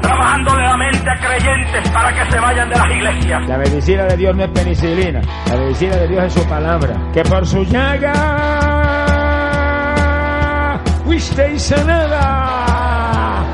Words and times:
trabajándole 0.00 0.62
la 0.62 0.76
mente 0.76 1.10
a 1.10 1.16
creyentes 1.16 1.90
para 1.90 2.12
que 2.12 2.30
se 2.30 2.38
vayan 2.40 2.68
de 2.68 2.76
las 2.76 2.90
iglesias. 2.90 3.48
La 3.48 3.58
medicina 3.58 4.04
de 4.04 4.16
Dios 4.16 4.36
no 4.36 4.44
es 4.44 4.50
penicilina. 4.50 5.20
La 5.48 5.56
medicina 5.56 5.96
de 5.96 6.08
Dios 6.08 6.24
es 6.24 6.32
su 6.32 6.44
palabra. 6.48 6.94
Que 7.12 7.22
por 7.22 7.46
su 7.46 7.64
llaga 7.64 8.14
fuisteis 11.04 11.62
sanada. 11.62 13.44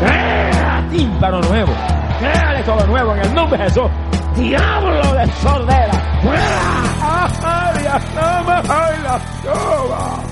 Crea 0.00 0.84
tímpano 0.90 1.40
nuevo. 1.42 1.72
Créale 2.18 2.62
todo 2.62 2.86
nuevo 2.86 3.14
en 3.14 3.20
el 3.20 3.34
nombre 3.34 3.58
de 3.58 3.64
Jesús. 3.64 3.90
Diablo 4.36 5.14
de 5.14 5.26
sordera. 5.42 5.92
¡Fuera! 6.22 7.26
¡Ay, 7.42 7.84
la 7.84 7.98
toma! 8.00 8.62
¡Ay, 8.68 8.96
la 9.02 9.18
toma! 9.42 10.31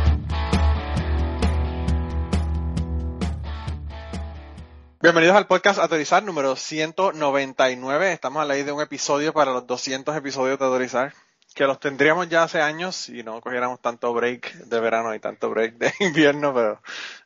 Bienvenidos 5.01 5.35
al 5.35 5.47
podcast 5.47 5.79
Ateorizar 5.79 6.21
número 6.21 6.55
199. 6.55 8.13
Estamos 8.13 8.39
a 8.39 8.45
la 8.45 8.53
ley 8.53 8.61
de 8.61 8.71
un 8.71 8.83
episodio 8.83 9.33
para 9.33 9.51
los 9.51 9.65
200 9.65 10.15
episodios 10.15 10.59
de 10.59 10.65
Ateorizar. 10.65 11.15
Que 11.55 11.65
los 11.65 11.79
tendríamos 11.79 12.29
ya 12.29 12.43
hace 12.43 12.61
años 12.61 12.97
si 12.97 13.23
no 13.23 13.41
cogiéramos 13.41 13.81
tanto 13.81 14.13
break 14.13 14.53
de 14.53 14.79
verano 14.79 15.15
y 15.15 15.19
tanto 15.19 15.49
break 15.49 15.79
de 15.79 15.91
invierno, 16.05 16.53
pero 16.53 16.81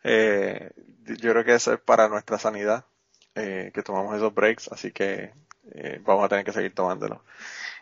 eh, 0.06 0.72
yo 1.04 1.32
creo 1.32 1.44
que 1.44 1.54
eso 1.54 1.74
es 1.74 1.80
para 1.82 2.08
nuestra 2.08 2.40
sanidad, 2.40 2.86
eh, 3.36 3.72
que 3.74 3.84
tomamos 3.84 4.16
esos 4.16 4.34
breaks, 4.34 4.72
así 4.72 4.94
que 4.94 5.34
eh, 5.74 6.00
vamos 6.02 6.24
a 6.24 6.30
tener 6.30 6.46
que 6.46 6.54
seguir 6.54 6.74
tomándolo. 6.74 7.26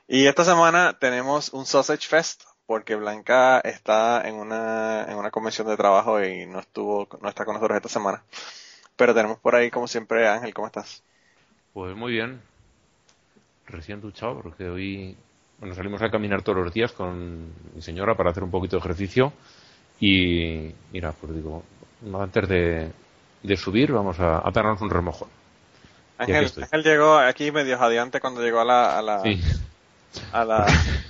Y 0.07 0.25
esta 0.25 0.43
semana 0.43 0.97
tenemos 0.97 1.53
un 1.53 1.67
Sausage 1.67 2.07
Fest, 2.07 2.45
porque 2.65 2.95
Blanca 2.95 3.59
está 3.59 4.27
en 4.27 4.35
una, 4.35 5.05
en 5.07 5.17
una 5.17 5.29
convención 5.29 5.67
de 5.67 5.77
trabajo 5.77 6.19
y 6.23 6.47
no 6.47 6.59
estuvo, 6.61 7.07
no 7.21 7.29
está 7.29 7.45
con 7.45 7.53
nosotros 7.53 7.75
esta 7.75 7.89
semana. 7.89 8.23
Pero 8.95 9.13
tenemos 9.13 9.39
por 9.39 9.55
ahí, 9.55 9.69
como 9.71 9.87
siempre, 9.87 10.27
Ángel, 10.27 10.53
¿cómo 10.53 10.67
estás? 10.67 11.03
Pues 11.73 11.95
muy 11.95 12.11
bien. 12.13 12.41
Recién 13.67 14.01
duchado, 14.01 14.41
porque 14.41 14.67
hoy 14.69 15.15
bueno, 15.59 15.73
salimos 15.75 16.01
a 16.01 16.09
caminar 16.11 16.41
todos 16.41 16.63
los 16.65 16.73
días 16.73 16.91
con 16.91 17.47
mi 17.73 17.81
señora 17.81 18.15
para 18.15 18.31
hacer 18.31 18.43
un 18.43 18.51
poquito 18.51 18.75
de 18.75 18.81
ejercicio. 18.81 19.33
Y 19.99 20.71
mira, 20.91 21.13
pues 21.13 21.33
digo, 21.33 21.63
antes 22.19 22.49
de, 22.49 22.91
de 23.43 23.57
subir, 23.57 23.91
vamos 23.91 24.19
a, 24.19 24.45
a 24.45 24.51
darnos 24.51 24.81
un 24.81 24.89
remojón. 24.89 25.29
Ángel, 26.17 26.51
llegó 26.83 27.17
aquí 27.17 27.51
medio 27.51 27.77
jadeante 27.77 28.19
cuando 28.19 28.41
llegó 28.41 28.59
a 28.59 28.65
la, 28.65 28.97
a 28.99 29.01
la, 29.01 29.23
Sí. 29.23 29.41
a 30.31 30.45
la, 30.45 30.65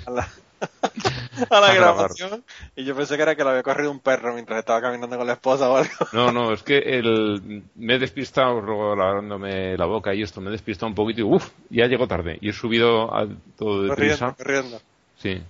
a 0.06 0.12
la, 0.12 0.28
a 1.50 1.60
la 1.60 1.74
grabación 1.74 2.44
y 2.76 2.84
yo 2.86 2.96
pensé 2.96 3.16
que 3.16 3.24
era 3.24 3.36
que 3.36 3.44
lo 3.44 3.50
había 3.52 3.64
corrido 3.64 3.92
un 3.92 4.00
perro 4.00 4.34
mientras 4.34 4.60
estaba 4.60 4.82
caminando 4.82 5.18
con 5.18 5.26
la 5.28 5.34
esposa 5.34 5.70
o 5.70 5.78
algo. 5.78 5.92
No, 6.12 6.32
no, 6.32 6.52
es 6.54 6.64
que 6.64 6.78
el, 6.78 7.64
me 7.76 7.96
he 7.96 8.00
despistado 8.00 8.62
luego 8.62 8.96
lavándome 8.96 9.78
la 9.78 9.86
boca 9.86 10.14
y 10.14 10.22
esto, 10.22 10.42
me 10.42 10.50
he 10.50 10.52
despistado 10.52 10.88
un 10.88 10.96
poquito 10.96 11.22
y 11.22 11.24
uff, 11.24 11.50
ya 11.70 11.86
llegó 11.88 12.08
tarde. 12.08 12.38
Y 12.42 12.50
he 12.50 12.54
subido 12.54 13.14
a 13.16 13.26
todo 13.58 13.88
corriendo, 13.88 13.96
deprisa. 13.96 14.34
corriendo. 14.38 14.82
Sí. 15.18 15.42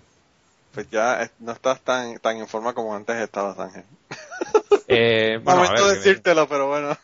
Pues 0.73 0.89
ya 0.89 1.23
eh, 1.23 1.29
no 1.39 1.51
estás 1.51 1.81
tan, 1.81 2.17
tan 2.19 2.37
en 2.37 2.47
forma 2.47 2.73
como 2.73 2.95
antes 2.95 3.15
estabas, 3.17 3.59
Ángel. 3.59 3.83
Eh, 4.87 5.37
bueno, 5.43 5.61
a 5.61 5.63
Momento 5.65 5.83
ver, 5.85 5.93
de 5.93 5.93
que 5.93 5.99
me- 5.99 6.05
decírtelo, 6.05 6.47
pero 6.47 6.67
bueno. 6.67 6.97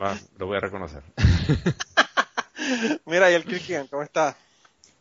va, 0.00 0.16
lo 0.38 0.46
voy 0.46 0.56
a 0.56 0.60
reconocer. 0.60 1.02
Mira, 3.06 3.30
y 3.30 3.34
el 3.34 3.44
Kirkian, 3.44 3.86
¿cómo 3.88 4.02
está? 4.02 4.36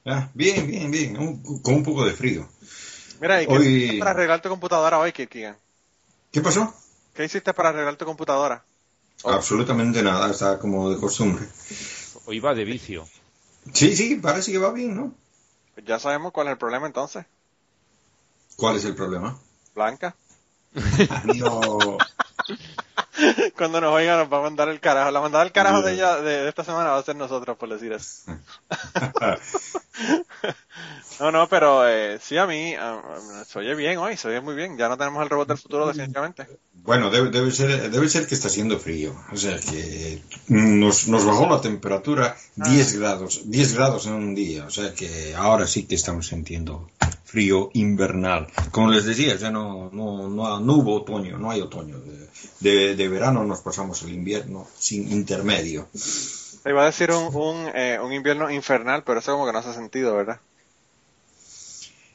Ah, 0.06 0.30
bien, 0.34 0.68
bien, 0.68 0.92
bien, 0.92 1.18
un- 1.18 1.62
con 1.62 1.76
un 1.76 1.84
poco 1.84 2.06
de 2.06 2.14
frío. 2.14 2.48
Mira, 3.20 3.42
¿y 3.42 3.48
qué 3.48 3.54
Hoy- 3.54 3.66
hiciste 3.68 4.00
para 4.00 4.12
arreglar 4.12 4.42
tu 4.42 4.50
computadora 4.50 5.00
hoy, 5.00 5.12
Kirkian? 5.12 5.58
¿Qué 6.32 6.42
pasó? 6.42 6.74
¿Qué 7.14 7.26
hiciste 7.26 7.54
para 7.54 7.70
arreglar 7.70 7.96
tu 7.96 8.06
computadora? 8.06 8.64
Oh. 9.24 9.32
Absolutamente 9.32 10.04
nada, 10.04 10.30
está 10.30 10.60
como 10.60 10.90
de 10.92 11.00
costumbre. 11.00 11.46
Hoy 12.26 12.40
va 12.40 12.54
de 12.54 12.66
vicio. 12.66 13.08
Sí, 13.74 13.96
sí, 13.96 14.16
parece 14.18 14.52
que 14.52 14.58
va 14.60 14.72
bien, 14.72 14.96
¿no? 14.96 15.14
Pues 15.74 15.86
ya 15.88 15.98
sabemos 15.98 16.32
cuál 16.32 16.48
es 16.48 16.52
el 16.52 16.58
problema 16.60 16.86
entonces. 16.86 17.26
¿Cuál 18.58 18.76
es 18.78 18.86
el 18.86 18.96
problema? 18.96 19.38
Blanca. 19.74 20.16
No, 21.26 21.98
Cuando 23.58 23.82
nos 23.82 23.94
oiga 23.94 24.18
nos 24.18 24.32
va 24.32 24.40
a 24.40 24.42
mandar 24.42 24.70
el 24.70 24.80
carajo. 24.80 25.12
La 25.12 25.22
mandada 25.22 25.44
del 25.44 25.54
carajo 25.54 25.82
de 25.82 25.94
ella 25.94 26.18
de, 26.18 26.48
esta 26.48 26.64
semana 26.64 26.92
va 26.92 26.98
a 26.98 27.04
ser 27.04 27.16
nosotros, 27.16 27.58
por 27.58 27.70
decir 27.70 27.94
eso. 27.94 28.24
No, 31.20 31.32
no, 31.32 31.48
pero 31.48 31.88
eh, 31.88 32.20
sí, 32.22 32.38
a 32.38 32.46
mí 32.46 32.74
ah, 32.76 33.02
ah, 33.02 33.44
se 33.48 33.60
oye 33.60 33.74
bien 33.74 33.98
hoy, 33.98 34.18
se 34.18 34.28
oye 34.28 34.42
muy 34.42 34.54
bien. 34.54 34.78
Ya 34.78 34.90
no 34.90 34.98
tenemos 34.98 35.24
el 35.24 35.30
robot 35.30 35.48
del 35.48 35.58
futuro, 35.58 35.88
definitivamente. 35.88 36.46
bueno, 36.74 37.10
debe, 37.10 37.30
debe 37.30 37.52
ser, 37.52 37.90
debe 37.90 38.10
ser 38.10 38.28
que 38.28 38.36
está 38.36 38.50
haciendo 38.50 38.78
frío. 38.80 39.16
O 39.32 39.38
sea, 39.38 39.58
que 39.58 40.22
nos, 40.50 41.08
nos 41.08 41.26
bajó 41.26 41.48
la 41.48 41.62
temperatura 41.62 42.36
10 42.56 43.00
grados, 43.00 43.50
10 43.50 43.76
grados 43.76 44.08
en 44.08 44.14
un 44.14 44.36
día. 44.36 44.66
O 44.66 44.70
sea, 44.70 44.94
que 44.94 45.34
ahora 45.36 45.68
sí 45.68 45.86
que 45.86 45.96
estamos 45.96 46.28
sintiendo 46.28 46.90
frío 47.36 47.70
invernal. 47.74 48.48
Como 48.72 48.90
les 48.90 49.04
decía, 49.04 49.36
ya 49.36 49.52
no, 49.52 49.90
no, 49.92 50.30
no, 50.30 50.58
no 50.62 50.74
hubo 50.74 50.96
otoño, 51.02 51.38
no 51.38 51.52
hay 51.52 51.60
otoño. 51.60 51.98
De, 52.62 52.96
de, 52.96 53.08
verano 53.10 53.44
nos 53.44 53.60
pasamos 53.60 54.02
el 54.04 54.14
invierno 54.14 54.66
sin 54.78 55.12
intermedio. 55.12 55.90
Te 56.64 56.70
iba 56.70 56.84
a 56.84 56.86
decir 56.86 57.12
un, 57.12 57.36
un, 57.36 57.68
eh, 57.76 58.00
un 58.02 58.14
invierno 58.14 58.50
infernal, 58.50 59.04
pero 59.04 59.20
eso 59.20 59.34
como 59.34 59.46
que 59.46 59.52
no 59.52 59.60
hace 59.60 59.74
sentido, 59.74 60.16
¿verdad? 60.16 60.40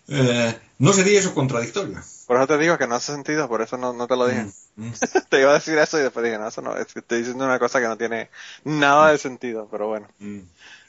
Eh, 0.09 0.59
¿No 0.78 0.94
sería 0.94 1.19
eso 1.19 1.34
contradictorio? 1.34 2.00
Por 2.26 2.38
eso 2.38 2.47
te 2.47 2.56
digo 2.56 2.78
que 2.78 2.86
no 2.86 2.94
hace 2.94 3.12
sentido, 3.12 3.47
por 3.47 3.60
eso 3.60 3.76
no, 3.76 3.92
no 3.92 4.09
te 4.09 4.16
lo 4.16 4.26
dije. 4.26 4.47
Mm. 4.76 4.92
te 5.28 5.41
iba 5.41 5.50
a 5.50 5.54
decir 5.54 5.76
eso 5.76 5.98
y 5.98 6.03
después 6.03 6.25
dije, 6.25 6.38
no, 6.38 6.48
eso 6.48 6.62
no, 6.62 6.75
estoy 6.78 7.19
diciendo 7.19 7.44
una 7.44 7.59
cosa 7.59 7.78
que 7.78 7.88
no 7.88 7.98
tiene 7.98 8.30
nada 8.64 9.12
de 9.12 9.19
sentido, 9.19 9.69
pero 9.70 9.88
bueno. 9.88 10.09
Mm. 10.19 10.41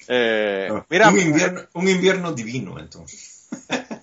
Eh, 0.07 0.69
Ah, 0.71 0.85
mira, 0.89 1.09
un, 1.09 1.19
invierno, 1.19 1.61
un 1.73 1.89
invierno 1.89 2.31
divino, 2.31 2.79
entonces. 2.79 3.49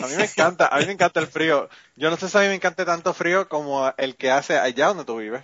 a 0.00 0.06
mí 0.06 0.16
me 0.16 0.24
encanta, 0.24 0.68
a 0.68 0.78
mí 0.78 0.86
me 0.86 0.92
encanta 0.92 1.20
el 1.20 1.26
frío. 1.26 1.68
Yo 1.96 2.10
no 2.10 2.16
sé 2.16 2.28
si 2.28 2.36
a 2.38 2.40
mí 2.42 2.48
me 2.48 2.54
encanta 2.54 2.84
tanto 2.84 3.14
frío 3.14 3.48
como 3.48 3.92
el 3.96 4.16
que 4.16 4.30
hace 4.30 4.58
allá 4.58 4.88
donde 4.88 5.04
tú 5.04 5.16
vives, 5.18 5.42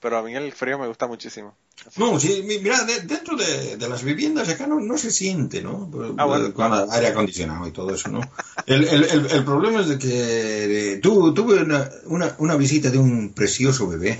pero 0.00 0.18
a 0.18 0.22
mí 0.22 0.34
el 0.34 0.52
frío 0.52 0.78
me 0.78 0.86
gusta 0.86 1.06
muchísimo. 1.06 1.54
No, 1.96 2.18
sí, 2.20 2.42
mi- 2.46 2.58
mira, 2.60 2.84
de- 2.84 3.00
dentro 3.00 3.36
de, 3.36 3.76
de 3.76 3.88
las 3.88 4.04
viviendas 4.04 4.48
acá 4.48 4.66
no, 4.66 4.78
no 4.80 4.96
se 4.96 5.10
siente, 5.10 5.60
¿no? 5.60 5.90
Ah, 6.18 6.24
bueno. 6.24 6.54
Con 6.54 6.72
aire 6.72 7.08
acondicionado 7.08 7.66
y 7.66 7.72
todo 7.72 7.92
eso, 7.94 8.08
¿no? 8.10 8.20
El, 8.66 8.84
el, 8.86 9.04
el, 9.04 9.26
el 9.30 9.44
problema 9.44 9.80
es 9.80 9.88
de 9.88 9.98
que 9.98 11.00
tu- 11.02 11.34
tuve 11.34 11.62
una, 11.62 11.90
una, 12.04 12.34
una 12.38 12.56
visita 12.56 12.90
de 12.90 12.98
un 12.98 13.32
precioso 13.34 13.88
bebé 13.88 14.18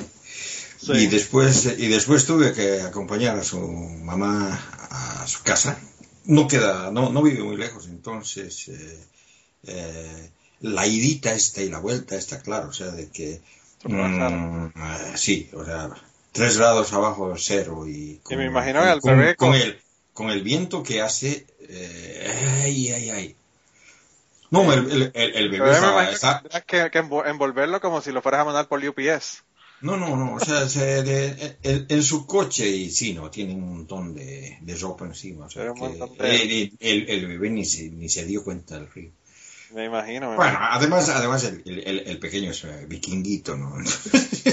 Sí. 0.76 0.92
y 0.92 1.06
después 1.06 1.64
y 1.78 1.86
después 1.88 2.26
tuve 2.26 2.52
que 2.52 2.82
acompañar 2.82 3.38
a 3.38 3.44
su 3.44 3.58
mamá 3.58 4.60
a 4.90 5.26
su 5.26 5.42
casa. 5.42 5.78
No 6.26 6.48
queda, 6.48 6.90
no, 6.90 7.10
no 7.10 7.22
vive 7.22 7.42
muy 7.42 7.56
lejos, 7.56 7.86
entonces 7.86 8.68
eh, 8.68 8.98
eh, 9.66 10.30
la 10.60 10.86
idita 10.86 11.32
esta 11.34 11.60
y 11.62 11.68
la 11.68 11.78
vuelta 11.80 12.16
está 12.16 12.40
claro, 12.40 12.68
o 12.70 12.72
sea, 12.72 12.88
de 12.88 13.08
que 13.10 13.40
mm, 13.84 14.66
eh, 14.66 15.12
sí, 15.16 15.50
o 15.54 15.64
sea, 15.64 15.90
tres 16.32 16.56
grados 16.56 16.92
abajo 16.94 17.30
de 17.30 17.38
cero 17.38 17.86
y 17.86 18.20
Y 18.30 18.36
me 18.36 18.46
imagino 18.46 18.80
al 18.80 19.00
con, 19.00 19.18
bebé 19.18 19.36
con 19.36 19.48
con- 19.50 19.56
el 19.60 19.78
con 20.14 20.30
el 20.30 20.42
viento 20.42 20.82
que 20.82 21.02
hace, 21.02 21.44
eh, 21.68 22.60
ay, 22.62 22.90
ay, 22.92 23.10
ay. 23.10 23.36
No, 24.50 24.72
el, 24.72 24.90
el, 24.90 25.02
el- 25.14 25.34
el 25.34 25.50
Pero 25.50 25.64
bebé 25.64 25.80
yo 25.80 25.96
me 25.96 26.12
está, 26.12 26.38
está- 26.38 26.60
que 26.62 26.62
que, 26.84 26.90
que 26.90 27.02
envo- 27.02 27.26
envolverlo 27.26 27.80
como 27.80 28.00
si 28.00 28.12
lo 28.12 28.22
fueras 28.22 28.42
a 28.42 28.44
mandar 28.44 28.68
por 28.68 28.78
UPS. 28.78 29.42
No, 29.86 29.96
no, 29.98 30.16
no, 30.16 30.34
o 30.34 30.40
sea, 30.40 30.66
se- 30.68 31.02
de- 31.02 31.56
en, 31.62 31.86
en 31.88 32.02
su 32.02 32.26
coche 32.26 32.66
y 32.68 32.90
sí, 32.90 33.12
no, 33.12 33.30
tiene 33.30 33.54
un 33.54 33.68
montón 33.68 34.14
de, 34.14 34.56
de 34.60 34.76
ropa 34.76 35.04
encima, 35.04 35.46
o 35.46 35.50
sea, 35.50 35.72
que 35.74 36.06
el, 36.18 36.72
el- 36.80 37.10
el 37.10 37.26
bebé 37.26 37.50
ni 37.50 37.64
se, 37.64 37.90
ni 37.90 38.08
se 38.08 38.24
dio 38.24 38.42
cuenta 38.42 38.76
del 38.78 38.88
frío. 38.88 39.10
Me 39.74 39.84
imagino. 39.86 40.30
me 40.30 40.36
Bueno, 40.36 40.52
imagino. 40.52 40.74
además, 40.76 41.08
además 41.08 41.44
el, 41.44 42.18
pequeño 42.18 42.50
es 42.52 42.64
eh, 42.64 42.86
vikinguito, 42.88 43.56
¿no? 43.56 43.76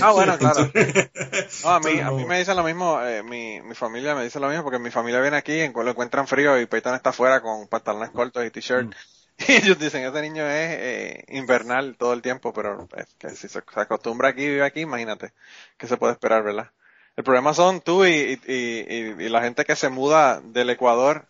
Ah, 0.01 0.11
bueno, 0.11 0.37
claro. 0.37 0.69
No, 1.63 1.69
a 1.69 1.79
mí, 1.79 1.99
a 1.99 2.11
mí 2.11 2.25
me 2.25 2.39
dicen 2.39 2.55
lo 2.57 2.63
mismo, 2.63 2.99
eh, 3.03 3.21
mi, 3.23 3.61
mi 3.61 3.75
familia 3.75 4.15
me 4.15 4.23
dice 4.23 4.39
lo 4.39 4.47
mismo, 4.49 4.63
porque 4.63 4.79
mi 4.79 4.89
familia 4.89 5.21
viene 5.21 5.37
aquí, 5.37 5.59
en, 5.59 5.73
lo 5.73 5.89
encuentran 5.91 6.27
frío 6.27 6.59
y 6.59 6.65
Peyton 6.65 6.95
está 6.95 7.11
afuera 7.11 7.41
con 7.41 7.67
pantalones 7.67 8.09
cortos 8.09 8.43
y 8.45 8.49
t-shirt. 8.49 8.87
Mm. 8.87 8.93
Y 9.37 9.53
ellos 9.53 9.79
dicen, 9.79 10.03
ese 10.03 10.21
niño 10.21 10.43
es 10.47 10.69
eh, 10.79 11.25
invernal 11.29 11.97
todo 11.97 12.13
el 12.13 12.21
tiempo, 12.21 12.53
pero 12.53 12.87
es 12.95 13.13
que 13.15 13.29
si 13.31 13.47
se, 13.49 13.59
acostumbra 13.75 14.29
aquí, 14.29 14.47
vive 14.47 14.63
aquí, 14.63 14.81
imagínate, 14.81 15.33
¿qué 15.77 15.87
se 15.87 15.97
puede 15.97 16.13
esperar, 16.13 16.43
verdad? 16.43 16.71
El 17.15 17.23
problema 17.23 17.53
son 17.53 17.81
tú 17.81 18.05
y, 18.05 18.39
y, 18.47 18.53
y- 18.55 19.25
y 19.25 19.29
la 19.29 19.41
gente 19.41 19.65
que 19.65 19.75
se 19.75 19.89
muda 19.89 20.41
del 20.41 20.69
Ecuador 20.69 21.27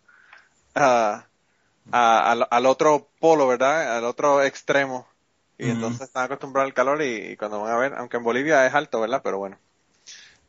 a, 0.74 1.28
a- 1.92 2.32
al, 2.32 2.48
al 2.50 2.66
otro 2.66 3.10
polo, 3.20 3.48
¿verdad? 3.48 3.98
Al 3.98 4.04
otro 4.06 4.42
extremo. 4.44 5.08
Y 5.58 5.70
entonces 5.70 6.02
están 6.08 6.24
acostumbrados 6.26 6.68
al 6.70 6.74
calor 6.74 7.02
y, 7.02 7.32
y 7.32 7.36
cuando 7.36 7.60
van 7.62 7.72
a 7.74 7.78
ver, 7.78 7.94
aunque 7.96 8.18
en 8.18 8.24
Bolivia 8.24 8.66
es 8.66 8.74
alto, 8.74 9.00
¿verdad? 9.00 9.22
Pero 9.24 9.38
bueno. 9.38 9.58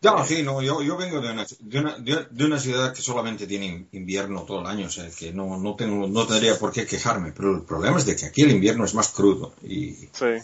No, 0.04 0.26
sí, 0.26 0.44
no, 0.44 0.62
yo, 0.62 0.82
yo 0.82 0.98
vengo 0.98 1.22
de 1.22 1.32
una, 1.32 1.46
de, 1.60 1.80
una, 1.80 1.98
de- 1.98 2.28
de 2.30 2.46
una 2.46 2.60
ciudad 2.60 2.94
que 2.94 3.02
solamente 3.02 3.48
tiene 3.48 3.88
invierno 3.94 4.44
todo 4.44 4.60
el 4.62 4.68
año, 4.68 4.88
o 4.88 4.90
sea 4.90 5.10
que 5.10 5.32
no, 5.32 5.58
no, 5.58 5.76
tengo, 5.76 6.08
no 6.08 6.28
tendría 6.28 6.58
por 6.60 6.72
qué 6.74 6.86
quejarme, 6.86 7.32
pero 7.32 7.56
el 7.56 7.62
problema 7.64 7.98
es 7.98 8.06
de 8.06 8.16
que 8.16 8.26
aquí 8.26 8.42
el 8.42 8.52
invierno 8.52 8.84
es 8.86 8.94
más 8.94 9.10
crudo 9.10 9.54
y 9.64 9.94
Sí. 10.12 10.40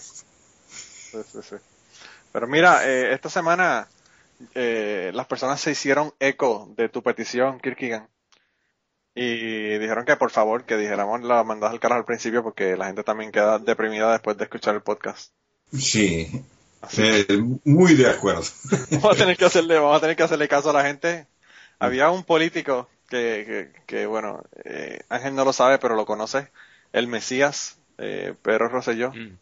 Sí, 0.70 1.18
sí, 1.32 1.40
sí. 1.42 1.56
Pero 2.32 2.48
mira, 2.48 2.88
eh, 2.88 3.14
esta 3.14 3.30
semana 3.30 3.88
eh, 4.56 5.12
las 5.14 5.26
personas 5.28 5.60
se 5.60 5.72
hicieron 5.72 6.14
eco 6.20 6.72
de 6.78 6.88
tu 6.90 7.02
petición, 7.04 7.60
Kirkigan. 7.60 8.08
Y 9.16 9.78
dijeron 9.80 10.06
que 10.06 10.16
por 10.16 10.32
favor 10.32 10.64
que 10.64 10.78
dijéramos 10.78 11.22
la 11.24 11.44
mandas 11.44 11.72
al 11.72 11.80
carajo 11.80 12.00
al 12.00 12.06
principio 12.06 12.44
porque 12.44 12.78
la 12.78 12.86
gente 12.86 13.04
también 13.04 13.32
queda 13.32 13.60
deprimida 13.60 14.12
después 14.12 14.38
de 14.38 14.44
escuchar 14.46 14.76
el 14.76 14.82
podcast. 14.84 15.34
sí, 15.78 16.46
eh, 16.98 17.26
muy 17.66 17.96
de 17.96 18.10
acuerdo. 18.10 18.44
Vamos 18.92 19.14
a 19.14 19.18
tener 19.18 19.38
que 19.38 19.46
hacerle, 19.46 19.78
vamos 19.78 19.98
a 19.98 20.02
tener 20.02 20.16
que 20.16 20.24
hacerle 20.24 20.48
caso 20.48 20.70
a 20.70 20.74
la 20.74 20.84
gente. 20.84 21.28
Había 21.80 22.10
un 22.10 22.24
político 22.24 22.90
que, 23.08 23.72
que, 23.74 23.82
que, 23.86 24.06
bueno, 24.06 24.44
eh, 24.66 25.02
Ángel 25.10 25.36
no 25.36 25.46
lo 25.46 25.54
sabe, 25.54 25.80
pero 25.80 25.96
lo 25.96 26.06
conoce, 26.06 26.50
el 26.94 27.08
Mesías, 27.08 27.78
eh, 27.98 28.34
Pedro 28.42 28.70
Rosselló. 28.70 29.12
Mm. 29.12 29.38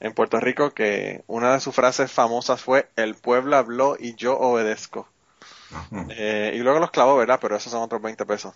en 0.00 0.14
Puerto 0.14 0.40
Rico 0.40 0.72
que 0.74 1.22
una 1.28 1.54
de 1.54 1.60
sus 1.60 1.74
frases 1.74 2.10
famosas 2.10 2.60
fue 2.60 2.88
el 2.96 3.14
pueblo 3.14 3.56
habló 3.56 3.96
y 3.98 4.14
yo 4.16 4.36
obedezco. 4.36 5.08
Eh, 6.10 6.52
y 6.54 6.58
luego 6.58 6.80
los 6.80 6.90
clavó, 6.90 7.16
¿verdad? 7.16 7.38
Pero 7.40 7.56
esos 7.56 7.72
son 7.72 7.82
otros 7.82 8.02
20 8.02 8.26
pesos. 8.26 8.54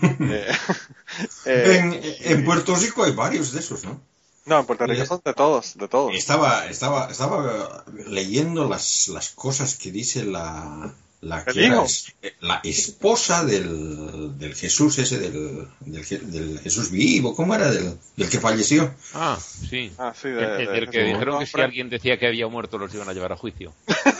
En, 1.44 2.00
en 2.02 2.44
Puerto 2.44 2.76
Rico 2.76 3.02
hay 3.02 3.12
varios 3.12 3.52
de 3.52 3.60
esos, 3.60 3.84
¿no? 3.84 4.00
No, 4.48 4.60
en 4.60 4.66
Puerto 4.66 4.86
Rico 4.86 5.04
son 5.06 5.20
de 5.24 5.34
todos, 5.34 5.76
de 5.76 5.88
todos. 5.88 6.14
Estaba, 6.14 6.66
estaba, 6.66 7.10
estaba 7.10 7.84
leyendo 8.06 8.68
las, 8.68 9.08
las 9.08 9.30
cosas 9.30 9.76
que 9.76 9.92
dice 9.92 10.24
la, 10.24 10.92
la, 11.20 11.42
¿El 11.46 11.52
que 11.54 11.66
era 11.66 11.82
es- 11.82 12.12
la 12.40 12.60
esposa 12.64 13.44
del, 13.44 14.38
del 14.38 14.54
Jesús 14.54 14.98
ese, 14.98 15.18
del, 15.18 15.68
del, 15.80 16.30
del 16.32 16.60
Jesús 16.60 16.90
vivo, 16.90 17.34
¿cómo 17.34 17.54
era? 17.54 17.70
Del, 17.70 17.98
del 18.16 18.28
que 18.30 18.40
falleció. 18.40 18.94
Ah, 19.14 19.38
sí. 19.40 19.92
Ah, 19.98 20.12
sí, 20.20 20.28
de, 20.28 20.42
El, 20.44 20.50
el 20.60 20.66
de- 20.66 20.72
del 20.72 20.90
que 20.90 21.02
dijeron 21.04 21.38
que 21.40 21.46
si 21.46 21.60
alguien 21.60 21.90
decía 21.90 22.18
que 22.18 22.26
había 22.26 22.46
muerto 22.48 22.78
los 22.78 22.92
iban 22.94 23.08
a 23.08 23.12
llevar 23.12 23.32
a 23.32 23.36
juicio. 23.36 23.72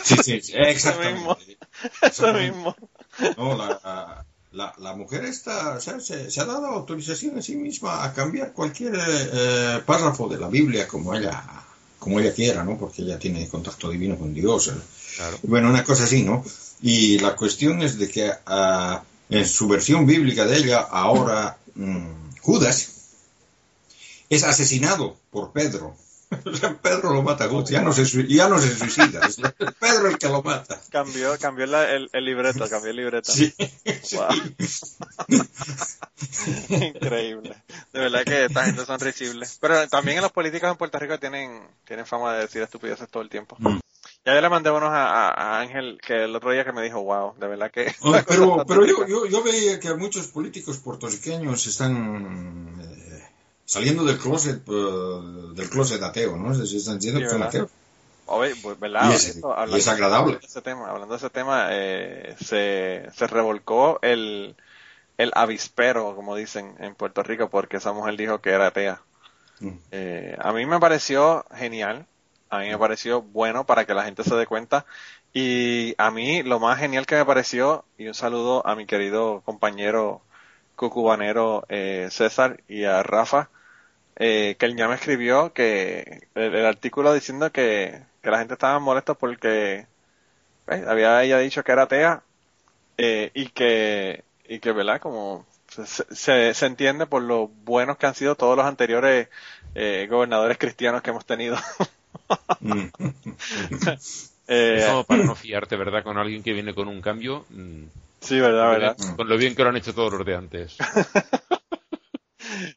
Sí, 0.04 0.16
sí, 0.22 0.40
sí, 0.40 0.52
mismo. 0.56 0.66
exactamente. 0.66 1.58
Eso 2.02 2.32
mismo. 2.34 2.76
No, 3.36 3.56
la, 3.56 4.26
la, 4.52 4.74
la 4.78 4.94
mujer 4.94 5.24
o 5.24 5.32
sea, 5.80 6.00
se, 6.00 6.30
se 6.30 6.40
ha 6.40 6.44
dado 6.44 6.66
autorización 6.66 7.38
a 7.38 7.42
sí 7.42 7.56
misma 7.56 8.04
a 8.04 8.12
cambiar 8.12 8.52
cualquier 8.52 8.94
eh, 8.94 9.00
eh, 9.32 9.80
párrafo 9.84 10.28
de 10.28 10.38
la 10.38 10.48
Biblia 10.48 10.88
como 10.88 11.14
ella, 11.14 11.44
como 11.98 12.18
ella 12.20 12.32
quiera, 12.32 12.64
¿no? 12.64 12.78
Porque 12.78 13.02
ella 13.02 13.18
tiene 13.18 13.48
contacto 13.48 13.90
divino 13.90 14.16
con 14.16 14.32
Dios. 14.32 14.68
eh. 14.68 14.72
Claro. 15.16 15.38
Bueno, 15.42 15.68
una 15.68 15.84
cosa 15.84 16.04
así, 16.04 16.22
¿no? 16.22 16.44
Y 16.80 17.18
la 17.18 17.34
cuestión 17.34 17.82
es 17.82 17.98
de 17.98 18.08
que 18.08 18.30
ah, 18.46 19.02
en 19.28 19.46
su 19.46 19.68
versión 19.68 20.06
bíblica 20.06 20.46
de 20.46 20.56
ella, 20.56 20.78
ahora 20.80 21.58
mm, 21.74 22.38
Judas 22.40 22.88
es 24.30 24.44
asesinado 24.44 25.16
por 25.30 25.52
Pedro. 25.52 25.96
Pedro 26.82 27.14
lo 27.14 27.22
mata 27.22 27.44
a 27.44 27.48
Judas, 27.48 27.70
ya 27.70 27.80
no 27.80 27.92
se, 27.92 28.04
ya 28.26 28.48
no 28.48 28.58
se 28.58 28.74
suicida, 28.76 29.20
es 29.26 29.36
Pedro 29.80 30.08
el 30.08 30.18
que 30.18 30.28
lo 30.28 30.42
mata. 30.42 30.78
Cambió, 30.90 31.36
cambió 31.38 31.66
la- 31.66 31.90
el, 31.90 32.10
el 32.12 32.24
libreto, 32.24 32.68
cambió 32.68 32.90
el 32.90 32.96
libreto. 32.96 33.32
Sí, 33.32 33.54
sí. 34.02 34.16
Wow. 34.16 34.28
Increíble. 36.70 37.56
De 37.92 38.00
verdad 38.00 38.24
que 38.24 38.44
esta 38.46 38.64
gente 38.64 38.84
son 38.84 39.00
risibles. 39.00 39.58
Pero 39.60 39.88
también 39.88 40.18
en 40.18 40.22
los 40.22 40.32
políticos 40.32 40.70
en 40.70 40.76
Puerto 40.76 40.98
Rico 40.98 41.18
tienen, 41.18 41.62
tienen 41.86 42.06
fama 42.06 42.34
de 42.34 42.40
decir 42.40 42.62
estupideces 42.62 43.08
todo 43.08 43.22
el 43.22 43.28
tiempo. 43.28 43.56
Mm. 43.58 43.78
Ya 44.24 44.34
yo 44.34 44.40
le 44.40 44.48
mandé 44.48 44.70
unos 44.70 44.90
a, 44.90 45.28
a- 45.30 45.60
Ángel 45.60 45.98
que 46.04 46.24
el 46.24 46.34
otro 46.36 46.50
día 46.50 46.64
que 46.64 46.72
me 46.72 46.82
dijo, 46.82 47.02
wow, 47.02 47.34
de 47.38 47.46
verdad 47.46 47.70
que... 47.70 47.94
Pero, 48.26 48.64
pero 48.66 48.84
yo, 48.84 49.06
yo, 49.06 49.26
yo 49.26 49.42
veía 49.42 49.80
que 49.80 49.94
muchos 49.94 50.26
políticos 50.28 50.78
puertorriqueños 50.78 51.66
están 51.66 52.74
eh, 52.80 53.07
saliendo 53.68 54.02
del 54.04 54.18
closet, 54.18 54.62
eh, 54.66 55.20
del 55.54 55.68
closet 55.68 56.02
ateo, 56.02 56.36
¿no? 56.36 56.56
Decir, 56.56 56.78
están 56.78 56.96
diciendo 56.98 57.20
que 57.20 57.28
son 57.28 57.40
¿verdad? 57.40 57.48
ateos. 57.48 57.70
Oye, 58.26 58.54
pues, 58.62 58.80
¿verdad? 58.80 59.10
Y 59.10 59.14
es- 59.14 59.26
Esto, 59.28 59.54
y 59.68 59.76
es 59.76 59.88
agradable. 59.88 60.38
de 60.38 60.46
ese 60.46 60.62
tema, 60.62 60.90
hablando 60.90 61.14
de 61.14 61.18
ese 61.18 61.30
tema, 61.30 61.68
eh, 61.70 62.34
se, 62.44 63.08
se 63.14 63.26
revolcó 63.26 63.98
el, 64.02 64.56
el 65.18 65.32
avispero, 65.34 66.14
como 66.16 66.34
dicen 66.34 66.74
en 66.80 66.94
Puerto 66.94 67.22
Rico, 67.22 67.48
porque 67.50 67.76
esa 67.76 67.92
mujer 67.92 68.16
dijo 68.16 68.40
que 68.40 68.50
era 68.50 68.68
atea. 68.68 69.02
Mm. 69.60 69.68
Eh, 69.92 70.36
a 70.40 70.52
mí 70.52 70.66
me 70.66 70.78
pareció 70.80 71.44
genial, 71.54 72.06
a 72.50 72.60
mí 72.60 72.68
me 72.68 72.78
pareció 72.78 73.22
bueno 73.22 73.64
para 73.64 73.84
que 73.84 73.94
la 73.94 74.04
gente 74.04 74.24
se 74.24 74.34
dé 74.34 74.46
cuenta 74.46 74.86
y 75.34 75.94
a 75.98 76.10
mí 76.10 76.42
lo 76.42 76.58
más 76.60 76.78
genial 76.78 77.06
que 77.06 77.16
me 77.16 77.24
pareció, 77.24 77.84
y 77.98 78.06
un 78.08 78.14
saludo 78.14 78.66
a 78.66 78.74
mi 78.76 78.86
querido 78.86 79.42
compañero 79.44 80.22
cucubanero 80.76 81.64
eh, 81.68 82.08
César 82.10 82.62
y 82.68 82.84
a 82.84 83.02
Rafa, 83.02 83.50
eh, 84.18 84.56
que 84.58 84.66
él 84.66 84.76
ya 84.76 84.88
me 84.88 84.96
escribió 84.96 85.52
que 85.52 86.28
el, 86.34 86.54
el 86.54 86.66
artículo 86.66 87.14
diciendo 87.14 87.50
que, 87.52 88.02
que 88.22 88.30
la 88.30 88.38
gente 88.38 88.54
estaba 88.54 88.78
molesta 88.78 89.14
porque 89.14 89.86
eh, 90.66 90.84
había 90.86 91.22
ella 91.22 91.38
dicho 91.38 91.62
que 91.62 91.72
era 91.72 91.84
atea 91.84 92.22
eh, 92.98 93.30
y 93.34 93.48
que 93.48 94.24
y 94.48 94.58
que 94.58 94.72
verdad 94.72 95.00
como 95.00 95.46
se, 95.68 95.86
se, 95.86 96.54
se 96.54 96.66
entiende 96.66 97.06
por 97.06 97.22
lo 97.22 97.48
buenos 97.48 97.96
que 97.96 98.06
han 98.06 98.14
sido 98.14 98.34
todos 98.34 98.56
los 98.56 98.66
anteriores 98.66 99.28
eh, 99.74 100.06
gobernadores 100.10 100.58
cristianos 100.58 101.02
que 101.02 101.10
hemos 101.10 101.24
tenido 101.24 101.56
Mm. 102.60 102.84
Eh, 104.50 105.04
para 105.06 105.24
no 105.24 105.34
fiarte, 105.34 105.76
¿verdad? 105.76 106.02
Con 106.02 106.16
alguien 106.16 106.42
que 106.42 106.54
viene 106.54 106.74
con 106.74 106.88
un 106.88 107.02
cambio. 107.02 107.44
mm, 107.50 107.82
sí 108.20 108.40
verdad 108.40 108.70
verdad 108.70 108.96
Con 109.14 109.28
lo 109.28 109.36
bien 109.36 109.54
que 109.54 109.62
lo 109.62 109.68
han 109.68 109.76
hecho 109.76 109.94
todos 109.94 110.10
los 110.14 110.24
de 110.24 110.34
antes. 110.34 110.78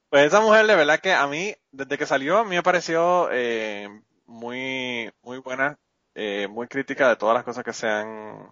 Pues 0.09 0.25
esa 0.27 0.41
mujer, 0.41 0.67
de 0.67 0.75
verdad 0.75 0.99
que 0.99 1.13
a 1.13 1.25
mí, 1.27 1.55
desde 1.71 1.97
que 1.97 2.05
salió, 2.05 2.37
a 2.39 2.43
mí 2.43 2.55
me 2.55 2.63
pareció 2.63 3.29
eh, 3.31 3.87
muy, 4.25 5.11
muy 5.23 5.37
buena, 5.39 5.77
eh, 6.15 6.47
muy 6.49 6.67
crítica 6.67 7.07
de 7.09 7.15
todas 7.15 7.35
las 7.35 7.43
cosas 7.43 7.63
que 7.63 7.73
se 7.73 7.87
han, 7.87 8.49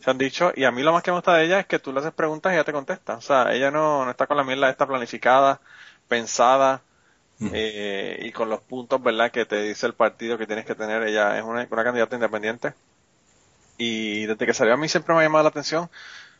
se 0.00 0.10
han 0.10 0.18
dicho. 0.18 0.52
Y 0.56 0.64
a 0.64 0.72
mí 0.72 0.82
lo 0.82 0.92
más 0.92 1.02
que 1.02 1.10
me 1.10 1.16
gusta 1.18 1.34
de 1.34 1.44
ella 1.46 1.60
es 1.60 1.66
que 1.66 1.78
tú 1.78 1.92
le 1.92 2.00
haces 2.00 2.12
preguntas 2.14 2.52
y 2.52 2.56
ella 2.56 2.64
te 2.64 2.72
contesta. 2.72 3.16
O 3.16 3.20
sea, 3.20 3.52
ella 3.54 3.70
no, 3.70 4.04
no 4.04 4.10
está 4.10 4.26
con 4.26 4.36
la 4.36 4.44
mierda 4.44 4.70
esta 4.70 4.86
planificada, 4.86 5.60
pensada, 6.08 6.82
eh, 7.50 8.18
y 8.22 8.32
con 8.32 8.50
los 8.50 8.62
puntos, 8.62 9.02
¿verdad?, 9.02 9.30
que 9.32 9.46
te 9.46 9.62
dice 9.62 9.86
el 9.86 9.94
partido 9.94 10.38
que 10.38 10.46
tienes 10.46 10.66
que 10.66 10.74
tener. 10.76 11.02
Ella 11.04 11.38
es 11.38 11.44
una, 11.44 11.66
una 11.70 11.84
candidata 11.84 12.16
independiente. 12.16 12.74
Y 13.78 14.26
desde 14.26 14.46
que 14.46 14.54
salió 14.54 14.74
a 14.74 14.76
mí 14.76 14.88
siempre 14.88 15.14
me 15.14 15.20
ha 15.20 15.24
llamado 15.24 15.44
la 15.44 15.50
atención. 15.50 15.90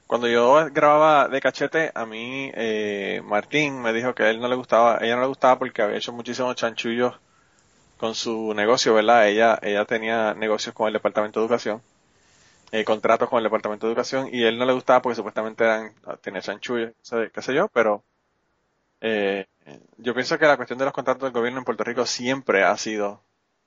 Cuando 0.06 0.28
yo 0.28 0.68
grababa 0.72 1.28
de 1.28 1.40
cachete, 1.40 1.90
a 1.94 2.06
mí 2.06 2.50
eh, 2.54 3.20
Martín 3.25 3.82
me 3.82 3.92
dijo 3.92 4.14
que 4.14 4.22
a 4.22 4.30
él 4.30 4.40
no 4.40 4.48
le 4.48 4.54
gustaba, 4.54 4.98
ella 5.00 5.16
no 5.16 5.22
le 5.22 5.28
gustaba 5.28 5.58
porque 5.58 5.82
había 5.82 5.96
hecho 5.96 6.12
muchísimos 6.12 6.54
chanchullos 6.54 7.18
con 7.98 8.14
su 8.14 8.54
negocio, 8.54 8.94
¿verdad? 8.94 9.28
Ella, 9.28 9.58
ella 9.62 9.84
tenía 9.84 10.34
negocios 10.34 10.75
con 10.75 10.88
el 10.88 10.92
Departamento 10.94 11.40
de 11.40 11.46
Educación, 11.46 11.82
eh, 12.72 12.84
contratos 12.84 13.28
con 13.28 13.38
el 13.38 13.44
Departamento 13.44 13.86
de 13.86 13.92
Educación, 13.92 14.28
y 14.32 14.44
él 14.44 14.58
no 14.58 14.66
le 14.66 14.75
gustaba 14.75 15.02
porque 15.02 15.16
supuestamente 15.16 15.64
eran, 15.64 15.94
tenía 16.22 16.40
chanchullos, 16.42 16.92
qué 17.32 17.42
sé 17.42 17.54
yo, 17.54 17.68
pero 17.68 18.04
eh, 19.00 19.46
yo 19.98 20.14
pienso 20.14 20.38
que 20.38 20.46
la 20.46 20.56
cuestión 20.56 20.78
de 20.78 20.84
los 20.84 20.94
contratos 20.94 21.25
del 21.25 21.32
gobierno 21.32 21.58
en 21.60 21.64
Puerto 21.64 21.84
Rico 21.84 22.06
siempre 22.06 22.64
ha 22.64 22.76
sido 22.76 23.22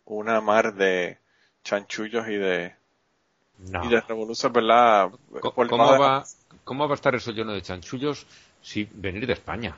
una 0.05 0.41
mar 0.41 0.73
de 0.73 1.19
chanchullos 1.63 2.27
y 2.29 2.37
de, 2.37 2.75
No. 3.67 3.83
y 3.83 3.89
de 3.89 4.01
revoluciones, 4.01 4.53
¿verdad? 4.53 5.09
¿Cómo 5.41 5.91
de- 5.93 5.97
va, 5.99 6.23
¿Cómo 6.63 6.87
va 6.87 6.93
a 6.93 6.95
estar 6.95 7.13
eso 7.15 7.31
lleno 7.31 7.51
de 7.53 7.61
chanchullos 7.61 8.25
si 8.61 8.87
venir 8.93 9.27
de 9.27 9.33
España? 9.33 9.75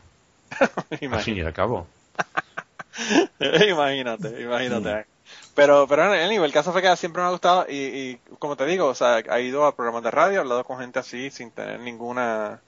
Así 0.52 1.06
Imagínate. 1.06 1.32
ni 1.32 1.42
de 1.42 1.54
cabo. 1.54 1.88
imagínate, 3.40 4.42
imagínate. 4.42 5.06
Pero, 5.56 5.88
pero 5.88 6.04
anyway, 6.04 6.46
el 6.46 6.52
caso 6.54 6.72
fue 6.72 6.82
que 6.82 6.96
siempre 6.98 7.22
me 7.22 7.28
ha 7.28 7.32
gustado 7.32 7.66
y, 7.70 7.76
y 7.76 8.20
como 8.40 8.56
te 8.56 8.66
digo, 8.66 8.88
o 8.88 8.96
sea, 8.96 9.16
ha 9.30 9.40
ido 9.40 9.66
a 9.66 9.76
programas 9.76 10.04
de 10.04 10.12
radio, 10.12 10.40
ha 10.40 10.42
hablado 10.42 10.64
con 10.64 10.80
gente 10.80 11.00
así 11.00 11.30
sin 11.32 11.52
tener 11.52 11.80
ninguna 11.80 12.62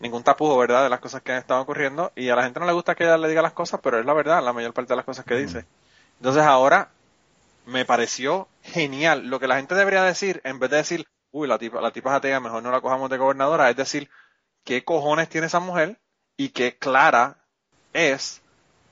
ningún 0.00 0.22
tapujo, 0.24 0.58
¿verdad?, 0.58 0.82
de 0.82 0.90
las 0.90 1.00
cosas 1.00 1.22
que 1.22 1.32
han 1.32 1.38
estado 1.38 1.62
ocurriendo 1.62 2.12
y 2.16 2.28
a 2.28 2.36
la 2.36 2.42
gente 2.42 2.60
no 2.60 2.66
le 2.66 2.72
gusta 2.72 2.94
que 2.94 3.04
ella 3.04 3.16
le 3.16 3.28
diga 3.28 3.40
las 3.42 3.52
cosas, 3.52 3.80
pero 3.82 3.98
es 3.98 4.04
la 4.04 4.12
verdad, 4.12 4.42
la 4.44 4.52
mayor 4.52 4.74
parte 4.74 4.92
de 4.92 4.96
las 4.96 5.04
cosas 5.04 5.24
que 5.24 5.36
dice. 5.36 5.64
Entonces 6.18 6.42
ahora 6.42 6.90
me 7.66 7.84
pareció 7.84 8.48
genial. 8.62 9.26
Lo 9.28 9.40
que 9.40 9.46
la 9.48 9.56
gente 9.56 9.74
debería 9.74 10.02
decir, 10.02 10.40
en 10.44 10.58
vez 10.58 10.70
de 10.70 10.76
decir, 10.78 11.06
uy, 11.30 11.48
la 11.48 11.58
tipa, 11.58 11.80
la 11.80 11.90
tipa 11.92 12.10
es 12.10 12.16
atea, 12.16 12.40
mejor 12.40 12.62
no 12.62 12.70
la 12.70 12.80
cojamos 12.80 13.10
de 13.10 13.18
gobernadora, 13.18 13.70
es 13.70 13.76
decir, 13.76 14.10
qué 14.64 14.84
cojones 14.84 15.28
tiene 15.28 15.46
esa 15.46 15.60
mujer 15.60 15.98
y 16.36 16.50
qué 16.50 16.76
clara 16.76 17.36
es 17.92 18.40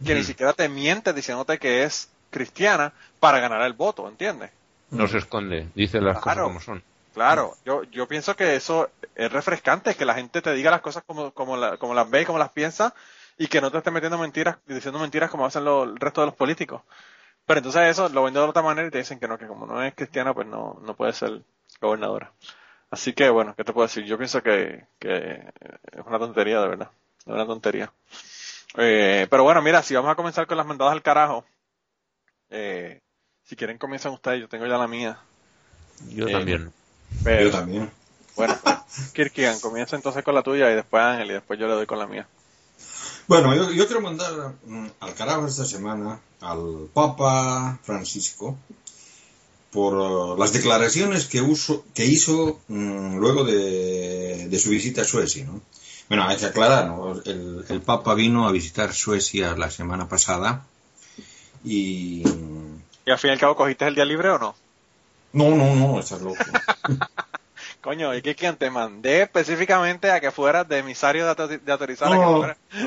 que 0.05 0.15
ni 0.15 0.25
siquiera 0.25 0.53
te 0.53 0.69
miente 0.69 1.13
diciéndote 1.13 1.59
que 1.59 1.85
es 1.85 2.11
cristiana 2.31 2.93
para 3.21 3.39
ganar 3.41 3.63
el 3.63 3.73
voto, 3.75 4.09
¿entiendes? 4.09 4.51
No 4.91 5.07
se 5.07 5.19
esconde, 5.19 5.69
dice 5.75 6.01
las 6.01 6.21
Claro. 6.21 6.23
cosas 6.23 6.43
como 6.45 6.61
son. 6.61 6.83
Claro, 7.15 7.55
yo, 7.65 7.85
yo 7.85 8.09
pienso 8.09 8.35
que 8.35 8.57
eso 8.57 8.91
es 9.15 9.31
refrescante, 9.31 9.95
que 9.95 10.05
la 10.07 10.15
gente 10.15 10.41
te 10.43 10.53
diga 10.55 10.71
las 10.71 10.81
cosas 10.81 11.05
como, 11.07 11.33
como, 11.33 11.57
la- 11.57 11.77
como 11.77 11.95
las 11.95 12.09
ve 12.11 12.23
y 12.23 12.25
como 12.25 12.39
las 12.39 12.51
piensa, 12.53 12.95
y 13.39 13.47
que 13.49 13.61
no 13.61 13.71
te 13.71 13.79
esté 13.79 13.91
metiendo 13.91 14.19
mentiras, 14.19 14.57
diciendo 14.67 14.99
mentiras 14.99 15.31
como 15.31 15.45
hacen 15.47 15.65
lo- 15.65 15.85
el 15.85 15.97
resto 15.97 16.23
de 16.23 16.29
los 16.29 16.37
políticos. 16.37 16.83
Pero 17.47 17.59
entonces 17.59 17.83
eso 17.89 18.09
lo 18.09 18.23
ven 18.25 18.35
de 18.35 18.41
otra 18.41 18.63
manera 18.63 18.87
y 18.89 18.91
te 18.91 18.99
dicen 18.99 19.19
que 19.19 19.29
no, 19.29 19.37
que 19.39 19.47
como 19.47 19.67
no 19.67 19.83
es 19.83 19.95
cristiana, 19.95 20.33
pues 20.33 20.47
no, 20.47 20.81
no 20.83 20.95
puede 20.95 21.13
ser 21.13 21.43
gobernadora. 21.81 22.33
Así 22.91 23.13
que 23.13 23.29
bueno, 23.31 23.55
¿qué 23.57 23.65
te 23.65 23.73
puedo 23.73 23.87
decir? 23.87 24.05
Yo 24.05 24.17
pienso 24.19 24.43
que, 24.43 24.85
que 24.99 25.43
es 25.93 26.07
una 26.07 26.19
tontería, 26.19 26.61
de 26.61 26.69
verdad. 26.69 26.91
Es 27.21 27.27
una 27.27 27.47
tontería. 27.47 27.93
Eh, 28.77 29.27
pero 29.31 29.45
bueno, 29.45 29.61
mira, 29.63 29.83
si 29.83 29.95
vamos 29.95 30.11
a 30.11 30.15
comenzar 30.15 30.47
con 30.47 30.57
las 30.57 30.67
mandadas 30.67 30.93
al 30.93 31.03
carajo, 31.03 31.45
eh, 32.51 33.01
si 33.45 33.57
quieren 33.57 33.79
comienzan 33.79 34.13
ustedes, 34.13 34.41
yo 34.41 34.49
tengo 34.49 34.67
ya 34.67 34.79
la 34.79 34.89
mía. 34.89 35.19
Yo 36.11 36.29
Eh, 36.29 36.33
también. 36.33 36.73
Pero, 37.25 37.45
Yo 37.45 37.51
también. 37.51 37.91
bueno, 38.37 38.55
Kirkian, 39.13 39.59
comienza 39.61 39.97
entonces 39.97 40.23
con 40.25 40.35
la 40.35 40.43
tuya 40.43 40.71
y 40.71 40.75
después 40.75 41.03
Ángel 41.03 41.31
y 41.31 41.35
después 41.35 41.59
yo 41.59 41.67
le 41.67 41.75
doy 41.75 41.87
con 41.87 41.99
la 41.99 42.07
mía. 42.07 42.27
Bueno, 43.29 43.55
yo, 43.55 43.71
yo 43.71 43.87
quiero 43.87 44.01
mandar 44.01 44.55
mm, 44.67 44.87
al 45.01 45.15
carajo 45.15 45.47
esta 45.47 45.65
semana 45.65 46.21
al 46.41 46.89
Papa 46.93 47.79
Francisco 47.83 48.57
por 49.71 49.95
uh, 49.95 50.37
las 50.37 50.53
declaraciones 50.53 51.27
que, 51.27 51.41
uso, 51.41 51.85
que 51.95 52.05
hizo 52.05 52.61
mm, 52.69 53.17
luego 53.17 53.45
de, 53.45 54.49
de 54.49 54.59
su 54.59 54.71
visita 54.71 55.03
a 55.03 55.05
Suecia, 55.05 55.45
¿no? 55.45 55.61
Bueno, 56.09 56.29
hay 56.29 56.37
que 56.37 56.47
aclarar, 56.47 56.89
¿no? 56.89 57.13
El, 57.25 57.65
el 57.69 57.81
Papa 57.81 58.15
vino 58.15 58.47
a 58.47 58.53
visitar 58.53 58.93
Suecia 58.93 59.57
la 59.57 59.71
semana 59.71 60.09
pasada 60.09 60.67
y... 61.65 62.23
¿Y 63.05 63.11
al 63.11 63.19
fin 63.19 63.31
y 63.31 63.33
al 63.33 63.41
cabo 63.41 63.57
cogiste 63.57 63.87
el 63.87 63.95
día 63.95 64.05
libre 64.05 64.31
o 64.31 64.39
no? 64.39 64.55
No, 65.33 65.51
no, 65.57 65.75
no, 65.75 65.99
estás 65.99 66.21
loco. 66.21 66.37
Coño, 67.83 68.15
y 68.15 68.23
Kirkian, 68.23 68.57
te 68.57 68.71
mandé 68.71 69.23
específicamente 69.23 70.11
a 70.13 70.21
que 70.21 70.31
fueras 70.31 70.69
de 70.69 70.79
emisario 70.79 71.25
de, 71.25 71.31
auto- 71.31 71.49
de 71.49 71.73
autorizar 71.73 72.09
a 72.09 72.11
que 72.13 72.17
No, 72.17 72.39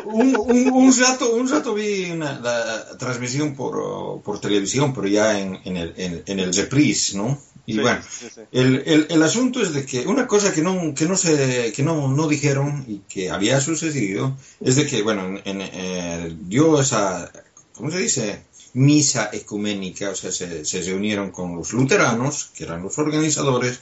un, 0.05 0.35
un, 0.37 0.71
un 0.71 0.99
rato, 0.99 1.35
un 1.35 1.49
rato 1.49 1.73
vi 1.73 2.11
una, 2.11 2.39
la 2.39 2.97
transmisión 2.97 3.55
por, 3.55 4.21
por 4.23 4.39
televisión, 4.39 4.93
pero 4.93 5.07
ya 5.07 5.37
en, 5.39 5.59
en 5.65 5.75
el, 5.77 5.93
en, 5.97 6.23
en 6.25 6.39
el 6.39 6.53
reprise, 6.55 7.17
¿no? 7.17 7.37
Y 7.67 7.73
Sí, 7.73 7.79
bueno, 7.81 7.99
sí, 8.07 8.27
sí. 8.33 8.41
El, 8.51 8.83
el, 8.85 9.07
el 9.09 9.23
asunto 9.23 9.61
es 9.61 9.73
de 9.73 9.85
que 9.85 10.07
una 10.07 10.27
cosa 10.27 10.53
que 10.53 10.61
no, 10.61 10.93
que 10.95 11.05
no, 11.05 11.17
se, 11.17 11.73
que 11.75 11.83
no, 11.83 12.07
no 12.07 12.27
dijeron 12.27 12.85
y 12.87 12.99
que 13.09 13.29
había 13.31 13.59
sucedido 13.59 14.37
es 14.61 14.75
de 14.77 14.85
que, 14.85 15.01
bueno, 15.01 15.25
en, 15.25 15.41
en, 15.45 15.61
eh, 15.61 16.35
dio 16.41 16.79
esa, 16.79 17.31
¿cómo 17.73 17.91
se 17.91 17.97
dice? 17.97 18.43
Misa 18.73 19.29
ecuménica, 19.33 20.09
o 20.09 20.15
sea, 20.15 20.31
se, 20.31 20.63
se 20.63 20.81
reunieron 20.81 21.31
con 21.31 21.55
los 21.55 21.73
luteranos, 21.73 22.51
que 22.55 22.65
eran 22.65 22.83
los 22.83 22.97
organizadores, 22.99 23.79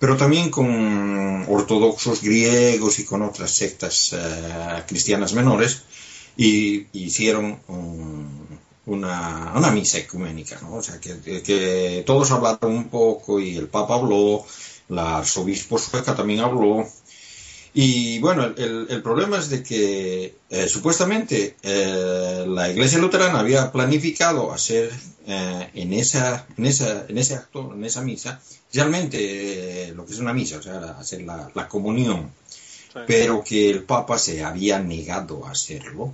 pero 0.00 0.16
también 0.16 0.50
con 0.50 1.46
ortodoxos 1.48 2.22
griegos 2.22 2.98
y 3.00 3.04
con 3.06 3.22
otras 3.22 3.52
sectas 3.52 4.12
eh, 4.14 4.84
cristianas 4.88 5.34
menores, 5.34 5.82
y 6.36 6.86
hicieron 6.92 7.60
un- 7.68 8.58
una, 8.86 9.52
una 9.56 9.70
misa 9.70 9.98
ecuménica, 9.98 10.58
¿no? 10.62 10.76
O 10.76 10.82
sea, 10.82 10.98
que, 11.00 11.20
que 11.42 12.02
todos 12.06 12.30
hablaron 12.32 12.72
un 12.72 12.88
poco 12.88 13.38
y 13.40 13.56
el 13.56 13.68
Papa 13.68 13.94
habló, 13.96 14.44
la 14.88 15.18
arzobispo 15.18 15.78
sueca 15.78 16.14
también 16.16 16.40
habló, 16.40 16.86
y 17.74 18.18
bueno, 18.20 18.44
el, 18.44 18.54
el- 18.58 18.86
el 18.90 19.02
problema 19.02 19.38
es 19.38 19.48
de 19.48 19.62
que 19.62 20.34
eh, 20.50 20.68
supuestamente 20.68 21.56
eh, 21.62 22.44
la 22.48 22.68
Iglesia 22.70 22.98
Luterana 22.98 23.40
había 23.40 23.70
planificado 23.72 24.52
hacer 24.52 24.90
eh, 25.26 25.70
en, 25.74 25.92
esa, 25.92 26.46
en, 26.56 26.66
esa, 26.66 27.06
en 27.08 27.18
ese 27.18 27.34
acto, 27.34 27.72
en 27.74 27.84
esa 27.84 28.02
misa, 28.02 28.40
realmente 28.72 29.92
lo 29.94 30.04
que 30.06 30.12
es 30.12 30.18
una 30.18 30.32
misa, 30.32 30.58
o 30.58 30.62
sea, 30.62 30.96
hacer 30.98 31.22
la, 31.22 31.50
la 31.54 31.68
comunión, 31.68 32.30
Sí. 32.92 32.98
pero 33.06 33.44
que 33.44 33.70
el 33.70 33.84
Papa 33.84 34.18
se 34.18 34.42
había 34.42 34.80
negado 34.80 35.46
a 35.46 35.52
hacerlo 35.52 36.12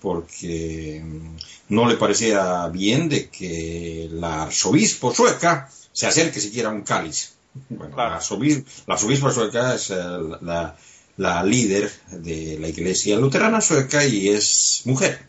porque 0.00 1.02
mm, 1.04 1.36
no 1.70 1.88
le 1.88 1.96
parecía 1.96 2.68
bien 2.68 3.08
de 3.08 3.28
que 3.28 4.08
la 4.12 4.44
arzobispo 4.44 5.12
sueca 5.12 5.68
se 5.92 6.06
acerque 6.06 6.40
siquiera 6.40 6.68
a 6.68 6.72
un 6.72 6.82
cáliz. 6.82 7.32
Bueno, 7.68 7.94
Claro. 7.94 8.10
la, 8.10 8.20
arzobis- 8.20 8.64
la 8.86 8.94
arzobispa 8.94 9.30
sueca 9.32 9.74
es 9.74 9.90
eh, 9.90 9.96
la, 10.42 10.76
la 11.16 11.42
líder 11.44 11.90
de 12.10 12.58
la 12.60 12.68
iglesia 12.68 13.16
luterana 13.16 13.60
sueca 13.60 14.04
y 14.04 14.28
es 14.28 14.82
mujer. 14.84 15.24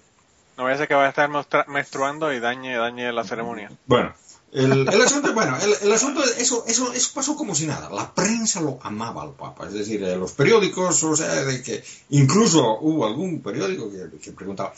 No 0.58 0.64
vaya 0.64 0.76
a 0.76 0.78
ser 0.80 0.88
que 0.88 0.94
vaya 0.96 1.08
a 1.08 1.10
estar 1.42 1.68
menstruando 1.68 2.34
y 2.34 2.40
dañe, 2.40 2.76
dañe 2.76 3.12
la 3.14 3.24
ceremonia. 3.24 3.72
Bueno, 3.86 4.14
el, 4.52 4.88
el 4.88 5.02
asunto, 5.02 5.34
bueno, 5.34 5.56
el, 5.62 5.74
el 5.84 5.92
asunto, 5.92 6.24
eso, 6.24 6.64
eso, 6.68 6.94
eso 6.94 7.12
pasó 7.14 7.36
como 7.36 7.54
si 7.54 7.68
nada. 7.68 7.90
La 7.92 8.12
prensa 8.14 8.60
lo 8.62 8.80
amaba 8.82 9.22
al 9.22 9.34
Papa, 9.34 9.68
es 9.68 9.74
decir, 9.74 10.04
eh, 10.04 10.16
los 10.18 10.32
periódicos, 10.32 11.04
o 11.04 11.16
sea, 11.16 11.28
de 11.44 11.62
que 11.62 11.84
incluso 12.10 12.80
hubo 12.82 13.06
algún 13.06 13.42
periódico 13.42 13.92
que, 13.92 14.18
que 14.18 14.32
preguntaba, 14.32 14.74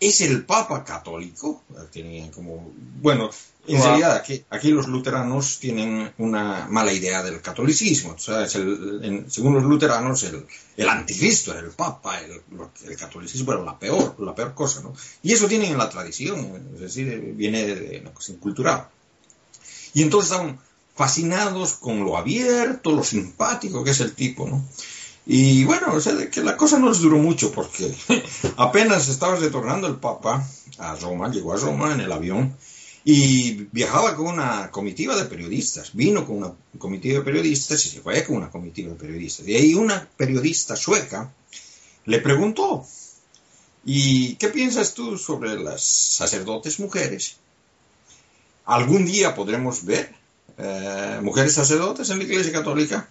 ¿es 0.00 0.20
el 0.20 0.44
Papa 0.44 0.84
católico? 0.84 1.62
Como, 2.34 2.72
bueno, 3.00 3.30
en 3.66 3.82
realidad 3.82 4.16
aquí, 4.16 4.44
aquí 4.50 4.70
los 4.70 4.86
luteranos 4.88 5.58
tienen 5.58 6.12
una 6.18 6.66
mala 6.70 6.92
idea 6.92 7.22
del 7.22 7.40
catolicismo, 7.42 8.12
o 8.12 8.18
sea, 8.18 8.44
es 8.44 8.54
el- 8.54 9.00
en- 9.02 9.30
según 9.30 9.54
los 9.54 9.64
luteranos 9.64 10.22
el, 10.22 10.46
el 10.76 10.88
anticristo 10.88 11.52
era 11.52 11.60
el 11.60 11.70
Papa, 11.72 12.18
el, 12.20 12.96
catolicismo 12.96 13.52
era 13.52 13.62
la 13.62 13.78
peor, 13.78 14.14
la 14.20 14.34
peor 14.34 14.54
cosa, 14.54 14.80
¿no? 14.82 14.94
Y 15.22 15.32
eso 15.32 15.46
tienen 15.48 15.72
en 15.72 15.78
la 15.78 15.90
tradición, 15.90 16.70
es 16.74 16.80
decir, 16.80 17.20
viene 17.36 17.66
de 17.66 18.00
una 18.00 18.12
cosa 18.12 18.32
cultural. 18.40 18.88
Y 19.94 20.02
entonces 20.02 20.30
estaban 20.30 20.58
fascinados 20.94 21.74
con 21.74 22.04
lo 22.04 22.16
abierto, 22.16 22.92
lo 22.92 23.04
simpático 23.04 23.84
que 23.84 23.90
es 23.90 24.00
el 24.00 24.14
tipo, 24.14 24.48
¿no? 24.48 24.64
Y 25.30 25.64
bueno, 25.64 25.92
o 25.92 26.00
sea, 26.00 26.14
de 26.14 26.30
que 26.30 26.42
la 26.42 26.56
cosa 26.56 26.78
no 26.78 26.88
les 26.88 27.00
duró 27.00 27.18
mucho 27.18 27.52
porque 27.52 27.94
apenas 28.56 29.08
estaba 29.08 29.36
retornando 29.36 29.86
el 29.86 29.96
Papa 29.96 30.48
a 30.78 30.96
Roma, 30.96 31.30
llegó 31.30 31.52
a 31.52 31.58
Roma 31.58 31.92
en 31.92 32.00
el 32.00 32.10
avión 32.10 32.56
y 33.04 33.52
viajaba 33.70 34.16
con 34.16 34.28
una 34.28 34.70
comitiva 34.70 35.14
de 35.14 35.26
periodistas, 35.26 35.90
vino 35.92 36.26
con 36.26 36.38
una 36.38 36.54
comitiva 36.78 37.18
de 37.18 37.24
periodistas 37.26 37.84
y 37.84 37.90
se 37.90 38.00
fue 38.00 38.24
con 38.24 38.36
una 38.36 38.50
comitiva 38.50 38.88
de 38.88 38.98
periodistas. 38.98 39.46
Y 39.46 39.54
ahí 39.54 39.74
una 39.74 40.08
periodista 40.16 40.76
sueca 40.76 41.30
le 42.06 42.20
preguntó, 42.20 42.86
¿y 43.84 44.34
qué 44.36 44.48
piensas 44.48 44.94
tú 44.94 45.18
sobre 45.18 45.60
las 45.60 45.82
sacerdotes 45.82 46.80
mujeres? 46.80 47.36
¿Algún 48.64 49.04
día 49.04 49.34
podremos 49.34 49.84
ver 49.84 50.10
eh, 50.56 51.18
mujeres 51.22 51.52
sacerdotes 51.52 52.08
en 52.08 52.16
la 52.16 52.24
Iglesia 52.24 52.50
Católica? 52.50 53.10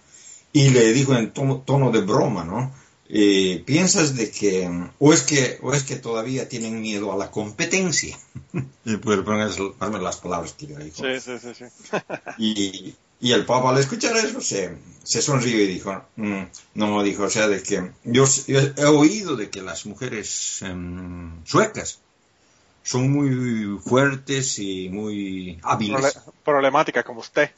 Y 0.52 0.70
le 0.70 0.92
dijo 0.92 1.14
en 1.14 1.32
tono, 1.32 1.58
tono 1.66 1.90
de 1.90 2.00
broma, 2.00 2.44
¿no? 2.44 2.72
Eh, 3.10 3.62
¿Piensas 3.64 4.16
de 4.16 4.30
que 4.30 4.68
o 4.98 5.12
es 5.14 5.22
que 5.22 5.58
o 5.62 5.72
es 5.72 5.82
que 5.82 5.96
todavía 5.96 6.48
tienen 6.48 6.80
miedo 6.82 7.12
a 7.12 7.16
la 7.16 7.30
competencia? 7.30 8.18
y 8.84 8.96
pues 8.98 9.20
ponerme 9.20 9.98
las 10.00 10.16
palabras 10.18 10.52
que 10.52 10.66
le 10.66 10.84
dijo. 10.84 10.96
Sí, 11.04 11.20
sí, 11.20 11.54
sí. 11.54 11.64
Y, 12.38 12.94
y 13.20 13.32
el 13.32 13.44
Papa 13.46 13.70
al 13.70 13.78
escuchar 13.78 14.16
eso 14.16 14.40
se, 14.40 14.76
se 15.02 15.22
sonrió 15.22 15.60
y 15.62 15.66
dijo, 15.66 16.04
"Mm, 16.16 16.42
no, 16.74 17.02
dijo, 17.02 17.24
o 17.24 17.30
sea, 17.30 17.48
de 17.48 17.62
que 17.62 17.90
yo, 18.04 18.24
yo 18.46 18.60
he 18.76 18.84
oído 18.84 19.36
de 19.36 19.48
que 19.50 19.60
las 19.62 19.86
mujeres 19.86 20.62
em, 20.62 21.44
suecas 21.44 22.00
son 22.84 23.10
muy 23.10 23.78
fuertes 23.80 24.58
y 24.58 24.88
muy 24.88 25.58
hábiles. 25.62 25.96
Prole- 26.14 26.32
problemática 26.44 27.02
como 27.02 27.20
usted. 27.20 27.50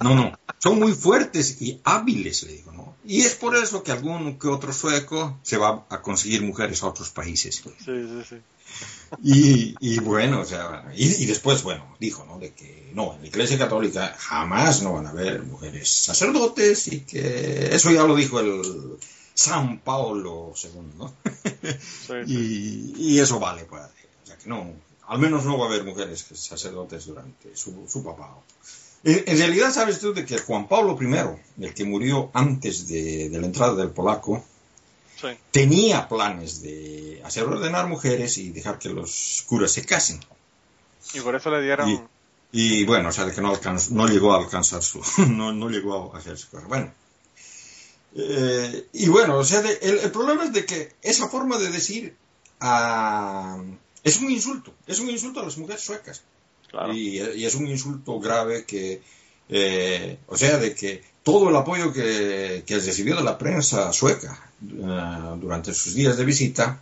No, 0.00 0.14
no, 0.14 0.38
son 0.58 0.78
muy 0.78 0.92
fuertes 0.92 1.60
y 1.60 1.80
hábiles, 1.84 2.42
le 2.44 2.52
digo, 2.52 2.72
¿no? 2.72 2.96
Y 3.04 3.22
es 3.22 3.34
por 3.34 3.56
eso 3.56 3.82
que 3.82 3.92
algún 3.92 4.38
que 4.38 4.48
otro 4.48 4.72
sueco 4.72 5.38
se 5.42 5.56
va 5.56 5.86
a 5.88 6.02
conseguir 6.02 6.42
mujeres 6.42 6.82
a 6.82 6.88
otros 6.88 7.10
países. 7.10 7.56
Sí, 7.56 7.72
sí, 7.84 8.22
sí. 8.28 8.36
Y, 9.22 9.74
y 9.80 9.98
bueno, 10.00 10.40
o 10.40 10.44
sea, 10.44 10.92
y, 10.94 11.22
y 11.22 11.26
después, 11.26 11.62
bueno, 11.62 11.96
dijo, 11.98 12.24
¿no? 12.26 12.38
De 12.38 12.52
que 12.52 12.90
no, 12.94 13.14
en 13.14 13.22
la 13.22 13.28
Iglesia 13.28 13.56
Católica 13.56 14.14
jamás 14.18 14.82
no 14.82 14.94
van 14.94 15.06
a 15.06 15.10
haber 15.10 15.42
mujeres 15.42 15.88
sacerdotes 15.88 16.88
y 16.88 17.00
que 17.00 17.74
eso 17.74 17.90
ya 17.90 18.02
lo 18.04 18.14
dijo 18.14 18.40
el 18.40 18.98
San 19.32 19.78
Paulo 19.78 20.52
II, 20.62 20.98
¿no? 20.98 21.14
Sí, 21.24 21.70
sí. 22.06 22.94
y, 22.98 23.14
y 23.14 23.20
eso 23.20 23.38
vale, 23.40 23.64
pues, 23.64 23.82
o 23.82 24.26
sea, 24.26 24.36
que 24.36 24.48
no, 24.48 24.70
al 25.06 25.18
menos 25.18 25.44
no 25.44 25.56
va 25.56 25.66
a 25.66 25.68
haber 25.68 25.84
mujeres 25.84 26.26
sacerdotes 26.34 27.06
durante 27.06 27.56
su, 27.56 27.86
su 27.88 28.04
papado. 28.04 28.42
En, 29.04 29.24
en 29.26 29.38
realidad, 29.38 29.72
sabes 29.72 30.00
tú 30.00 30.12
de 30.12 30.24
que 30.24 30.38
Juan 30.38 30.68
Pablo 30.68 30.98
I, 31.00 31.64
el 31.64 31.74
que 31.74 31.84
murió 31.84 32.30
antes 32.34 32.88
de, 32.88 33.28
de 33.28 33.40
la 33.40 33.46
entrada 33.46 33.74
del 33.74 33.90
polaco, 33.90 34.44
Sí. 35.20 35.26
tenía 35.50 36.08
planes 36.08 36.62
de 36.62 37.20
hacer 37.24 37.42
ordenar 37.42 37.88
mujeres 37.88 38.38
y 38.38 38.50
dejar 38.50 38.78
que 38.78 38.88
los 38.88 39.42
curas 39.48 39.72
se 39.72 39.84
casen. 39.84 40.20
Y 41.12 41.20
por 41.20 41.34
eso 41.34 41.50
le 41.50 41.60
dieron. 41.60 41.88
Y, 41.90 42.00
y, 42.52 42.84
bueno, 42.84 43.08
o 43.08 43.12
sea, 43.12 43.24
de 43.24 43.34
que 43.34 43.40
no, 43.40 43.50
alcanzó, 43.50 43.94
no 43.94 44.06
llegó 44.06 44.32
a 44.32 44.38
alcanzar 44.38 44.80
su. 44.82 45.02
No, 45.28 45.52
no 45.52 45.68
llegó 45.68 46.14
a 46.14 46.18
hacer 46.18 46.38
su 46.38 46.48
cosa. 46.50 46.66
Bueno. 46.68 46.92
Eh, 48.14 48.86
y 48.92 49.08
bueno, 49.08 49.38
o 49.38 49.44
sea, 49.44 49.60
de, 49.60 49.72
el, 49.82 49.98
el, 49.98 50.10
problema 50.12 50.44
es 50.44 50.52
de 50.52 50.64
que 50.64 50.92
esa 51.02 51.28
forma 51.28 51.58
de 51.58 51.70
decir 51.70 52.16
ah, 52.60 53.58
es 54.04 54.20
un 54.20 54.30
insulto. 54.30 54.72
Es 54.86 55.00
un 55.00 55.10
insulto 55.10 55.40
a 55.40 55.44
las 55.44 55.58
mujeres 55.58 55.82
suecas. 55.82 56.22
Y, 56.92 57.18
es 57.18 57.54
un 57.54 57.66
insulto 57.66 58.18
grave 58.18 58.64
que. 58.64 59.00
Eh, 59.50 60.18
o 60.26 60.36
sea, 60.36 60.58
de 60.58 60.74
que 60.74 61.02
todo 61.22 61.48
el 61.48 61.56
apoyo 61.56 61.92
que, 61.92 62.62
que 62.66 62.78
recibió 62.78 63.16
de 63.16 63.22
la 63.22 63.38
prensa 63.38 63.92
sueca 63.92 64.50
uh, 64.62 65.38
durante 65.38 65.72
sus 65.72 65.94
días 65.94 66.18
de 66.18 66.24
visita 66.24 66.80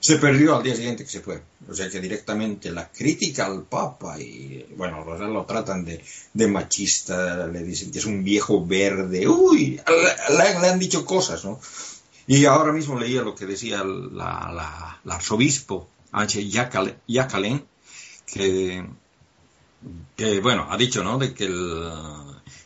se 0.00 0.16
perdió 0.16 0.56
al 0.56 0.62
día 0.62 0.76
siguiente 0.76 1.04
que 1.04 1.10
se 1.10 1.20
fue. 1.20 1.42
O 1.68 1.74
sea 1.74 1.90
que 1.90 2.00
directamente 2.00 2.70
la 2.70 2.90
crítica 2.90 3.46
al 3.46 3.64
Papa 3.64 4.18
y, 4.20 4.64
bueno, 4.76 5.04
lo, 5.04 5.18
lo 5.18 5.44
tratan 5.44 5.84
de, 5.84 6.02
de, 6.32 6.46
machista, 6.46 7.46
le 7.46 7.62
dicen 7.62 7.90
que 7.90 7.98
es 7.98 8.04
un 8.04 8.22
viejo 8.22 8.64
verde, 8.64 9.26
uy, 9.26 9.80
le, 10.30 10.68
han 10.68 10.78
dicho 10.78 11.04
cosas, 11.04 11.44
¿no? 11.44 11.60
Y 12.26 12.44
ahora 12.44 12.72
mismo 12.72 12.98
leía 12.98 13.22
lo 13.22 13.34
que 13.34 13.46
decía 13.46 13.82
la, 13.84 14.52
la, 14.52 15.00
la 15.02 15.14
arzobispo 15.14 15.88
H. 16.12 16.48
Yakalen, 16.48 17.64
que, 18.26 18.84
que, 20.16 20.40
bueno, 20.40 20.66
ha 20.70 20.76
dicho, 20.76 21.02
¿no? 21.04 21.18
De 21.18 21.32
que 21.32 21.44
el, 21.44 21.92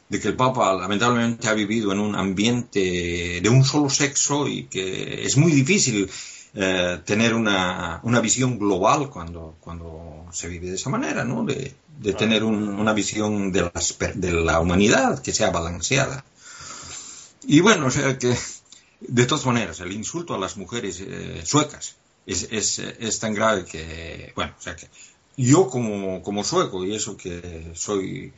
de 0.08 0.20
que 0.20 0.28
el 0.28 0.36
Papa 0.36 0.74
lamentablemente 0.74 1.48
ha 1.48 1.54
vivido 1.54 1.92
en 1.92 1.98
un 1.98 2.14
ambiente 2.14 3.40
de 3.42 3.48
un 3.48 3.64
solo 3.64 3.88
sexo 3.90 4.46
y 4.48 4.64
que 4.64 5.24
es 5.24 5.36
muy 5.36 5.52
difícil 5.52 6.10
eh, 6.54 7.00
tener 7.04 7.34
una, 7.34 8.00
una, 8.02 8.20
visión 8.20 8.58
global 8.58 9.08
cuando, 9.08 9.56
cuando 9.60 10.26
se 10.32 10.48
vive 10.48 10.68
de 10.68 10.76
esa 10.76 10.90
manera, 10.90 11.24
¿no? 11.24 11.44
De, 11.44 11.74
de 11.98 12.12
tener 12.12 12.44
un, 12.44 12.68
una 12.68 12.92
visión 12.92 13.52
de, 13.52 13.70
las, 13.72 13.96
de, 14.14 14.32
la 14.32 14.60
humanidad 14.60 15.22
que 15.22 15.32
sea 15.32 15.50
balanceada. 15.50 16.24
Y 17.46 17.60
bueno, 17.60 17.86
o 17.86 17.90
sea 17.90 18.18
que, 18.18 18.36
de 19.00 19.26
todas 19.26 19.46
maneras, 19.46 19.80
el 19.80 19.92
insulto 19.92 20.34
a 20.34 20.38
las 20.38 20.56
mujeres 20.56 21.00
eh, 21.00 21.42
suecas 21.44 21.96
es, 22.26 22.48
es, 22.50 22.78
es, 22.78 23.18
tan 23.18 23.34
grave 23.34 23.64
que, 23.64 24.32
bueno, 24.36 24.54
o 24.58 24.62
sea 24.62 24.76
que 24.76 24.88
yo 25.36 25.68
como, 25.68 26.22
como 26.22 26.44
sueco, 26.44 26.84
y 26.84 26.94
eso 26.94 27.16
que 27.16 27.72
soy, 27.74 28.32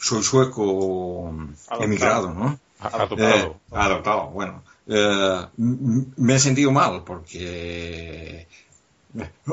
soy 0.00 0.22
sueco 0.22 1.30
adoptado. 1.68 1.82
emigrado, 1.82 2.34
¿no? 2.34 2.58
Adoptado. 2.80 3.28
Eh, 3.28 3.56
adoptado, 3.72 4.26
bueno. 4.28 4.62
Eh, 4.86 5.46
me 5.56 6.34
he 6.34 6.38
sentido 6.40 6.72
mal 6.72 7.04
porque 7.04 8.48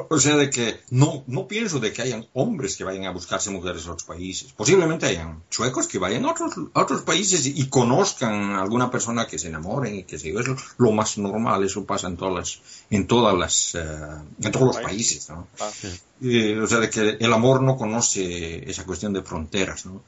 o 0.10 0.20
sea 0.20 0.36
de 0.36 0.52
que 0.52 0.80
no 0.92 1.24
no 1.26 1.48
pienso 1.48 1.80
de 1.80 1.92
que 1.92 2.04
hayan 2.04 2.28
hombres 2.34 2.78
que 2.78 2.84
vayan 2.84 3.06
a 3.06 3.12
buscarse 3.12 3.50
mujeres 3.50 3.88
a 3.88 3.92
otros 3.92 4.04
países 4.04 4.54
posiblemente 4.54 5.08
hayan 5.08 5.42
suecos 5.50 5.88
que 5.88 5.98
vayan 5.98 6.26
a 6.26 6.32
otros, 6.32 6.54
a 6.74 6.82
otros 6.82 7.02
países 7.02 7.46
y, 7.48 7.60
y, 7.60 7.68
conozcan 7.68 8.52
a 8.52 8.62
alguna 8.62 8.92
persona 8.92 9.26
que 9.26 9.40
se 9.40 9.48
enamoren 9.48 9.96
y 9.96 10.04
que 10.04 10.20
se 10.20 10.30
es 10.30 10.48
lo, 10.48 10.56
lo, 10.78 10.92
más 10.92 11.18
normal 11.18 11.64
eso 11.64 11.86
pasa 11.86 12.08
en 12.08 12.18
todas 12.18 12.36
las 12.36 12.62
en 12.92 13.08
todas 13.08 13.36
las 13.36 13.74
uh, 13.74 14.46
en 14.46 14.52
todos 14.52 14.68
los 14.68 14.78
países 14.78 15.28
¿no? 15.30 15.48
Ah, 15.60 15.72
sí. 15.74 15.88
y, 16.22 16.54
o 16.54 16.68
sea 16.68 16.80
de 16.80 16.90
que 16.92 17.18
el 17.20 17.34
amor 17.34 17.64
no 17.64 17.78
conoce 17.78 18.70
esa 18.70 18.86
cuestión 18.86 19.14
de 19.14 19.24
fronteras 19.24 19.88
¿no? 19.88 20.04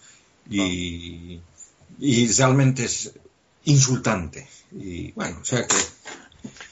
y, 0.47 1.37
ah. 1.37 1.41
y 1.99 2.31
realmente 2.33 2.85
es 2.85 3.13
insultante 3.63 4.47
y 4.71 5.11
bueno, 5.13 5.39
o 5.41 5.45
sea 5.45 5.65
que. 5.65 5.75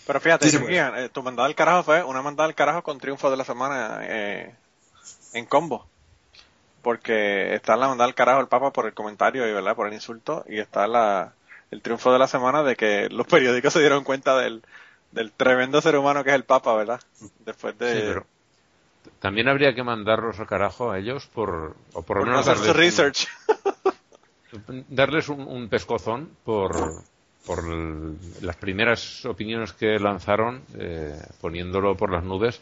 Pero 0.07 0.21
fíjate, 0.21 0.49
sí 0.49 0.57
Ian, 0.69 0.97
eh, 0.97 1.09
tu 1.09 1.21
mandada 1.21 1.47
al 1.47 1.53
carajo 1.55 1.83
fue 1.83 2.01
una 2.01 2.21
mandada 2.21 2.47
al 2.47 2.55
carajo 2.55 2.81
con 2.81 2.97
triunfo 2.97 3.29
de 3.29 3.35
la 3.35 3.43
semana 3.43 3.99
eh, 4.03 4.55
en 5.33 5.45
combo. 5.45 5.85
Porque 6.81 7.53
está 7.53 7.75
la 7.75 7.89
mandada 7.89 8.07
al 8.07 8.15
carajo 8.15 8.39
el 8.39 8.47
Papa 8.47 8.71
por 8.71 8.85
el 8.85 8.93
comentario 8.93 9.45
y 9.45 9.51
¿verdad? 9.51 9.75
por 9.75 9.87
el 9.87 9.93
insulto, 9.93 10.45
y 10.47 10.59
está 10.59 10.87
la, 10.87 11.33
el 11.71 11.81
triunfo 11.81 12.13
de 12.13 12.19
la 12.19 12.27
semana 12.27 12.63
de 12.63 12.77
que 12.77 13.09
los 13.09 13.27
periódicos 13.27 13.73
se 13.73 13.81
dieron 13.81 14.05
cuenta 14.05 14.37
del, 14.37 14.63
del 15.11 15.33
tremendo 15.33 15.81
ser 15.81 15.97
humano 15.97 16.23
que 16.23 16.29
es 16.29 16.35
el 16.37 16.45
Papa, 16.45 16.73
¿verdad? 16.75 17.01
Después 17.45 17.77
de. 17.77 17.93
Sí, 17.93 18.01
pero 18.07 18.25
también 19.19 19.49
habría 19.49 19.75
que 19.75 19.83
mandarlos 19.83 20.39
al 20.39 20.47
carajo 20.47 20.91
a 20.91 20.99
ellos 20.99 21.25
por. 21.27 21.75
O 21.91 22.01
por, 22.01 22.19
por 22.19 22.27
no 22.27 22.39
hacer 22.39 22.57
su 22.57 22.71
research. 22.71 23.27
Un, 24.69 24.85
darles 24.89 25.27
un, 25.27 25.41
un 25.41 25.67
pescozón 25.67 26.29
por 26.45 27.03
por 27.47 27.59
el, 27.59 28.17
las 28.41 28.57
primeras 28.57 29.25
opiniones 29.25 29.71
que 29.71 29.97
lanzaron, 29.97 30.61
eh, 30.77 31.17
poniéndolo 31.39 31.95
por 31.95 32.11
las 32.11 32.23
nubes, 32.23 32.59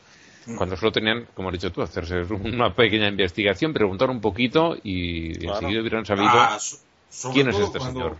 cuando 0.57 0.77
solo 0.77 0.91
tenían, 0.91 1.27
como 1.33 1.49
has 1.49 1.53
dicho 1.53 1.71
tú, 1.71 1.81
hacerse 1.81 2.21
una 2.21 2.73
pequeña 2.73 3.07
investigación, 3.07 3.73
preguntar 3.73 4.11
un 4.11 4.21
poquito 4.21 4.77
y 4.83 5.33
claro. 5.39 5.55
enseguida 5.55 5.81
hubieran 5.81 6.05
sabido 6.05 6.29
ah, 6.29 6.59
quién 7.33 7.49
es 7.49 7.57
este 7.57 7.79
cuando, 7.79 7.99
señor. 7.99 8.17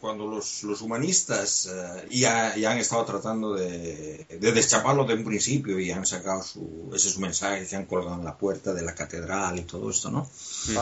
Cuando 0.00 0.26
los, 0.26 0.62
los 0.62 0.80
humanistas 0.80 1.70
uh, 1.70 2.08
ya, 2.08 2.56
ya, 2.56 2.70
han 2.70 2.78
estado 2.78 3.04
tratando 3.04 3.52
de, 3.52 4.24
de, 4.24 4.52
deschaparlo 4.52 5.04
de 5.04 5.14
un 5.14 5.24
principio 5.24 5.78
y 5.78 5.90
han 5.90 6.06
sacado 6.06 6.42
su, 6.42 6.90
ese 6.94 7.10
su 7.10 7.20
mensaje 7.20 7.66
que 7.66 7.76
han 7.76 7.84
colgado 7.84 8.16
en 8.16 8.24
la 8.24 8.38
puerta 8.38 8.72
de 8.72 8.82
la 8.82 8.94
catedral 8.94 9.58
y 9.58 9.64
todo 9.64 9.90
esto, 9.90 10.10
¿no? 10.10 10.26
Sí, 10.34 10.74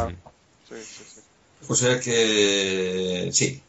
sí, 0.68 0.77
sí. 0.81 1.20
O 1.66 1.75
sea 1.75 1.99
que 1.99 3.31
sí, 3.33 3.63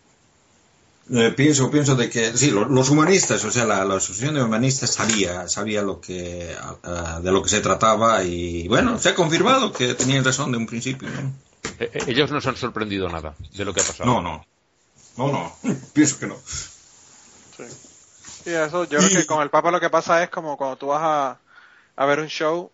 eh, 1.14 1.32
pienso, 1.36 1.70
pienso 1.70 1.96
de 1.96 2.10
que 2.10 2.36
sí, 2.36 2.50
los, 2.50 2.68
los 2.68 2.90
humanistas, 2.90 3.44
o 3.46 3.52
sea, 3.52 3.66
la, 3.66 3.86
la, 3.86 3.96
asociación 3.96 4.34
de 4.34 4.44
humanistas 4.44 4.92
sabía, 4.92 5.48
sabía 5.48 5.84
lo 5.84 6.02
que, 6.02 6.56
uh, 6.84 7.22
de 7.22 7.32
lo 7.32 7.44
que 7.44 7.50
se 7.50 7.62
trataba 7.62 8.24
y 8.24 8.68
bueno, 8.68 8.98
se 8.98 9.10
ha 9.10 9.16
confirmado 9.16 9.72
que 9.72 9.94
tenían 9.94 10.24
razón 10.24 10.52
de 10.52 10.58
un 10.58 10.66
principio. 10.66 11.08
¿no? 11.10 11.32
Eh, 11.80 11.92
ellos 12.08 12.32
no 12.32 12.42
se 12.42 12.50
han 12.50 12.56
sorprendido 12.56 13.08
nada 13.08 13.36
de 13.56 13.66
lo 13.66 13.74
que 13.74 13.82
ha 13.82 13.84
pasado. 13.84 14.10
No, 14.10 14.22
no, 14.22 14.46
no, 15.18 15.32
no, 15.32 15.56
pienso 15.94 16.18
que 16.20 16.26
no. 16.26 16.38
Sí. 16.46 17.64
Y 18.48 18.54
eso, 18.54 18.86
yo 18.86 19.00
y... 19.00 19.06
creo 19.06 19.22
que 19.22 19.28
con 19.28 19.44
el 19.44 19.52
Papa 19.52 19.70
lo 19.70 19.80
que 19.80 19.92
pasa 19.92 20.24
es 20.24 20.30
como 20.32 20.58
cuando 20.58 20.78
tú 20.78 20.88
vas 20.88 21.04
a, 21.04 21.40
a 21.96 22.06
ver 22.06 22.20
un 22.20 22.28
show 22.28 22.72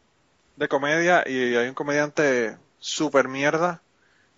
de 0.55 0.69
comedia 0.69 1.23
y 1.27 1.55
hay 1.55 1.67
un 1.67 1.73
comediante 1.73 2.55
super 2.79 3.27
mierda 3.27 3.81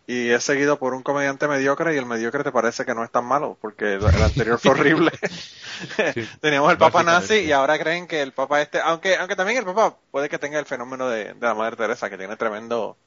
y 0.05 0.29
es 0.29 0.43
seguido 0.43 0.77
por 0.77 0.93
un 0.93 1.01
comediante 1.01 1.47
mediocre 1.47 1.93
y 1.93 1.97
el 1.97 2.05
mediocre 2.05 2.43
te 2.43 2.51
parece 2.51 2.85
que 2.85 2.93
no 2.93 3.03
es 3.03 3.11
tan 3.11 3.25
malo 3.25 3.57
porque 3.61 3.93
el, 3.93 4.05
anterior 4.05 4.59
fue 4.59 4.71
horrible. 4.71 5.11
sí, 6.13 6.27
Teníamos 6.41 6.71
el 6.71 6.77
Papa 6.77 7.03
nazi 7.03 7.39
y 7.39 7.51
ahora 7.51 7.79
creen 7.79 8.07
que 8.07 8.21
el 8.21 8.33
Papa 8.33 8.61
este, 8.61 8.79
aunque 8.81 9.15
aunque 9.15 9.35
también 9.35 9.59
el 9.59 9.65
Papa 9.65 9.95
puede 10.11 10.29
que 10.29 10.39
tenga 10.39 10.59
el 10.59 10.65
fenómeno 10.65 11.07
de, 11.09 11.33
de 11.33 11.47
la 11.47 11.53
Madre 11.53 11.77
Teresa 11.77 12.09
que 12.09 12.17
tiene 12.17 12.35
tremendo 12.35 12.97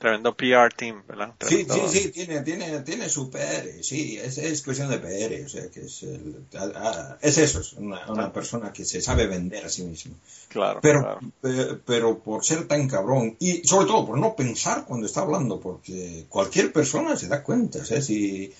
tremendo 0.00 0.34
PR 0.34 0.72
team, 0.74 1.02
¿verdad? 1.06 1.34
Tremendo... 1.36 1.74
Sí, 1.74 1.80
sí, 1.88 1.98
sí, 2.04 2.10
tiene, 2.10 2.40
tiene, 2.40 2.80
tiene 2.80 3.10
su 3.10 3.30
PR, 3.30 3.82
sí, 3.82 4.18
es, 4.18 4.38
es 4.38 4.62
cuestión 4.62 4.88
de 4.88 4.98
PR, 4.98 5.44
o 5.44 5.48
sea, 5.48 5.70
que 5.70 5.82
es, 5.82 6.02
el, 6.04 6.46
a, 6.58 6.62
a, 6.62 7.18
es 7.20 7.36
eso, 7.36 7.60
es 7.60 7.74
una, 7.74 8.10
una, 8.10 8.32
persona 8.32 8.72
que 8.72 8.86
se 8.86 9.02
sabe 9.02 9.26
vender 9.26 9.66
a 9.66 9.68
sí 9.68 9.82
mismo. 9.82 10.14
Claro, 10.48 10.80
pero, 10.82 11.00
claro. 11.02 11.20
Pero, 11.42 11.80
pero 11.84 12.18
por 12.18 12.42
ser 12.46 12.66
tan 12.66 12.88
cabrón, 12.88 13.36
y 13.40 13.62
sobre 13.68 13.86
todo 13.86 14.06
por 14.06 14.18
no 14.18 14.34
pensar 14.34 14.86
cuando 14.86 15.04
está 15.06 15.20
hablando, 15.20 15.60
porque 15.60 16.24
cualquier 16.30 16.72
persona 16.72 17.14
se 17.18 17.28
da 17.28 17.42
cuenta, 17.42 17.84
¿sabes? 17.84 18.06
Si, 18.06 18.54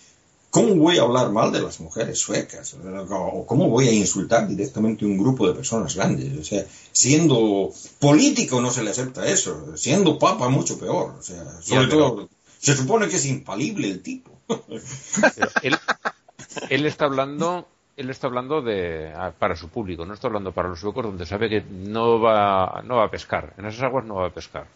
¿Cómo 0.51 0.75
voy 0.75 0.99
a 0.99 1.03
hablar 1.03 1.31
mal 1.31 1.53
de 1.53 1.61
las 1.61 1.79
mujeres 1.79 2.19
suecas? 2.19 2.75
¿O 2.75 3.47
cómo 3.47 3.69
voy 3.69 3.89
a 3.89 3.93
insultar 3.93 4.49
directamente 4.49 5.05
a 5.05 5.09
un 5.09 5.17
grupo 5.17 5.47
de 5.47 5.55
personas 5.55 5.95
grandes? 5.95 6.37
O 6.39 6.45
sea, 6.45 6.65
siendo 6.93 7.71
político 8.01 8.61
no 8.61 8.71
se 8.71 8.83
le 8.83 8.91
acepta 8.91 9.27
eso, 9.27 9.77
siendo 9.77 10.19
papa 10.19 10.49
mucho 10.49 10.79
peor. 10.79 11.15
O 11.19 11.23
sea, 11.23 11.45
sobre 11.63 11.87
todo, 11.87 12.29
se 12.59 12.77
supone 12.77 13.09
que 13.09 13.17
es 13.17 13.27
infalible 13.27 13.89
el 13.89 14.03
tipo. 14.03 14.33
él, 15.63 15.79
él 16.69 16.87
está 16.87 17.05
hablando 17.05 17.69
él 17.97 18.09
está 18.09 18.27
hablando 18.27 18.63
de 18.63 19.13
para 19.39 19.55
su 19.55 19.69
público, 19.69 20.07
no 20.07 20.15
está 20.15 20.27
hablando 20.27 20.53
para 20.53 20.69
los 20.69 20.81
suecos 20.81 21.05
donde 21.05 21.27
sabe 21.27 21.51
que 21.51 21.63
no 21.63 22.19
va 22.19 22.83
no 22.83 22.97
va 22.97 23.05
a 23.05 23.11
pescar, 23.11 23.53
en 23.59 23.67
esas 23.67 23.83
aguas 23.83 24.05
no 24.05 24.17
va 24.17 24.27
a 24.27 24.31
pescar. 24.31 24.67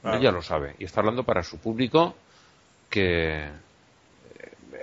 Claro. 0.00 0.16
Él 0.16 0.22
ya 0.22 0.32
lo 0.32 0.40
sabe 0.40 0.74
y 0.78 0.84
está 0.84 1.00
hablando 1.00 1.22
para 1.22 1.42
su 1.42 1.58
público 1.58 2.14
que 2.88 3.48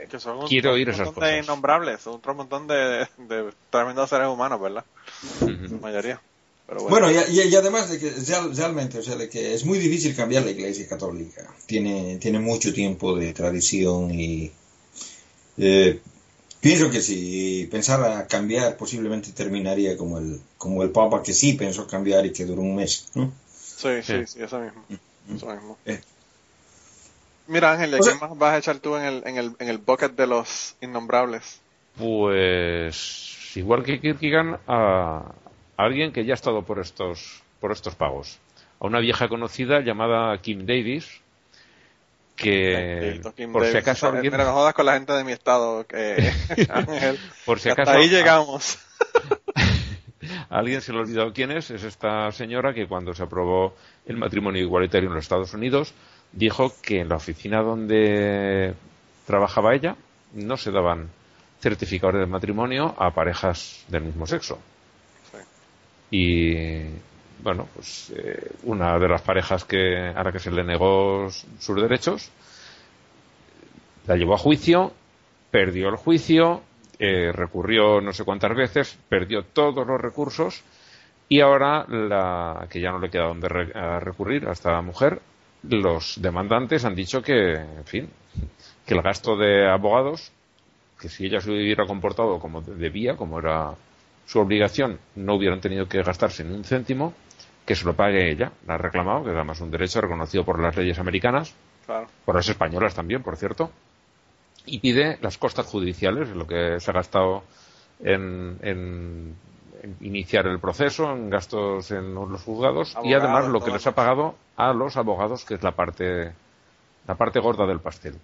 que 0.10 0.20
son 0.20 0.38
un, 0.40 0.48
quiero 0.48 0.72
oír 0.74 0.88
un 0.88 0.94
esas 0.94 1.06
montón 1.08 1.22
cosas. 1.24 1.36
de 1.36 1.44
innombrables, 1.44 2.08
un 2.08 2.22
montón 2.36 2.68
de, 2.68 3.08
de 3.18 3.52
tremendos 3.70 4.10
seres 4.10 4.28
humanos, 4.28 4.60
¿verdad? 4.62 4.86
Uh 5.42 5.46
-huh. 5.46 5.70
La 5.72 5.78
mayoría. 5.80 6.22
Pero 6.68 6.82
bueno, 6.84 7.08
bueno 7.08 7.22
y, 7.30 7.40
y, 7.40 7.56
además 7.56 7.90
de 7.90 7.98
que 7.98 8.10
real, 8.12 8.56
realmente, 8.56 9.00
o 9.00 9.02
sea, 9.04 9.16
de 9.16 9.30
que 9.30 9.54
es 9.54 9.64
muy 9.66 9.78
difícil 9.80 10.16
cambiar 10.16 10.44
la 10.44 10.52
Iglesia 10.52 10.86
Católica. 10.88 11.48
Tiene, 11.66 12.18
tiene 12.18 12.40
mucho 12.40 12.74
tiempo 12.74 13.16
de 13.16 13.34
tradición 13.34 14.12
y 14.12 14.52
eh, 15.58 16.00
pienso 16.60 16.90
que 16.92 17.02
si 17.02 17.68
pensara 17.72 18.28
cambiar, 18.28 18.76
posiblemente 18.76 19.32
terminaría 19.32 19.96
como 19.96 20.18
el, 20.18 20.42
como 20.58 20.84
el 20.84 20.90
Papa 20.92 21.24
que 21.24 21.34
sí 21.34 21.54
pensó 21.54 21.88
cambiar 21.88 22.26
y 22.26 22.34
que 22.34 22.46
duró 22.46 22.62
un 22.62 22.76
mes, 22.76 23.08
¿no? 23.16 23.32
Sí, 23.56 23.90
sí, 24.04 24.26
sí, 24.26 24.42
eso 24.44 24.60
mismo. 24.60 24.84
Eso 25.34 25.46
mismo. 25.48 25.78
Eh. 25.86 26.02
Mira, 27.48 27.72
Ángel, 27.72 27.92
¿de 27.92 28.00
o 28.00 28.04
sea, 28.04 28.14
quién 28.18 28.30
más 28.30 28.38
vas 28.38 28.54
a 28.54 28.58
echar 28.58 28.80
tú 28.80 28.96
en 28.96 29.04
el, 29.06 29.24
en, 29.26 29.38
el, 29.38 29.52
en 29.60 29.70
el 29.70 29.78
bucket 29.78 30.12
de 30.16 30.28
los 30.28 30.76
innombrables? 30.82 31.62
Pues 31.98 33.52
igual 33.56 33.84
que 33.84 34.00
Kierkegaard, 34.00 34.60
a 34.68 35.34
alguien 35.78 36.12
que 36.12 36.26
ya 36.26 36.34
ha 36.34 36.36
estado 36.36 36.64
por 36.64 36.80
estos, 36.80 37.42
por 37.60 37.72
estos 37.72 37.96
pagos. 37.96 38.40
A 38.80 38.86
una 38.86 39.00
vieja 39.00 39.28
conocida 39.28 39.80
llamada 39.82 40.38
Kim 40.40 40.66
Davis, 40.66 41.22
que 42.36 43.20
Kim 43.36 43.52
por 43.52 43.64
si 43.64 43.70
Davis. 43.70 43.82
acaso 43.82 44.08
alguien, 44.08 44.32
Mira, 44.32 44.46
no 44.46 44.54
jodas 44.54 44.74
con 44.74 44.86
la 44.86 44.94
gente 44.94 45.14
de 45.14 45.24
mi 45.24 45.32
estado, 45.32 45.86
que 45.88 46.32
Ángel. 46.70 47.18
por 47.46 47.60
si 47.60 47.70
Hasta 47.70 47.82
acaso 47.82 47.98
ahí 47.98 48.10
llegamos. 48.10 48.78
a 50.50 50.58
alguien 50.60 50.82
se 50.82 50.92
le 50.92 51.00
ha 51.00 51.02
olvidado 51.02 51.34
quién 51.34 51.52
es, 51.52 51.72
es 51.72 51.84
esta 51.84 52.32
señora 52.32 52.74
que 52.74 52.88
cuando 52.88 53.14
se 53.16 53.24
aprobó 53.24 53.74
el 54.06 54.18
matrimonio 54.18 54.62
igualitario 54.62 55.10
en 55.10 55.16
los 55.16 55.24
Estados 55.26 55.54
Unidos 55.54 55.94
dijo 56.32 56.74
que 56.82 57.02
en 57.02 57.10
la 57.10 57.16
oficina 57.16 57.62
donde 57.62 58.74
trabajaba 59.26 59.74
ella 59.76 59.96
no 60.34 60.58
se 60.58 60.72
daban 60.72 61.10
certificados 61.60 62.20
de 62.20 62.26
matrimonio 62.26 62.96
a 62.98 63.12
parejas 63.12 63.84
del 63.88 64.04
mismo 64.04 64.28
sexo. 64.28 64.60
Y 66.12 66.84
bueno, 67.44 67.68
pues 67.74 68.12
eh, 68.16 68.52
una 68.64 68.98
de 69.00 69.10
las 69.10 69.22
parejas 69.22 69.66
que 69.66 69.98
a 70.16 70.24
la 70.24 70.32
que 70.32 70.40
se 70.40 70.52
le 70.52 70.64
negó 70.64 71.28
sus 71.60 71.76
derechos 71.82 72.30
la 74.08 74.16
llevó 74.16 74.36
a 74.36 74.38
juicio, 74.38 74.94
perdió 75.52 75.90
el 75.90 75.98
juicio, 75.98 76.62
eh, 77.00 77.32
recurrió 77.34 78.00
no 78.00 78.14
sé 78.14 78.24
cuántas 78.24 78.56
veces, 78.56 78.98
perdió 79.10 79.44
todos 79.44 79.86
los 79.86 80.00
recursos 80.00 80.64
y 81.30 81.42
ahora 81.42 81.86
la 81.90 82.68
que 82.70 82.80
ya 82.80 82.92
no 82.92 83.00
le 83.00 83.10
queda 83.10 83.26
donde 83.26 83.50
re- 83.50 84.00
recurrir 84.00 84.48
a 84.48 84.54
esta 84.54 84.82
mujer, 84.82 85.20
los 85.70 86.22
demandantes 86.22 86.86
han 86.86 86.96
dicho 86.96 87.22
que, 87.22 87.54
en 87.56 87.86
fin, 87.86 88.10
que 88.86 88.94
el 88.94 89.02
gasto 89.02 89.36
de 89.38 89.70
abogados, 89.70 90.32
que 91.00 91.10
si 91.10 91.26
ella 91.26 91.40
se 91.42 91.52
hubiera 91.52 91.86
comportado 91.86 92.40
como 92.40 92.62
debía, 92.62 93.16
como 93.16 93.40
era 93.40 93.74
su 94.26 94.40
obligación, 94.40 95.00
no 95.16 95.36
hubieran 95.36 95.62
tenido 95.62 95.88
que 95.88 96.02
gastarse 96.04 96.44
ni 96.44 96.54
un 96.56 96.64
céntimo, 96.64 97.14
que 97.66 97.76
se 97.76 97.86
lo 97.86 97.96
pague 97.96 98.32
ella. 98.32 98.52
La 98.66 98.76
ha 98.76 98.78
reclamado, 98.78 99.24
que 99.24 99.30
es 99.32 99.36
además 99.36 99.60
un 99.62 99.72
derecho 99.72 100.02
reconocido 100.02 100.44
por 100.46 100.60
las 100.60 100.76
leyes 100.76 101.00
americanas, 101.00 101.54
Claro. 101.86 102.08
por 102.26 102.36
las 102.36 102.48
españolas 102.50 102.94
también, 102.96 103.24
por 103.24 103.38
cierto, 103.38 103.72
y 104.66 104.80
pide 104.80 105.18
las 105.22 105.38
costas 105.38 105.66
judiciales, 105.66 106.30
lo 106.30 106.46
que 106.46 106.80
se 106.80 106.92
ha 106.92 106.94
gastado 106.94 107.44
en, 108.02 108.58
en- 108.62 109.34
en 109.34 109.36
iniciar 110.02 110.48
el 110.48 110.60
proceso, 110.60 111.12
en 111.12 111.30
gastos 111.30 111.92
en 111.92 112.14
los 112.14 112.42
juzgados 112.42 112.96
y 113.04 113.14
además 113.14 113.48
lo 113.48 113.62
que 113.62 113.72
les 113.72 113.86
ha 113.88 113.94
pagado 113.94 114.36
a 114.56 114.74
los 114.74 114.98
abogados, 114.98 115.46
que 115.46 115.56
es 115.56 115.64
la 115.64 115.72
parte, 115.72 116.34
la 117.08 117.16
parte 117.16 117.40
gorda 117.40 117.66
del 117.66 117.80
pastel. 117.80 118.16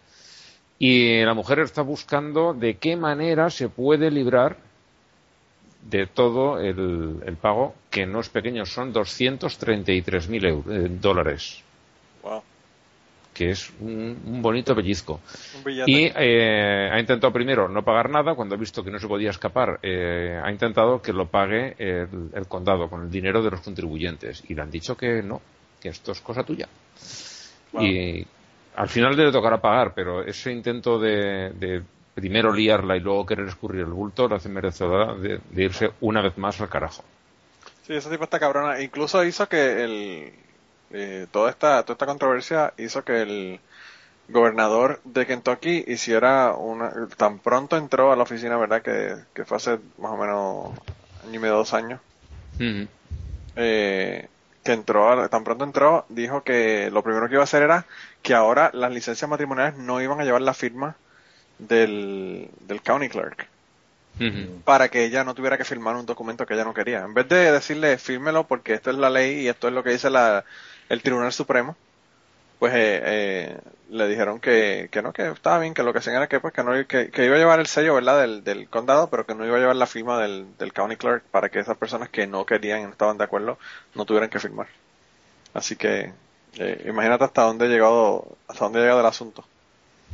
Y 0.79 1.23
la 1.23 1.33
mujer 1.33 1.59
está 1.59 1.81
buscando 1.81 2.53
de 2.53 2.77
qué 2.77 2.95
manera 2.95 3.49
se 3.49 3.69
puede 3.69 4.11
librar 4.11 4.57
de 5.89 6.07
todo 6.07 6.59
el, 6.59 7.21
el 7.25 7.35
pago, 7.37 7.75
que 7.89 8.05
no 8.05 8.19
es 8.21 8.29
pequeño, 8.29 8.65
son 8.65 8.93
233.000 8.93 10.47
euros, 10.47 10.65
eh, 10.69 10.87
dólares, 10.89 11.63
Wow. 12.23 12.41
Que 13.33 13.49
es 13.49 13.71
un, 13.79 14.21
un 14.25 14.41
bonito 14.41 14.75
pellizco. 14.75 15.19
Un. 15.65 15.71
Y 15.87 16.11
eh, 16.15 16.89
ha 16.91 16.99
intentado 16.99 17.33
primero 17.33 17.67
no 17.67 17.83
pagar 17.83 18.09
nada, 18.09 18.35
cuando 18.35 18.55
ha 18.55 18.57
visto 18.57 18.83
que 18.83 18.91
no 18.91 18.99
se 18.99 19.07
podía 19.07 19.31
escapar, 19.31 19.79
eh, 19.81 20.39
ha 20.41 20.51
intentado 20.51 21.01
que 21.01 21.11
lo 21.11 21.27
pague 21.27 21.75
el, 21.77 22.29
el 22.33 22.47
condado 22.47 22.89
con 22.89 23.03
el 23.03 23.09
dinero 23.09 23.41
de 23.41 23.51
los 23.51 23.61
contribuyentes. 23.61 24.43
Y 24.47 24.55
le 24.55 24.61
han 24.61 24.71
dicho 24.71 24.95
que 24.95 25.23
no, 25.23 25.41
que 25.81 25.89
esto 25.89 26.11
es 26.11 26.21
cosa 26.21 26.43
tuya. 26.43 26.67
Wow. 27.71 27.83
Y 27.83 28.27
al 28.75 28.89
final 28.89 29.15
le 29.15 29.31
tocará 29.31 29.59
pagar, 29.59 29.93
pero 29.95 30.23
ese 30.23 30.51
intento 30.51 30.99
de, 30.99 31.51
de 31.51 31.83
primero 32.13 32.53
liarla 32.53 32.95
y 32.95 32.99
luego 32.99 33.25
querer 33.25 33.47
escurrir 33.47 33.81
el 33.81 33.91
bulto 33.93 34.27
lo 34.27 34.35
hace 34.35 34.49
merecedora 34.49 35.15
de, 35.15 35.39
de 35.49 35.63
irse 35.63 35.91
una 36.01 36.21
vez 36.21 36.37
más 36.37 36.61
al 36.61 36.69
carajo. 36.69 37.03
Sí, 37.85 37.93
ese 37.93 38.09
tipo 38.09 38.23
está 38.23 38.39
cabrona. 38.39 38.81
Incluso 38.81 39.23
hizo 39.25 39.49
que 39.49 39.83
el 39.83 40.33
eh, 40.93 41.27
toda 41.31 41.49
esta 41.51 41.83
toda 41.83 41.95
esta 41.95 42.05
controversia 42.07 42.73
hizo 42.77 43.03
que 43.05 43.21
el 43.23 43.61
gobernador 44.29 45.01
de 45.05 45.25
Kentucky 45.27 45.85
hiciera 45.87 46.53
una 46.55 46.93
tan 47.17 47.39
pronto 47.39 47.77
entró 47.77 48.11
a 48.11 48.15
la 48.17 48.23
oficina, 48.23 48.57
¿verdad? 48.57 48.81
Que, 48.83 49.17
que 49.33 49.45
fue 49.45 49.57
hace 49.57 49.79
más 49.97 50.11
o 50.13 50.17
menos 50.17 50.79
año 51.25 51.35
y 51.35 51.39
medio, 51.39 51.55
dos 51.55 51.73
años. 51.73 52.01
Ujú. 52.59 52.87
eh, 53.55 54.29
que 54.63 54.73
entró, 54.73 55.29
tan 55.29 55.43
pronto 55.43 55.65
entró, 55.65 56.05
dijo 56.09 56.43
que 56.43 56.89
lo 56.91 57.03
primero 57.03 57.27
que 57.27 57.35
iba 57.35 57.43
a 57.43 57.45
hacer 57.45 57.63
era 57.63 57.87
que 58.21 58.33
ahora 58.33 58.71
las 58.73 58.91
licencias 58.93 59.29
matrimoniales 59.29 59.77
no 59.77 60.01
iban 60.01 60.19
a 60.21 60.23
llevar 60.25 60.41
la 60.41 60.53
firma 60.53 60.97
del, 61.59 62.49
del 62.61 62.81
county 62.83 63.09
clerk 63.09 63.49
para 64.63 64.89
que 64.89 65.03
ella 65.05 65.23
no 65.23 65.33
tuviera 65.35 65.57
que 65.57 65.65
firmar 65.65 65.95
un 65.95 66.05
documento 66.05 66.45
que 66.45 66.53
ella 66.53 66.63
no 66.63 66.73
quería. 66.73 67.03
En 67.03 67.13
vez 67.13 67.27
de 67.27 67.51
decirle 67.51 67.97
fírmelo 67.97 68.47
porque 68.47 68.73
esto 68.73 68.89
es 68.91 68.97
la 68.97 69.09
ley 69.09 69.41
y 69.41 69.47
esto 69.49 69.67
es 69.67 69.73
lo 69.73 69.83
que 69.83 69.91
dice 69.91 70.09
la, 70.09 70.45
el 70.89 71.01
Tribunal 71.01 71.31
Supremo, 71.33 71.75
pues 72.59 72.73
eh, 72.75 73.01
eh, 73.03 73.57
le 73.89 74.07
dijeron 74.07 74.39
que, 74.39 74.87
que 74.91 75.01
no, 75.01 75.11
que 75.11 75.27
estaba 75.29 75.59
bien, 75.59 75.73
que 75.73 75.83
lo 75.83 75.91
que 75.91 75.99
hacían 75.99 76.15
era 76.15 76.27
que, 76.27 76.39
pues, 76.39 76.53
que, 76.53 76.63
no, 76.63 76.71
que, 76.87 77.09
que 77.09 77.25
iba 77.25 77.35
a 77.35 77.39
llevar 77.39 77.59
el 77.59 77.67
sello 77.67 77.95
¿verdad? 77.95 78.21
Del, 78.21 78.43
del 78.43 78.69
condado, 78.69 79.09
pero 79.09 79.25
que 79.25 79.35
no 79.35 79.45
iba 79.45 79.57
a 79.57 79.59
llevar 79.59 79.75
la 79.75 79.85
firma 79.87 80.21
del, 80.21 80.45
del 80.57 80.71
county 80.71 80.95
clerk 80.95 81.23
para 81.25 81.49
que 81.49 81.59
esas 81.59 81.77
personas 81.77 82.09
que 82.09 82.25
no 82.27 82.45
querían 82.45 82.81
y 82.81 82.83
no 82.83 82.89
estaban 82.91 83.17
de 83.17 83.23
acuerdo 83.25 83.57
no 83.95 84.05
tuvieran 84.05 84.29
que 84.29 84.39
firmar. 84.39 84.67
Así 85.53 85.75
que 85.75 86.13
eh, 86.57 86.85
imagínate 86.87 87.25
hasta 87.25 87.43
dónde 87.43 87.65
ha 87.65 87.69
llegado, 87.69 88.37
hasta 88.47 88.63
dónde 88.65 88.79
ha 88.79 88.83
llegado 88.83 89.01
el 89.01 89.05
asunto. 89.07 89.43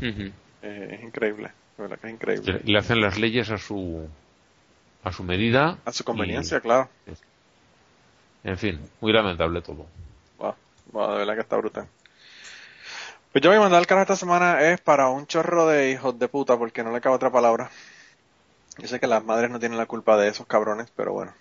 Eh, 0.02 0.96
es 0.98 1.04
increíble, 1.04 1.52
verdad 1.78 2.00
que 2.00 2.08
es 2.08 2.14
increíble. 2.14 2.54
Le, 2.64 2.72
le 2.74 2.80
hacen 2.80 3.00
las 3.02 3.20
leyes 3.20 3.50
a 3.52 3.58
su 3.58 4.08
a 5.04 5.12
su 5.14 5.24
medida. 5.24 5.78
A 5.86 5.92
su 5.94 6.04
conveniencia, 6.04 6.58
y- 6.58 6.62
claro. 6.62 6.90
en 8.44 8.58
fin, 8.58 8.80
muy 9.02 9.14
lamentable 9.14 9.62
todo. 9.62 9.86
Wow, 10.92 11.12
de 11.12 11.18
verdad 11.20 11.36
que 11.36 11.42
está 11.42 11.58
brutal. 11.58 11.88
Pues 13.32 13.44
yo 13.44 13.50
voy 13.50 13.58
a 13.58 13.62
mandar 13.62 13.80
el 13.80 13.88
carajo 13.88 14.04
esta 14.04 14.16
semana 14.16 14.62
es 14.72 14.82
para 14.82 15.10
un 15.10 15.28
chorro 15.28 15.68
de 15.68 15.92
hijos 15.92 16.18
de 16.20 16.28
puta, 16.28 16.58
porque 16.58 16.84
no 16.84 16.92
le 16.92 17.02
cabe 17.02 17.16
otra 17.16 17.32
palabra. 17.32 17.70
Yo 18.80 18.88
sé 18.88 19.00
que 19.00 19.06
las 19.08 19.24
madres 19.24 19.52
no 19.52 19.60
tienen 19.60 19.78
la 19.78 19.86
culpa 19.86 20.18
de 20.18 20.28
esos 20.30 20.48
cabrones, 20.48 20.90
pero 20.96 21.14
bueno. 21.14 21.34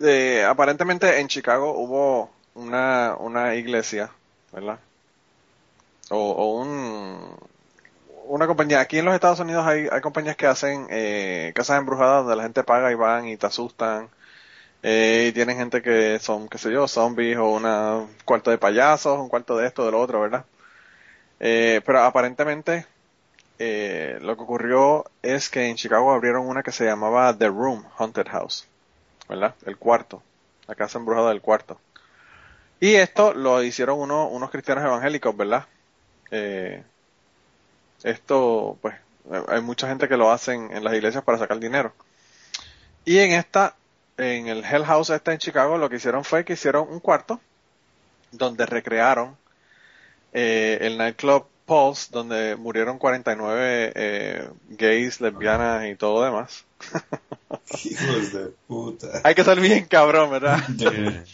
Eh, 0.00 0.44
aparentemente 0.48 1.20
en 1.20 1.28
Chicago 1.28 1.72
hubo 1.76 2.30
una, 2.54 3.16
una 3.18 3.54
iglesia, 3.54 4.10
¿verdad? 4.52 4.78
O, 6.10 6.18
o 6.42 6.60
un, 6.60 7.36
una 8.26 8.46
compañía. 8.46 8.80
Aquí 8.80 8.98
en 8.98 9.04
los 9.06 9.14
Estados 9.14 9.40
Unidos 9.40 9.66
hay, 9.66 9.88
hay 9.90 10.00
compañías 10.00 10.36
que 10.36 10.46
hacen 10.46 10.86
eh, 10.90 11.52
casas 11.54 11.78
embrujadas 11.78 12.22
donde 12.24 12.36
la 12.36 12.44
gente 12.44 12.64
paga 12.64 12.92
y 12.92 12.94
van 12.94 13.28
y 13.28 13.36
te 13.36 13.46
asustan. 13.46 14.10
Eh, 14.86 15.28
y 15.30 15.32
tienen 15.32 15.56
gente 15.56 15.80
que 15.80 16.18
son, 16.20 16.46
qué 16.46 16.58
sé 16.58 16.70
yo, 16.70 16.86
zombies 16.86 17.38
o 17.38 17.48
una, 17.48 17.96
un 17.96 18.14
cuarto 18.26 18.50
de 18.50 18.58
payasos, 18.58 19.18
un 19.18 19.30
cuarto 19.30 19.56
de 19.56 19.66
esto, 19.66 19.86
de 19.86 19.92
lo 19.92 20.00
otro, 20.00 20.20
¿verdad? 20.20 20.44
Eh, 21.40 21.80
pero 21.86 22.00
aparentemente 22.02 22.86
eh, 23.58 24.18
lo 24.20 24.36
que 24.36 24.42
ocurrió 24.42 25.06
es 25.22 25.48
que 25.48 25.68
en 25.68 25.76
Chicago 25.76 26.12
abrieron 26.12 26.46
una 26.46 26.62
que 26.62 26.70
se 26.70 26.84
llamaba 26.84 27.36
The 27.36 27.48
Room 27.48 27.82
Haunted 27.96 28.28
House, 28.28 28.66
¿verdad? 29.26 29.54
El 29.64 29.78
cuarto, 29.78 30.22
la 30.68 30.74
casa 30.74 30.98
embrujada 30.98 31.30
del 31.30 31.40
cuarto. 31.40 31.80
Y 32.78 32.94
esto 32.96 33.32
lo 33.32 33.62
hicieron 33.62 33.98
uno, 33.98 34.28
unos 34.28 34.50
cristianos 34.50 34.84
evangélicos, 34.84 35.34
¿verdad? 35.34 35.66
Eh, 36.30 36.82
esto, 38.02 38.76
pues, 38.82 38.96
hay 39.48 39.62
mucha 39.62 39.88
gente 39.88 40.08
que 40.08 40.18
lo 40.18 40.30
hacen 40.30 40.70
en 40.72 40.84
las 40.84 40.92
iglesias 40.92 41.24
para 41.24 41.38
sacar 41.38 41.58
dinero. 41.58 41.94
Y 43.06 43.18
en 43.20 43.32
esta, 43.32 43.76
en 44.16 44.48
el 44.48 44.64
Hell 44.64 44.84
House 44.84 45.10
este 45.10 45.32
en 45.32 45.38
Chicago, 45.38 45.78
lo 45.78 45.88
que 45.88 45.96
hicieron 45.96 46.24
fue 46.24 46.44
que 46.44 46.54
hicieron 46.54 46.88
un 46.88 47.00
cuarto 47.00 47.40
donde 48.30 48.66
recrearon 48.66 49.36
eh, 50.32 50.78
el 50.80 50.98
nightclub 50.98 51.46
Pulse, 51.66 52.08
donde 52.10 52.56
murieron 52.56 52.98
49 52.98 53.92
eh, 53.94 54.48
gays, 54.68 55.20
lesbianas 55.20 55.86
y 55.86 55.94
todo 55.94 56.24
demás. 56.24 56.64
Hijos 57.84 58.32
de 58.32 58.50
puta. 58.66 59.22
Hay 59.24 59.34
que 59.34 59.44
ser 59.44 59.60
bien 59.60 59.86
cabrón, 59.86 60.30
¿verdad? 60.30 60.58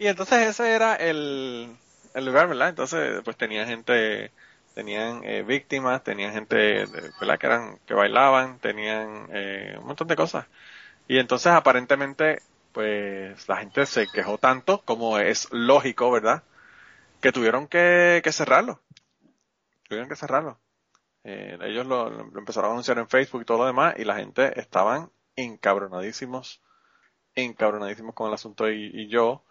Y 0.00 0.06
entonces 0.06 0.46
ese 0.46 0.74
era 0.74 0.94
el, 0.94 1.76
el 2.14 2.24
lugar, 2.24 2.48
¿verdad? 2.48 2.68
Entonces, 2.68 3.20
pues 3.24 3.36
tenía 3.36 3.66
gente, 3.66 4.30
tenían 4.74 5.22
eh, 5.24 5.42
víctimas, 5.42 6.04
tenían 6.04 6.32
gente, 6.32 6.86
¿verdad? 7.20 7.38
Que 7.38 7.46
eran, 7.46 7.78
que 7.84 7.94
bailaban, 7.94 8.60
tenían 8.60 9.28
eh, 9.32 9.76
un 9.80 9.86
montón 9.86 10.06
de 10.06 10.14
cosas. 10.14 10.46
Y 11.08 11.18
entonces 11.18 11.52
aparentemente, 11.52 12.42
pues 12.72 13.48
la 13.48 13.56
gente 13.58 13.86
se 13.86 14.06
quejó 14.06 14.38
tanto, 14.38 14.82
como 14.84 15.18
es 15.18 15.48
lógico, 15.52 16.10
¿verdad? 16.10 16.44
Que 17.20 17.32
tuvieron 17.32 17.66
que, 17.68 18.20
que 18.22 18.32
cerrarlo. 18.32 18.80
Tuvieron 19.88 20.08
que 20.08 20.16
cerrarlo. 20.16 20.60
Eh, 21.24 21.58
ellos 21.62 21.86
lo, 21.86 22.20
empezaron 22.38 22.70
a 22.70 22.72
anunciar 22.74 22.98
en 22.98 23.08
Facebook 23.08 23.42
y 23.42 23.44
todo 23.44 23.58
lo 23.58 23.66
demás, 23.66 23.94
y 23.98 24.04
la 24.04 24.16
gente 24.16 24.58
estaban 24.60 25.10
encabronadísimos, 25.36 26.62
encabronadísimos 27.34 28.14
con 28.14 28.28
el 28.28 28.34
asunto, 28.34 28.70
y, 28.70 28.90
y 28.94 29.08
yo, 29.08 29.44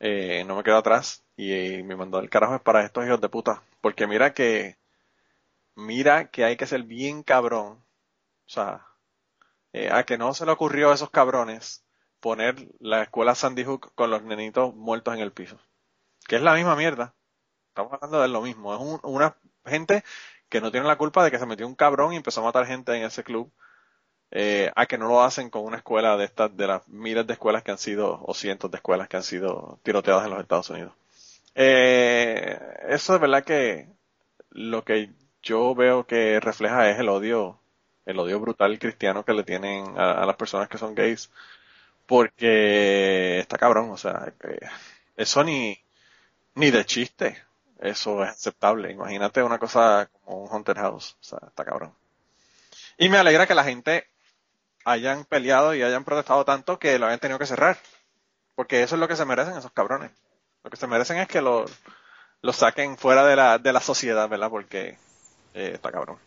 eh, 0.00 0.44
no 0.46 0.56
me 0.56 0.62
quedo 0.64 0.78
atrás 0.78 1.24
y, 1.36 1.52
eh, 1.52 1.82
me 1.84 1.94
mandó 1.94 2.20
el 2.20 2.30
carajo 2.30 2.56
es 2.56 2.62
para 2.62 2.84
estos 2.84 3.06
hijos 3.06 3.20
de 3.20 3.28
puta. 3.28 3.62
Porque 3.80 4.06
mira 4.06 4.34
que 4.34 4.78
mira 5.76 6.30
que 6.30 6.44
hay 6.44 6.56
que 6.56 6.66
ser 6.66 6.84
bien 6.84 7.22
cabrón. 7.22 7.84
O 8.46 8.48
sea, 8.48 8.86
eh, 9.72 9.90
a 9.92 10.04
que 10.04 10.18
no 10.18 10.34
se 10.34 10.46
le 10.46 10.52
ocurrió 10.52 10.90
a 10.90 10.94
esos 10.94 11.10
cabrones 11.10 11.84
poner 12.20 12.68
la 12.80 13.02
escuela 13.02 13.34
Sandy 13.34 13.64
Hook 13.64 13.92
con 13.94 14.10
los 14.10 14.22
nenitos 14.22 14.74
muertos 14.74 15.14
en 15.14 15.20
el 15.20 15.32
piso. 15.32 15.58
Que 16.28 16.36
es 16.36 16.42
la 16.42 16.54
misma 16.54 16.76
mierda. 16.76 17.14
Estamos 17.68 17.92
hablando 17.94 18.20
de 18.22 18.28
lo 18.28 18.42
mismo. 18.42 18.74
Es 18.74 18.80
un- 18.80 19.00
una 19.04 19.36
gente 19.66 20.04
que 20.48 20.60
no 20.60 20.70
tiene 20.72 20.86
la 20.86 20.98
culpa 20.98 21.24
de 21.24 21.30
que 21.30 21.38
se 21.38 21.46
metió 21.46 21.66
un 21.66 21.74
cabrón 21.76 22.12
y 22.12 22.16
empezó 22.16 22.40
a 22.40 22.44
matar 22.44 22.66
gente 22.66 22.94
en 22.96 23.04
ese 23.04 23.24
club. 23.24 23.52
eh, 24.32 24.70
a 24.76 24.86
que 24.86 24.98
no 24.98 25.08
lo 25.08 25.22
hacen 25.22 25.50
con 25.50 25.64
una 25.64 25.78
escuela 25.78 26.16
de 26.16 26.24
estas, 26.24 26.56
de 26.56 26.66
las 26.66 26.86
miles 26.88 27.26
de 27.26 27.32
escuelas 27.34 27.62
que 27.62 27.70
han 27.72 27.78
sido, 27.78 28.20
o 28.24 28.34
cientos 28.34 28.70
de 28.70 28.76
escuelas 28.78 29.08
que 29.08 29.16
han 29.16 29.22
sido 29.24 29.80
tiroteadas 29.82 30.24
en 30.24 30.30
los 30.30 30.40
Estados 30.40 30.70
Unidos. 30.70 30.92
Eh, 31.54 32.58
eso 32.88 33.14
es 33.14 33.20
verdad 33.20 33.44
que 33.44 33.88
lo 34.50 34.84
que 34.84 35.12
yo 35.42 35.74
veo 35.74 36.06
que 36.06 36.40
refleja 36.40 36.90
es 36.90 36.98
el 36.98 37.08
odio, 37.08 37.59
el 38.10 38.18
odio 38.18 38.40
brutal 38.40 38.78
cristiano 38.78 39.24
que 39.24 39.32
le 39.32 39.44
tienen 39.44 39.98
a, 39.98 40.24
las 40.26 40.36
personas 40.36 40.68
que 40.68 40.78
son 40.78 40.94
gays, 40.94 41.30
porque 42.06 43.38
está 43.40 43.58
cabrón, 43.58 43.90
o 43.90 43.96
sea, 43.96 44.32
eh, 44.44 44.58
eso 45.16 45.44
ni, 45.44 45.78
ni 46.54 46.70
de 46.70 46.84
chiste, 46.84 47.42
eso 47.80 48.22
es 48.24 48.30
aceptable. 48.30 48.90
Imagínate 48.92 49.42
una 49.42 49.58
cosa 49.58 50.10
como 50.24 50.44
un 50.44 50.50
haunted 50.50 50.76
house, 50.76 51.16
o 51.20 51.24
sea, 51.24 51.38
está 51.46 51.64
cabrón. 51.64 51.94
Y 52.98 53.08
me 53.08 53.18
alegra 53.18 53.46
que 53.46 53.54
la 53.54 53.64
gente 53.64 54.08
hayan 54.84 55.24
peleado 55.24 55.74
y 55.74 55.82
hayan 55.82 56.04
protestado 56.04 56.44
tanto 56.44 56.78
que 56.78 56.98
lo 56.98 57.06
hayan 57.06 57.20
tenido 57.20 57.38
que 57.38 57.46
cerrar, 57.46 57.78
porque 58.54 58.82
eso 58.82 58.96
es 58.96 59.00
lo 59.00 59.08
que 59.08 59.16
se 59.16 59.24
merecen 59.24 59.56
esos 59.56 59.72
cabrones. 59.72 60.10
Lo 60.62 60.70
que 60.70 60.76
se 60.76 60.86
merecen 60.86 61.18
es 61.18 61.28
que 61.28 61.40
lo, 61.40 61.64
lo 62.42 62.52
saquen 62.52 62.98
fuera 62.98 63.24
de 63.24 63.36
la, 63.36 63.58
de 63.58 63.72
la 63.72 63.80
sociedad, 63.80 64.28
¿verdad? 64.28 64.50
Porque 64.50 64.98
eh, 65.54 65.72
está 65.74 65.90
cabrón. 65.90 66.18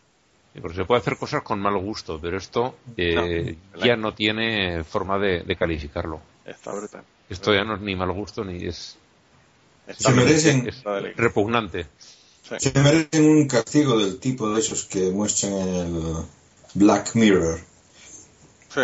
Porque 0.62 0.78
se 0.78 0.86
puede 0.86 1.02
hacer 1.02 1.18
cosas 1.18 1.42
con 1.42 1.60
mal 1.60 1.78
gusto, 1.78 2.20
pero 2.22 2.38
esto 2.38 2.76
eh, 2.96 3.56
No, 3.74 3.86
ya 3.86 3.96
no 3.96 4.14
tiene 4.14 4.84
forma 4.84 5.18
de, 5.18 5.42
de 5.42 5.56
calificarlo. 5.56 6.22
Está 6.46 6.72
brutal. 6.74 7.04
Esto 7.30 7.54
ya 7.54 7.64
no 7.64 7.76
es 7.76 7.82
ni 7.82 7.96
mal 7.96 8.12
gusto 8.12 8.44
ni 8.44 8.66
es, 8.66 8.98
Está 9.88 10.12
Se 10.12 10.16
merecen- 10.16 10.68
es 10.68 10.84
repugnante. 11.16 11.88
Sí. 12.48 12.56
Se 12.60 12.80
merecen 12.80 13.26
un 13.26 13.48
castigo 13.48 13.98
del 13.98 14.20
tipo 14.20 14.50
de 14.54 14.60
esos 14.60 14.86
que 14.86 15.10
muestran 15.12 15.54
en 15.54 15.78
el 15.96 16.16
Black 16.76 17.16
Mirror. 17.16 17.60
Sí, 18.70 18.82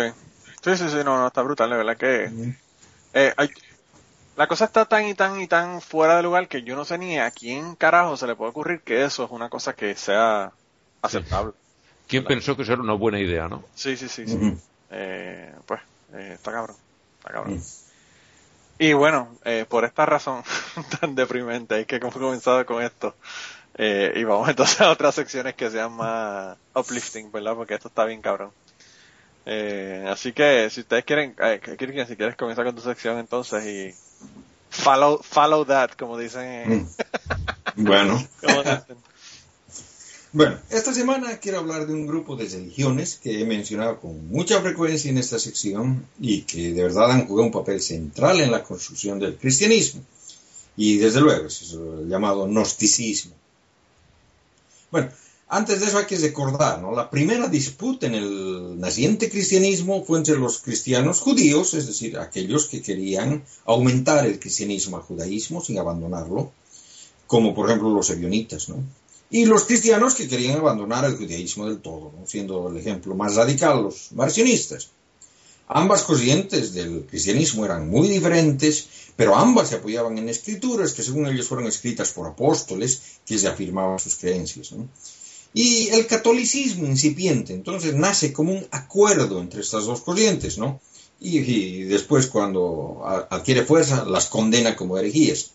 sí, 0.64 0.76
sí, 0.76 0.88
sí, 0.88 0.96
no, 1.04 1.18
no, 1.18 1.26
está 1.28 1.42
brutal, 1.42 1.70
de 1.70 1.76
verdad 1.76 1.96
que... 1.96 2.30
eh, 3.14 3.32
hay- 3.36 3.50
la 4.36 4.46
cosa 4.46 4.64
está 4.64 4.86
tan 4.86 5.06
y 5.06 5.14
tan 5.14 5.40
y 5.40 5.46
tan 5.46 5.82
fuera 5.82 6.16
de 6.16 6.22
lugar 6.22 6.48
que 6.48 6.62
yo 6.62 6.74
no 6.74 6.84
sé 6.84 6.96
ni 6.98 7.18
a 7.18 7.30
quién 7.30 7.74
carajo 7.76 8.16
se 8.16 8.26
le 8.26 8.34
puede 8.36 8.50
ocurrir 8.50 8.80
que 8.80 9.04
eso 9.04 9.24
es 9.24 9.30
una 9.30 9.50
cosa 9.50 9.74
que 9.74 9.94
sea 9.94 10.52
aceptable. 11.02 11.52
¿Quién 12.06 12.24
pensó 12.24 12.56
que 12.56 12.62
eso 12.62 12.72
era 12.72 12.82
una 12.82 12.94
buena 12.94 13.20
idea, 13.20 13.48
no? 13.48 13.64
Sí, 13.74 13.96
sí, 13.96 14.08
sí, 14.08 14.26
sí. 14.26 14.56
Eh, 14.90 15.52
pues, 15.66 15.80
eh, 16.12 16.32
está 16.34 16.50
cabrón, 16.50 16.76
está 17.18 17.32
cabrón. 17.32 17.62
Y 18.78 18.94
bueno, 18.94 19.28
eh, 19.44 19.66
por 19.68 19.84
esta 19.84 20.06
razón 20.06 20.42
tan 21.00 21.14
deprimente 21.14 21.80
es 21.80 21.86
que 21.86 21.96
hemos 21.96 22.14
comenzado 22.14 22.64
con 22.66 22.82
esto. 22.82 23.14
Eh, 23.76 24.12
y 24.16 24.24
vamos 24.24 24.48
entonces 24.48 24.80
a 24.80 24.90
otras 24.90 25.14
secciones 25.14 25.54
que 25.54 25.70
sean 25.70 25.92
más 25.92 26.56
uplifting, 26.74 27.30
¿verdad? 27.30 27.54
Porque 27.54 27.74
esto 27.74 27.88
está 27.88 28.04
bien 28.04 28.20
cabrón. 28.20 28.50
Eh, 29.46 30.06
así 30.08 30.32
que 30.32 30.68
si 30.70 30.80
ustedes 30.80 31.04
quieren, 31.04 31.34
eh, 31.40 31.60
si 32.06 32.16
quieres 32.16 32.36
comenzar 32.36 32.64
con 32.64 32.74
tu 32.74 32.82
sección 32.82 33.18
entonces 33.18 33.64
y 33.66 33.94
follow, 34.70 35.22
follow 35.22 35.64
that, 35.64 35.90
como 35.92 36.18
dicen. 36.18 36.42
en-. 36.42 36.88
Bueno. 37.76 38.18
bueno, 40.32 40.58
esta 40.70 40.94
semana 40.94 41.38
quiero 41.38 41.58
hablar 41.58 41.86
de 41.86 41.92
un 41.92 42.06
grupo 42.06 42.36
de 42.36 42.48
religiones 42.48 43.18
que 43.20 43.40
he 43.40 43.44
mencionado 43.44 43.98
con 44.00 44.28
mucha 44.28 44.60
frecuencia 44.60 45.10
en 45.10 45.18
esta 45.18 45.38
sección 45.38 46.06
y 46.20 46.42
que 46.42 46.72
de 46.72 46.82
verdad 46.82 47.10
han 47.10 47.26
jugado 47.26 47.46
un 47.46 47.52
papel 47.52 47.80
central 47.80 48.40
en 48.40 48.52
la 48.52 48.62
construcción 48.62 49.18
del 49.18 49.36
cristianismo. 49.36 50.02
Y 50.76 50.98
desde 50.98 51.20
luego 51.20 51.48
es 51.48 51.72
el 51.72 52.08
llamado 52.08 52.46
gnosticismo. 52.46 53.34
Bueno, 54.92 55.10
antes 55.48 55.80
de 55.80 55.86
eso 55.86 55.98
hay 55.98 56.06
que 56.06 56.16
recordar, 56.16 56.80
¿no? 56.80 56.94
La 56.94 57.10
primera 57.10 57.48
disputa 57.48 58.06
en 58.06 58.14
el 58.14 58.78
naciente 58.78 59.28
cristianismo 59.28 60.04
fue 60.04 60.18
entre 60.18 60.36
los 60.36 60.60
cristianos 60.60 61.18
judíos, 61.18 61.74
es 61.74 61.88
decir, 61.88 62.18
aquellos 62.18 62.68
que 62.68 62.80
querían 62.80 63.42
aumentar 63.64 64.24
el 64.26 64.38
cristianismo 64.38 64.96
al 64.96 65.02
judaísmo 65.02 65.60
sin 65.60 65.78
abandonarlo, 65.78 66.52
como 67.26 67.52
por 67.52 67.68
ejemplo 67.68 67.90
los 67.90 68.10
ebionitas, 68.10 68.68
¿no? 68.68 68.76
Y 69.30 69.44
los 69.44 69.64
cristianos 69.64 70.14
que 70.14 70.28
querían 70.28 70.58
abandonar 70.58 71.04
el 71.04 71.16
judaísmo 71.16 71.66
del 71.66 71.78
todo, 71.78 72.12
siendo 72.26 72.68
el 72.68 72.76
ejemplo 72.76 73.14
más 73.14 73.36
radical 73.36 73.84
los 73.84 74.10
marcionistas. 74.12 74.90
Ambas 75.68 76.02
corrientes 76.02 76.74
del 76.74 77.06
cristianismo 77.08 77.64
eran 77.64 77.88
muy 77.88 78.08
diferentes, 78.08 78.88
pero 79.14 79.36
ambas 79.36 79.68
se 79.68 79.76
apoyaban 79.76 80.18
en 80.18 80.28
escrituras 80.28 80.92
que 80.92 81.04
según 81.04 81.28
ellos 81.28 81.46
fueron 81.46 81.68
escritas 81.68 82.10
por 82.10 82.26
apóstoles 82.26 83.02
que 83.24 83.38
se 83.38 83.46
afirmaban 83.46 84.00
sus 84.00 84.16
creencias. 84.16 84.74
Y 85.54 85.88
el 85.90 86.08
catolicismo 86.08 86.86
incipiente, 86.86 87.54
entonces, 87.54 87.94
nace 87.94 88.32
como 88.32 88.52
un 88.52 88.66
acuerdo 88.72 89.40
entre 89.40 89.60
estas 89.60 89.84
dos 89.84 90.00
corrientes, 90.00 90.58
¿no? 90.58 90.80
Y, 91.20 91.38
y 91.38 91.82
después, 91.84 92.26
cuando 92.26 93.02
adquiere 93.04 93.64
fuerza, 93.64 94.04
las 94.04 94.26
condena 94.26 94.74
como 94.74 94.98
herejías. 94.98 95.52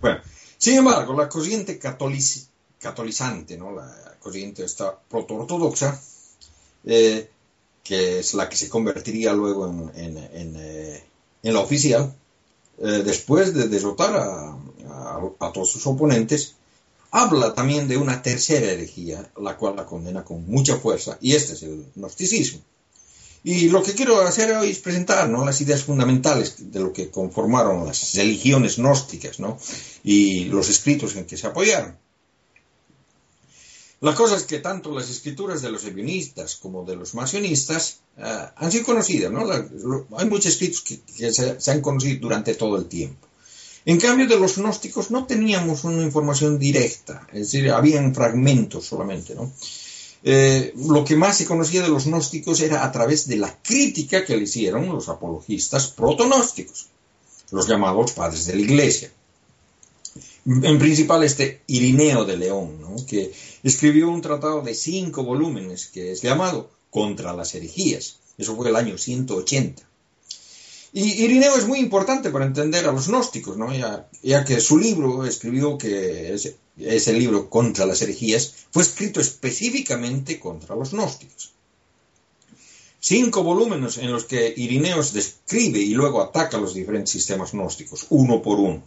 Bueno, 0.00 0.20
sin 0.64 0.74
embargo, 0.78 1.12
la 1.14 1.28
corriente 1.28 1.78
catolizante, 2.80 3.56
¿no? 3.58 3.72
La 3.72 3.88
corriente 4.24 4.64
esta 4.64 4.86
proto-ortodoxa, 5.10 6.00
eh, 6.86 7.28
que 7.82 8.18
es 8.20 8.32
la 8.34 8.48
que 8.48 8.56
se 8.56 8.68
convertiría 8.68 9.32
luego 9.40 9.66
en, 9.94 10.16
eh, 10.56 11.02
la 11.42 11.60
oficial, 11.60 12.04
eh, 12.78 13.02
después 13.04 13.52
de 13.54 13.68
derrotar 13.68 14.12
a, 14.16 14.56
a- 14.88 15.30
a 15.46 15.52
todos 15.52 15.70
sus 15.70 15.86
oponentes, 15.86 16.54
habla 17.10 17.54
también 17.54 17.86
de 17.86 17.96
una 17.96 18.22
tercera 18.22 18.66
herejía, 18.72 19.30
la 19.40 19.56
cual 19.58 19.76
la 19.76 19.86
condena 19.86 20.24
con 20.24 20.46
mucha 20.46 20.76
fuerza, 20.78 21.18
y 21.20 21.34
este 21.34 21.52
es 21.54 21.62
el 21.62 21.84
gnosticismo. 21.94 22.60
Y 23.46 23.68
lo 23.68 23.82
que 23.82 23.92
quiero 23.92 24.22
hacer 24.22 24.56
hoy 24.56 24.70
es 24.70 24.78
presentar 24.78 25.28
¿no? 25.28 25.44
las 25.44 25.60
ideas 25.60 25.84
fundamentales 25.84 26.72
de 26.72 26.80
lo 26.80 26.94
que 26.94 27.10
conformaron 27.10 27.84
las 27.84 28.14
religiones 28.14 28.78
gnósticas 28.78 29.38
¿no? 29.38 29.58
y 30.02 30.46
los 30.46 30.70
escritos 30.70 31.14
en 31.14 31.26
que 31.26 31.36
se 31.36 31.46
apoyaron. 31.46 31.94
La 34.00 34.14
cosa 34.14 34.36
es 34.36 34.44
que 34.44 34.60
tanto 34.60 34.94
las 34.94 35.10
escrituras 35.10 35.60
de 35.60 35.70
los 35.70 35.84
ebionistas 35.84 36.56
como 36.56 36.84
de 36.84 36.96
los 36.96 37.14
masionistas 37.14 38.00
eh, 38.16 38.46
han 38.56 38.72
sido 38.72 38.84
conocidas. 38.84 39.30
¿no? 39.30 39.46
Hay 40.16 40.26
muchos 40.26 40.46
escritos 40.46 40.80
que, 40.80 41.00
que 41.00 41.30
se, 41.30 41.60
se 41.60 41.70
han 41.70 41.82
conocido 41.82 42.20
durante 42.20 42.54
todo 42.54 42.78
el 42.78 42.86
tiempo. 42.86 43.28
En 43.86 44.00
cambio, 44.00 44.26
de 44.26 44.38
los 44.38 44.56
gnósticos 44.56 45.10
no 45.10 45.26
teníamos 45.26 45.84
una 45.84 46.02
información 46.02 46.58
directa, 46.58 47.26
es 47.30 47.52
decir, 47.52 47.70
habían 47.70 48.14
fragmentos 48.14 48.86
solamente, 48.86 49.34
¿no? 49.34 49.52
Eh, 50.26 50.72
lo 50.88 51.04
que 51.04 51.16
más 51.16 51.36
se 51.36 51.44
conocía 51.44 51.82
de 51.82 51.90
los 51.90 52.06
gnósticos 52.06 52.62
era 52.62 52.82
a 52.82 52.90
través 52.90 53.28
de 53.28 53.36
la 53.36 53.58
crítica 53.62 54.24
que 54.24 54.34
le 54.36 54.44
hicieron 54.44 54.88
los 54.88 55.10
apologistas 55.10 55.88
protonósticos, 55.88 56.86
los 57.50 57.68
llamados 57.68 58.12
padres 58.12 58.46
de 58.46 58.54
la 58.54 58.62
iglesia. 58.62 59.12
En 60.46 60.78
principal 60.78 61.24
este 61.24 61.60
Irineo 61.66 62.24
de 62.24 62.38
León, 62.38 62.78
que 63.06 63.32
escribió 63.62 64.08
un 64.08 64.22
tratado 64.22 64.62
de 64.62 64.74
cinco 64.74 65.24
volúmenes 65.24 65.86
que 65.86 66.12
es 66.12 66.22
llamado 66.22 66.70
Contra 66.88 67.34
las 67.34 67.54
herejías. 67.54 68.18
Eso 68.38 68.56
fue 68.56 68.68
el 68.68 68.76
año 68.76 68.96
180. 68.96 69.82
Y 70.96 71.24
Irineo 71.24 71.56
es 71.56 71.66
muy 71.66 71.80
importante 71.80 72.30
para 72.30 72.44
entender 72.44 72.86
a 72.86 72.92
los 72.92 73.08
gnósticos, 73.08 73.56
ya, 74.22 74.44
que 74.44 74.60
su 74.60 74.78
libro 74.78 75.26
escribió 75.26 75.76
que 75.76 76.32
ese, 76.32 76.56
ese 76.78 77.12
libro 77.12 77.50
contra 77.50 77.84
las 77.84 78.00
herejías 78.00 78.54
fue 78.70 78.84
escrito 78.84 79.20
específicamente 79.20 80.38
contra 80.38 80.76
los 80.76 80.92
gnósticos. 80.92 81.50
Cinco 83.00 83.42
volúmenes 83.42 83.98
en 83.98 84.12
los 84.12 84.24
que 84.24 84.54
Irineos 84.56 85.12
describe 85.12 85.80
y 85.80 85.94
luego 85.94 86.22
ataca 86.22 86.58
los 86.58 86.74
diferentes 86.74 87.10
sistemas 87.10 87.50
gnósticos, 87.50 88.06
uno 88.10 88.40
por 88.40 88.60
uno. 88.60 88.80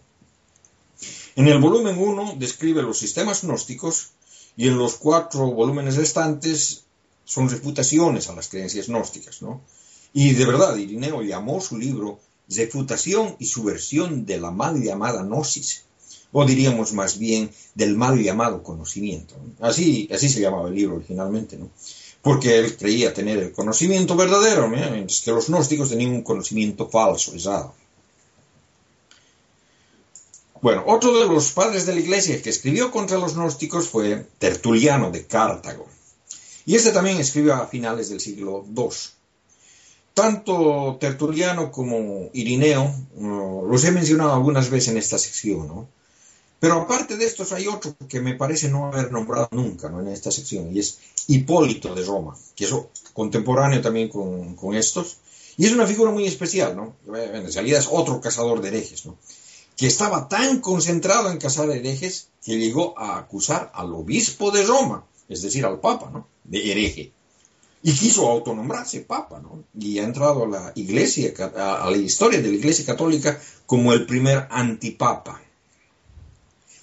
En 1.36 1.50
el 1.50 1.60
volumen 1.60 1.98
1 2.00 2.36
describe 2.40 2.84
los 2.84 2.98
sistemas 2.98 3.44
gnósticos 3.44 4.12
y 4.56 4.70
en 4.70 4.78
los 4.78 4.96
cuatro 4.96 5.52
volúmenes 5.52 5.98
restantes 5.98 6.86
son 7.26 7.50
refutaciones 7.50 8.30
a 8.30 8.34
las 8.34 8.48
creencias 8.48 8.88
gnósticas, 8.88 9.42
¿no? 9.42 9.62
Y 10.14 10.34
de 10.34 10.46
verdad, 10.46 10.76
Irineo 10.76 11.22
llamó 11.22 11.62
su 11.62 11.78
libro 11.78 12.20
Refutación 12.50 13.36
y 13.40 13.46
subversión 13.46 14.26
de 14.26 14.40
la 14.40 14.52
mal 14.52 14.82
llamada 14.82 15.24
gnosis, 15.24 15.84
o 16.32 16.46
diríamos 16.46 16.94
más 16.94 17.18
bien 17.20 17.52
del 17.76 17.96
mal 17.96 18.22
llamado 18.22 18.64
conocimiento. 18.64 19.36
¿no? 19.36 19.68
Así, 19.68 20.08
así 20.12 20.30
se 20.30 20.40
llamaba 20.40 20.70
el 20.70 20.76
libro 20.76 20.96
originalmente, 20.96 21.58
¿no? 21.58 21.70
Porque 22.22 22.58
él 22.58 22.76
creía 22.78 23.14
tener 23.14 23.38
el 23.38 23.52
conocimiento 23.52 24.16
verdadero, 24.16 24.68
mientras 24.68 25.22
que 25.22 25.32
los 25.32 25.48
gnósticos 25.48 25.90
tenían 25.90 26.12
un 26.12 26.24
conocimiento 26.24 26.88
falso, 26.90 27.34
errado. 27.34 27.74
Bueno, 30.62 30.84
otro 30.88 31.18
de 31.18 31.28
los 31.28 31.52
padres 31.52 31.86
de 31.86 31.94
la 31.94 32.02
iglesia 32.02 32.42
que 32.42 32.50
escribió 32.50 32.92
contra 32.92 33.18
los 33.18 33.36
gnósticos 33.36 33.88
fue 33.90 34.26
Tertuliano 34.40 35.12
de 35.12 35.26
Cartago. 35.26 35.88
Y 36.66 36.76
este 36.76 36.92
también 36.92 37.18
escribió 37.20 37.54
a 37.54 37.68
finales 37.68 38.10
del 38.10 38.20
siglo 38.20 38.66
II. 38.76 38.90
Tanto 40.18 40.98
Tertuliano 41.00 41.72
como 41.72 42.32
Irineo 42.34 42.92
los 43.70 43.84
he 43.84 43.92
mencionado 43.92 44.34
algunas 44.34 44.72
veces 44.72 44.90
en 44.90 44.98
esta 44.98 45.20
sección, 45.20 45.68
¿no? 45.68 45.88
Pero 46.60 46.82
aparte 46.82 47.18
de 47.18 47.26
estos 47.26 47.52
hay 47.52 47.68
otro 47.68 47.96
que 48.10 48.20
me 48.20 48.34
parece 48.34 48.68
no 48.68 48.88
haber 48.88 49.12
nombrado 49.12 49.48
nunca 49.52 49.90
¿no? 49.90 50.02
en 50.02 50.08
esta 50.08 50.32
sección, 50.32 50.76
y 50.76 50.80
es 50.80 50.98
Hipólito 51.28 51.94
de 51.94 52.04
Roma, 52.04 52.36
que 52.56 52.66
es 52.66 52.74
contemporáneo 53.14 53.80
también 53.80 54.10
con, 54.10 54.56
con 54.56 54.74
estos, 54.74 55.18
y 55.56 55.68
es 55.68 55.74
una 55.74 55.86
figura 55.86 56.10
muy 56.10 56.26
especial, 56.26 56.76
¿no? 56.76 56.96
En 57.06 57.54
realidad 57.54 57.80
es 57.80 57.88
otro 57.92 58.20
cazador 58.20 58.60
de 58.60 58.70
herejes, 58.70 59.06
¿no? 59.06 59.20
Que 59.76 59.86
estaba 59.86 60.28
tan 60.28 60.62
concentrado 60.62 61.30
en 61.30 61.38
cazar 61.38 61.70
herejes 61.70 62.30
que 62.44 62.58
llegó 62.58 62.98
a 62.98 63.20
acusar 63.20 63.72
al 63.76 63.94
obispo 63.94 64.50
de 64.50 64.64
Roma, 64.64 65.06
es 65.30 65.44
decir, 65.44 65.64
al 65.64 65.80
papa, 65.80 66.10
¿no? 66.12 66.28
De 66.44 66.72
hereje. 66.72 67.12
Y 67.88 67.94
quiso 67.94 68.28
autonombrarse 68.28 69.00
papa, 69.00 69.40
¿no? 69.40 69.64
Y 69.80 70.00
ha 70.00 70.04
entrado 70.04 70.44
a 70.44 70.48
la 70.50 70.72
iglesia, 70.76 71.32
a 71.56 71.90
la 71.90 71.96
historia 71.96 72.42
de 72.42 72.50
la 72.50 72.56
iglesia 72.56 72.86
católica 72.86 73.40
como 73.66 73.94
el 73.94 74.06
primer 74.06 74.46
antipapa. 74.50 75.42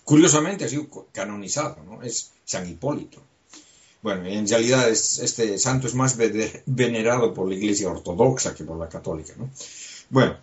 Curiosamente 0.02 0.64
ha 0.64 0.68
sido 0.70 0.86
canonizado, 1.12 1.76
¿no? 1.84 2.02
Es 2.02 2.30
San 2.46 2.66
Hipólito. 2.66 3.20
Bueno, 4.00 4.24
en 4.24 4.48
realidad 4.48 4.88
este 4.88 5.58
santo 5.58 5.88
es 5.88 5.94
más 5.94 6.16
venerado 6.16 7.34
por 7.34 7.50
la 7.50 7.54
iglesia 7.54 7.90
ortodoxa 7.90 8.54
que 8.54 8.64
por 8.64 8.78
la 8.78 8.88
católica, 8.88 9.34
¿no? 9.36 9.50
Bueno, 10.08 10.38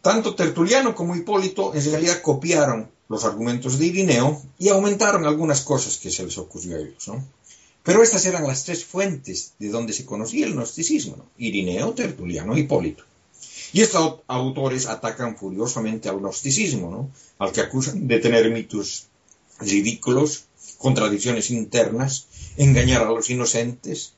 tanto 0.00 0.34
Tertuliano 0.34 0.94
como 0.94 1.16
Hipólito 1.16 1.74
en 1.74 1.84
realidad 1.84 2.22
copiaron 2.22 2.90
los 3.10 3.26
argumentos 3.26 3.78
de 3.78 3.84
Irineo 3.84 4.40
y 4.58 4.70
aumentaron 4.70 5.26
algunas 5.26 5.60
cosas 5.60 5.98
que 5.98 6.10
se 6.10 6.24
les 6.24 6.38
ocurrió 6.38 6.76
a 6.76 6.80
ellos, 6.80 7.08
¿no? 7.08 7.22
Pero 7.88 8.02
estas 8.02 8.26
eran 8.26 8.46
las 8.46 8.66
tres 8.66 8.84
fuentes 8.84 9.54
de 9.58 9.70
donde 9.70 9.94
se 9.94 10.04
conocía 10.04 10.44
el 10.44 10.52
gnosticismo, 10.52 11.16
¿no? 11.16 11.24
Irineo, 11.38 11.94
Tertuliano 11.94 12.54
Hipólito. 12.54 13.02
Y 13.72 13.80
estos 13.80 14.20
autores 14.26 14.86
atacan 14.86 15.38
furiosamente 15.38 16.10
al 16.10 16.18
gnosticismo, 16.18 16.90
¿no? 16.90 17.10
al 17.38 17.50
que 17.50 17.62
acusan 17.62 18.06
de 18.06 18.18
tener 18.18 18.50
mitos 18.50 19.06
ridículos, 19.58 20.44
contradicciones 20.76 21.50
internas, 21.50 22.26
engañar 22.58 23.04
a 23.04 23.10
los 23.10 23.30
inocentes 23.30 24.12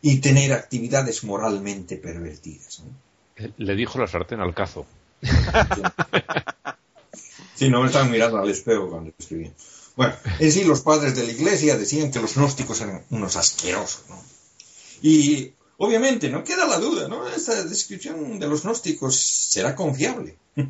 y 0.00 0.18
tener 0.18 0.52
actividades 0.52 1.24
moralmente 1.24 1.96
pervertidas. 1.96 2.84
¿no? 2.84 3.52
Le 3.56 3.74
dijo 3.74 3.98
la 3.98 4.06
sartén 4.06 4.38
al 4.38 4.54
cazo. 4.54 4.86
Sí, 7.56 7.68
no 7.68 7.80
me 7.80 7.88
estaban 7.88 8.12
mirando 8.12 8.38
al 8.38 8.48
espejo 8.48 8.88
cuando 8.88 9.12
escribían. 9.18 9.52
Bueno, 9.98 10.14
en 10.38 10.50
sí 10.50 10.64
los 10.64 10.80
padres 10.80 11.14
de 11.14 11.24
la 11.24 11.32
iglesia 11.32 11.76
decían 11.76 12.10
que 12.10 12.20
los 12.20 12.36
gnósticos 12.36 12.80
eran 12.80 13.04
unos 13.10 13.36
asquerosos, 13.36 14.04
¿no? 14.08 14.18
Y 15.02 15.52
Obviamente, 15.80 16.28
no 16.28 16.42
queda 16.42 16.66
la 16.66 16.78
duda, 16.78 17.06
¿no? 17.06 17.28
Esta 17.28 17.62
descripción 17.62 18.40
de 18.40 18.48
los 18.48 18.62
gnósticos 18.62 19.16
será 19.16 19.74
confiable. 19.74 20.36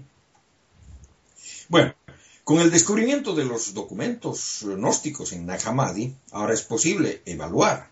Bueno, 1.70 1.94
con 2.44 2.60
el 2.60 2.70
descubrimiento 2.70 3.34
de 3.34 3.44
los 3.44 3.74
documentos 3.74 4.60
gnósticos 4.62 5.32
en 5.32 5.44
Nag 5.44 5.60
ahora 6.30 6.54
es 6.54 6.62
posible 6.62 7.20
evaluar 7.26 7.90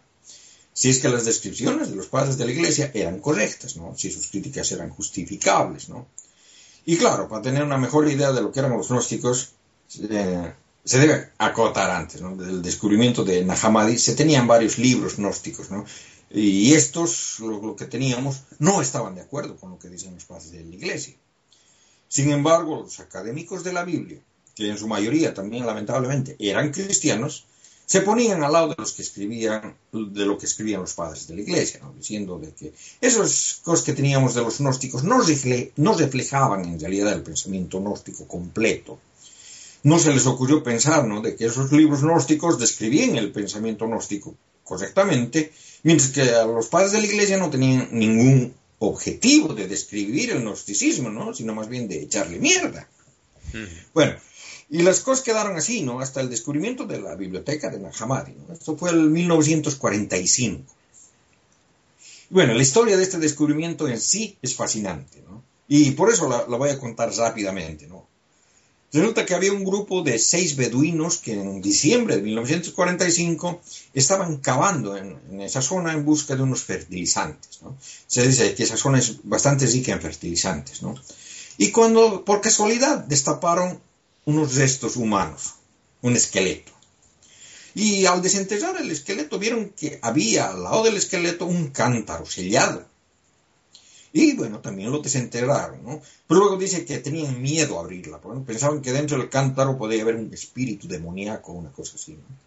si 0.73 0.89
es 0.89 1.01
que 1.01 1.11
las 1.11 1.27
descripciones 1.27 1.91
de 1.91 1.97
los 1.97 2.07
padres 2.07 2.39
de 2.39 2.47
la 2.47 2.53
Iglesia 2.53 2.91
eran 2.95 3.21
correctas, 3.21 3.77
¿no? 3.77 3.95
Si 3.95 4.11
sus 4.11 4.29
críticas 4.29 4.73
eran 4.73 4.89
justificables, 4.89 5.91
¿no? 5.91 6.07
Y 6.87 6.97
claro, 6.97 7.29
para 7.29 7.43
tener 7.43 7.63
una 7.65 7.77
mejor 7.77 8.09
idea 8.09 8.33
de 8.33 8.41
lo 8.41 8.51
que 8.51 8.61
eran 8.61 8.73
los 8.73 8.89
gnósticos, 8.89 9.51
eh, 10.09 10.55
se 10.87 11.01
debe 11.01 11.31
acotar 11.39 11.91
antes, 11.91 12.23
¿no? 12.23 12.37
Del 12.37 12.63
descubrimiento 12.63 13.25
de 13.25 13.45
Nag 13.45 13.99
se 13.99 14.15
tenían 14.15 14.47
varios 14.47 14.79
libros 14.79 15.17
gnósticos, 15.17 15.71
¿no? 15.71 15.85
Y 16.31 16.75
estos, 16.75 17.41
lo, 17.41 17.75
que 17.75 17.87
teníamos, 17.87 18.43
no 18.61 18.81
estaban 18.81 19.17
de 19.17 19.21
acuerdo 19.21 19.57
con 19.57 19.71
lo 19.71 19.79
que 19.79 19.89
dicen 19.89 20.15
los 20.15 20.25
padres 20.25 20.53
de 20.53 20.65
la 20.65 20.75
Iglesia. 20.75 21.15
Sin 22.09 22.31
embargo, 22.31 22.83
los 22.83 23.01
académicos 23.01 23.65
de 23.65 23.73
la 23.73 23.85
Biblia, 23.85 24.21
que 24.55 24.69
en 24.69 24.79
su 24.79 24.87
mayoría 24.87 25.35
también 25.35 25.67
lamentablemente 25.67 26.37
eran 26.39 26.71
cristianos, 26.71 27.47
se 27.85 28.01
ponían 28.01 28.45
al 28.45 28.53
lado 28.53 28.69
de 28.69 28.75
los 28.79 28.93
que 28.93 29.03
escribían, 29.03 29.75
de 29.93 30.25
lo 30.25 30.39
que 30.39 30.47
escribían 30.47 30.83
los 30.83 30.95
padres 30.95 31.27
de 31.27 31.35
la 31.35 31.43
Iglesia, 31.43 31.81
diciendo 31.97 32.39
de 32.39 32.53
que 32.53 32.73
esas 33.01 33.61
cosas 33.63 33.85
que 33.85 33.93
teníamos 33.93 34.35
de 34.35 34.43
los 34.43 34.59
gnósticos 34.59 35.03
no, 35.03 35.19
no 35.77 35.95
reflejaban 35.95 36.65
en 36.65 36.79
realidad 36.79 37.13
el 37.13 37.23
pensamiento 37.23 37.81
gnóstico 37.81 38.27
completo. 38.27 38.99
No 39.83 39.99
se 39.99 40.13
les 40.13 40.27
ocurrió 40.27 40.63
pensar 40.63 41.07
¿no? 41.07 41.21
de 41.21 41.37
que 41.37 41.47
esos 41.47 41.73
libros 41.73 42.03
gnósticos 42.03 42.59
describían 42.59 43.17
el 43.17 43.33
pensamiento 43.33 43.87
gnóstico 43.87 44.35
correctamente 44.65 45.53
Mientras 45.87 46.11
que 46.11 46.23
a 46.23 46.45
los 46.45 46.67
padres 46.67 46.91
de 46.91 47.01
la 47.01 47.07
iglesia 47.07 47.39
no 47.39 47.49
tenían 47.49 47.91
ningún 47.93 48.53
objetivo 48.81 49.55
de 49.55 49.69
describir 49.69 50.33
el 50.33 50.43
gnosticismo, 50.43 51.11
¿no? 51.11 51.33
Sino 51.33 51.55
más 51.55 51.69
bien 51.69 51.87
de 51.87 52.03
echarle 52.03 52.41
mierda. 52.41 52.89
Bueno, 53.95 54.17
y 54.69 54.83
las 54.83 54.99
cosas 54.99 55.25
quedaron 55.25 55.57
así, 55.57 55.83
¿no? 55.83 56.01
Hasta 56.01 56.21
el 56.21 56.29
descubrimiento 56.29 56.87
de 56.87 57.01
la 57.01 57.15
biblioteca 57.15 57.71
de 57.71 57.79
Nag 57.79 57.95
¿no? 58.01 58.53
Esto 58.53 58.77
fue 58.77 58.91
en 58.91 59.13
1945. 59.13 60.75
Bueno, 62.31 62.55
la 62.55 62.63
historia 62.63 62.97
de 62.97 63.05
este 63.05 63.19
descubrimiento 63.19 63.87
en 63.87 64.01
sí 64.01 64.37
es 64.43 64.57
fascinante, 64.57 65.23
¿no? 65.23 65.45
Y 65.69 65.93
por 65.93 66.11
eso 66.11 66.29
la, 66.29 66.47
la 66.49 66.57
voy 66.57 66.71
a 66.71 66.81
contar 66.81 67.15
rápidamente, 67.15 67.87
¿no? 67.87 68.09
Resulta 68.93 69.27
que 69.27 69.35
había 69.35 69.53
un 69.53 69.65
grupo 69.65 70.03
de 70.03 70.19
seis 70.19 70.57
beduinos 70.57 71.19
que 71.19 71.33
en 71.33 71.61
diciembre 71.61 72.17
de 72.17 72.23
1945 72.23 73.61
estaban 73.93 74.39
cavando 74.39 74.97
en, 74.97 75.41
esa 75.41 75.61
zona 75.61 75.93
en 75.93 76.05
busca 76.05 76.37
de 76.37 76.43
unos 76.43 76.63
fertilizantes. 76.63 77.61
Se 78.07 78.27
dice 78.27 78.55
que 78.55 78.63
esa 78.63 78.77
zona 78.77 78.99
es 78.99 79.19
bastante 79.25 79.67
rica 79.67 79.93
en 79.93 80.01
fertilizantes. 80.01 80.83
¿no? 80.83 80.95
Y 81.59 81.71
cuando 81.73 82.25
por 82.25 82.41
casualidad 82.41 82.99
destaparon 82.99 83.81
unos 84.25 84.55
restos 84.55 84.97
humanos, 84.97 85.55
un 86.03 86.15
esqueleto. 86.15 86.73
Y 87.75 88.07
al 88.07 88.23
desenterrar 88.23 88.81
el 88.81 88.91
esqueleto 88.91 89.39
vieron 89.39 89.71
que 89.71 89.99
había 90.01 90.51
al 90.51 90.63
lado 90.63 90.85
del 90.85 90.97
esqueleto 90.97 91.45
un 91.45 91.69
cántaro 91.69 92.25
sellado 92.25 92.87
y 94.17 94.33
bueno, 94.33 94.61
también 94.61 94.91
lo 94.91 95.01
desenterraron, 95.01 95.85
¿no? 95.85 96.01
Pero 96.27 96.41
luego 96.41 96.57
dice 96.57 96.87
que 96.87 97.01
tenían 97.01 97.43
miedo 97.43 97.79
a 97.79 97.83
abrirla, 97.83 98.19
porque 98.19 98.41
pensaban 98.41 98.81
que 98.81 98.93
dentro 98.93 99.19
del 99.19 99.29
cántaro 99.29 99.77
podía 99.77 100.01
haber 100.01 100.17
un 100.17 100.33
espíritu 100.33 100.89
demoníaco 100.89 101.53
o 101.53 101.57
una 101.57 101.71
cosa 101.71 101.97
así, 101.97 102.13
¿no? 102.13 102.47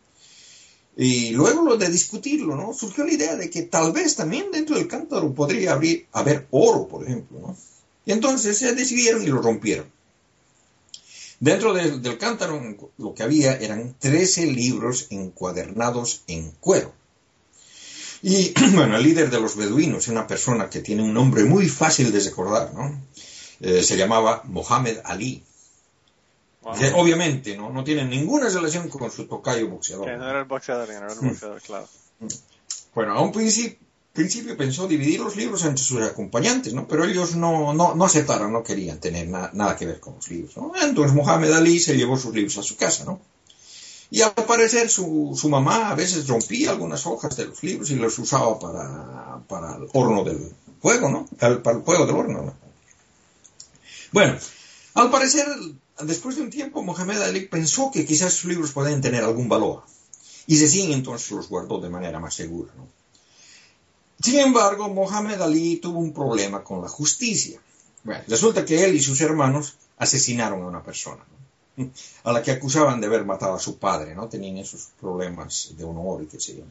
Y 0.97 1.29
luego 1.29 1.61
lo 1.63 1.77
de 1.77 1.89
discutirlo, 1.89 2.55
¿no? 2.55 2.73
Surgió 2.73 3.05
la 3.05 3.13
idea 3.13 3.35
de 3.35 3.51
que 3.51 3.61
tal 3.61 3.91
vez 3.91 4.15
también 4.15 4.49
dentro 4.51 4.77
del 4.77 4.87
cántaro 4.87 5.31
podría 5.33 5.79
haber 6.11 6.47
oro, 6.49 6.87
por 6.87 7.03
ejemplo, 7.03 7.39
¿no? 7.39 7.55
Y 8.03 8.13
entonces 8.13 8.57
se 8.57 8.73
decidieron 8.73 9.21
y 9.21 9.27
lo 9.27 9.39
rompieron. 9.39 9.85
Dentro 11.39 11.73
del 11.73 12.17
cántaro 12.17 12.61
lo 12.97 13.13
que 13.13 13.23
había 13.23 13.55
eran 13.57 13.95
13 13.99 14.47
libros 14.47 15.05
encuadernados 15.11 16.23
en 16.27 16.51
cuero. 16.59 16.91
Y 18.21 18.53
bueno, 18.73 18.97
el 18.97 19.03
líder 19.03 19.29
de 19.29 19.39
los 19.39 19.55
beduinos, 19.55 20.07
una 20.07 20.27
persona 20.27 20.69
que 20.69 20.81
tiene 20.81 21.03
un 21.03 21.13
nombre 21.13 21.43
muy 21.43 21.67
fácil 21.67 22.11
de 22.11 22.19
recordar, 22.19 22.73
¿no? 22.73 23.01
Eh, 23.61 23.83
se 23.83 23.97
llamaba 23.97 24.41
Mohamed 24.45 24.99
Ali. 25.03 25.43
obviamente, 26.95 27.55
¿no? 27.57 27.69
No 27.69 27.83
tiene 27.83 28.05
ninguna 28.05 28.49
relación 28.49 28.89
con 28.89 29.09
su 29.11 29.25
tocayo 29.25 29.67
boxeador. 29.69 30.05
Que 30.05 30.17
no 30.17 30.29
era 30.29 30.39
el 30.39 30.45
boxeador, 30.45 30.87
no 30.87 30.93
era 30.93 31.13
el 31.13 31.19
boxeador, 31.19 31.61
claro. 31.61 31.87
Bueno, 32.93 33.13
a 33.13 33.21
un 33.21 33.31
principio, 33.31 33.77
principio 34.13 34.57
pensó 34.57 34.87
dividir 34.87 35.19
los 35.19 35.35
libros 35.35 35.63
entre 35.63 35.83
sus 35.83 36.01
acompañantes, 36.01 36.73
¿no? 36.73 36.87
Pero 36.87 37.05
ellos 37.05 37.35
no, 37.35 37.73
no, 37.73 37.95
no 37.95 38.05
aceptaron, 38.05 38.51
no 38.51 38.63
querían 38.63 38.99
tener 38.99 39.27
nada 39.27 39.75
que 39.75 39.85
ver 39.85 39.99
con 39.99 40.15
los 40.15 40.29
libros, 40.29 40.57
¿no? 40.57 40.73
Entonces 40.81 41.15
Mohamed 41.15 41.51
Ali 41.53 41.79
se 41.79 41.95
llevó 41.95 42.17
sus 42.17 42.33
libros 42.33 42.57
a 42.57 42.63
su 42.63 42.75
casa, 42.75 43.05
¿no? 43.05 43.21
Y 44.11 44.21
al 44.21 44.33
parecer 44.33 44.89
su, 44.89 45.37
su, 45.39 45.49
mamá 45.49 45.91
a 45.91 45.95
veces 45.95 46.27
rompía 46.27 46.71
algunas 46.71 47.05
hojas 47.05 47.35
de 47.37 47.45
los 47.45 47.61
libros 47.63 47.91
y 47.91 47.95
los 47.95 48.17
usaba 48.17 48.57
para, 48.57 49.39
para 49.47 49.75
el 49.75 49.87
horno 49.93 50.23
del 50.23 50.51
fuego, 50.81 51.09
¿no? 51.09 51.27
Para 51.37 51.53
el, 51.53 51.83
fuego 51.83 52.05
del 52.07 52.15
horno, 52.15 52.41
¿no? 52.41 52.53
Bueno, 54.11 54.39
al 54.95 55.11
parecer, 55.11 55.45
después 56.01 56.35
de 56.37 56.41
un 56.41 56.49
tiempo, 56.49 56.81
Mohamed 56.81 57.21
Ali 57.21 57.41
pensó 57.41 57.91
que 57.91 58.05
quizás 58.05 58.33
sus 58.33 58.49
libros 58.49 58.71
podían 58.71 59.01
tener 59.01 59.23
algún 59.23 59.47
valor. 59.47 59.83
Y 60.47 60.57
Cecín 60.57 60.91
entonces 60.91 61.29
los 61.29 61.47
guardó 61.47 61.79
de 61.79 61.89
manera 61.89 62.19
más 62.19 62.33
segura, 62.33 62.71
¿no? 62.75 62.87
Sin 64.21 64.39
embargo, 64.39 64.89
Mohamed 64.89 65.39
Ali 65.39 65.77
tuvo 65.77 65.99
un 65.99 66.13
problema 66.13 66.63
con 66.63 66.81
la 66.81 66.89
justicia. 66.89 67.61
Bueno, 68.03 68.23
resulta 68.27 68.65
que 68.65 68.83
él 68.83 68.95
y 68.95 69.01
sus 69.01 69.21
hermanos 69.21 69.75
asesinaron 69.97 70.61
a 70.63 70.67
una 70.67 70.83
persona. 70.83 71.23
¿no? 71.31 71.38
a 72.23 72.31
la 72.31 72.41
que 72.41 72.51
acusaban 72.51 73.01
de 73.01 73.07
haber 73.07 73.25
matado 73.25 73.53
a 73.55 73.59
su 73.59 73.77
padre, 73.77 74.15
¿no? 74.15 74.27
Tenían 74.27 74.57
esos 74.57 74.89
problemas 74.99 75.73
de 75.77 75.83
honor 75.83 76.23
y 76.23 76.27
qué 76.27 76.39
sé 76.39 76.57
yo. 76.57 76.63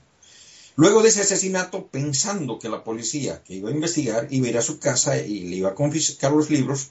Luego 0.78 1.03
de 1.03 1.09
ese 1.09 1.22
asesinato, 1.22 1.86
pensando 1.86 2.61
que 2.61 2.68
la 2.68 2.84
policía 2.84 3.42
que 3.42 3.55
iba 3.55 3.68
a 3.68 3.72
investigar 3.72 4.28
iba 4.30 4.46
a 4.46 4.51
ir 4.51 4.59
a 4.59 4.62
su 4.62 4.78
casa 4.78 5.18
y 5.18 5.40
le 5.40 5.57
iba 5.57 5.70
a 5.70 5.74
confiscar 5.74 6.30
los 6.30 6.51
libros, 6.51 6.90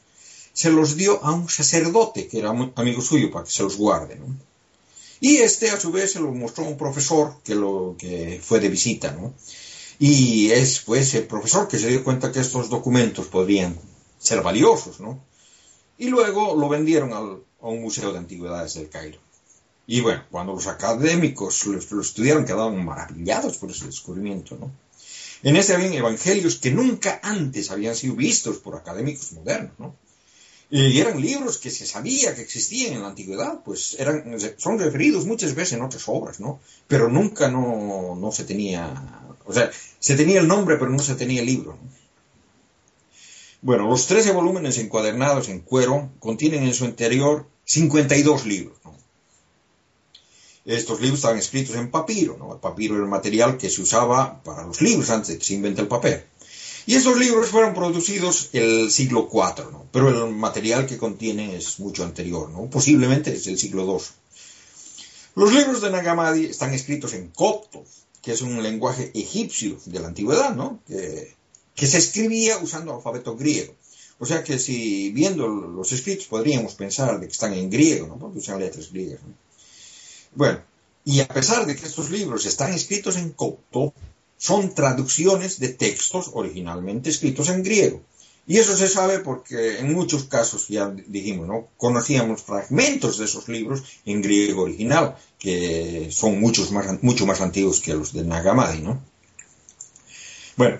se 0.51 0.71
los 0.71 0.97
dio 0.97 1.23
a 1.23 1.31
un 1.31 1.47
sacerdote 1.47 2.27
que 2.27 2.39
era 2.39 2.49
amigo 2.49 3.01
suyo 3.01 3.31
para 3.31 3.45
que 3.45 3.51
se 3.51 3.63
los 3.63 3.77
guarde. 3.77 4.17
¿no? 4.17 4.25
Y 5.21 5.37
este 5.37 5.69
a 5.69 5.79
su 5.79 5.91
vez 5.93 6.11
se 6.11 6.19
lo 6.19 6.33
mostró 6.33 6.65
a 6.65 6.67
un 6.67 6.77
profesor 6.77 7.35
que, 7.45 7.55
lo, 7.55 7.95
que 7.97 8.41
fue 8.43 8.59
de 8.59 8.67
visita. 8.67 9.13
¿no? 9.13 9.33
Y 9.99 10.51
es 10.51 10.81
pues 10.81 11.13
el 11.13 11.23
profesor 11.25 11.69
que 11.69 11.79
se 11.79 11.87
dio 11.87 12.03
cuenta 12.03 12.31
que 12.31 12.41
estos 12.41 12.69
documentos 12.69 13.27
podrían 13.27 13.79
ser 14.17 14.41
valiosos. 14.41 14.99
¿no? 14.99 15.23
Y 15.97 16.09
luego 16.09 16.55
lo 16.55 16.67
vendieron 16.67 17.13
al, 17.13 17.41
a 17.67 17.73
un 17.73 17.81
museo 17.81 18.11
de 18.11 18.19
antigüedades 18.19 18.75
del 18.75 18.89
Cairo. 18.89 19.19
Y 19.85 20.01
bueno, 20.01 20.23
cuando 20.29 20.53
los 20.53 20.67
académicos 20.67 21.65
lo, 21.65 22.01
estudiaron 22.01 22.45
quedaban 22.45 22.83
maravillados 22.83 23.57
por 23.57 23.71
ese 23.71 23.85
descubrimiento. 23.85 24.57
¿no? 24.57 24.71
En 25.43 25.55
ese 25.55 25.73
habían 25.73 25.93
evangelios 25.93 26.57
que 26.57 26.71
nunca 26.71 27.19
antes 27.23 27.71
habían 27.71 27.95
sido 27.95 28.15
vistos 28.15 28.57
por 28.57 28.75
académicos 28.75 29.31
modernos, 29.33 29.73
¿no? 29.79 29.95
Y 30.69 30.99
eran 30.99 31.21
libros 31.21 31.59
que 31.59 31.69
se 31.69 31.85
sabía 31.85 32.35
que 32.35 32.41
existían 32.41 32.91
en 32.91 33.01
la 33.01 33.07
antigüedad, 33.07 33.61
pues 33.63 33.95
eran, 33.99 34.37
son 34.57 34.77
referidos 34.77 35.25
muchas 35.25 35.55
veces 35.55 35.73
en 35.73 35.81
otras 35.81 36.03
obras, 36.07 36.41
¿no? 36.41 36.59
Pero 36.89 37.07
nunca 37.07 37.47
no, 37.47 38.17
no 38.19 38.31
se 38.33 38.43
tenía, 38.43 38.93
o 39.45 39.53
sea, 39.53 39.71
se 39.97 40.17
tenía 40.17 40.41
el 40.41 40.47
nombre, 40.49 40.75
pero 40.75 40.91
no 40.91 40.99
se 40.99 41.15
tenía 41.15 41.39
el 41.39 41.45
libro. 41.45 41.77
¿no? 41.81 41.89
Bueno, 43.61 43.87
los 43.87 44.07
13 44.07 44.33
volúmenes 44.33 44.77
encuadernados 44.77 45.49
en 45.49 45.61
cuero 45.61 46.09
contienen 46.19 46.63
en 46.63 46.73
su 46.73 46.85
interior 46.85 47.47
52 47.67 48.45
libros. 48.45 48.77
Estos 50.65 50.99
libros 50.99 51.19
estaban 51.19 51.37
escritos 51.37 51.75
en 51.75 51.91
papiro, 51.91 52.37
¿no? 52.37 52.53
El 52.53 52.59
papiro 52.59 52.95
era 52.95 53.03
el 53.03 53.09
material 53.09 53.57
que 53.57 53.69
se 53.69 53.81
usaba 53.81 54.41
para 54.43 54.65
los 54.65 54.81
libros 54.81 55.09
antes 55.09 55.29
de 55.29 55.37
que 55.37 55.45
se 55.45 55.53
invente 55.53 55.81
el 55.81 55.87
papel. 55.87 56.23
Y 56.85 56.95
esos 56.95 57.17
libros 57.17 57.49
fueron 57.49 57.73
producidos 57.73 58.49
el 58.53 58.89
siglo 58.89 59.29
IV, 59.31 59.71
¿no? 59.71 59.85
Pero 59.91 60.09
el 60.09 60.33
material 60.33 60.87
que 60.87 60.97
contienen 60.97 61.51
es 61.51 61.79
mucho 61.79 62.03
anterior, 62.03 62.49
¿no? 62.49 62.69
Posiblemente 62.69 63.33
es 63.33 63.47
el 63.47 63.57
siglo 63.57 63.85
II. 63.85 64.05
Los 65.35 65.53
libros 65.53 65.81
de 65.81 65.91
Nagamadi 65.91 66.45
están 66.45 66.73
escritos 66.73 67.13
en 67.13 67.27
copto, 67.29 67.83
que 68.21 68.31
es 68.31 68.41
un 68.41 68.63
lenguaje 68.63 69.11
egipcio 69.13 69.77
de 69.85 69.99
la 69.99 70.07
antigüedad, 70.07 70.55
¿no? 70.55 70.79
Que, 70.87 71.35
que 71.75 71.87
se 71.87 71.97
escribía 71.97 72.57
usando 72.59 72.95
alfabeto 72.95 73.35
griego. 73.35 73.73
O 74.19 74.25
sea 74.25 74.43
que 74.43 74.57
si 74.57 75.11
viendo 75.11 75.47
los 75.47 75.91
escritos 75.91 76.27
podríamos 76.27 76.73
pensar 76.73 77.19
de 77.19 77.27
que 77.27 77.33
están 77.33 77.53
en 77.53 77.69
griego, 77.69 78.07
¿no? 78.07 78.17
Porque 78.17 78.39
usan 78.39 78.59
letras 78.59 78.91
griegas, 78.91 79.21
¿no? 79.21 79.33
Bueno, 80.35 80.61
y 81.05 81.19
a 81.21 81.27
pesar 81.27 81.65
de 81.65 81.75
que 81.75 81.85
estos 81.85 82.09
libros 82.09 82.45
están 82.45 82.73
escritos 82.73 83.15
en 83.17 83.31
copto, 83.31 83.93
son 84.37 84.73
traducciones 84.75 85.59
de 85.59 85.69
textos 85.69 86.31
originalmente 86.33 87.09
escritos 87.09 87.49
en 87.49 87.63
griego. 87.63 88.01
Y 88.45 88.57
eso 88.57 88.77
se 88.77 88.87
sabe 88.87 89.19
porque 89.19 89.79
en 89.79 89.93
muchos 89.93 90.23
casos, 90.23 90.69
ya 90.69 90.89
dijimos, 90.89 91.47
¿no? 91.47 91.67
conocíamos 91.75 92.43
fragmentos 92.43 93.17
de 93.17 93.25
esos 93.25 93.49
libros 93.49 93.83
en 94.05 94.21
griego 94.21 94.63
original, 94.63 95.17
que 95.37 96.09
son 96.11 96.39
muchos 96.39 96.71
más, 96.71 97.03
mucho 97.03 97.25
más 97.25 97.41
antiguos 97.41 97.81
que 97.81 97.93
los 97.93 98.13
de 98.13 98.23
Nagamadi. 98.23 98.79
¿no? 98.79 99.01
Bueno, 100.55 100.79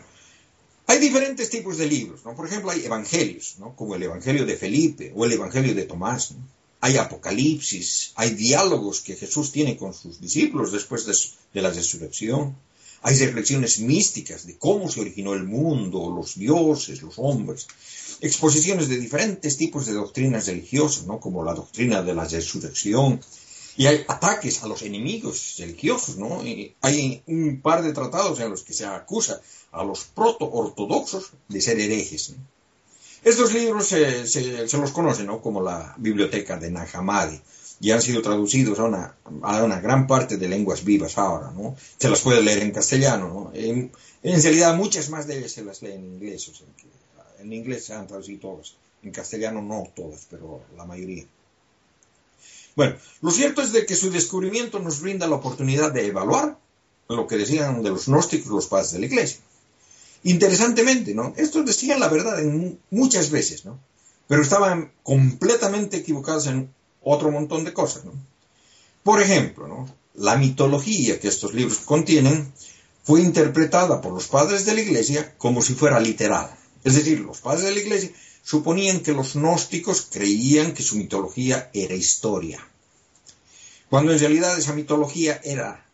hay 0.88 1.00
diferentes 1.00 1.50
tipos 1.50 1.78
de 1.78 1.86
libros. 1.86 2.22
¿no? 2.26 2.34
Por 2.36 2.48
ejemplo, 2.48 2.72
hay 2.72 2.86
evangelios, 2.86 3.56
¿no? 3.60 3.76
como 3.76 3.96
el 3.96 4.04
Evangelio 4.04 4.46
de 4.46 4.56
Felipe 4.56 5.12
o 5.16 5.26
el 5.26 5.34
Evangelio 5.34 5.76
de 5.76 5.84
Tomás. 5.84 6.34
hay 6.80 6.96
apocalipsis, 6.96 8.14
hay 8.16 8.32
diálogos 8.32 9.02
que 9.02 9.16
Jesús 9.16 9.52
tiene 9.52 9.76
con 9.76 9.94
sus 9.94 10.22
discípulos 10.22 10.72
después 10.72 11.06
de, 11.06 11.14
de, 11.54 11.62
la 11.62 11.72
resurrección, 11.72 12.56
hay 13.02 13.16
reflexiones 13.18 13.80
místicas 13.80 14.48
de 14.48 14.58
cómo 14.58 14.90
se 14.90 15.02
originó 15.02 15.34
el 15.34 15.44
mundo, 15.44 16.14
los 16.16 16.36
dioses, 16.36 17.02
los 17.02 17.16
hombres, 17.18 17.68
exposiciones 18.22 18.88
de 18.88 18.98
diferentes 18.98 19.58
tipos 19.58 19.86
de 19.88 19.94
doctrinas 19.94 20.48
religiosas, 20.48 21.06
¿no? 21.06 21.20
como 21.20 21.44
la 21.44 21.54
doctrina 21.54 22.02
de 22.02 22.16
la 22.16 22.26
resurrección, 22.26 23.20
y 23.78 23.86
hay 23.86 24.04
ataques 24.08 24.64
a 24.64 24.68
los 24.68 24.82
enemigos 24.82 25.56
religiosos, 25.60 26.18
¿no? 26.18 26.44
Y 26.44 26.76
hay 26.82 27.22
un 27.28 27.62
par 27.62 27.84
de 27.84 27.94
tratados 27.94 28.40
en 28.40 28.50
los 28.50 28.64
que 28.64 28.74
se 28.74 28.86
acusa 28.86 29.40
a 29.72 29.84
los 29.84 30.06
proto-ortodoxos 30.06 31.32
de 31.48 31.62
ser 31.62 31.80
herejes. 31.80 32.32
¿no? 32.32 32.38
Estos 33.24 33.54
libros 33.54 33.88
se, 33.88 34.78
los 34.78 34.92
conoce 34.92 35.24
¿no? 35.24 35.42
como 35.42 35.62
la 35.62 35.94
biblioteca 35.98 36.58
de 36.58 36.72
Nag 36.72 36.90
Hammadi 36.96 37.40
y 37.80 37.92
han 37.92 38.02
sido 38.02 38.24
traducidos 38.24 38.80
a 38.80 38.86
una, 38.86 39.16
a 39.44 39.64
una, 39.64 39.80
gran 39.80 40.08
parte 40.08 40.38
de 40.38 40.48
lenguas 40.48 40.84
vivas 40.84 41.20
ahora. 41.20 41.52
¿no? 41.52 41.76
Se 41.98 42.10
las 42.10 42.22
puede 42.22 42.42
leer 42.42 42.64
en 42.64 42.72
castellano. 42.72 43.28
¿no? 43.28 43.52
En, 43.54 43.92
en, 44.24 44.42
realidad 44.42 44.76
muchas 44.76 45.10
más 45.12 45.28
de 45.28 45.38
ellas 45.38 45.52
se 45.52 45.64
las 45.64 45.84
lee 45.84 45.92
en 45.92 46.06
inglés. 46.06 46.52
En 47.40 47.54
inglés 47.54 47.86
se 47.86 47.94
han 47.94 48.08
traducido 48.08 48.40
todas. 48.40 48.74
En 49.04 49.12
castellano 49.12 49.62
no 49.62 49.88
todas, 49.96 50.26
pero 50.32 50.62
la 50.76 50.86
mayoría. 50.86 51.26
Bueno, 52.78 52.96
lo 53.22 53.32
cierto 53.32 53.64
es 53.64 53.72
de 53.72 53.88
que 53.88 53.96
su 53.96 54.12
descubrimiento 54.12 54.78
nos 54.78 55.02
brinda 55.02 55.26
la 55.26 55.38
oportunidad 55.38 55.92
de 55.92 56.06
evaluar 56.06 56.60
lo 57.10 57.26
que 57.26 57.36
decían 57.36 57.82
de 57.82 57.90
los 57.90 58.06
gnósticos 58.06 58.52
los 58.52 58.68
padres 58.68 58.92
de 58.92 59.00
la 59.00 59.08
iglesia. 59.08 59.40
Interesantemente, 60.22 61.16
¿no? 61.16 61.34
Estos 61.38 61.66
decían 61.66 62.00
la 62.00 62.08
verdad 62.08 62.40
en 62.40 62.80
muchas 62.92 63.32
veces, 63.32 63.66
¿no? 63.66 63.80
Pero 64.28 64.44
estaban 64.44 64.92
completamente 65.02 65.98
equivocados 65.98 66.46
en 66.46 66.72
otro 67.02 67.32
montón 67.32 67.64
de 67.64 67.74
cosas, 67.74 68.06
¿no? 68.06 68.12
Por 69.02 69.24
ejemplo, 69.24 69.68
¿no? 69.68 69.90
La 70.14 70.38
mitología 70.38 71.20
que 71.20 71.30
estos 71.30 71.56
libros 71.56 71.80
contienen 71.80 72.54
fue 73.04 73.22
interpretada 73.22 74.02
por 74.02 74.14
los 74.14 74.28
padres 74.28 74.66
de 74.66 74.76
la 74.76 74.82
iglesia 74.82 75.34
como 75.40 75.64
si 75.64 75.74
fuera 75.74 76.00
literal. 76.00 76.56
Es 76.84 76.94
decir, 76.94 77.22
los 77.22 77.42
padres 77.42 77.64
de 77.64 77.72
la 77.72 77.80
iglesia 77.80 78.12
suponían 78.48 79.02
que 79.02 79.12
los 79.12 79.34
gnósticos 79.34 80.08
creían 80.10 80.74
que 80.74 80.82
su 80.82 80.96
mitología 80.96 81.70
era 81.74 81.96
historia, 81.96 82.66
cuando 83.90 84.14
en 84.14 84.20
realidad 84.20 84.58
esa 84.58 84.72
mitología 84.72 85.42
era 85.44 85.86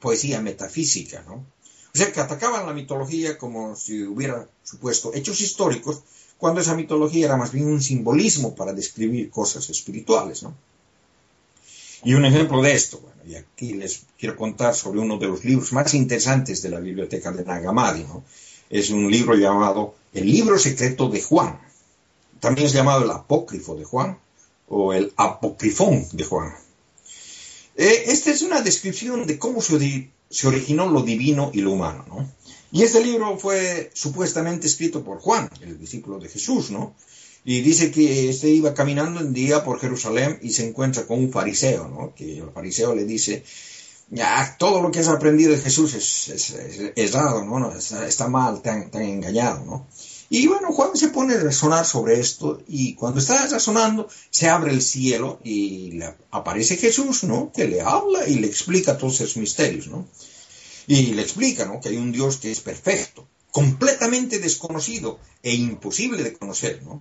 poesía 0.00 0.40
metafísica, 0.40 1.22
¿no? 1.28 1.34
O 1.34 1.98
sea, 1.98 2.10
que 2.10 2.20
atacaban 2.20 2.64
la 2.64 2.72
mitología 2.72 3.36
como 3.36 3.76
si 3.76 4.04
hubiera 4.04 4.48
supuesto 4.64 5.12
hechos 5.12 5.42
históricos, 5.42 6.00
cuando 6.38 6.62
esa 6.62 6.74
mitología 6.74 7.26
era 7.26 7.36
más 7.36 7.52
bien 7.52 7.66
un 7.66 7.82
simbolismo 7.82 8.54
para 8.54 8.72
describir 8.72 9.28
cosas 9.28 9.68
espirituales, 9.68 10.42
¿no? 10.42 10.54
Y 12.04 12.14
un 12.14 12.24
ejemplo 12.24 12.62
de 12.62 12.72
esto, 12.72 13.00
bueno, 13.00 13.20
y 13.26 13.34
aquí 13.34 13.74
les 13.74 14.04
quiero 14.18 14.34
contar 14.34 14.74
sobre 14.74 15.00
uno 15.00 15.18
de 15.18 15.26
los 15.26 15.44
libros 15.44 15.74
más 15.74 15.92
interesantes 15.92 16.62
de 16.62 16.70
la 16.70 16.80
biblioteca 16.80 17.32
de 17.32 17.44
Nagamadi, 17.44 18.04
¿no? 18.04 18.24
Es 18.70 18.88
un 18.88 19.10
libro 19.10 19.34
llamado 19.34 19.94
El 20.14 20.26
libro 20.26 20.58
secreto 20.58 21.10
de 21.10 21.20
Juan. 21.20 21.67
También 22.40 22.66
es 22.66 22.72
llamado 22.72 23.04
el 23.04 23.10
apócrifo 23.10 23.74
de 23.74 23.84
Juan 23.84 24.18
o 24.68 24.92
el 24.92 25.12
apocrifón 25.16 26.06
de 26.12 26.24
Juan. 26.24 26.54
Eh, 27.76 28.04
esta 28.06 28.30
es 28.30 28.42
una 28.42 28.60
descripción 28.60 29.26
de 29.26 29.38
cómo 29.38 29.62
se, 29.62 29.74
originó 30.44 30.90
lo 30.90 31.02
divino 31.02 31.50
y 31.54 31.60
lo 31.60 31.72
humano, 31.72 32.04
¿no? 32.08 32.28
Y 32.70 32.82
este 32.82 33.02
libro 33.02 33.38
fue 33.38 33.90
supuestamente 33.94 34.66
escrito 34.66 35.02
por 35.02 35.20
Juan, 35.20 35.48
el 35.62 35.78
discípulo 35.78 36.18
de 36.18 36.28
Jesús, 36.28 36.70
¿no? 36.70 36.94
Y 37.44 37.60
dice 37.60 37.90
que 37.90 38.28
este 38.28 38.50
iba 38.50 38.74
caminando 38.74 39.20
un 39.20 39.32
día 39.32 39.64
por 39.64 39.80
Jerusalén 39.80 40.38
y 40.42 40.50
se 40.50 40.68
encuentra 40.68 41.06
con 41.06 41.18
un 41.18 41.30
fariseo, 41.30 41.88
¿no? 41.88 42.14
Que 42.14 42.38
el 42.38 42.50
fariseo 42.50 42.94
le 42.94 43.04
dice, 43.04 43.44
ya, 44.10 44.56
todo 44.58 44.82
lo 44.82 44.90
que 44.90 45.00
has 45.00 45.08
aprendido 45.08 45.52
de 45.52 45.58
Jesús 45.58 45.94
es, 45.94 46.28
es, 46.28 46.54
es, 46.96 47.14
¿no? 47.14 47.72
Está, 47.72 48.28
mal, 48.28 48.60
te 48.60 48.70
han, 48.70 48.90
engañado, 48.94 49.64
¿no? 49.64 49.86
Y 50.30 50.46
bueno, 50.46 50.72
Juan 50.72 50.94
se 50.94 51.08
pone 51.08 51.34
a 51.34 51.40
razonar 51.40 51.86
sobre 51.86 52.20
esto 52.20 52.62
y 52.68 52.94
cuando 52.94 53.20
está 53.20 53.46
razonando 53.46 54.08
se 54.30 54.48
abre 54.48 54.72
el 54.72 54.82
cielo 54.82 55.40
y 55.42 55.92
le 55.92 56.14
aparece 56.30 56.76
Jesús, 56.76 57.24
¿no? 57.24 57.50
Que 57.50 57.66
le 57.66 57.80
habla 57.80 58.28
y 58.28 58.34
le 58.34 58.46
explica 58.46 58.98
todos 58.98 59.20
esos 59.22 59.38
misterios, 59.38 59.86
¿no? 59.86 60.06
Y 60.86 61.14
le 61.14 61.22
explica, 61.22 61.64
¿no? 61.64 61.80
Que 61.80 61.90
hay 61.90 61.96
un 61.96 62.12
Dios 62.12 62.36
que 62.36 62.50
es 62.50 62.60
perfecto, 62.60 63.26
completamente 63.52 64.38
desconocido 64.38 65.18
e 65.42 65.54
imposible 65.54 66.22
de 66.22 66.36
conocer, 66.36 66.82
¿no? 66.82 67.00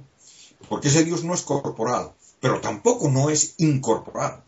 Porque 0.70 0.88
ese 0.88 1.04
Dios 1.04 1.26
no 1.26 1.34
es 1.34 1.42
corporal, 1.42 2.14
pero 2.40 2.62
tampoco 2.62 3.10
no 3.10 3.30
es 3.30 3.56
incorporal. 3.58 4.44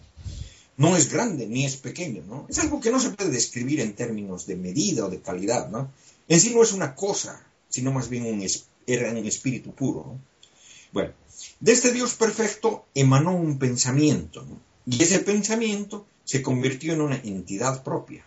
No 0.77 0.95
es 0.95 1.11
grande 1.11 1.45
ni 1.47 1.65
es 1.65 1.75
pequeño, 1.75 2.23
¿no? 2.25 2.45
Es 2.47 2.59
algo 2.59 2.79
que 2.79 2.91
no 2.91 3.01
se 3.01 3.09
puede 3.09 3.29
describir 3.29 3.81
en 3.81 3.93
términos 3.93 4.45
de 4.45 4.55
medida 4.55 5.05
o 5.05 5.09
de 5.09 5.19
calidad, 5.19 5.67
¿no? 5.69 5.91
En 6.29 6.39
sí 6.39 6.53
no 6.55 6.63
es 6.63 6.71
una 6.71 6.95
cosa, 6.95 7.45
sino 7.67 7.91
más 7.91 8.07
bien 8.07 8.25
un, 8.25 8.41
era 8.93 9.11
un 9.11 9.25
espíritu 9.25 9.73
puro. 9.73 10.05
¿no? 10.07 10.19
Bueno, 10.91 11.13
de 11.59 11.71
este 11.71 11.91
Dios 11.91 12.15
perfecto 12.15 12.85
emanó 12.93 13.35
un 13.35 13.59
pensamiento, 13.59 14.43
¿no? 14.43 14.59
y 14.85 15.03
ese 15.03 15.19
pensamiento 15.19 16.05
se 16.23 16.41
convirtió 16.41 16.93
en 16.93 17.01
una 17.01 17.17
entidad 17.17 17.83
propia. 17.83 18.25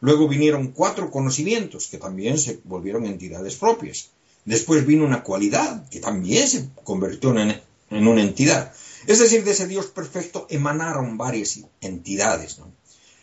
Luego 0.00 0.28
vinieron 0.28 0.68
cuatro 0.68 1.10
conocimientos 1.10 1.88
que 1.88 1.98
también 1.98 2.38
se 2.38 2.60
volvieron 2.64 3.06
entidades 3.06 3.56
propias. 3.56 4.10
Después 4.44 4.86
vino 4.86 5.04
una 5.04 5.22
cualidad 5.22 5.88
que 5.88 6.00
también 6.00 6.46
se 6.48 6.68
convirtió 6.84 7.36
en, 7.36 7.60
en 7.90 8.06
una 8.06 8.22
entidad. 8.22 8.72
Es 9.06 9.18
decir, 9.18 9.44
de 9.44 9.52
ese 9.52 9.66
Dios 9.66 9.86
perfecto 9.86 10.46
emanaron 10.50 11.16
varias 11.16 11.60
entidades, 11.80 12.58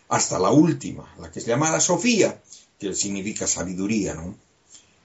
hasta 0.10 0.40
la 0.40 0.52
última, 0.52 1.14
la 1.20 1.32
que 1.32 1.40
es 1.40 1.46
llamada 1.46 1.80
Sofía, 1.80 2.42
que 2.80 2.94
significa 2.94 3.48
sabiduría, 3.48 4.14
¿no? 4.14 4.36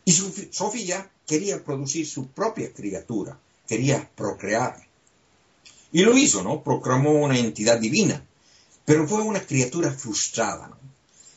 Y 0.08 0.12
Sofía 0.12 1.10
quería 1.26 1.62
producir 1.62 2.08
su 2.08 2.28
propia 2.28 2.72
criatura, 2.72 3.38
quería 3.66 4.10
procrear. 4.16 4.88
Y 5.92 6.00
lo 6.00 6.16
hizo, 6.16 6.42
¿no? 6.42 6.64
Proclamó 6.64 7.10
una 7.10 7.38
entidad 7.38 7.78
divina, 7.78 8.24
pero 8.86 9.06
fue 9.06 9.20
una 9.20 9.44
criatura 9.44 9.92
frustrada, 9.92 10.68
¿no? 10.68 10.78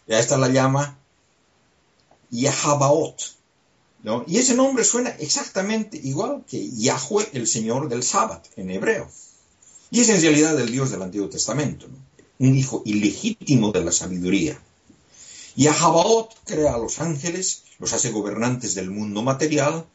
Y 0.07 0.13
a 0.13 0.19
esta 0.19 0.37
la 0.37 0.47
llama 0.47 0.97
Yahabaot, 2.29 3.21
¿no? 4.03 4.23
Y 4.25 4.37
ese 4.37 4.55
nombre 4.55 4.85
suena 4.85 5.09
exactamente 5.19 5.99
igual 6.01 6.45
que 6.47 6.69
Yahweh, 6.69 7.27
el 7.33 7.47
Señor 7.47 7.89
del 7.89 8.03
Sábado, 8.03 8.43
en 8.55 8.71
hebreo. 8.71 9.11
Y 9.89 9.99
es 9.99 10.07
en 10.07 10.21
realidad 10.21 10.57
el 10.57 10.71
Dios 10.71 10.91
del 10.91 11.01
Antiguo 11.01 11.27
Testamento, 11.27 11.89
¿no? 11.89 11.97
un 12.39 12.55
hijo 12.55 12.83
ilegítimo 12.85 13.73
de 13.73 13.83
la 13.83 13.91
sabiduría. 13.91 14.57
Yahabaot 15.57 16.33
crea 16.45 16.75
a 16.75 16.77
los 16.77 17.01
ángeles, 17.01 17.63
los 17.81 17.91
hace 17.93 18.11
gobernantes 18.11 18.75
del 18.75 18.91
mundo 18.91 19.23
material, 19.23 19.85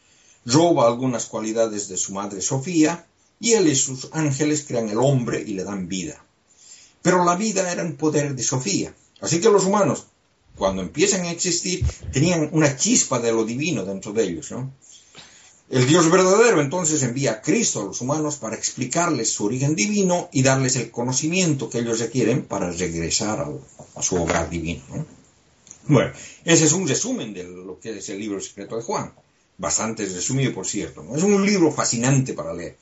roba 0.44 0.88
algunas 0.88 1.26
cualidades 1.26 1.88
de 1.88 1.96
su 1.96 2.12
madre 2.12 2.42
Sofía, 2.42 3.06
y 3.38 3.52
él 3.52 3.68
y 3.68 3.76
sus 3.76 4.08
ángeles 4.12 4.64
crean 4.66 4.88
el 4.88 4.98
hombre 4.98 5.40
y 5.40 5.54
le 5.54 5.62
dan 5.62 5.88
vida. 5.88 6.22
Pero 7.00 7.24
la 7.24 7.36
vida 7.36 7.70
era 7.70 7.82
en 7.82 7.96
poder 7.96 8.34
de 8.34 8.42
Sofía. 8.42 8.92
Así 9.20 9.40
que 9.40 9.50
los 9.50 9.64
humanos, 9.64 10.06
cuando 10.56 10.82
empiezan 10.82 11.22
a 11.22 11.30
existir, 11.30 11.86
tenían 12.12 12.48
una 12.52 12.76
chispa 12.76 13.20
de 13.20 13.32
lo 13.32 13.44
divino 13.44 13.84
dentro 13.84 14.12
de 14.12 14.24
ellos, 14.24 14.50
¿no? 14.50 14.72
El 15.68 15.86
Dios 15.86 16.08
verdadero 16.10 16.60
entonces 16.60 17.02
envía 17.02 17.32
a 17.32 17.42
Cristo 17.42 17.80
a 17.80 17.84
los 17.84 18.00
humanos 18.00 18.36
para 18.36 18.54
explicarles 18.54 19.32
su 19.32 19.46
origen 19.46 19.74
divino 19.74 20.28
y 20.32 20.42
darles 20.42 20.76
el 20.76 20.92
conocimiento 20.92 21.68
que 21.68 21.80
ellos 21.80 21.98
requieren 21.98 22.44
para 22.44 22.70
regresar 22.70 23.48
a, 23.96 24.02
su 24.02 24.14
hogar 24.14 24.48
divino. 24.48 24.82
¿no? 24.94 25.15
Bueno, 25.88 26.12
ese 26.44 26.64
es 26.64 26.72
un 26.72 26.88
resumen 26.88 27.32
de 27.32 27.44
lo 27.44 27.78
que 27.78 27.98
es 27.98 28.08
el 28.08 28.18
libro 28.18 28.40
secreto 28.40 28.76
de 28.76 28.82
Juan. 28.82 29.14
Bastante 29.58 30.04
resumido, 30.04 30.52
por 30.52 30.66
cierto. 30.66 31.04
Es 31.14 31.22
un 31.22 31.46
libro 31.46 31.70
fascinante 31.70 32.34
para 32.34 32.52
leer. 32.52 32.76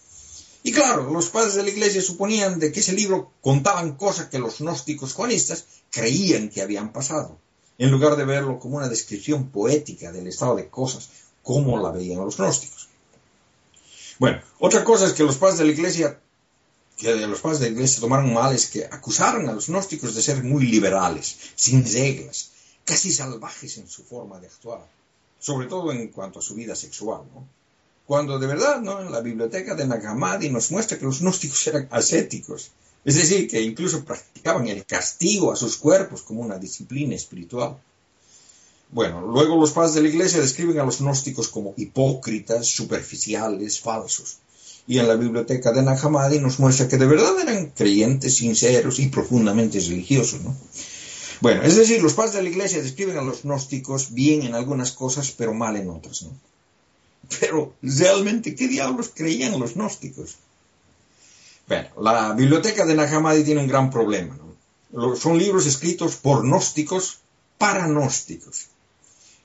Y 0.62 0.72
claro, 0.72 1.10
los 1.12 1.28
padres 1.28 1.54
de 1.54 1.62
la 1.62 1.68
iglesia 1.68 2.00
suponían 2.00 2.58
de 2.58 2.72
que 2.72 2.80
ese 2.80 2.94
libro 2.94 3.32
contaban 3.42 3.96
cosas 3.96 4.28
que 4.28 4.38
los 4.38 4.60
gnósticos 4.60 5.12
juanistas 5.12 5.66
creían 5.90 6.48
que 6.48 6.62
habían 6.62 6.90
pasado, 6.92 7.38
en 7.76 7.90
lugar 7.90 8.16
de 8.16 8.24
verlo 8.24 8.58
como 8.58 8.78
una 8.78 8.88
descripción 8.88 9.50
poética 9.50 10.10
del 10.10 10.26
estado 10.26 10.56
de 10.56 10.68
cosas 10.68 11.10
como 11.42 11.78
la 11.78 11.90
veían 11.90 12.24
los 12.24 12.38
gnósticos. 12.38 12.88
Bueno, 14.18 14.40
otra 14.58 14.82
cosa 14.84 15.04
es 15.04 15.12
que 15.12 15.22
los 15.22 15.36
padres 15.36 15.58
de 15.58 15.66
la 15.66 15.72
iglesia, 15.72 16.18
que 16.96 17.14
los 17.14 17.40
padres 17.42 17.60
de 17.60 17.66
la 17.66 17.72
iglesia 17.74 18.00
tomaron 18.00 18.32
mal 18.32 18.54
es 18.54 18.66
que 18.66 18.86
acusaron 18.86 19.46
a 19.50 19.52
los 19.52 19.66
gnósticos 19.66 20.14
de 20.14 20.22
ser 20.22 20.42
muy 20.42 20.64
liberales, 20.64 21.36
sin 21.56 21.84
reglas, 21.84 22.52
casi 22.84 23.12
salvajes 23.12 23.78
en 23.78 23.88
su 23.88 24.04
forma 24.04 24.38
de 24.40 24.46
actuar, 24.46 24.86
sobre 25.38 25.66
todo 25.66 25.92
en 25.92 26.08
cuanto 26.08 26.38
a 26.38 26.42
su 26.42 26.54
vida 26.54 26.74
sexual, 26.74 27.22
¿no? 27.34 27.46
Cuando 28.06 28.38
de 28.38 28.46
verdad, 28.46 28.80
¿no? 28.80 29.00
En 29.00 29.10
la 29.10 29.20
biblioteca 29.20 29.74
de 29.74 29.86
Nagamadi 29.86 30.50
nos 30.50 30.70
muestra 30.70 30.98
que 30.98 31.06
los 31.06 31.20
gnósticos 31.20 31.66
eran 31.66 31.88
ascéticos, 31.90 32.70
es 33.04 33.16
decir, 33.16 33.48
que 33.48 33.60
incluso 33.60 34.04
practicaban 34.04 34.68
el 34.68 34.84
castigo 34.84 35.52
a 35.52 35.56
sus 35.56 35.76
cuerpos 35.76 36.22
como 36.22 36.40
una 36.40 36.58
disciplina 36.58 37.14
espiritual. 37.14 37.76
Bueno, 38.90 39.20
luego 39.22 39.56
los 39.56 39.72
padres 39.72 39.94
de 39.94 40.02
la 40.02 40.08
iglesia 40.08 40.40
describen 40.40 40.78
a 40.78 40.84
los 40.84 41.00
gnósticos 41.00 41.48
como 41.48 41.74
hipócritas, 41.76 42.66
superficiales, 42.66 43.80
falsos. 43.80 44.38
Y 44.86 44.98
en 44.98 45.08
la 45.08 45.16
biblioteca 45.16 45.72
de 45.72 45.82
Nagamadi 45.82 46.38
nos 46.38 46.60
muestra 46.60 46.88
que 46.88 46.98
de 46.98 47.06
verdad 47.06 47.40
eran 47.40 47.70
creyentes, 47.70 48.36
sinceros 48.36 48.98
y 48.98 49.08
profundamente 49.08 49.80
religiosos, 49.80 50.42
¿no? 50.42 50.54
Bueno, 51.40 51.62
es 51.62 51.76
decir, 51.76 52.02
los 52.02 52.14
padres 52.14 52.34
de 52.34 52.42
la 52.42 52.48
iglesia 52.48 52.82
describen 52.82 53.18
a 53.18 53.22
los 53.22 53.42
gnósticos 53.42 54.14
bien 54.14 54.42
en 54.42 54.54
algunas 54.54 54.92
cosas, 54.92 55.30
pero 55.30 55.54
mal 55.54 55.76
en 55.76 55.90
otras, 55.90 56.22
¿no? 56.22 56.30
Pero 57.40 57.74
realmente, 57.82 58.54
¿qué 58.54 58.68
diablos 58.68 59.10
creían 59.14 59.58
los 59.58 59.74
gnósticos? 59.74 60.36
Bueno, 61.66 61.88
la 62.00 62.32
biblioteca 62.34 62.84
de 62.84 62.94
Nagamadi 62.94 63.42
tiene 63.44 63.62
un 63.62 63.68
gran 63.68 63.90
problema, 63.90 64.36
¿no? 64.92 65.16
Son 65.16 65.38
libros 65.38 65.66
escritos 65.66 66.16
por 66.16 66.42
gnósticos 66.42 67.18
para 67.58 67.86
gnósticos. 67.88 68.66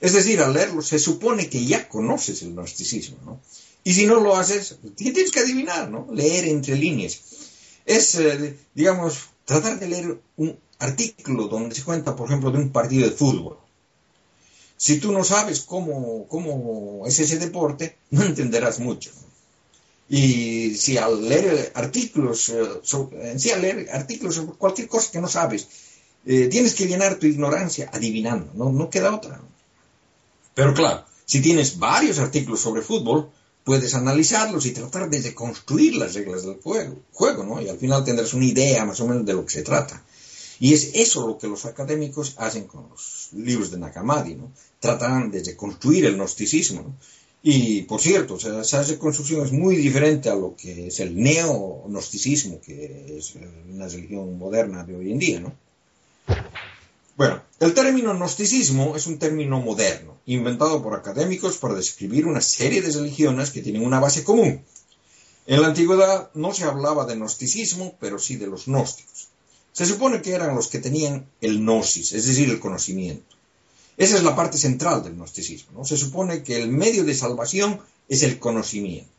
Es 0.02 0.14
decir, 0.14 0.40
al 0.42 0.54
leerlos 0.54 0.88
se 0.88 1.00
supone 1.00 1.50
que 1.50 1.66
ya 1.66 1.88
conoces 1.90 2.42
el 2.42 2.54
gnosticismo, 2.54 3.18
¿no? 3.26 3.40
Y 3.84 3.94
si 3.94 4.06
no 4.06 4.20
lo 4.20 4.36
haces, 4.36 4.78
tienes 4.96 5.32
que 5.32 5.40
adivinar, 5.40 5.90
¿no? 5.90 6.08
Leer 6.12 6.46
entre 6.46 6.76
líneas. 6.76 7.20
Es, 7.86 8.16
eh, 8.16 8.58
digamos, 8.76 9.30
tratar 9.46 9.80
de 9.80 9.88
leer 9.88 10.20
un 10.38 10.58
artículo 10.80 11.48
donde 11.48 11.76
se 11.76 11.84
cuenta, 11.84 12.16
por 12.16 12.28
ejemplo, 12.28 12.52
de 12.52 12.58
un 12.58 12.72
partido 12.72 13.08
de 13.08 13.16
fútbol. 13.16 13.58
Si 14.78 15.00
tú 15.00 15.12
no 15.12 15.24
sabes 15.24 15.62
cómo, 15.62 16.26
cómo 16.28 17.04
es 17.06 17.20
ese 17.20 17.38
deporte, 17.38 17.98
no 18.12 18.24
entenderás 18.24 18.80
mucho. 18.80 19.12
Y 20.10 20.76
si 20.76 20.98
al 20.98 21.28
leer 21.28 21.72
artículos, 21.76 22.50
eh, 22.50 22.64
sobre, 22.82 23.38
si 23.38 23.52
al 23.52 23.62
leer 23.62 23.90
artículos 23.92 24.36
sobre 24.36 24.54
cualquier 24.54 24.88
cosa 24.88 25.12
que 25.12 25.22
no 25.22 25.28
sabes, 25.28 25.68
eh, 26.26 26.48
tienes 26.48 26.74
que 26.74 26.88
llenar 26.88 27.16
tu 27.16 27.28
ignorancia 27.28 27.90
adivinando, 27.94 28.52
no, 28.56 28.72
no 28.72 28.90
queda 28.90 29.14
otra. 29.14 29.40
Pero 30.56 30.74
claro, 30.74 31.06
si 31.26 31.42
tienes 31.42 31.78
varios 31.78 32.18
artículos 32.18 32.62
sobre 32.62 32.82
fútbol, 32.82 33.30
puedes 33.64 33.94
analizarlos 33.94 34.66
y 34.66 34.72
tratar 34.72 35.10
de 35.10 35.36
construir 35.36 35.96
las 35.96 36.16
reglas 36.16 36.44
del 36.44 36.60
juego, 36.60 36.98
juego, 37.14 37.44
¿no? 37.44 37.62
Y 37.62 37.70
al 37.70 37.78
final 37.78 38.04
tendrás 38.04 38.34
una 38.34 38.46
idea 38.46 38.84
más 38.86 39.00
o 39.00 39.08
menos 39.08 39.26
de 39.26 39.34
lo 39.34 39.46
que 39.46 39.52
se 39.52 39.62
trata. 39.62 40.02
Y 40.60 40.74
es 40.74 40.92
eso 40.94 41.26
lo 41.26 41.38
que 41.38 41.48
los 41.48 41.66
académicos 41.66 42.36
hacen 42.38 42.66
con 42.66 42.90
los 42.90 43.30
libros 43.34 43.72
de 43.72 43.78
Nakamadi, 43.78 44.36
¿no? 44.36 44.52
Tratan 44.80 45.32
de 45.32 45.56
construir 45.56 46.06
el 46.06 46.16
gnosticismo, 46.16 46.82
¿no? 46.82 46.96
Y, 47.42 47.84
por 47.84 48.02
cierto, 48.02 48.34
o 48.34 48.62
esa 48.62 48.84
reconstrucción 48.84 49.46
es 49.46 49.54
muy 49.54 49.78
diferente 49.78 50.30
a 50.30 50.36
lo 50.36 50.58
que 50.58 50.88
es 50.88 51.00
el 51.00 51.16
neo-gnosticismo, 51.16 52.60
que 52.60 53.18
es 53.18 53.34
una 53.70 53.88
religión 53.88 54.38
moderna 54.38 54.84
de 54.84 54.96
hoy 54.96 55.12
en 55.14 55.20
día, 55.20 55.40
¿no? 55.40 55.54
Bueno, 57.16 57.42
el 57.62 57.74
término 57.74 58.14
gnosticismo 58.14 58.96
es 58.98 59.08
un 59.08 59.20
término 59.20 59.62
moderno, 59.62 60.18
inventado 60.26 60.84
por 60.84 60.96
académicos 60.96 61.58
para 61.58 61.76
describir 61.76 62.26
una 62.26 62.42
serie 62.42 62.82
de 62.82 62.92
religiones 62.92 63.52
que 63.52 63.62
tienen 63.62 63.86
una 63.86 64.02
base 64.02 64.26
común. 64.26 64.62
En 65.46 65.62
la 65.62 65.68
antigüedad 65.68 66.30
no 66.34 66.54
se 66.54 66.66
hablaba 66.66 67.06
de 67.06 67.16
gnosticismo, 67.16 67.96
pero 68.02 68.20
sí 68.20 68.36
de 68.36 68.48
los 68.48 68.66
gnósticos. 68.66 69.29
Se 69.80 69.86
supone 69.86 70.22
que 70.22 70.34
eran 70.34 70.56
los 70.56 70.68
que 70.68 70.80
tenían 70.80 71.26
el 71.40 71.60
gnosis, 71.60 72.12
es 72.12 72.28
decir, 72.28 72.50
el 72.50 72.60
conocimiento. 72.60 73.38
Esa 73.96 74.18
es 74.18 74.24
la 74.24 74.36
parte 74.36 74.58
central 74.58 75.04
del 75.04 75.16
gnosticismo. 75.16 75.72
¿no? 75.72 75.86
Se 75.86 75.96
supone 75.96 76.44
que 76.44 76.62
el 76.62 76.68
medio 76.68 77.06
de 77.06 77.16
salvación 77.16 77.80
es 78.10 78.24
el 78.24 78.40
conocimiento. 78.40 79.10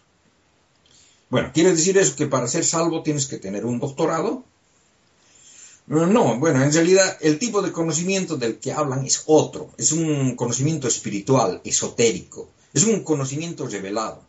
Bueno, 1.31 1.51
quiere 1.55 1.71
decir 1.71 1.97
eso 1.97 2.15
que 2.15 2.27
para 2.27 2.47
ser 2.47 2.67
salvo 2.67 3.03
tienes 3.03 3.27
que 3.27 3.39
tener 3.39 3.65
un 3.65 3.81
doctorado. 3.81 4.45
No, 5.87 6.39
bueno, 6.39 6.63
en 6.63 6.75
realidad 6.75 7.17
el 7.23 7.39
tipo 7.39 7.63
de 7.63 7.73
conocimiento 7.73 8.37
del 8.37 8.59
que 8.59 8.75
hablan 8.75 9.07
es 9.07 9.23
otro. 9.25 9.71
Es 9.79 9.93
un 9.93 10.37
conocimiento 10.37 10.89
espiritual, 10.89 11.63
esotérico. 11.65 12.51
Es 12.75 12.85
un 12.85 13.03
conocimiento 13.03 13.67
revelado. 13.67 14.23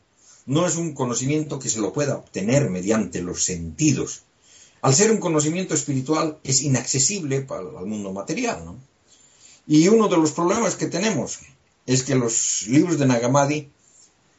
No 0.46 0.66
es 0.66 0.78
un 0.78 0.94
conocimiento 0.94 1.60
que 1.60 1.68
se 1.68 1.82
lo 1.82 1.92
pueda 1.92 2.16
obtener 2.16 2.70
mediante 2.70 3.22
los 3.22 3.44
sentidos. 3.44 4.24
Al 4.82 4.96
ser 4.96 5.12
un 5.12 5.18
conocimiento 5.18 5.76
espiritual 5.76 6.40
es 6.44 6.62
inaccesible 6.62 7.42
para 7.42 7.62
el 7.62 7.86
mundo 7.86 8.12
material, 8.12 8.66
¿no? 8.66 8.80
Y 9.68 9.88
uno 9.88 10.08
de 10.08 10.18
los 10.18 10.32
problemas 10.32 10.76
que 10.76 10.88
tenemos 10.88 11.40
es 11.86 12.04
que 12.04 12.16
los 12.16 12.64
libros 12.68 12.98
de 12.98 13.06
Nagamadi 13.06 13.70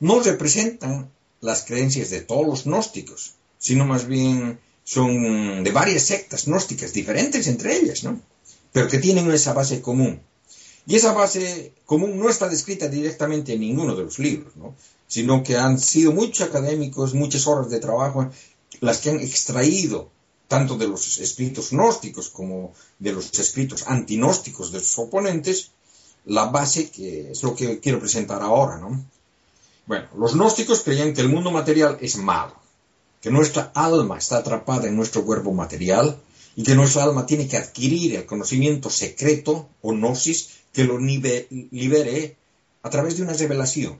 no 0.01 0.20
representan 0.20 1.11
las 1.40 1.62
creencias 1.62 2.11
de 2.11 2.22
todos 2.22 2.47
los 2.47 2.64
gnósticos, 2.64 3.34
sino 3.59 3.84
más 3.84 4.07
bien 4.07 4.59
son 4.84 5.62
de 5.62 5.70
varias 5.70 6.03
sectas 6.03 6.47
gnósticas 6.47 6.93
diferentes 6.93 7.47
entre 7.47 7.76
ellas, 7.76 8.03
¿no? 8.03 8.20
Pero 8.72 8.88
que 8.88 8.99
tienen 8.99 9.30
esa 9.30 9.53
base 9.53 9.80
común. 9.80 10.20
Y 10.86 10.97
esa 10.97 11.12
base 11.12 11.72
común 11.86 12.18
no 12.18 12.28
está 12.28 12.49
descrita 12.49 12.88
directamente 12.88 13.53
en 13.53 13.61
ninguno 13.61 13.95
de 13.95 14.03
los 14.03 14.18
libros, 14.18 14.57
¿no? 14.57 14.74
Sino 15.07 15.45
que 15.45 15.57
han 15.57 15.78
sido 15.78 16.12
muchos 16.12 16.49
académicos, 16.49 17.14
muchas 17.14 17.47
horas 17.47 17.70
de 17.70 17.78
trabajo, 17.78 18.28
las 18.80 18.99
que 18.99 19.11
han 19.11 19.20
extraído 19.20 20.11
tanto 20.53 20.77
de 20.77 20.87
los 20.87 21.19
escritos 21.19 21.71
gnósticos 21.71 22.29
como 22.29 22.75
de 22.99 23.13
los 23.13 23.33
escritos 23.39 23.85
antinósticos 23.87 24.71
de 24.71 24.81
sus 24.81 24.99
oponentes, 24.99 25.71
la 26.27 26.45
base 26.45 26.91
que 26.91 27.31
es 27.31 27.43
lo 27.43 27.57
que 27.57 27.81
quiero 27.81 27.99
presentar 27.99 28.43
ahora, 28.43 28.77
¿no? 28.77 29.03
Bueno, 29.87 30.09
los 30.15 30.35
gnósticos 30.35 30.83
creían 30.83 31.15
que 31.15 31.23
el 31.23 31.31
mundo 31.31 31.51
material 31.51 31.97
es 32.03 32.19
malo, 32.19 32.55
que 33.23 33.31
nuestra 33.31 33.73
alma 33.75 34.19
está 34.19 34.37
atrapada 34.37 34.89
en 34.89 34.95
nuestro 34.95 35.25
cuerpo 35.25 35.53
material 35.53 36.21
y 36.55 36.65
que 36.65 36.75
nuestra 36.75 37.05
alma 37.05 37.25
tiene 37.25 37.49
que 37.49 37.57
adquirir 37.57 38.17
el 38.17 38.27
conocimiento 38.27 38.91
secreto 38.91 39.71
o 39.81 39.93
gnosis 39.93 40.51
que 40.75 40.85
lo 40.85 40.99
libere 40.99 42.37
a 42.83 42.91
través 42.91 43.17
de 43.17 43.23
una 43.23 43.33
revelación. 43.33 43.99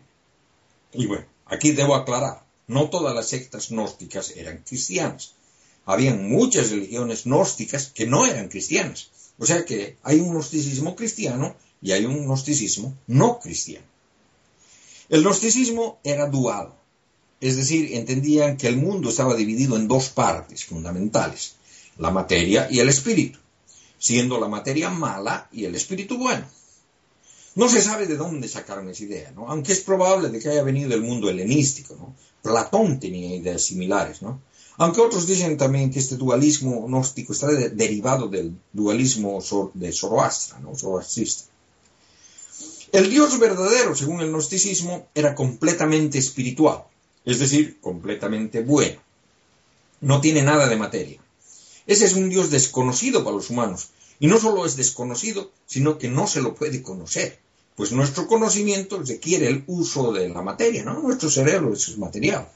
Y 0.93 1.07
bueno, 1.07 1.25
aquí 1.47 1.71
debo 1.71 1.95
aclarar, 1.95 2.45
no 2.67 2.91
todas 2.91 3.15
las 3.15 3.29
sectas 3.29 3.71
gnósticas 3.71 4.35
eran 4.37 4.59
cristianas 4.69 5.33
habían 5.87 6.29
muchas 6.29 6.71
religiones 6.71 7.25
gnósticas 7.25 7.89
que 7.89 8.07
no 8.07 8.27
eran 8.27 8.49
cristianas. 8.49 9.11
O 9.39 9.47
sea 9.47 9.65
que 9.65 9.97
hay 10.03 10.21
un 10.21 10.33
gnosticismo 10.33 10.95
cristiano 10.95 11.57
y 11.81 11.93
hay 11.93 12.05
un 12.05 12.25
gnosticismo 12.25 12.95
no 13.07 13.41
cristiano. 13.41 13.87
El 15.09 15.23
gnosticismo 15.23 15.99
era 16.05 16.27
dual. 16.27 16.73
es 17.41 17.57
decir, 17.57 17.95
entendían 17.95 18.57
que 18.57 18.69
el 18.69 18.77
mundo 18.77 19.11
estaba 19.11 19.35
dividido 19.35 19.77
en 19.77 19.89
dos 19.89 20.11
partes 20.11 20.65
fundamentales, 20.65 21.57
la 21.99 22.13
materia 22.13 22.69
y 22.71 22.79
el 22.79 22.89
espíritu, 22.89 23.41
siendo 23.99 24.39
la 24.39 24.47
materia 24.47 24.91
mala 24.91 25.49
y 25.51 25.65
el 25.65 25.75
espíritu 25.75 26.19
bueno. 26.19 26.47
No 27.57 27.69
se 27.69 27.83
sabe 27.83 28.07
de 28.07 28.17
dónde 28.17 28.49
sacaron 28.49 28.89
esa 28.89 29.03
idea, 29.03 29.33
¿no? 29.33 29.49
aunque 29.49 29.73
es 29.73 29.81
probable 29.81 30.29
de 30.31 30.39
que 30.39 30.51
haya 30.51 30.63
venido 30.63 30.91
del 30.91 31.03
mundo 31.03 31.29
helenístico. 31.29 31.97
¿no? 31.97 32.15
Platón 32.43 33.01
tenía 33.01 33.35
ideas 33.35 33.63
similares, 33.63 34.23
¿no? 34.23 34.41
Aunque 34.79 35.01
otros 35.01 35.27
dicen 35.27 35.57
también 35.57 35.91
que 35.91 35.99
este 35.99 36.17
dualismo 36.17 36.87
gnóstico 36.87 37.33
está 37.33 37.47
de- 37.49 37.71
derivado 37.71 38.29
del 38.29 38.53
dualismo 38.73 39.39
de 39.75 39.93
Zoroastra, 39.93 40.59
¿no? 40.61 40.75
zoroastrista. 40.77 41.45
El 42.93 43.09
Dios 43.11 43.39
verdadero, 43.39 43.95
según 43.95 44.21
el 44.21 44.31
gnosticismo, 44.31 45.07
era 45.15 45.35
completamente 45.35 46.19
espiritual, 46.19 46.85
es 47.25 47.39
decir, 47.39 47.79
completamente 47.81 48.63
bueno. 48.63 49.01
No 50.01 50.21
tiene 50.21 50.43
nada 50.43 50.69
de 50.69 50.77
materia. 50.77 51.19
Ese 51.87 52.05
es 52.05 52.15
un 52.15 52.29
Dios 52.29 52.51
desconocido 52.51 53.25
para 53.25 53.37
los 53.37 53.51
humanos. 53.51 53.91
Y 54.21 54.27
no 54.27 54.39
solo 54.39 54.67
es 54.67 54.77
desconocido, 54.77 55.51
sino 55.67 55.99
que 55.99 56.09
no 56.09 56.27
se 56.27 56.43
lo 56.43 56.55
puede 56.55 56.83
conocer. 56.83 57.39
Pues 57.77 57.93
nuestro 57.93 58.27
conocimiento 58.27 59.03
requiere 59.03 59.49
el 59.49 59.65
uso 59.67 60.13
de 60.13 60.29
la 60.29 60.43
materia, 60.43 60.85
¿no? 60.85 61.01
Nuestro 61.01 61.31
cerebro 61.31 61.73
es 61.73 61.97
material. 61.99 62.47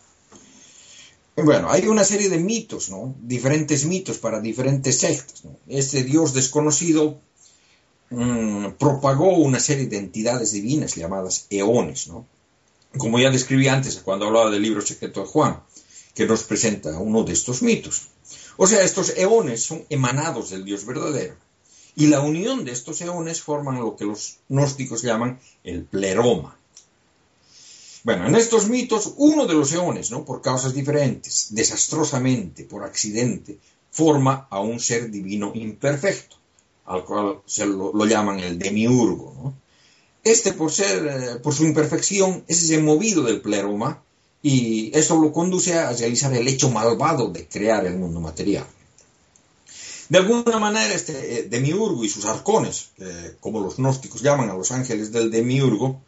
Bueno, 1.37 1.71
hay 1.71 1.87
una 1.87 2.03
serie 2.03 2.31
de 2.31 2.39
mitos, 2.39 2.89
¿no? 2.89 3.15
Diferentes 3.21 3.85
mitos 3.85 4.17
para 4.17 4.41
diferentes 4.41 4.99
sectas. 4.99 5.43
Este 5.69 6.03
Dios 6.03 6.33
desconocido 6.33 7.21
mm, 8.09 8.71
propagó 8.79 9.37
una 9.37 9.61
serie 9.61 9.87
de 9.87 9.99
entidades 9.99 10.53
divinas 10.53 10.95
llamadas 10.95 11.47
eones, 11.51 12.09
¿no? 12.09 12.27
Como 12.97 13.19
ya 13.19 13.31
describí 13.31 13.69
antes 13.69 13.97
cuando 13.97 14.27
hablaba 14.27 14.51
del 14.51 14.63
libro 14.63 14.81
secreto 14.81 15.21
de 15.21 15.27
Juan, 15.27 15.61
que 16.15 16.27
nos 16.27 16.45
presenta 16.45 16.99
uno 16.99 17.23
de 17.23 17.35
estos 17.35 17.61
mitos. 17.61 18.09
O 18.57 18.67
sea, 18.67 18.83
estos 18.83 19.19
eones 19.19 19.63
son 19.63 19.85
emanados 19.91 20.49
del 20.49 20.65
Dios 20.65 20.87
verdadero. 20.87 21.37
Y 21.97 22.07
la 22.07 22.21
unión 22.21 22.65
de 22.65 22.73
estos 22.73 23.03
eones 23.03 23.43
forman 23.43 23.81
lo 23.81 23.97
que 23.97 24.07
los 24.07 24.39
gnósticos 24.49 25.03
llaman 25.03 25.39
el 25.65 25.85
pleroma. 25.85 26.56
Bueno, 28.07 28.29
en 28.29 28.37
estos 28.37 28.69
mitos, 28.69 29.15
uno 29.17 29.47
de 29.47 29.55
los 29.55 29.73
eones, 29.73 30.13
¿no? 30.13 30.25
por 30.25 30.41
causas 30.41 30.73
diferentes, 30.73 31.49
desastrosamente, 31.51 32.63
por 32.63 32.85
accidente, 32.85 33.59
forma 33.91 34.47
a 34.49 34.61
un 34.61 34.79
ser 34.79 35.11
divino 35.11 35.51
imperfecto, 35.57 36.37
al 36.85 37.05
cual 37.05 37.41
se 37.47 37.67
lo, 37.67 38.07
llaman 38.07 38.39
el 38.39 38.61
demiurgo. 38.61 39.53
Este, 40.23 40.53
por, 40.53 40.71
ser, 40.71 41.05
eh, 41.05 41.37
por 41.43 41.53
su 41.53 41.65
imperfección, 41.65 42.45
es 42.47 42.69
removido 42.69 43.25
del 43.25 43.41
pleroma 43.41 44.01
y 44.41 44.97
esto 44.97 45.21
lo 45.21 45.33
conduce 45.33 45.77
a 45.77 45.91
realizar 45.91 46.33
el 46.33 46.47
hecho 46.47 46.71
malvado 46.71 47.31
de 47.31 47.49
crear 47.49 47.87
el 47.87 47.97
mundo 47.97 48.21
material. 48.21 48.67
De 50.11 50.19
alguna 50.19 50.61
manera, 50.61 50.95
este 50.95 51.41
eh, 51.41 51.43
demiurgo 51.51 52.05
y 52.05 52.09
sus 52.09 52.25
arcones, 52.27 52.91
eh, 52.99 53.35
como 53.41 53.59
los 53.59 53.79
gnósticos 53.79 54.23
llaman 54.23 54.49
a 54.49 54.55
los 54.55 54.71
ángeles 54.71 55.11
del 55.11 55.33
demiurgo, 55.33 56.01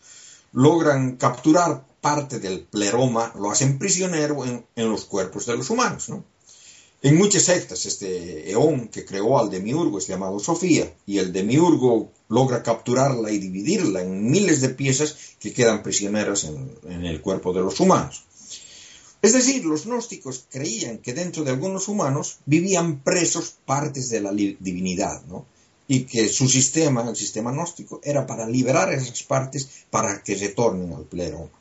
logran 0.53 1.17
capturar 1.17 1.88
parte 2.01 2.39
del 2.39 2.61
pleroma, 2.61 3.33
lo 3.37 3.51
hacen 3.51 3.79
prisionero 3.79 4.45
en, 4.45 4.65
los 4.77 5.05
cuerpos 5.05 5.47
de 5.47 5.57
los 5.57 5.71
humanos. 5.71 6.09
¿no? 6.09 6.25
En 7.03 7.17
muchas 7.17 7.45
sectas, 7.45 7.87
este 7.87 8.51
eón 8.51 8.89
que 8.89 9.05
creó 9.05 9.39
al 9.39 9.51
demiurgo 9.51 9.99
es 9.99 10.07
llamado 10.07 10.39
Sofía, 10.39 10.93
y 11.07 11.19
el 11.19 11.33
demiurgo 11.33 12.11
logra 12.29 12.63
capturarla 12.63 13.31
y 13.31 13.39
dividirla 13.39 14.03
en 14.03 14.31
miles 14.31 14.61
de 14.61 14.71
piezas 14.71 15.17
que 15.39 15.53
quedan 15.53 15.83
prisioneras 15.83 16.45
en, 16.45 16.79
en 16.89 17.05
el 17.05 17.21
cuerpo 17.21 17.53
de 17.53 17.61
los 17.61 17.81
humanos. 17.81 18.25
Es 19.21 19.33
decir, 19.33 19.65
los 19.65 19.87
gnósticos 19.87 20.45
creían 20.49 20.99
que 20.99 21.13
dentro 21.13 21.43
de 21.43 21.51
algunos 21.51 21.89
humanos 21.89 22.39
vivían 22.47 23.01
presos 23.01 23.57
partes 23.65 24.11
de 24.11 24.21
la 24.21 24.33
divinidad, 24.33 25.25
¿no? 25.27 25.45
y 25.89 26.05
que 26.05 26.29
su 26.29 26.47
sistema, 26.49 27.09
el 27.09 27.17
sistema 27.17 27.51
gnóstico, 27.51 28.01
era 28.05 28.27
para 28.27 28.47
liberar 28.47 28.93
esas 28.93 29.23
partes 29.23 29.69
para 29.91 30.23
que 30.23 30.37
retornen 30.37 30.93
al 30.93 31.05
pleroma. 31.05 31.58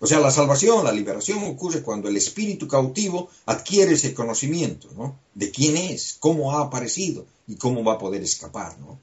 O 0.00 0.06
sea, 0.06 0.20
la 0.20 0.30
salvación, 0.30 0.84
la 0.84 0.92
liberación 0.92 1.42
ocurre 1.44 1.82
cuando 1.82 2.08
el 2.08 2.16
espíritu 2.16 2.68
cautivo 2.68 3.30
adquiere 3.46 3.94
ese 3.94 4.12
conocimiento, 4.12 4.88
¿no? 4.96 5.18
De 5.34 5.50
quién 5.50 5.76
es, 5.76 6.16
cómo 6.20 6.52
ha 6.52 6.62
aparecido 6.62 7.26
y 7.46 7.56
cómo 7.56 7.82
va 7.82 7.94
a 7.94 7.98
poder 7.98 8.22
escapar, 8.22 8.78
¿no? 8.78 8.98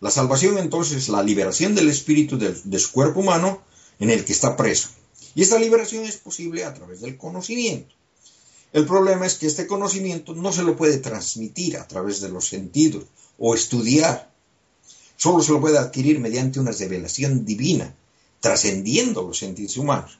La 0.00 0.10
salvación 0.10 0.58
entonces 0.58 0.98
es 0.98 1.08
la 1.08 1.22
liberación 1.22 1.74
del 1.74 1.88
espíritu 1.88 2.36
de, 2.36 2.54
de 2.62 2.78
su 2.78 2.92
cuerpo 2.92 3.20
humano 3.20 3.62
en 3.98 4.10
el 4.10 4.24
que 4.24 4.32
está 4.32 4.56
preso. 4.56 4.90
Y 5.34 5.42
esta 5.42 5.58
liberación 5.58 6.04
es 6.04 6.16
posible 6.16 6.64
a 6.64 6.74
través 6.74 7.00
del 7.00 7.16
conocimiento. 7.16 7.94
El 8.74 8.86
problema 8.86 9.24
es 9.24 9.34
que 9.34 9.46
este 9.46 9.66
conocimiento 9.66 10.34
no 10.34 10.52
se 10.52 10.64
lo 10.64 10.76
puede 10.76 10.98
transmitir 10.98 11.78
a 11.78 11.88
través 11.88 12.20
de 12.20 12.28
los 12.28 12.48
sentidos 12.48 13.04
o 13.38 13.54
estudiar. 13.54 14.30
Solo 15.16 15.42
se 15.42 15.52
lo 15.52 15.60
puede 15.60 15.78
adquirir 15.78 16.18
mediante 16.20 16.60
una 16.60 16.72
revelación 16.72 17.44
divina, 17.44 17.94
trascendiendo 18.44 19.22
los 19.22 19.38
sentidos 19.38 19.78
humanos. 19.78 20.18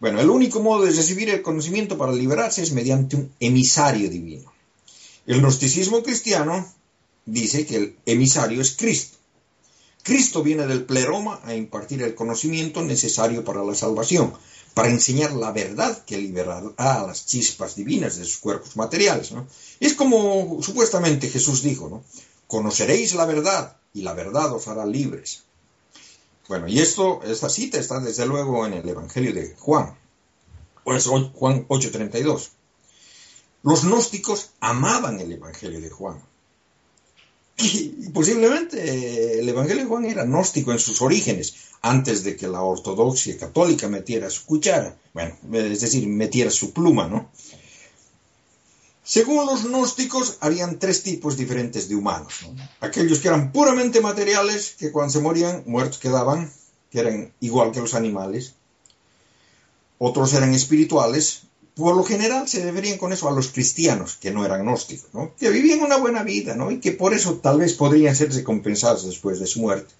Bueno, 0.00 0.20
el 0.20 0.28
único 0.28 0.58
modo 0.60 0.84
de 0.84 0.90
recibir 0.90 1.30
el 1.30 1.40
conocimiento 1.40 1.96
para 1.96 2.10
liberarse 2.10 2.62
es 2.62 2.72
mediante 2.72 3.14
un 3.14 3.32
emisario 3.38 4.10
divino. 4.10 4.52
El 5.24 5.40
gnosticismo 5.40 6.02
cristiano 6.02 6.66
dice 7.24 7.64
que 7.64 7.76
el 7.76 7.96
emisario 8.06 8.60
es 8.60 8.72
Cristo. 8.72 9.18
Cristo 10.02 10.42
viene 10.42 10.66
del 10.66 10.84
pleroma 10.84 11.38
a 11.44 11.54
impartir 11.54 12.02
el 12.02 12.16
conocimiento 12.16 12.82
necesario 12.82 13.44
para 13.44 13.62
la 13.62 13.76
salvación, 13.76 14.34
para 14.74 14.88
enseñar 14.88 15.32
la 15.32 15.52
verdad 15.52 16.04
que 16.04 16.18
liberará 16.18 16.72
a 16.76 17.06
las 17.06 17.24
chispas 17.26 17.76
divinas 17.76 18.16
de 18.16 18.24
sus 18.24 18.38
cuerpos 18.38 18.76
materiales. 18.76 19.32
Es 19.78 19.94
como 19.94 20.60
supuestamente 20.60 21.30
Jesús 21.30 21.62
dijo, 21.62 21.88
¿no? 21.88 22.02
Conoceréis 22.48 23.14
la 23.14 23.26
verdad 23.26 23.76
y 23.94 24.02
la 24.02 24.12
verdad 24.12 24.52
os 24.52 24.66
hará 24.66 24.84
libres. 24.84 25.44
Bueno, 26.52 26.68
y 26.68 26.80
esto, 26.80 27.22
esta 27.24 27.48
cita 27.48 27.78
está 27.78 27.98
desde 27.98 28.26
luego 28.26 28.66
en 28.66 28.74
el 28.74 28.86
Evangelio 28.86 29.32
de 29.32 29.54
Juan, 29.58 29.96
pues 30.84 31.06
Juan 31.06 31.32
8:32. 31.66 32.50
Los 33.62 33.84
gnósticos 33.84 34.50
amaban 34.60 35.18
el 35.18 35.32
Evangelio 35.32 35.80
de 35.80 35.88
Juan. 35.88 36.20
Y 37.56 38.10
posiblemente 38.10 39.40
el 39.40 39.48
Evangelio 39.48 39.84
de 39.84 39.88
Juan 39.88 40.04
era 40.04 40.24
gnóstico 40.24 40.72
en 40.72 40.78
sus 40.78 41.00
orígenes, 41.00 41.54
antes 41.80 42.22
de 42.22 42.36
que 42.36 42.48
la 42.48 42.60
ortodoxia 42.60 43.38
católica 43.38 43.88
metiera 43.88 44.28
su 44.28 44.44
cuchara, 44.44 44.94
bueno, 45.14 45.34
es 45.54 45.80
decir, 45.80 46.06
metiera 46.06 46.50
su 46.50 46.74
pluma, 46.74 47.08
¿no? 47.08 47.30
Según 49.12 49.44
los 49.44 49.64
gnósticos, 49.64 50.38
habían 50.40 50.78
tres 50.78 51.02
tipos 51.02 51.36
diferentes 51.36 51.86
de 51.86 51.94
humanos. 51.94 52.32
¿no? 52.46 52.56
Aquellos 52.80 53.18
que 53.18 53.28
eran 53.28 53.52
puramente 53.52 54.00
materiales, 54.00 54.74
que 54.78 54.90
cuando 54.90 55.12
se 55.12 55.20
morían, 55.20 55.64
muertos 55.66 55.98
quedaban, 55.98 56.50
que 56.90 57.00
eran 57.00 57.30
igual 57.40 57.72
que 57.72 57.82
los 57.82 57.92
animales. 57.92 58.54
Otros 59.98 60.32
eran 60.32 60.54
espirituales. 60.54 61.42
Por 61.74 61.94
lo 61.94 62.04
general 62.04 62.48
se 62.48 62.64
referían 62.64 62.96
con 62.96 63.12
eso 63.12 63.28
a 63.28 63.32
los 63.32 63.48
cristianos, 63.48 64.16
que 64.16 64.30
no 64.30 64.46
eran 64.46 64.62
gnósticos, 64.62 65.10
que 65.38 65.50
vivían 65.50 65.82
una 65.82 65.98
buena 65.98 66.22
vida 66.22 66.56
y 66.70 66.78
que 66.78 66.92
por 66.92 67.12
eso 67.12 67.34
tal 67.34 67.58
vez 67.58 67.74
podrían 67.74 68.16
ser 68.16 68.32
recompensados 68.32 69.04
después 69.04 69.38
de 69.40 69.46
su 69.46 69.60
muerte. 69.60 69.92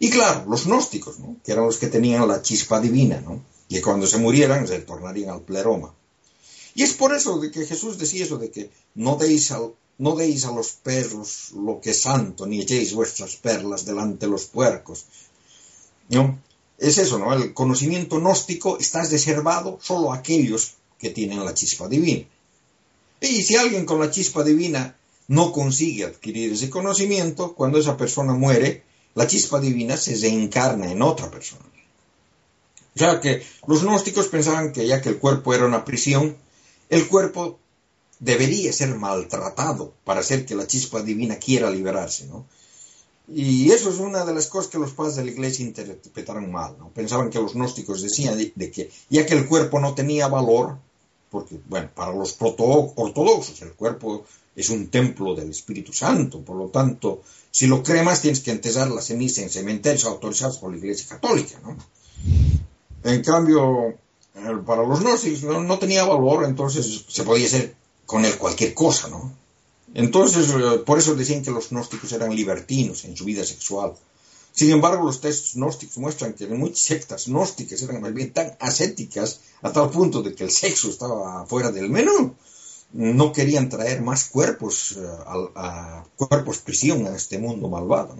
Y 0.00 0.10
claro, 0.10 0.44
los 0.50 0.66
gnósticos, 0.66 1.16
que 1.42 1.52
eran 1.52 1.64
los 1.64 1.78
que 1.78 1.86
tenían 1.86 2.28
la 2.28 2.42
chispa 2.42 2.78
divina, 2.78 3.22
que 3.70 3.80
cuando 3.80 4.06
se 4.06 4.18
murieran 4.18 4.68
se 4.68 4.80
tornarían 4.80 5.30
al 5.30 5.40
pleroma. 5.40 5.94
Y 6.74 6.82
es 6.82 6.92
por 6.94 7.14
eso 7.14 7.38
de 7.38 7.50
que 7.50 7.66
Jesús 7.66 7.98
decía 7.98 8.24
eso 8.24 8.36
de 8.36 8.50
que 8.50 8.70
no 8.94 9.16
deis, 9.16 9.50
al, 9.52 9.74
no 9.98 10.16
deis 10.16 10.44
a 10.44 10.52
los 10.52 10.72
perros 10.72 11.52
lo 11.52 11.80
que 11.80 11.90
es 11.90 12.02
santo, 12.02 12.46
ni 12.46 12.60
echéis 12.60 12.94
vuestras 12.94 13.36
perlas 13.36 13.84
delante 13.84 14.26
de 14.26 14.32
los 14.32 14.46
puercos. 14.46 15.04
¿No? 16.08 16.38
Es 16.78 16.98
eso, 16.98 17.18
¿no? 17.18 17.32
El 17.32 17.54
conocimiento 17.54 18.18
gnóstico 18.18 18.78
está 18.78 19.04
reservado 19.04 19.78
solo 19.80 20.12
a 20.12 20.16
aquellos 20.16 20.74
que 20.98 21.10
tienen 21.10 21.44
la 21.44 21.54
chispa 21.54 21.88
divina. 21.88 22.26
Y 23.20 23.42
si 23.42 23.56
alguien 23.56 23.86
con 23.86 24.00
la 24.00 24.10
chispa 24.10 24.42
divina 24.42 24.96
no 25.28 25.52
consigue 25.52 26.04
adquirir 26.04 26.52
ese 26.52 26.68
conocimiento, 26.68 27.54
cuando 27.54 27.78
esa 27.78 27.96
persona 27.96 28.34
muere, 28.34 28.82
la 29.14 29.26
chispa 29.26 29.60
divina 29.60 29.96
se 29.96 30.16
reencarna 30.16 30.90
en 30.90 31.00
otra 31.02 31.30
persona. 31.30 31.64
O 32.94 32.98
sea 32.98 33.20
que 33.20 33.42
los 33.66 33.82
gnósticos 33.82 34.28
pensaban 34.28 34.72
que 34.72 34.86
ya 34.86 35.00
que 35.00 35.08
el 35.08 35.18
cuerpo 35.18 35.54
era 35.54 35.66
una 35.66 35.84
prisión, 35.84 36.36
el 36.94 37.08
cuerpo 37.08 37.58
debería 38.20 38.72
ser 38.72 38.94
maltratado 38.94 39.92
para 40.04 40.20
hacer 40.20 40.46
que 40.46 40.54
la 40.54 40.66
chispa 40.66 41.02
divina 41.02 41.36
quiera 41.36 41.68
liberarse, 41.70 42.26
¿no? 42.26 42.46
Y 43.26 43.70
eso 43.72 43.90
es 43.90 43.98
una 43.98 44.24
de 44.24 44.34
las 44.34 44.46
cosas 44.46 44.70
que 44.70 44.78
los 44.78 44.92
padres 44.92 45.16
de 45.16 45.24
la 45.24 45.30
iglesia 45.32 45.64
interpretaron 45.64 46.52
mal, 46.52 46.76
¿no? 46.78 46.90
Pensaban 46.90 47.30
que 47.30 47.40
los 47.40 47.54
gnósticos 47.54 48.02
decían 48.02 48.38
de, 48.38 48.70
que 48.70 48.90
ya 49.10 49.26
que 49.26 49.34
el 49.34 49.48
cuerpo 49.48 49.80
no 49.80 49.94
tenía 49.94 50.28
valor, 50.28 50.78
porque, 51.30 51.58
bueno, 51.68 51.90
para 51.94 52.14
los 52.14 52.34
proto-ortodoxos 52.34 53.60
el 53.62 53.72
cuerpo 53.72 54.24
es 54.54 54.68
un 54.68 54.88
templo 54.88 55.34
del 55.34 55.50
Espíritu 55.50 55.92
Santo, 55.92 56.42
por 56.42 56.56
lo 56.56 56.68
tanto, 56.68 57.22
si 57.50 57.66
lo 57.66 57.82
cremas 57.82 58.20
tienes 58.20 58.40
que 58.40 58.52
enterrar 58.52 58.88
la 58.90 59.02
ceniza 59.02 59.42
en 59.42 59.50
cementerios 59.50 60.04
autorizados 60.04 60.58
por 60.58 60.70
la 60.70 60.76
iglesia 60.76 61.08
católica, 61.08 61.58
¿no? 61.64 61.76
En 63.02 63.22
cambio, 63.22 63.94
para 64.66 64.82
los 64.82 65.00
gnósticos 65.00 65.42
no, 65.42 65.78
tenía 65.78 66.04
valor, 66.04 66.44
entonces 66.44 67.04
se 67.08 67.22
podía 67.22 67.46
hacer 67.46 67.74
con 68.04 68.24
él 68.24 68.36
cualquier 68.36 68.74
cosa, 68.74 69.08
¿no? 69.08 69.32
Entonces, 69.94 70.50
eh, 70.50 70.78
por 70.84 70.98
eso 70.98 71.14
decían 71.14 71.42
que 71.42 71.52
los 71.52 71.70
gnósticos 71.70 72.12
eran 72.12 72.34
libertinos 72.34 73.04
en 73.04 73.16
su 73.16 73.24
vida 73.24 73.44
sexual. 73.44 73.94
Sin 74.52 74.70
embargo, 74.70 75.04
los 75.04 75.20
textos 75.20 75.54
gnósticos 75.54 75.98
muestran 75.98 76.32
que 76.34 76.46
muchas 76.48 76.80
sectas 76.80 77.26
gnósticas 77.26 77.80
eran 77.82 78.00
más 78.00 78.12
bien 78.12 78.32
tan 78.32 78.56
ascéticas 78.60 79.40
a 79.62 79.72
tal 79.72 79.90
punto 79.90 80.22
de 80.22 80.34
que 80.34 80.44
el 80.44 80.50
sexo 80.50 80.90
estaba 80.90 81.46
fuera 81.46 81.70
del 81.70 81.90
menú. 81.90 82.34
No 82.92 83.32
querían 83.32 83.68
traer 83.68 84.02
más 84.02 84.26
cuerpos, 84.26 84.96
eh, 84.96 85.08
a, 85.26 86.04
cuerpos 86.16 86.58
prisión 86.58 87.06
a 87.06 87.16
este 87.16 87.38
mundo 87.38 87.68
malvado. 87.68 88.16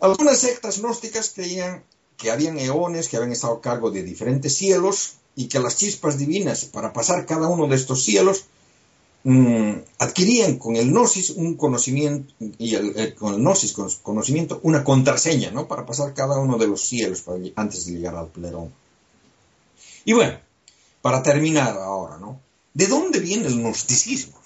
Algunas 0.00 0.38
sectas 0.38 0.80
gnósticas 0.80 1.32
creían 1.34 1.82
que 2.18 2.30
habían 2.30 2.58
eones 2.58 3.08
que 3.08 3.16
habían 3.16 3.32
estado 3.32 3.54
a 3.54 3.60
cargo 3.62 3.90
de 3.90 4.02
diferentes 4.02 4.54
cielos 4.54 5.14
y 5.36 5.46
que 5.46 5.60
las 5.60 5.76
chispas 5.76 6.18
divinas 6.18 6.66
para 6.66 6.92
pasar 6.92 7.24
cada 7.24 7.48
uno 7.48 7.68
de 7.68 7.76
estos 7.76 8.02
cielos 8.02 8.44
mmm, 9.22 9.74
adquirían 9.98 10.58
con 10.58 10.76
el 10.76 10.90
gnosis 10.90 11.30
un 11.30 11.54
conocimiento 11.54 12.34
y 12.58 12.74
el, 12.74 12.98
el, 12.98 13.14
con 13.14 13.34
el 13.34 13.40
gnosis 13.40 13.72
con 13.72 13.88
conocimiento 14.02 14.60
una 14.64 14.82
contraseña 14.82 15.52
¿no? 15.52 15.68
para 15.68 15.86
pasar 15.86 16.12
cada 16.12 16.38
uno 16.38 16.58
de 16.58 16.66
los 16.66 16.80
cielos 16.82 17.24
antes 17.54 17.86
de 17.86 17.92
llegar 17.92 18.16
al 18.16 18.28
plerón. 18.28 18.72
Y 20.04 20.12
bueno, 20.12 20.38
para 21.02 21.22
terminar 21.22 21.76
ahora, 21.78 22.18
¿no? 22.18 22.40
¿De 22.74 22.86
dónde 22.86 23.20
viene 23.20 23.46
el 23.46 23.60
gnosticismo? 23.60 24.38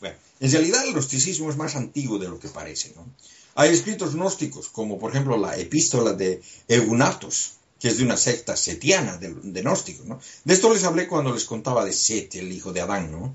Bueno, 0.00 0.16
en 0.40 0.50
realidad 0.50 0.84
el 0.84 0.92
gnosticismo 0.92 1.50
es 1.50 1.56
más 1.56 1.76
antiguo 1.76 2.18
de 2.18 2.28
lo 2.28 2.38
que 2.38 2.48
parece, 2.48 2.92
¿no? 2.96 3.06
Hay 3.54 3.70
escritos 3.70 4.14
gnósticos, 4.14 4.68
como 4.68 4.98
por 4.98 5.10
ejemplo 5.10 5.36
la 5.36 5.56
epístola 5.56 6.12
de 6.14 6.40
Eunatos, 6.68 7.52
que 7.78 7.88
es 7.88 7.98
de 7.98 8.04
una 8.04 8.16
secta 8.16 8.56
setiana 8.56 9.16
de, 9.16 9.62
gnósticos. 9.62 10.06
De 10.44 10.54
esto 10.54 10.72
les 10.72 10.84
hablé 10.84 11.08
cuando 11.08 11.34
les 11.34 11.44
contaba 11.44 11.84
de 11.84 11.92
Set, 11.92 12.34
el 12.36 12.52
hijo 12.52 12.72
de 12.72 12.80
Adán. 12.80 13.10
¿no? 13.10 13.34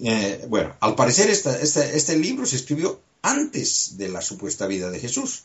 Eh, 0.00 0.44
bueno, 0.48 0.74
al 0.80 0.94
parecer 0.94 1.30
esta, 1.30 1.58
este 1.60 2.16
libro 2.16 2.44
se 2.44 2.56
escribió 2.56 3.00
antes 3.22 3.96
de 3.96 4.08
la 4.08 4.20
supuesta 4.20 4.66
vida 4.66 4.90
de 4.90 4.98
Jesús. 5.00 5.44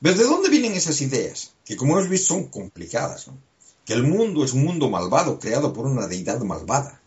¿Desde 0.00 0.24
dónde 0.24 0.48
vienen 0.48 0.74
esas 0.74 1.00
ideas? 1.00 1.52
Que 1.64 1.76
como 1.76 1.96
hemos 1.96 2.10
visto 2.10 2.34
son 2.34 2.48
complicadas. 2.48 3.28
¿no? 3.28 3.38
Que 3.84 3.94
el 3.94 4.02
mundo 4.02 4.44
es 4.44 4.52
un 4.52 4.64
mundo 4.64 4.90
malvado, 4.90 5.38
creado 5.38 5.72
por 5.72 5.86
una 5.86 6.06
deidad 6.06 6.40
malvada. 6.40 7.00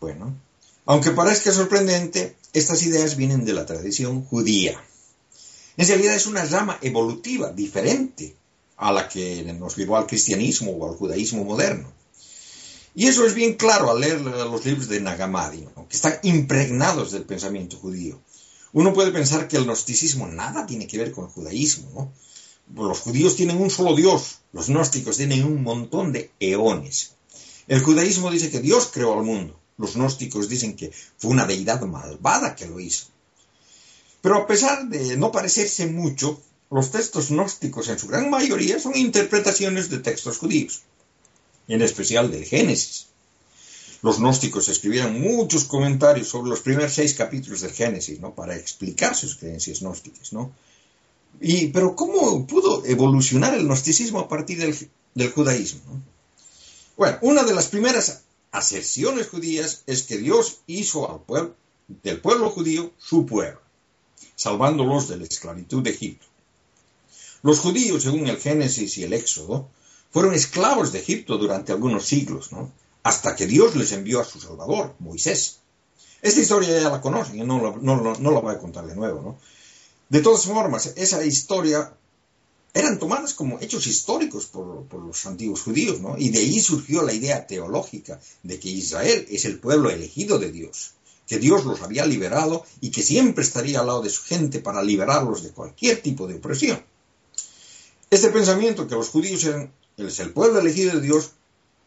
Bueno, 0.00 0.36
aunque 0.84 1.10
parezca 1.10 1.52
sorprendente, 1.52 2.36
estas 2.58 2.82
ideas 2.84 3.16
vienen 3.16 3.44
de 3.44 3.52
la 3.52 3.66
tradición 3.66 4.24
judía. 4.24 4.82
En 5.76 5.86
realidad 5.86 6.14
es 6.14 6.26
una 6.26 6.42
rama 6.46 6.78
evolutiva 6.80 7.52
diferente 7.52 8.34
a 8.78 8.92
la 8.92 9.08
que 9.08 9.44
nos 9.58 9.76
llevó 9.76 9.98
al 9.98 10.06
cristianismo 10.06 10.70
o 10.72 10.88
al 10.88 10.96
judaísmo 10.96 11.44
moderno. 11.44 11.92
Y 12.94 13.08
eso 13.08 13.26
es 13.26 13.34
bien 13.34 13.54
claro 13.54 13.90
al 13.90 14.00
leer 14.00 14.22
los 14.22 14.64
libros 14.64 14.88
de 14.88 15.02
Nagamadi, 15.02 15.66
que 15.86 15.96
están 15.96 16.18
impregnados 16.22 17.12
del 17.12 17.24
pensamiento 17.24 17.76
judío. 17.76 18.18
Uno 18.72 18.94
puede 18.94 19.12
pensar 19.12 19.48
que 19.48 19.58
el 19.58 19.66
gnosticismo 19.66 20.26
nada 20.26 20.64
tiene 20.64 20.86
que 20.86 20.96
ver 20.96 21.12
con 21.12 21.26
el 21.26 21.30
judaísmo. 21.30 22.10
Los 22.74 23.00
judíos 23.00 23.36
tienen 23.36 23.60
un 23.60 23.68
solo 23.68 23.94
Dios, 23.94 24.38
los 24.54 24.68
gnósticos 24.68 25.18
tienen 25.18 25.44
un 25.44 25.62
montón 25.62 26.10
de 26.10 26.30
eones. 26.40 27.12
El 27.68 27.82
judaísmo 27.82 28.30
dice 28.30 28.50
que 28.50 28.60
Dios 28.60 28.88
creó 28.90 29.12
al 29.12 29.26
mundo, 29.26 29.60
los 29.78 29.94
gnósticos 29.94 30.48
dicen 30.48 30.76
que 30.76 30.92
fue 31.18 31.30
una 31.30 31.46
deidad 31.46 31.80
malvada 31.82 32.54
que 32.54 32.66
lo 32.66 32.80
hizo. 32.80 33.06
Pero 34.22 34.36
a 34.36 34.46
pesar 34.46 34.88
de 34.88 35.16
no 35.16 35.30
parecerse 35.30 35.86
mucho, 35.86 36.40
los 36.70 36.90
textos 36.90 37.28
gnósticos 37.30 37.88
en 37.88 37.98
su 37.98 38.08
gran 38.08 38.28
mayoría 38.30 38.80
son 38.80 38.96
interpretaciones 38.96 39.88
de 39.88 39.98
textos 39.98 40.38
judíos, 40.38 40.82
en 41.68 41.82
especial 41.82 42.30
del 42.30 42.44
Génesis. 42.44 43.06
Los 44.02 44.18
gnósticos 44.18 44.68
escribieron 44.68 45.20
muchos 45.20 45.64
comentarios 45.64 46.28
sobre 46.28 46.50
los 46.50 46.60
primeros 46.60 46.94
seis 46.94 47.14
capítulos 47.14 47.60
del 47.60 47.72
Génesis, 47.72 48.20
¿no? 48.20 48.34
Para 48.34 48.56
explicar 48.56 49.14
sus 49.14 49.36
creencias 49.36 49.80
gnósticas, 49.80 50.32
¿no? 50.32 50.52
Y, 51.40 51.68
pero 51.68 51.94
¿cómo 51.94 52.46
pudo 52.46 52.84
evolucionar 52.86 53.54
el 53.54 53.64
gnosticismo 53.64 54.20
a 54.20 54.28
partir 54.28 54.58
del, 54.58 54.76
del 55.14 55.32
judaísmo? 55.32 55.80
¿no? 55.86 56.02
Bueno, 56.96 57.18
una 57.22 57.44
de 57.44 57.54
las 57.54 57.66
primeras 57.66 58.22
aserciones 58.56 59.28
judías 59.28 59.82
es 59.86 60.04
que 60.04 60.16
Dios 60.16 60.60
hizo 60.66 61.10
al 61.10 61.20
pueblo, 61.20 61.54
del 61.88 62.20
pueblo 62.20 62.50
judío 62.50 62.90
su 62.98 63.26
pueblo, 63.26 63.60
salvándolos 64.34 65.08
de 65.08 65.18
la 65.18 65.24
esclavitud 65.24 65.82
de 65.82 65.90
Egipto. 65.90 66.26
Los 67.42 67.60
judíos, 67.60 68.02
según 68.02 68.26
el 68.26 68.38
Génesis 68.38 68.96
y 68.96 69.04
el 69.04 69.12
Éxodo, 69.12 69.68
fueron 70.10 70.32
esclavos 70.32 70.90
de 70.90 71.00
Egipto 71.00 71.36
durante 71.36 71.72
algunos 71.72 72.06
siglos, 72.06 72.50
¿no? 72.50 72.72
hasta 73.02 73.36
que 73.36 73.46
Dios 73.46 73.76
les 73.76 73.92
envió 73.92 74.20
a 74.20 74.24
su 74.24 74.40
Salvador, 74.40 74.94
Moisés. 75.00 75.60
Esta 76.22 76.40
historia 76.40 76.80
ya 76.80 76.88
la 76.88 77.02
conocen, 77.02 77.38
y 77.38 77.44
no, 77.44 77.60
no, 77.60 78.00
no, 78.00 78.14
no 78.14 78.30
la 78.30 78.40
voy 78.40 78.54
a 78.54 78.58
contar 78.58 78.86
de 78.86 78.96
nuevo. 78.96 79.20
¿no? 79.20 79.38
De 80.08 80.22
todas 80.22 80.46
formas, 80.46 80.94
esa 80.96 81.24
historia 81.24 81.92
eran 82.76 82.98
tomadas 82.98 83.32
como 83.32 83.58
hechos 83.58 83.86
históricos 83.86 84.44
por, 84.44 84.84
los 84.92 85.24
antiguos 85.24 85.62
judíos, 85.62 85.98
¿no? 86.00 86.18
Y 86.18 86.28
de 86.28 86.40
ahí 86.40 86.60
surgió 86.60 87.00
la 87.02 87.14
idea 87.14 87.46
teológica 87.46 88.20
de 88.42 88.60
que 88.60 88.68
Israel 88.68 89.26
es 89.30 89.46
el 89.46 89.58
pueblo 89.58 89.88
elegido 89.88 90.38
de 90.38 90.52
Dios, 90.52 90.92
que 91.26 91.38
Dios 91.38 91.64
los 91.64 91.80
había 91.80 92.04
liberado 92.04 92.66
y 92.82 92.90
que 92.90 93.02
siempre 93.02 93.44
estaría 93.44 93.80
al 93.80 93.86
lado 93.86 94.02
de 94.02 94.10
su 94.10 94.22
gente 94.24 94.60
para 94.60 94.82
liberarlos 94.82 95.42
de 95.42 95.52
cualquier 95.52 96.02
tipo 96.02 96.26
de 96.26 96.34
opresión. 96.34 96.78
Este 98.10 98.28
pensamiento 98.28 98.86
que 98.86 98.94
los 98.94 99.08
judíos 99.08 99.42
eran 99.44 99.72
el 99.96 100.32
pueblo 100.34 100.60
elegido 100.60 100.96
de 100.96 101.00
Dios 101.00 101.30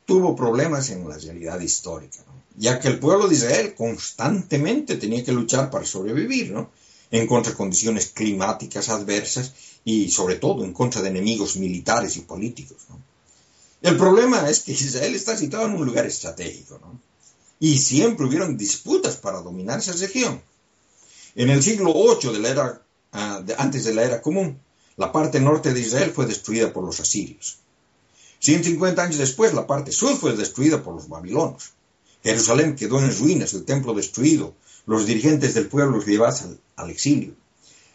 tuvo 0.07 0.35
problemas 0.35 0.89
en 0.89 1.07
la 1.07 1.19
realidad 1.19 1.59
histórica, 1.59 2.17
¿no? 2.25 2.33
ya 2.57 2.79
que 2.79 2.87
el 2.87 2.97
pueblo 2.97 3.27
de 3.27 3.35
Israel 3.35 3.75
constantemente 3.75 4.95
tenía 4.95 5.23
que 5.23 5.33
luchar 5.33 5.69
para 5.69 5.85
sobrevivir, 5.85 6.51
¿no? 6.51 6.71
En 7.11 7.27
contra 7.27 7.51
de 7.51 7.57
condiciones 7.57 8.07
climáticas 8.07 8.89
adversas 8.89 9.53
y 9.83 10.09
sobre 10.11 10.35
todo 10.35 10.63
en 10.63 10.73
contra 10.73 11.01
de 11.01 11.09
enemigos 11.09 11.55
militares 11.55 12.17
y 12.17 12.21
políticos. 12.21 12.77
El 13.81 13.97
problema 13.97 14.49
es 14.49 14.59
que 14.59 14.73
Israel 14.73 15.15
está 15.15 15.37
situado 15.37 15.65
en 15.65 15.75
un 15.75 15.85
lugar 15.85 16.05
estratégico 16.05 16.79
y 17.59 17.77
siempre 17.77 18.25
hubieron 18.25 18.57
disputas 18.57 19.15
para 19.15 19.41
dominar 19.41 19.79
esa 19.79 19.93
región. 19.93 20.41
En 21.35 21.49
el 21.49 21.63
siglo 21.63 21.93
VIII 21.93 22.33
de 22.33 22.39
la 22.39 22.49
era, 22.49 22.81
de, 23.43 23.55
antes 23.57 23.85
de 23.85 23.93
la 23.93 24.03
era 24.03 24.21
común, 24.21 24.59
la 24.97 25.11
parte 25.11 25.39
norte 25.39 25.73
de 25.73 25.79
Israel 25.79 26.11
fue 26.11 26.25
destruida 26.25 26.73
por 26.73 26.83
los 26.83 26.99
asirios. 26.99 27.59
150 28.39 29.01
años 29.01 29.17
después, 29.17 29.53
la 29.53 29.67
parte 29.67 29.91
sur 29.91 30.17
fue 30.17 30.35
destruida 30.35 30.83
por 30.83 30.95
los 30.95 31.07
babilonios. 31.07 31.71
Jerusalén 32.23 32.75
quedó 32.75 32.99
en 32.99 33.17
ruinas, 33.17 33.53
el 33.53 33.63
templo 33.63 33.93
destruido, 33.93 34.53
los 34.85 35.05
dirigentes 35.05 35.53
del 35.53 35.67
pueblo 35.67 36.01
llevados 36.01 36.41
al, 36.43 36.59
al 36.75 36.89
exilio. 36.89 37.33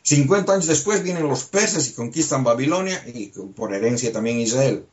50 0.03 0.53
años 0.53 0.67
después 0.67 1.03
vienen 1.03 1.29
los 1.29 1.45
persas 1.45 1.89
y 1.89 1.93
conquistan 1.93 2.45
Babilonia 2.45 3.03
y 3.07 3.29
por 3.29 3.73
herencia 3.73 4.13
también 4.13 4.39
Israel. 4.39 4.87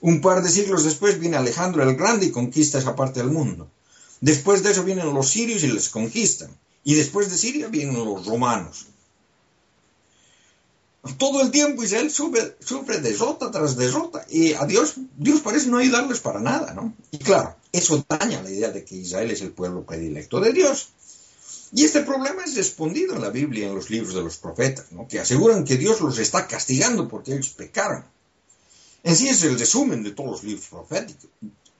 Un 0.00 0.20
par 0.20 0.42
de 0.42 0.50
siglos 0.50 0.84
después 0.84 1.18
viene 1.18 1.36
Alejandro 1.36 1.82
el 1.82 1.96
Grande 1.96 2.26
y 2.26 2.30
conquista 2.30 2.78
esa 2.78 2.96
parte 2.96 3.20
del 3.20 3.30
mundo. 3.30 3.68
Después 4.20 4.62
de 4.62 4.70
eso 4.70 4.84
vienen 4.84 5.12
los 5.12 5.28
sirios 5.28 5.62
y 5.64 5.68
les 5.68 5.90
conquistan. 5.90 6.50
Y 6.82 6.94
después 6.94 7.30
de 7.30 7.38
Siria 7.38 7.68
vienen 7.68 7.94
los 7.94 8.26
romanos. 8.26 8.86
Todo 11.18 11.42
el 11.42 11.50
tiempo 11.50 11.82
Israel 11.82 12.10
sufre, 12.10 12.56
sufre 12.60 13.00
derrota 13.00 13.50
tras 13.50 13.76
derrota 13.76 14.24
y 14.30 14.54
a 14.54 14.64
Dios, 14.64 14.94
Dios 15.18 15.42
parece 15.42 15.68
no 15.68 15.76
ayudarles 15.76 16.20
para 16.20 16.40
nada, 16.40 16.72
¿no? 16.72 16.94
Y 17.10 17.18
claro, 17.18 17.54
eso 17.72 18.02
daña 18.08 18.42
la 18.42 18.50
idea 18.50 18.70
de 18.70 18.84
que 18.84 18.94
Israel 18.94 19.30
es 19.30 19.42
el 19.42 19.52
pueblo 19.52 19.84
predilecto 19.84 20.40
de 20.40 20.54
Dios. 20.54 20.88
Y 21.74 21.84
este 21.84 22.02
problema 22.02 22.44
es 22.44 22.54
respondido 22.54 23.16
en 23.16 23.22
la 23.22 23.30
Biblia, 23.30 23.66
en 23.66 23.74
los 23.74 23.90
libros 23.90 24.14
de 24.14 24.22
los 24.22 24.36
profetas, 24.36 24.86
que 25.08 25.18
aseguran 25.18 25.64
que 25.64 25.76
Dios 25.76 26.00
los 26.00 26.18
está 26.18 26.46
castigando 26.46 27.08
porque 27.08 27.32
ellos 27.32 27.48
pecaron. 27.48 28.04
En 29.02 29.16
sí 29.16 29.28
es 29.28 29.42
el 29.42 29.58
resumen 29.58 30.04
de 30.04 30.12
todos 30.12 30.30
los 30.30 30.44
libros 30.44 30.68
proféticos. 30.68 31.28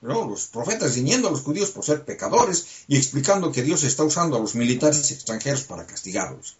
Los 0.01 0.47
profetas 0.47 0.97
riñendo 0.97 1.28
a 1.28 1.30
los 1.30 1.42
judíos 1.42 1.70
por 1.70 1.84
ser 1.84 2.05
pecadores 2.05 2.66
y 2.88 2.97
explicando 2.97 3.53
que 3.53 3.62
Dios 3.62 3.84
está 3.84 4.03
usando 4.03 4.36
a 4.36 4.40
los 4.40 4.57
militares 4.57 5.12
extranjeros 5.12 5.62
para 5.62 5.86
castigarlos. 5.86 6.57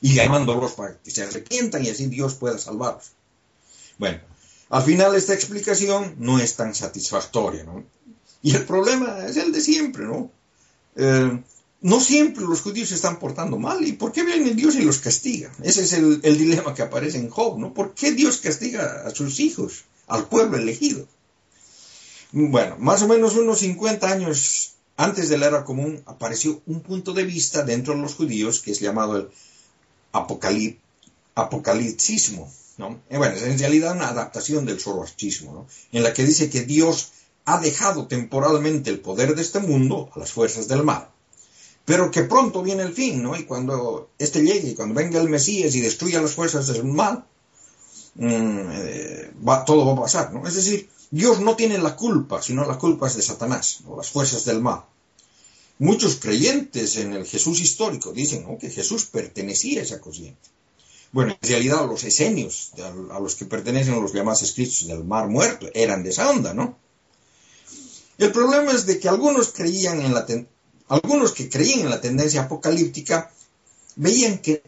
Y 0.00 0.14
llamándolos 0.14 0.72
para 0.72 0.96
que 0.96 1.10
se 1.10 1.24
arrepientan 1.24 1.84
y 1.84 1.90
así 1.90 2.06
Dios 2.06 2.34
pueda 2.34 2.56
salvarlos. 2.56 3.12
Bueno, 3.98 4.20
al 4.70 4.82
final 4.82 5.14
esta 5.14 5.34
explicación 5.34 6.14
no 6.18 6.38
es 6.38 6.56
tan 6.56 6.74
satisfactoria. 6.74 7.66
Y 8.40 8.56
el 8.56 8.64
problema 8.64 9.26
es 9.26 9.36
el 9.36 9.52
de 9.52 9.60
siempre, 9.60 10.04
¿no? 10.04 10.30
Eh, 10.96 11.42
no 11.80 12.00
siempre 12.00 12.44
los 12.44 12.60
judíos 12.60 12.88
se 12.88 12.96
están 12.96 13.18
portando 13.18 13.58
mal. 13.58 13.86
¿Y 13.86 13.92
por 13.92 14.12
qué 14.12 14.24
viene 14.24 14.54
Dios 14.54 14.74
y 14.74 14.82
los 14.82 14.98
castiga? 14.98 15.52
Ese 15.62 15.82
es 15.82 15.92
el, 15.92 16.20
dilema 16.20 16.74
que 16.74 16.82
aparece 16.82 17.18
en 17.18 17.30
Job, 17.30 17.58
¿no? 17.58 17.72
¿Por 17.72 17.94
qué 17.94 18.12
Dios 18.12 18.38
castiga 18.38 19.04
a 19.06 19.10
sus 19.10 19.40
hijos, 19.40 19.84
al 20.06 20.26
pueblo 20.26 20.56
elegido? 20.58 21.06
Bueno, 22.32 22.76
más 22.78 23.02
o 23.02 23.08
menos 23.08 23.36
unos 23.36 23.60
50 23.60 24.10
años 24.10 24.74
antes 24.96 25.28
de 25.28 25.38
la 25.38 25.46
era 25.46 25.64
común 25.64 26.02
apareció 26.06 26.60
un 26.66 26.80
punto 26.80 27.12
de 27.12 27.24
vista 27.24 27.62
dentro 27.62 27.94
de 27.94 28.02
los 28.02 28.14
judíos 28.14 28.60
que 28.60 28.72
es 28.72 28.80
llamado 28.80 29.16
el 29.16 29.28
apocalip 30.12 30.80
apocalipsismo. 31.36 32.52
¿no? 32.78 33.00
Eh, 33.08 33.16
bueno, 33.16 33.34
es 33.34 33.42
en 33.42 33.58
realidad 33.58 33.94
una 33.94 34.08
adaptación 34.08 34.64
del 34.66 34.80
zoroastrismo, 34.80 35.52
¿no? 35.52 35.66
En 35.92 36.02
la 36.02 36.12
que 36.12 36.24
dice 36.24 36.50
que 36.50 36.62
Dios 36.62 37.12
ha 37.44 37.60
dejado 37.60 38.06
temporalmente 38.06 38.90
el 38.90 39.00
poder 39.00 39.34
de 39.34 39.42
este 39.42 39.60
mundo 39.60 40.10
a 40.14 40.18
las 40.18 40.32
fuerzas 40.32 40.68
del 40.68 40.82
mal, 40.82 41.08
pero 41.88 42.10
que 42.10 42.24
pronto 42.24 42.62
viene 42.62 42.82
el 42.82 42.92
fin, 42.92 43.22
¿no? 43.22 43.34
Y 43.34 43.44
cuando 43.44 44.10
este 44.18 44.42
llegue, 44.42 44.68
y 44.68 44.74
cuando 44.74 44.94
venga 44.94 45.18
el 45.18 45.30
Mesías 45.30 45.74
y 45.74 45.80
destruya 45.80 46.20
las 46.20 46.34
fuerzas 46.34 46.66
del 46.66 46.84
mal, 46.84 47.24
mm, 48.14 48.70
eh, 48.72 49.30
va, 49.48 49.64
todo 49.64 49.86
va 49.86 49.94
a 49.94 50.02
pasar, 50.02 50.34
¿no? 50.34 50.46
Es 50.46 50.54
decir, 50.54 50.90
Dios 51.10 51.40
no 51.40 51.56
tiene 51.56 51.78
la 51.78 51.96
culpa, 51.96 52.42
sino 52.42 52.66
la 52.66 52.76
culpa 52.76 53.06
es 53.06 53.16
de 53.16 53.22
Satanás, 53.22 53.78
o 53.86 53.96
las 53.96 54.10
fuerzas 54.10 54.44
del 54.44 54.60
mal. 54.60 54.84
Muchos 55.78 56.16
creyentes 56.16 56.98
en 56.98 57.14
el 57.14 57.24
Jesús 57.24 57.58
histórico 57.58 58.12
dicen 58.12 58.44
¿no? 58.46 58.58
que 58.58 58.68
Jesús 58.68 59.06
pertenecía 59.06 59.80
a 59.80 59.84
esa 59.84 59.98
corriente. 59.98 60.50
Bueno, 61.12 61.38
en 61.40 61.48
realidad 61.48 61.86
los 61.86 62.04
esenios, 62.04 62.72
a 63.10 63.18
los 63.18 63.34
que 63.34 63.46
pertenecen 63.46 64.02
los 64.02 64.12
llamados 64.12 64.42
escritos 64.42 64.86
del 64.86 65.04
Mar 65.04 65.28
Muerto, 65.28 65.70
eran 65.72 66.02
de 66.02 66.10
esa 66.10 66.28
onda, 66.28 66.52
¿no? 66.52 66.76
El 68.18 68.30
problema 68.30 68.72
es 68.72 68.84
de 68.84 68.98
que 68.98 69.08
algunos 69.08 69.52
creían 69.52 70.02
en 70.02 70.12
la 70.12 70.26
algunos 70.88 71.32
que 71.32 71.48
creían 71.48 71.80
en 71.80 71.90
la 71.90 72.00
tendencia 72.00 72.42
apocalíptica 72.42 73.30
veían 73.96 74.38
que 74.38 74.62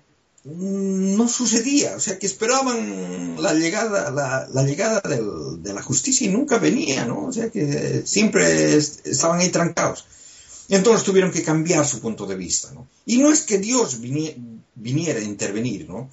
no 0.44 1.28
sucedía, 1.28 1.96
o 1.96 2.00
sea 2.00 2.18
que 2.18 2.26
esperaban 2.26 3.42
la 3.42 3.52
llegada, 3.52 4.10
la, 4.10 4.62
llegada 4.62 5.00
de 5.00 5.74
la 5.74 5.82
justicia 5.82 6.26
y 6.26 6.30
nunca 6.30 6.58
venía, 6.58 7.04
¿no? 7.04 7.26
O 7.26 7.32
sea 7.32 7.50
que 7.50 8.02
siempre 8.06 8.76
estaban 8.76 9.40
ahí 9.40 9.50
trancados. 9.50 10.06
Entonces 10.70 11.04
tuvieron 11.04 11.30
que 11.30 11.42
cambiar 11.42 11.86
su 11.86 12.00
punto 12.00 12.26
de 12.26 12.36
vista, 12.36 12.72
¿no? 12.72 12.86
Y 13.04 13.18
no 13.18 13.30
es 13.30 13.42
que 13.42 13.58
Dios 13.58 14.00
viniera 14.00 15.20
a 15.20 15.24
intervenir, 15.24 15.88
¿no? 15.88 16.08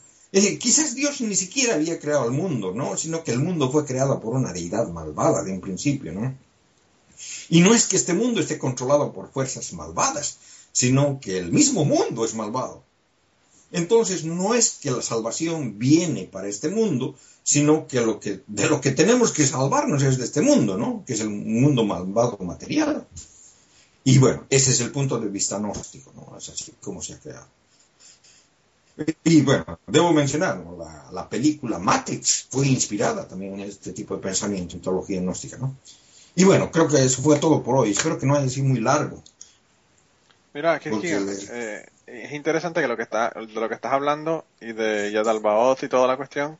quizás 0.59 0.93
Dios 0.93 1.21
ni 1.21 1.35
siquiera 1.35 1.75
había 1.75 1.99
creado 1.99 2.25
el 2.25 2.31
mundo, 2.31 2.73
¿no? 2.73 2.97
Sino 2.97 3.23
que 3.23 3.31
el 3.31 3.39
mundo 3.39 3.71
fue 3.71 3.85
creado 3.85 4.19
por 4.19 4.35
una 4.35 4.53
deidad 4.53 4.87
malvada 4.89 5.43
de 5.43 5.51
un 5.51 5.61
principio, 5.61 6.11
¿no? 6.11 6.35
Y 7.49 7.61
no 7.61 7.73
es 7.73 7.87
que 7.87 7.95
este 7.95 8.13
mundo 8.13 8.41
esté 8.41 8.57
controlado 8.57 9.13
por 9.13 9.31
fuerzas 9.31 9.73
malvadas, 9.73 10.37
sino 10.71 11.19
que 11.19 11.37
el 11.37 11.51
mismo 11.51 11.85
mundo 11.85 12.25
es 12.25 12.35
malvado. 12.35 12.83
Entonces 13.71 14.23
no 14.23 14.53
es 14.53 14.71
que 14.81 14.91
la 14.91 15.01
salvación 15.01 15.77
viene 15.77 16.23
para 16.23 16.47
este 16.47 16.69
mundo, 16.69 17.15
sino 17.43 17.87
que, 17.87 17.99
de 18.45 18.69
lo 18.69 18.81
que 18.81 18.91
tenemos 18.91 19.31
que 19.31 19.45
salvarnos 19.45 20.03
es 20.03 20.17
de 20.17 20.25
este 20.25 20.41
mundo, 20.41 20.77
¿no? 20.77 21.03
Que 21.05 21.13
es 21.13 21.21
el 21.21 21.29
mundo 21.29 21.83
malvado 21.83 22.37
material. 22.39 23.07
Y 24.03 24.19
bueno, 24.19 24.45
ese 24.49 24.71
es 24.71 24.79
el 24.81 24.91
punto 24.91 25.19
de 25.19 25.27
vista 25.27 25.57
gnóstico, 25.57 26.13
¿no? 26.15 26.37
Es 26.37 26.49
así 26.49 26.73
como 26.81 27.01
se 27.01 27.13
ha 27.13 27.19
creado. 27.19 27.47
Y 29.23 29.41
bueno, 29.41 29.79
debo 29.85 30.11
mencionar, 30.11 30.63
la, 31.11 31.29
película 31.29 31.77
Matrix 31.77 32.47
fue 32.49 32.67
inspirada 32.67 33.27
también 33.27 33.53
en 33.53 33.61
este 33.61 33.91
tipo 33.93 34.15
de 34.15 34.21
pensamiento, 34.21 34.75
en 34.75 34.81
teología 34.81 35.21
gnóstica, 35.21 35.57
¿no? 35.57 35.75
Y 36.37 36.43
bueno, 36.43 36.69
creo 36.69 36.87
que 36.87 37.03
eso 37.03 37.23
fue 37.23 37.39
todo 37.39 37.63
por 37.63 37.75
hoy. 37.75 37.89
Espero 37.89 38.19
que 38.19 38.27
no 38.27 38.35
haya 38.35 38.47
sido 38.47 38.67
muy 38.67 38.79
largo. 38.79 39.23
Mira, 40.53 40.79
que 40.79 40.91
eh, 40.91 41.85
es 42.05 42.31
interesante 42.31 42.79
que 42.79 42.87
lo 42.87 42.95
que 42.95 43.01
está, 43.01 43.31
de 43.31 43.59
lo 43.59 43.67
que 43.67 43.73
estás 43.73 43.91
hablando 43.91 44.45
y 44.61 44.71
de 44.71 45.11
Yadalbaoth 45.11 45.81
y 45.81 45.89
toda 45.89 46.07
la 46.07 46.15
cuestión, 46.15 46.59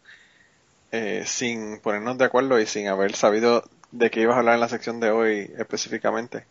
eh, 0.92 1.26
sin 1.28 1.80
ponernos 1.80 2.18
de 2.18 2.26
acuerdo 2.26 2.60
y 2.60 2.66
sin 2.66 2.88
haber 2.88 3.16
sabido 3.16 3.70
de 3.92 4.10
qué 4.10 4.22
ibas 4.22 4.38
a 4.38 4.40
hablar 4.40 4.56
en 4.56 4.62
la 4.62 4.70
sección 4.70 5.00
de 5.00 5.12
hoy 5.12 5.54
específicamente, 5.60 6.48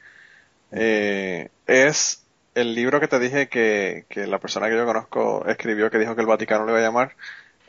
eh, 0.71 1.51
es 1.67 2.23
el 2.55 2.77
libro 2.77 3.01
que 3.01 3.09
te 3.09 3.19
dije 3.19 3.49
que, 3.49 4.07
que, 4.09 4.29
la 4.29 4.39
persona 4.39 4.69
que 4.69 4.77
yo 4.77 4.87
conozco 4.87 5.45
escribió 5.49 5.91
que 5.91 5.99
dijo 5.99 6.15
que 6.15 6.21
el 6.21 6.29
Vaticano 6.29 6.65
le 6.65 6.71
iba 6.71 6.79
a 6.79 6.83
llamar, 6.83 7.17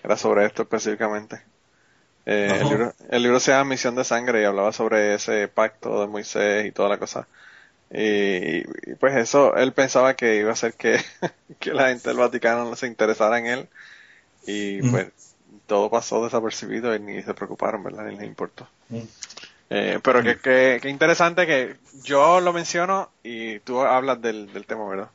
era 0.03 0.17
sobre 0.17 0.45
esto 0.45 0.61
específicamente. 0.61 1.41
Eh, 2.29 2.59
el, 2.59 2.67
libro, 2.67 2.93
el, 3.09 3.23
libro, 3.23 3.39
se 3.39 3.51
llama 3.51 3.69
Misión 3.69 3.95
de 3.95 4.03
Sangre 4.03 4.41
y 4.41 4.45
hablaba 4.45 4.73
sobre 4.73 5.13
ese 5.13 5.47
pacto 5.47 6.01
de 6.01 6.07
Moisés 6.07 6.65
y 6.65 6.73
toda 6.73 6.89
la 6.89 6.97
cosa. 6.97 7.25
Y, 7.89 8.63
pues 8.95 9.15
eso, 9.15 9.55
él 9.55 9.71
pensaba 9.71 10.13
que 10.17 10.35
iba 10.35 10.51
a 10.51 10.57
ser 10.57 10.73
que, 10.73 10.99
que 11.59 11.71
la 11.71 11.87
gente 11.87 12.09
del 12.09 12.17
Vaticano 12.17 12.65
no 12.65 12.75
se 12.75 12.87
interesara 12.87 13.39
en 13.39 13.45
él. 13.45 13.69
Y 14.45 14.81
pues 14.81 15.07
todo 15.67 15.89
pasó 15.89 16.21
desapercibido 16.23 16.93
y 16.93 16.99
ni 16.99 17.23
se 17.23 17.33
preocuparon, 17.33 17.81
¿verdad? 17.81 18.05
Ni 18.07 18.17
les 18.17 18.25
importó. 18.25 18.67
Eh, 19.69 19.99
pero 20.03 20.21
que, 20.21 20.37
que, 20.81 20.89
interesante 20.89 21.47
que 21.47 21.77
yo 22.03 22.41
lo 22.41 22.51
menciono 22.51 23.09
y 23.23 23.59
tú 23.59 23.79
hablas 23.81 24.21
del, 24.21 24.51
del 24.51 24.65
tema, 24.65 24.85
¿verdad? 24.85 25.09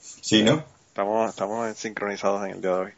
Sí, 0.00 0.44
¿no? 0.44 0.64
Estamos, 0.86 1.30
estamos 1.30 1.76
sincronizados 1.76 2.44
en 2.46 2.52
el 2.52 2.60
día 2.60 2.70
de 2.70 2.78
hoy. 2.78 2.92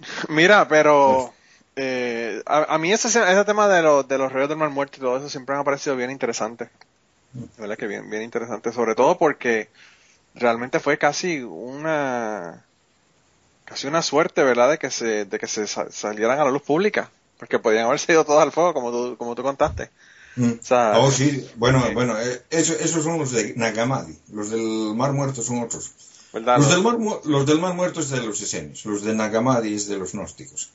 Mira, 0.28 0.68
pero 0.68 1.32
eh, 1.76 2.42
a, 2.46 2.78
mí 2.78 2.92
ese, 2.92 3.08
ese 3.08 3.44
tema 3.44 3.68
de, 3.68 3.82
los 3.82 4.06
de 4.06 4.18
los 4.18 4.32
reyes 4.32 4.48
del 4.48 4.58
mar 4.58 4.70
muerto 4.70 4.98
y 4.98 5.00
todo 5.00 5.16
eso 5.18 5.28
siempre 5.28 5.54
me 5.54 5.60
ha 5.60 5.64
parecido 5.64 5.96
bien 5.96 6.10
interesante. 6.10 6.68
¿Verdad? 7.58 7.76
Que 7.76 7.86
bien, 7.86 8.10
bien 8.10 8.22
interesante. 8.22 8.72
Sobre 8.72 8.94
todo 8.94 9.16
porque 9.16 9.68
realmente 10.34 10.80
fue 10.80 10.98
casi 10.98 11.40
una 11.42 12.64
casi 13.64 13.86
una 13.86 14.02
suerte, 14.02 14.42
¿verdad? 14.42 14.70
De 14.70 14.78
que 14.78 14.90
se, 14.90 15.24
de 15.24 15.38
que 15.38 15.46
se 15.46 15.66
salieran 15.66 16.40
a 16.40 16.44
la 16.44 16.50
luz 16.50 16.62
pública. 16.62 17.10
Porque 17.38 17.58
podían 17.58 17.86
haber 17.86 17.98
sido 17.98 18.24
todos 18.24 18.42
al 18.42 18.52
fuego, 18.52 18.74
como 18.74 18.90
tú, 18.90 19.16
como 19.16 19.34
tú 19.34 19.42
contaste. 19.42 19.90
Mm. 20.36 20.52
oh, 20.96 21.10
sí. 21.10 21.48
Bueno, 21.56 21.82
bueno, 21.94 22.18
eh, 22.20 22.42
esos 22.50 23.02
son 23.02 23.18
los 23.18 23.32
de 23.32 23.54
Nagamadi. 23.56 24.18
Los 24.32 24.50
del 24.50 24.94
Mar 24.94 25.12
Muerto 25.12 25.42
son 25.42 25.62
otros. 25.62 25.92
Los, 26.32 26.68
del 26.68 26.82
mar, 26.82 26.96
los 27.24 27.46
del 27.46 27.58
Mar 27.58 27.74
Muerto 27.74 28.00
es 28.00 28.10
de 28.10 28.22
los 28.22 28.40
esenios. 28.40 28.84
Los 28.84 29.02
de 29.02 29.14
Nagamadi 29.14 29.74
es 29.74 29.88
de 29.88 29.98
los 29.98 30.12
gnósticos. 30.12 30.70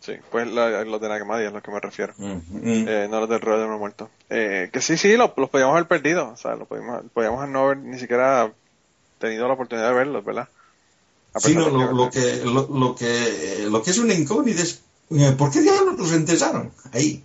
Sí, 0.00 0.14
pues 0.30 0.46
los 0.48 1.00
de 1.00 1.08
Nagamadi 1.08 1.44
es 1.44 1.48
a 1.48 1.52
los 1.52 1.62
que 1.62 1.70
me 1.70 1.80
refiero. 1.80 2.14
Mm. 2.16 2.38
Eh, 2.88 3.08
no 3.10 3.20
los 3.20 3.28
del 3.28 3.40
Rey 3.40 3.58
del 3.58 3.68
Mar 3.68 3.78
Muerto. 3.78 4.10
Eh, 4.30 4.70
que 4.72 4.80
sí, 4.80 4.96
sí, 4.96 5.16
los 5.16 5.30
podíamos 5.30 5.74
haber 5.74 5.88
perdido. 5.88 6.28
O 6.28 6.36
sea, 6.36 6.56
los 6.56 6.68
podíamos, 6.68 7.02
podíamos 7.12 7.48
no 7.48 7.64
haber 7.66 7.78
ni 7.78 7.98
siquiera 7.98 8.52
tenido 9.18 9.46
la 9.46 9.54
oportunidad 9.54 9.88
de 9.88 9.94
verlos, 9.94 10.24
¿verdad? 10.24 10.48
Sí, 11.36 11.54
no, 11.54 11.68
lo, 11.68 11.92
lo, 11.92 12.10
que, 12.10 12.42
lo, 12.44 12.68
lo, 12.68 12.94
que, 12.94 13.66
lo 13.68 13.82
que 13.82 13.90
es 13.90 13.98
una 13.98 14.14
incógnita 14.14 14.62
es 14.62 14.84
eh, 15.10 15.34
¿Por 15.36 15.50
qué 15.50 15.60
diablos 15.60 15.98
los 15.98 16.12
enterraron 16.12 16.72
ahí? 16.92 17.22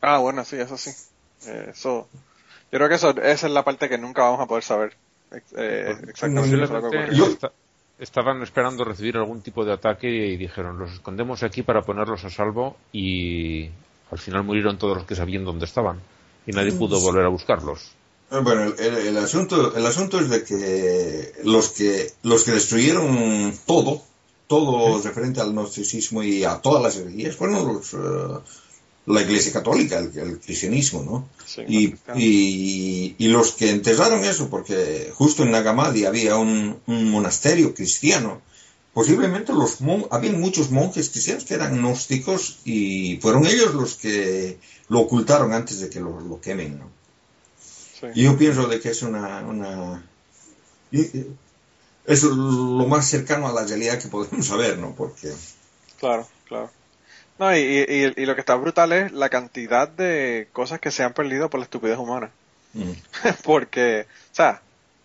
Ah, 0.00 0.18
bueno, 0.18 0.44
sí, 0.44 0.56
eso 0.56 0.76
sí. 0.76 0.90
Eh, 1.46 1.70
eso, 1.72 2.08
yo 2.72 2.78
creo 2.78 2.88
que 2.88 2.96
eso, 2.96 3.10
esa 3.10 3.46
es 3.46 3.52
la 3.52 3.64
parte 3.64 3.88
que 3.88 3.98
nunca 3.98 4.22
vamos 4.22 4.40
a 4.40 4.46
poder 4.46 4.64
saber 4.64 4.96
eh, 5.56 5.96
exactamente. 6.08 7.48
estaban 7.98 8.42
esperando 8.42 8.84
recibir 8.84 9.16
algún 9.16 9.40
tipo 9.42 9.64
de 9.64 9.72
ataque 9.72 10.08
y 10.08 10.36
dijeron, 10.36 10.78
los 10.78 10.92
escondemos 10.92 11.42
aquí 11.42 11.62
para 11.62 11.82
ponerlos 11.82 12.24
a 12.24 12.30
salvo 12.30 12.76
y 12.92 13.68
al 14.10 14.18
final 14.18 14.44
murieron 14.44 14.78
todos 14.78 14.96
los 14.96 15.06
que 15.06 15.14
sabían 15.14 15.44
dónde 15.44 15.64
estaban 15.64 16.00
y 16.46 16.52
nadie 16.52 16.72
pudo 16.72 17.00
volver 17.00 17.24
a 17.24 17.28
buscarlos. 17.28 17.92
Bueno, 18.30 18.74
el, 18.78 19.16
asunto, 19.18 19.76
el 19.76 19.86
asunto 19.86 20.18
es 20.18 20.28
de 20.28 20.42
que 20.42 21.32
los 21.44 21.70
que 21.70 22.10
los 22.22 22.42
que 22.42 22.52
destruyeron 22.52 23.52
todo 23.66 24.02
todo 24.46 25.00
referente 25.02 25.40
al 25.40 25.52
gnosticismo 25.52 26.22
y 26.22 26.44
a 26.44 26.60
todas 26.60 26.82
las 26.82 26.96
religiones 26.96 27.36
fueron 27.36 27.66
los, 27.66 27.94
eh, 27.94 27.96
la 29.06 29.20
Iglesia 29.20 29.52
Católica, 29.52 29.98
el, 29.98 30.40
cristianismo, 30.40 31.02
¿no? 31.02 31.28
y, 31.68 31.94
y, 32.16 33.28
los 33.28 33.52
que 33.52 33.70
enterraron 33.70 34.24
eso, 34.24 34.48
porque 34.48 35.12
justo 35.14 35.42
en 35.42 35.50
Nagamadi 35.50 36.06
había 36.06 36.36
un, 36.36 36.80
monasterio 36.86 37.74
cristiano, 37.74 38.40
posiblemente 38.94 39.52
los 39.52 39.78
había 40.10 40.32
muchos 40.32 40.70
monjes 40.70 41.10
cristianos 41.10 41.44
que 41.44 41.54
eran 41.54 41.76
gnósticos 41.76 42.60
y 42.64 43.18
fueron 43.20 43.46
ellos 43.46 43.74
los 43.74 43.94
que 43.96 44.58
lo 44.88 45.00
ocultaron 45.00 45.52
antes 45.52 45.80
de 45.80 45.90
que 45.90 46.00
lo, 46.00 46.20
lo 46.20 46.40
quemen, 46.40 46.78
¿no? 46.78 46.90
Y 48.14 48.24
yo 48.24 48.36
pienso 48.36 48.66
de 48.66 48.80
que 48.80 48.90
es 48.90 49.02
una, 49.02 49.40
una 49.40 50.04
es 50.92 52.22
lo 52.22 52.86
más 52.86 53.08
cercano 53.08 53.48
a 53.48 53.52
la 53.52 53.64
realidad 53.64 53.98
que 53.98 54.08
podemos 54.08 54.46
saber, 54.46 54.78
¿no? 54.78 54.94
Porque... 54.94 55.32
Claro, 55.98 56.26
claro. 56.46 56.70
No, 57.38 57.56
y, 57.56 57.60
y, 57.60 58.26
lo 58.26 58.34
que 58.34 58.40
está 58.40 58.54
brutal 58.54 58.92
es 58.92 59.12
la 59.12 59.28
cantidad 59.28 59.88
de 59.88 60.48
cosas 60.52 60.78
que 60.78 60.92
se 60.92 61.02
han 61.02 61.14
perdido 61.14 61.50
por 61.50 61.58
la 61.58 61.64
estupidez 61.64 61.98
humana. 61.98 62.30
Mm. 62.74 62.92
Porque, 63.44 64.06
o 64.32 64.34
sea, 64.34 64.62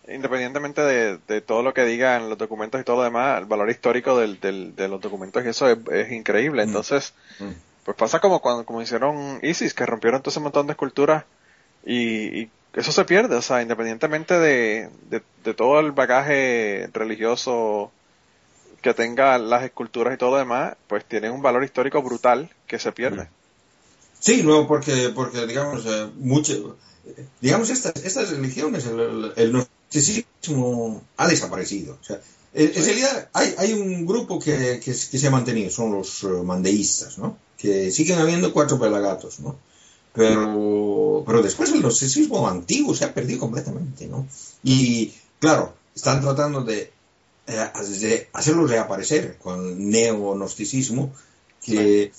independientemente 0.08 0.82
de, 0.82 1.42
todo 1.42 1.64
lo 1.64 1.74
que 1.74 1.86
digan 1.86 2.30
los 2.30 2.38
documentos 2.38 2.80
y 2.80 2.84
todo 2.84 2.98
lo 2.98 3.04
demás, 3.04 3.40
el 3.40 3.46
valor 3.46 3.70
histórico 3.70 4.18
del, 4.18 4.40
de 4.40 4.88
los 4.88 5.02
documentos 5.02 5.44
y 5.44 5.50
eso 5.50 5.70
es, 5.70 6.12
increíble. 6.12 6.64
Entonces, 6.64 7.14
mm. 7.40 7.52
pues 7.86 7.98
pasa 7.98 8.20
como 8.20 8.42
cuando 8.42 8.66
como 8.66 8.82
hicieron 8.82 9.40
ISIS, 9.42 9.74
que 9.74 9.86
rompieron 9.86 10.22
todo 10.22 10.32
ese 10.32 10.40
montón 10.40 10.68
de 10.68 10.74
esculturas 10.74 11.26
y, 11.86 12.42
y 12.42 12.52
eso 12.74 12.92
se 12.92 13.06
pierde, 13.06 13.36
o 13.36 13.42
sea, 13.42 13.62
independientemente 13.62 14.38
de, 14.40 14.90
de, 15.10 15.54
todo 15.54 15.80
el 15.80 15.92
bagaje 15.92 16.88
religioso 16.94 17.92
que 18.80 18.94
tenga 18.94 19.38
las 19.38 19.64
esculturas 19.64 20.14
y 20.14 20.18
todo 20.18 20.32
lo 20.32 20.38
demás, 20.38 20.76
pues 20.88 21.06
tienen 21.06 21.32
un 21.32 21.42
valor 21.42 21.64
histórico 21.64 22.02
brutal 22.02 22.50
que 22.68 22.80
se 22.80 22.92
pierde. 22.92 23.28
Sí, 24.20 24.44
no, 24.44 24.68
porque, 24.68 25.12
porque 25.16 25.48
digamos, 25.48 25.86
eh, 25.86 26.10
mucho, 26.18 26.78
digamos, 27.42 27.70
estas, 27.70 27.96
estas 28.04 28.30
religiones, 28.32 28.86
el, 28.86 29.34
el, 29.36 29.52
gnosticismo 29.52 31.02
ha 31.18 31.28
desaparecido. 31.28 31.98
O 32.02 32.04
sea, 32.04 32.20
En, 32.54 32.68
en 32.76 32.86
realidad 32.86 33.30
hay, 33.34 33.56
hay 33.58 33.74
un 33.74 34.06
grupo 34.06 34.40
que, 34.40 34.80
que, 34.84 34.92
que 34.92 34.94
se 34.94 35.28
ha 35.28 35.32
mantenido, 35.32 35.70
son 35.72 35.94
los 35.94 36.24
eh, 36.24 36.28
mandeístas, 36.44 37.18
¿no? 37.18 37.38
Que 37.58 37.92
siguen 37.92 38.20
habiendo 38.20 38.54
cuatro 38.54 38.80
pelagatos, 38.80 39.40
¿no? 39.40 39.58
Pero, 40.14 41.24
pero 41.26 41.42
después 41.42 41.72
el 41.72 41.82
gnosticismo 41.82 42.48
antiguo 42.48 42.96
se 42.96 43.06
ha 43.06 43.14
perdido 43.14 43.40
completamente, 43.40 44.08
¿no? 44.08 44.28
Y 44.64 45.14
claro, 45.40 45.76
están 45.96 46.22
tratando 46.22 46.64
de, 46.64 46.92
eh, 47.50 48.28
hacerlo 48.34 48.68
reaparecer 48.68 49.38
con 49.38 49.90
neognosticismo, 49.90 51.14
que 51.64 52.12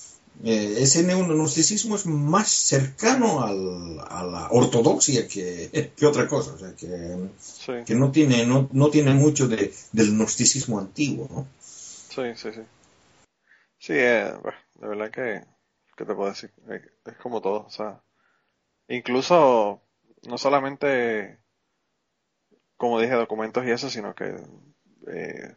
eh, 0.44 0.74
ese 0.78 1.02
neognosticismo 1.02 1.96
es 1.96 2.06
más 2.06 2.48
cercano 2.48 3.42
al- 3.42 4.00
a 4.08 4.24
la 4.24 4.48
ortodoxia 4.50 5.26
que, 5.28 5.92
que 5.96 6.06
otra 6.06 6.26
cosa, 6.28 6.52
o 6.54 6.58
sea, 6.58 6.74
que, 6.74 7.28
Sí, 7.38 7.72
que 7.86 7.94
no 7.94 8.10
tiene, 8.10 8.46
no, 8.46 8.68
no 8.72 8.90
tiene 8.90 9.14
mucho 9.14 9.48
de, 9.48 9.72
del 9.92 10.12
gnosticismo 10.16 10.78
antiguo, 10.78 11.28
¿no? 11.30 11.46
sí, 11.60 12.22
sí, 12.36 12.48
sí. 12.52 12.60
Sí, 13.78 13.92
eh, 13.96 14.30
bueno, 14.42 14.58
de 14.74 14.88
verdad 14.88 15.10
que, 15.10 15.44
¿qué 15.96 16.04
te 16.04 16.14
puedo 16.14 16.28
decir? 16.30 16.52
Eh, 16.68 16.82
Es 17.06 17.16
como 17.16 17.40
todo, 17.40 17.64
o 17.66 17.70
sea, 17.70 18.02
incluso 18.88 19.80
no 20.28 20.36
solamente, 20.38 21.38
como 22.76 23.00
dije, 23.00 23.14
documentos 23.14 23.64
y 23.66 23.70
eso, 23.70 23.88
sino 23.90 24.14
que 24.14 24.34
eh, 25.08 25.54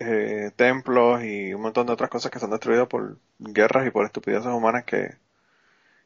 eh, 0.00 0.50
templos 0.56 1.22
y 1.24 1.52
un 1.54 1.62
montón 1.62 1.86
de 1.86 1.92
otras 1.92 2.10
cosas 2.10 2.30
que 2.30 2.38
se 2.38 2.44
han 2.44 2.50
destruido 2.52 2.88
por 2.88 3.16
guerras 3.38 3.86
y 3.86 3.90
por 3.90 4.04
estupideces 4.06 4.46
humanas 4.52 4.84
que, 4.84 5.14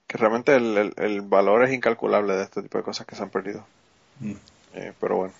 que 0.07 0.19
realmente 0.19 0.55
el, 0.57 0.77
el- 0.79 0.95
el 0.97 1.21
valor 1.23 1.65
es 1.65 1.73
incalculable 1.73 2.35
de 2.35 2.43
este 2.45 2.63
tipo 2.63 2.79
de 2.79 2.85
cosas 2.85 3.07
que 3.07 3.15
se 3.17 3.23
han 3.23 3.31
perdido. 3.31 3.67
Mm. 4.21 4.33
Eh, 4.75 4.93
pero 5.01 5.17
bueno. 5.17 5.35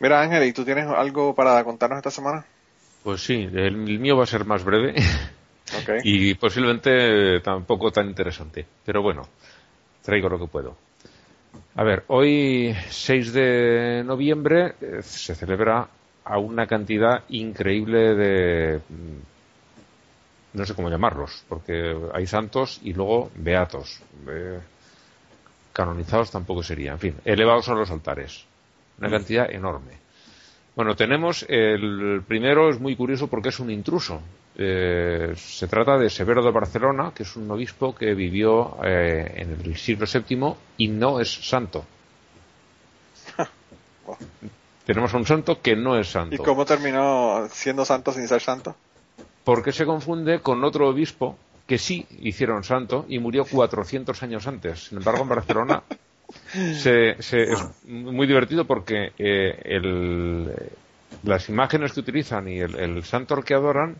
Mira, 0.00 0.20
Ángel, 0.22 0.44
¿y 0.44 0.52
tú 0.52 0.64
tienes 0.64 0.86
algo 0.86 1.34
para 1.34 1.62
contarnos 1.64 1.98
esta 1.98 2.10
semana? 2.10 2.44
Pues 3.04 3.22
sí, 3.22 3.34
el, 3.34 3.56
el 3.56 3.98
mío 3.98 4.16
va 4.16 4.24
a 4.24 4.26
ser 4.26 4.44
más 4.44 4.64
breve 4.64 4.94
y 6.04 6.34
posiblemente 6.34 7.40
tampoco 7.40 7.90
tan 7.90 8.08
interesante. 8.08 8.66
Pero 8.84 9.02
bueno, 9.02 9.26
traigo 10.02 10.28
lo 10.28 10.38
que 10.38 10.46
puedo. 10.46 10.76
A 11.74 11.84
ver, 11.84 12.04
hoy 12.08 12.74
6 12.90 13.32
de 13.32 14.02
noviembre 14.04 14.74
eh, 14.80 15.02
se 15.02 15.34
celebra 15.34 15.88
a 16.24 16.38
una 16.38 16.66
cantidad 16.66 17.24
increíble 17.28 18.14
de... 18.14 18.80
mm, 18.88 20.58
no 20.58 20.66
sé 20.66 20.74
cómo 20.74 20.90
llamarlos, 20.90 21.44
porque 21.48 21.96
hay 22.12 22.26
santos 22.26 22.80
y 22.82 22.92
luego 22.92 23.30
beatos. 23.36 24.02
Eh, 24.28 24.58
canonizados 25.72 26.30
tampoco 26.30 26.62
sería. 26.62 26.92
En 26.92 26.98
fin, 26.98 27.14
elevados 27.24 27.68
a 27.68 27.74
los 27.74 27.90
altares. 27.90 28.44
Una 28.98 29.10
cantidad 29.10 29.50
enorme. 29.50 29.92
Bueno, 30.76 30.94
tenemos 30.94 31.44
el 31.48 32.22
primero, 32.26 32.68
es 32.68 32.80
muy 32.80 32.96
curioso 32.96 33.28
porque 33.28 33.48
es 33.50 33.60
un 33.60 33.70
intruso. 33.70 34.20
Eh, 34.56 35.32
se 35.36 35.66
trata 35.68 35.96
de 35.96 36.10
Severo 36.10 36.42
de 36.44 36.50
Barcelona, 36.50 37.12
que 37.14 37.22
es 37.22 37.36
un 37.36 37.50
obispo 37.50 37.94
que 37.94 38.14
vivió 38.14 38.76
eh, 38.84 39.32
en 39.36 39.52
el 39.64 39.76
siglo 39.76 40.06
VII 40.06 40.54
y 40.76 40.88
no 40.88 41.20
es 41.20 41.30
santo. 41.48 41.84
Tenemos 44.86 45.14
a 45.14 45.16
un 45.18 45.26
santo 45.26 45.60
que 45.62 45.76
no 45.76 45.96
es 45.98 46.08
santo. 46.08 46.34
¿Y 46.34 46.38
cómo 46.38 46.64
terminó 46.64 47.46
siendo 47.50 47.84
santo 47.84 48.12
sin 48.12 48.26
ser 48.26 48.40
santo? 48.40 48.74
Porque 49.44 49.72
se 49.72 49.86
confunde 49.86 50.40
con 50.40 50.62
otro 50.64 50.88
obispo 50.88 51.36
que 51.66 51.78
sí 51.78 52.04
hicieron 52.22 52.64
santo 52.64 53.06
y 53.08 53.18
murió 53.18 53.44
400 53.44 54.22
años 54.22 54.46
antes. 54.46 54.86
Sin 54.88 54.98
embargo, 54.98 55.22
en 55.22 55.28
Barcelona 55.28 55.82
se, 56.52 57.22
se- 57.22 57.52
es 57.52 57.64
muy 57.84 58.26
divertido 58.26 58.64
porque 58.64 59.12
eh, 59.18 59.60
el- 59.64 60.50
las 61.22 61.48
imágenes 61.48 61.92
que 61.92 62.00
utilizan 62.00 62.48
y 62.48 62.58
el, 62.58 62.74
el 62.76 63.04
santo 63.04 63.34
al 63.34 63.44
que 63.44 63.54
adoran 63.54 63.94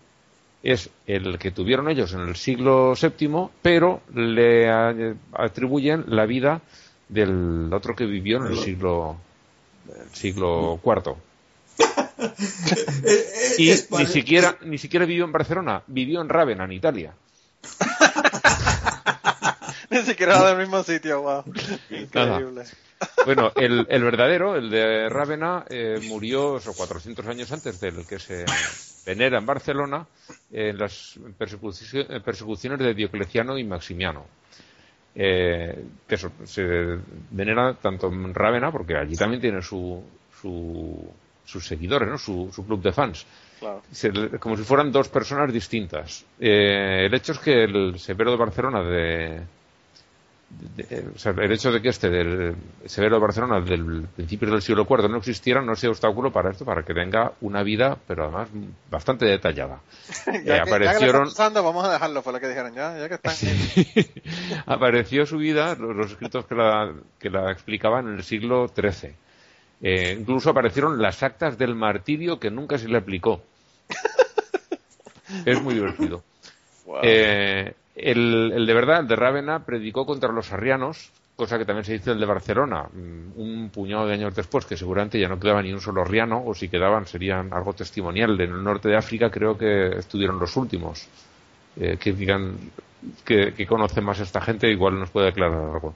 es 0.63 0.91
el 1.07 1.39
que 1.39 1.51
tuvieron 1.51 1.89
ellos 1.89 2.13
en 2.13 2.21
el 2.21 2.37
siglo 2.37 2.93
VII, 2.95 3.49
pero 3.63 4.03
le 4.15 4.71
atribuyen 5.33 6.05
la 6.09 6.27
vida 6.27 6.61
del 7.09 7.71
otro 7.73 7.97
que 7.97 8.05
vivió 8.07 8.39
en 8.39 8.53
el 8.53 8.59
siglo, 8.59 9.17
el 9.89 10.15
siglo 10.15 10.79
IV. 10.85 11.15
Y 13.57 13.73
ni 13.97 14.07
siquiera, 14.07 14.59
ni 14.63 14.77
siquiera 14.77 15.07
vivió 15.07 15.25
en 15.25 15.33
Barcelona, 15.33 15.83
vivió 15.87 16.21
en 16.21 16.29
Ravenna, 16.29 16.65
en 16.65 16.73
Italia. 16.73 17.15
Ni 19.91 20.03
siquiera 20.03 20.37
era 20.37 20.49
del 20.51 20.59
mismo 20.59 20.85
sitio, 20.85 21.23
wow. 21.23 21.45
Increíble. 21.91 22.65
Bueno, 23.25 23.51
el, 23.57 23.87
el 23.89 24.03
verdadero, 24.03 24.57
el 24.57 24.69
de 24.69 25.09
Rávena, 25.09 25.65
eh, 25.71 25.99
murió 26.03 26.59
eso, 26.59 26.75
400 26.75 27.27
años 27.29 27.51
antes 27.51 27.81
del 27.81 28.07
que 28.07 28.19
se 28.19 28.45
venera 29.07 29.39
en 29.39 29.47
Barcelona 29.47 30.07
en 30.51 30.79
las 30.79 31.17
eh, 31.17 32.21
persecuciones 32.25 32.79
de 32.79 32.95
Diocleciano 32.95 33.59
y 33.59 33.65
Maximiano. 33.65 34.25
Eh, 35.15 35.85
que 36.07 36.17
se 36.17 36.99
venera 37.31 37.75
tanto 37.75 38.07
en 38.09 38.33
Rávena, 38.33 38.71
porque 38.71 38.97
allí 38.97 39.17
también 39.17 39.41
tiene 39.41 39.61
su, 39.61 40.03
su- 40.41 41.13
sus 41.45 41.67
seguidores, 41.67 42.09
¿no? 42.09 42.17
su, 42.17 42.49
su 42.55 42.65
club 42.65 42.81
de 42.81 42.93
fans. 42.93 43.27
Claro. 43.59 43.83
Se 43.91 44.13
le- 44.13 44.39
como 44.39 44.57
si 44.57 44.63
fueran 44.63 44.93
dos 44.93 45.09
personas 45.09 45.53
distintas. 45.53 46.25
Eh, 46.39 47.07
el 47.07 47.15
hecho 47.15 47.33
es 47.33 47.39
que 47.41 47.65
el 47.65 47.99
Severo 47.99 48.31
de 48.31 48.37
Barcelona 48.37 48.83
de, 48.85 49.41
de- 50.51 50.83
de- 50.85 51.09
o 51.15 51.19
sea, 51.19 51.33
el 51.33 51.53
hecho 51.53 51.71
de 51.71 51.81
que 51.81 51.89
este 51.91 52.11
del 52.11 52.57
Severo 52.87 53.17
de 53.17 53.21
Barcelona 53.23 53.61
del 53.61 54.07
principio 54.17 54.51
del 54.51 54.61
siglo 54.63 54.87
IV 54.89 55.09
no 55.09 55.19
existiera 55.19 55.63
no 55.63 55.77
sea 55.77 55.91
obstáculo 55.91 56.33
para 56.33 56.51
esto, 56.51 56.65
para 56.65 56.83
que 56.83 56.93
tenga 56.93 57.33
una 57.41 57.63
vida, 57.63 57.97
pero 58.09 58.25
además 58.25 58.49
bastante 58.91 59.25
detallada. 59.27 59.81
Ya, 60.27 60.33
Eh, 60.33 60.43
que, 60.43 60.45
ya 60.45 60.45
que 60.45 60.49
le 60.55 60.61
aparecieron, 60.61 61.23
usando, 61.29 61.63
vamos 61.63 61.85
a 61.85 61.93
dejarlo, 61.93 62.23
fue 62.23 62.33
lo 62.33 62.41
que 62.41 62.49
dijeron. 62.49 62.75
Ya, 62.75 62.99
ya 62.99 63.09
que 63.09 63.15
están. 63.15 63.35
apareció 64.67 65.25
su 65.27 65.39
vida, 65.39 65.75
los, 65.77 65.95
los 65.97 66.11
escritos 66.13 66.45
que 66.47 66.55
la, 66.55 66.93
que 67.19 67.31
la 67.31 67.51
explicaban 67.53 68.09
en 68.09 68.15
el 68.15 68.25
siglo 68.25 68.69
XIII. 68.69 69.13
Eh, 69.83 70.17
incluso 70.21 70.51
aparecieron 70.51 71.01
las 71.01 71.23
actas 71.23 71.57
del 71.57 71.75
martirio 71.75 72.39
que 72.39 72.51
nunca 72.51 72.77
se 72.79 72.89
le 72.89 72.99
aplicó. 72.99 73.43
es 75.47 75.63
muy 75.63 75.75
divertido. 75.75 76.23
Wow. 76.87 77.01
Eh, 77.03 77.75
el, 77.95 78.67
de 78.67 78.75
verdad, 78.75 79.01
el 79.01 79.09
de 79.09 79.17
Rávena, 79.17 79.65
predicó 79.65 80.07
contra 80.07 80.33
los 80.33 80.53
arrianos, 80.53 81.11
cosa 81.37 81.59
que 81.59 81.65
también 81.65 81.85
se 81.85 81.95
dice 81.95 82.13
el 82.13 82.21
de 82.21 82.27
Barcelona, 82.27 82.85
mm, 82.85 83.41
un 83.41 83.71
puñado 83.71 84.07
de 84.07 84.15
años 84.15 84.35
después, 84.35 84.65
que 84.65 84.77
seguramente 84.77 85.19
ya 85.19 85.29
no 85.29 85.41
quedaba 85.41 85.63
ni 85.63 85.73
un 85.73 85.81
solo 85.81 86.03
arriano, 86.03 86.43
o 86.45 86.55
si 86.55 86.69
quedaban 86.69 87.07
serían 87.07 87.53
algo 87.53 87.73
testimonial. 87.73 88.41
En 88.41 88.51
el 88.51 88.63
norte 88.63 88.89
de 88.89 88.97
África 88.97 89.31
creo 89.31 89.57
que 89.57 89.99
estuvieron 89.99 90.39
los 90.39 90.57
últimos. 90.57 91.09
Eh, 91.77 91.97
que 91.99 92.13
digan 92.13 92.59
que, 93.25 93.55
que 93.55 93.67
conoce 93.67 94.01
más 94.01 94.21
esta 94.21 94.41
gente, 94.41 94.69
igual 94.71 94.99
nos 94.99 95.11
puede 95.11 95.29
aclarar 95.29 95.71
algo. 95.75 95.95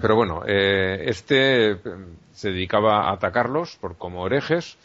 Pero 0.00 0.14
bueno, 0.14 0.42
eh, 0.46 1.04
este 1.06 1.72
eh, 1.72 1.76
se 2.32 2.50
dedicaba 2.50 3.08
a 3.08 3.12
atacarlos 3.12 3.76
por 3.76 3.96
como 3.96 4.26
herejes 4.26 4.76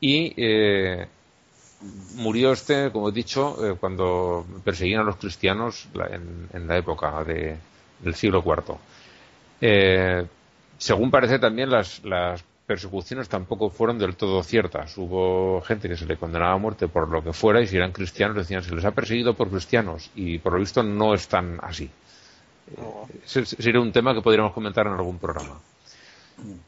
y 0.00 0.34
murió 2.16 2.52
este, 2.52 2.90
como 2.90 3.08
he 3.08 3.12
dicho, 3.12 3.56
eh, 3.64 3.76
cuando 3.78 4.46
perseguían 4.64 5.00
a 5.00 5.04
los 5.04 5.16
cristianos 5.16 5.88
la- 5.94 6.06
en, 6.06 6.48
en 6.52 6.66
la 6.66 6.76
época 6.78 7.22
de- 7.24 7.56
del 8.00 8.14
siglo 8.14 8.42
IV. 8.44 8.76
Eh, 9.60 10.26
según 10.78 11.10
parece 11.10 11.38
también 11.38 11.70
las, 11.70 12.02
las 12.04 12.42
persecuciones 12.66 13.28
tampoco 13.28 13.68
fueron 13.70 13.98
del 13.98 14.16
todo 14.16 14.42
ciertas. 14.42 14.96
Hubo 14.96 15.60
gente 15.62 15.88
que 15.88 15.96
se 15.96 16.06
le 16.06 16.16
condenaba 16.16 16.52
a 16.54 16.58
muerte 16.58 16.88
por 16.88 17.08
lo 17.08 17.22
que 17.22 17.32
fuera 17.32 17.60
y 17.60 17.66
si 17.66 17.76
eran 17.76 17.92
cristianos 17.92 18.36
decían 18.36 18.62
se 18.62 18.74
les 18.74 18.84
ha 18.84 18.90
perseguido 18.92 19.34
por 19.34 19.50
cristianos 19.50 20.10
y 20.14 20.38
por 20.38 20.54
lo 20.54 20.58
visto 20.60 20.82
no 20.82 21.14
están 21.14 21.58
así. 21.62 21.90
Ese 23.24 23.44
sería 23.44 23.80
un 23.80 23.92
tema 23.92 24.14
que 24.14 24.22
podríamos 24.22 24.52
comentar 24.52 24.86
en 24.86 24.94
algún 24.94 25.18
programa. 25.18 25.58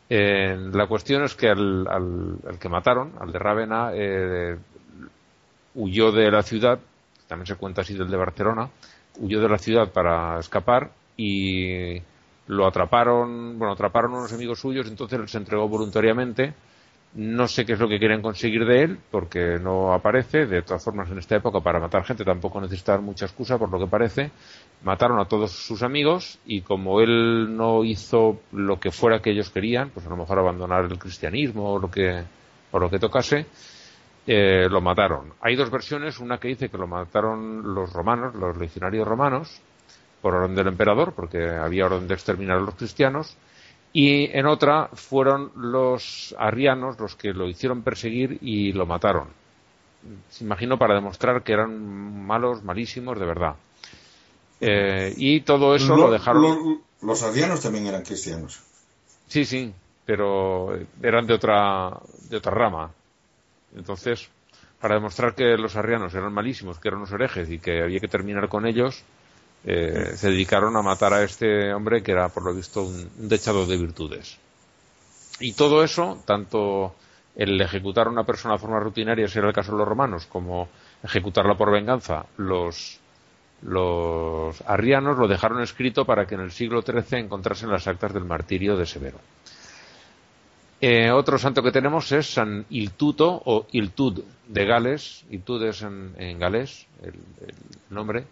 Eh, 0.08 0.56
la 0.72 0.86
cuestión 0.86 1.24
es 1.24 1.34
que 1.34 1.48
al, 1.48 1.86
al- 1.88 2.36
al 2.48 2.58
que 2.58 2.68
mataron, 2.68 3.12
al 3.18 3.32
de 3.32 3.38
Rávena, 3.38 3.90
eh, 3.94 4.56
huyó 5.76 6.10
de 6.10 6.30
la 6.30 6.42
ciudad, 6.42 6.80
también 7.28 7.46
se 7.46 7.54
cuenta 7.54 7.82
así 7.82 7.94
del 7.94 8.10
de 8.10 8.16
Barcelona, 8.16 8.70
huyó 9.18 9.40
de 9.40 9.48
la 9.48 9.58
ciudad 9.58 9.92
para 9.92 10.40
escapar 10.40 10.90
y 11.16 12.00
lo 12.48 12.66
atraparon, 12.66 13.58
bueno, 13.58 13.74
atraparon 13.74 14.14
unos 14.14 14.32
amigos 14.32 14.60
suyos, 14.60 14.88
entonces 14.88 15.18
él 15.18 15.28
se 15.28 15.38
entregó 15.38 15.68
voluntariamente. 15.68 16.54
No 17.14 17.48
sé 17.48 17.64
qué 17.64 17.72
es 17.72 17.78
lo 17.78 17.88
que 17.88 17.98
quieren 17.98 18.20
conseguir 18.20 18.66
de 18.66 18.82
él, 18.82 18.98
porque 19.10 19.58
no 19.58 19.94
aparece. 19.94 20.44
De 20.44 20.60
todas 20.60 20.84
formas, 20.84 21.10
en 21.10 21.18
esta 21.18 21.36
época, 21.36 21.60
para 21.60 21.80
matar 21.80 22.04
gente 22.04 22.24
tampoco 22.24 22.60
necesitan 22.60 23.02
mucha 23.02 23.24
excusa, 23.24 23.56
por 23.56 23.70
lo 23.70 23.78
que 23.78 23.86
parece. 23.86 24.30
Mataron 24.84 25.18
a 25.18 25.24
todos 25.24 25.50
sus 25.50 25.82
amigos 25.82 26.38
y 26.44 26.60
como 26.60 27.00
él 27.00 27.56
no 27.56 27.84
hizo 27.84 28.40
lo 28.52 28.78
que 28.78 28.90
fuera 28.90 29.20
que 29.20 29.30
ellos 29.30 29.48
querían, 29.48 29.88
pues 29.90 30.04
a 30.04 30.10
lo 30.10 30.16
mejor 30.16 30.38
abandonar 30.38 30.84
el 30.84 30.98
cristianismo 30.98 31.72
o 31.72 31.78
lo 31.78 31.90
que, 31.90 32.22
o 32.70 32.78
lo 32.78 32.90
que 32.90 32.98
tocase, 32.98 33.46
eh, 34.26 34.68
lo 34.70 34.80
mataron. 34.80 35.32
Hay 35.40 35.54
dos 35.54 35.70
versiones, 35.70 36.18
una 36.18 36.38
que 36.38 36.48
dice 36.48 36.68
que 36.68 36.78
lo 36.78 36.86
mataron 36.86 37.74
los 37.74 37.92
romanos, 37.92 38.34
los 38.34 38.56
legionarios 38.56 39.06
romanos, 39.06 39.60
por 40.20 40.34
orden 40.34 40.56
del 40.56 40.66
emperador, 40.66 41.12
porque 41.14 41.48
había 41.48 41.86
orden 41.86 42.08
de 42.08 42.14
exterminar 42.14 42.56
a 42.56 42.60
los 42.60 42.74
cristianos, 42.74 43.36
y 43.92 44.24
en 44.36 44.46
otra 44.46 44.90
fueron 44.92 45.52
los 45.54 46.34
arrianos 46.38 46.98
los 46.98 47.14
que 47.14 47.32
lo 47.32 47.48
hicieron 47.48 47.82
perseguir 47.82 48.38
y 48.42 48.72
lo 48.72 48.84
mataron. 48.84 49.28
Se 50.28 50.44
imagino 50.44 50.78
para 50.78 50.94
demostrar 50.94 51.42
que 51.42 51.52
eran 51.52 52.26
malos, 52.26 52.62
malísimos, 52.62 53.18
de 53.18 53.26
verdad. 53.26 53.54
Eh, 54.60 55.14
y 55.16 55.40
todo 55.40 55.74
eso 55.74 55.96
lo, 55.96 56.10
dejaron. 56.10 56.82
los 57.02 57.22
arrianos 57.22 57.60
también 57.60 57.86
eran 57.86 58.02
cristianos. 58.02 58.60
Sí, 59.28 59.44
sí, 59.44 59.72
pero 60.04 60.76
eran 61.02 61.26
de 61.26 61.34
otra, 61.34 61.98
de 62.28 62.36
otra 62.36 62.52
rama. 62.52 62.90
Entonces, 63.76 64.28
para 64.80 64.94
demostrar 64.94 65.34
que 65.34 65.56
los 65.56 65.76
arrianos 65.76 66.14
eran 66.14 66.32
malísimos, 66.32 66.78
que 66.78 66.88
eran 66.88 67.00
unos 67.00 67.12
herejes 67.12 67.50
y 67.50 67.58
que 67.58 67.82
había 67.82 68.00
que 68.00 68.08
terminar 68.08 68.48
con 68.48 68.66
ellos, 68.66 69.04
eh, 69.64 70.12
se 70.14 70.30
dedicaron 70.30 70.76
a 70.76 70.82
matar 70.82 71.12
a 71.12 71.22
este 71.22 71.72
hombre 71.72 72.02
que 72.02 72.12
era, 72.12 72.28
por 72.28 72.44
lo 72.44 72.54
visto, 72.54 72.82
un, 72.82 73.28
dechado 73.28 73.66
de 73.66 73.76
virtudes. 73.76 74.38
Y 75.40 75.52
todo 75.52 75.82
eso, 75.82 76.22
tanto 76.24 76.94
el 77.34 77.60
ejecutar 77.60 78.06
a 78.06 78.10
una 78.10 78.24
persona 78.24 78.54
de 78.54 78.60
forma 78.60 78.80
rutinaria, 78.80 79.28
si 79.28 79.38
era 79.38 79.48
el 79.48 79.54
caso 79.54 79.72
de 79.72 79.78
los 79.78 79.88
romanos, 79.88 80.26
como 80.26 80.68
ejecutarla 81.02 81.56
por 81.56 81.70
venganza, 81.70 82.26
los, 82.38 83.00
los 83.62 84.62
arrianos 84.62 85.18
lo 85.18 85.28
dejaron 85.28 85.60
escrito 85.60 86.04
para 86.04 86.26
que 86.26 86.36
en 86.36 86.42
el 86.42 86.52
siglo 86.52 86.82
XIII 86.82 87.18
encontrasen 87.18 87.70
las 87.70 87.86
actas 87.86 88.14
del 88.14 88.24
martirio 88.24 88.76
de 88.76 88.86
Severo. 88.86 89.18
Eh, 90.78 91.10
otro 91.10 91.38
santo 91.38 91.62
que 91.62 91.72
tenemos 91.72 92.12
es 92.12 92.34
San 92.34 92.66
Iltuto 92.68 93.42
o 93.46 93.66
Iltud 93.72 94.22
de 94.46 94.66
Gales, 94.66 95.24
Iltud 95.30 95.62
es 95.64 95.80
en, 95.80 96.14
en 96.18 96.38
galés 96.38 96.86
el, 97.02 97.14
nombre, 97.88 98.24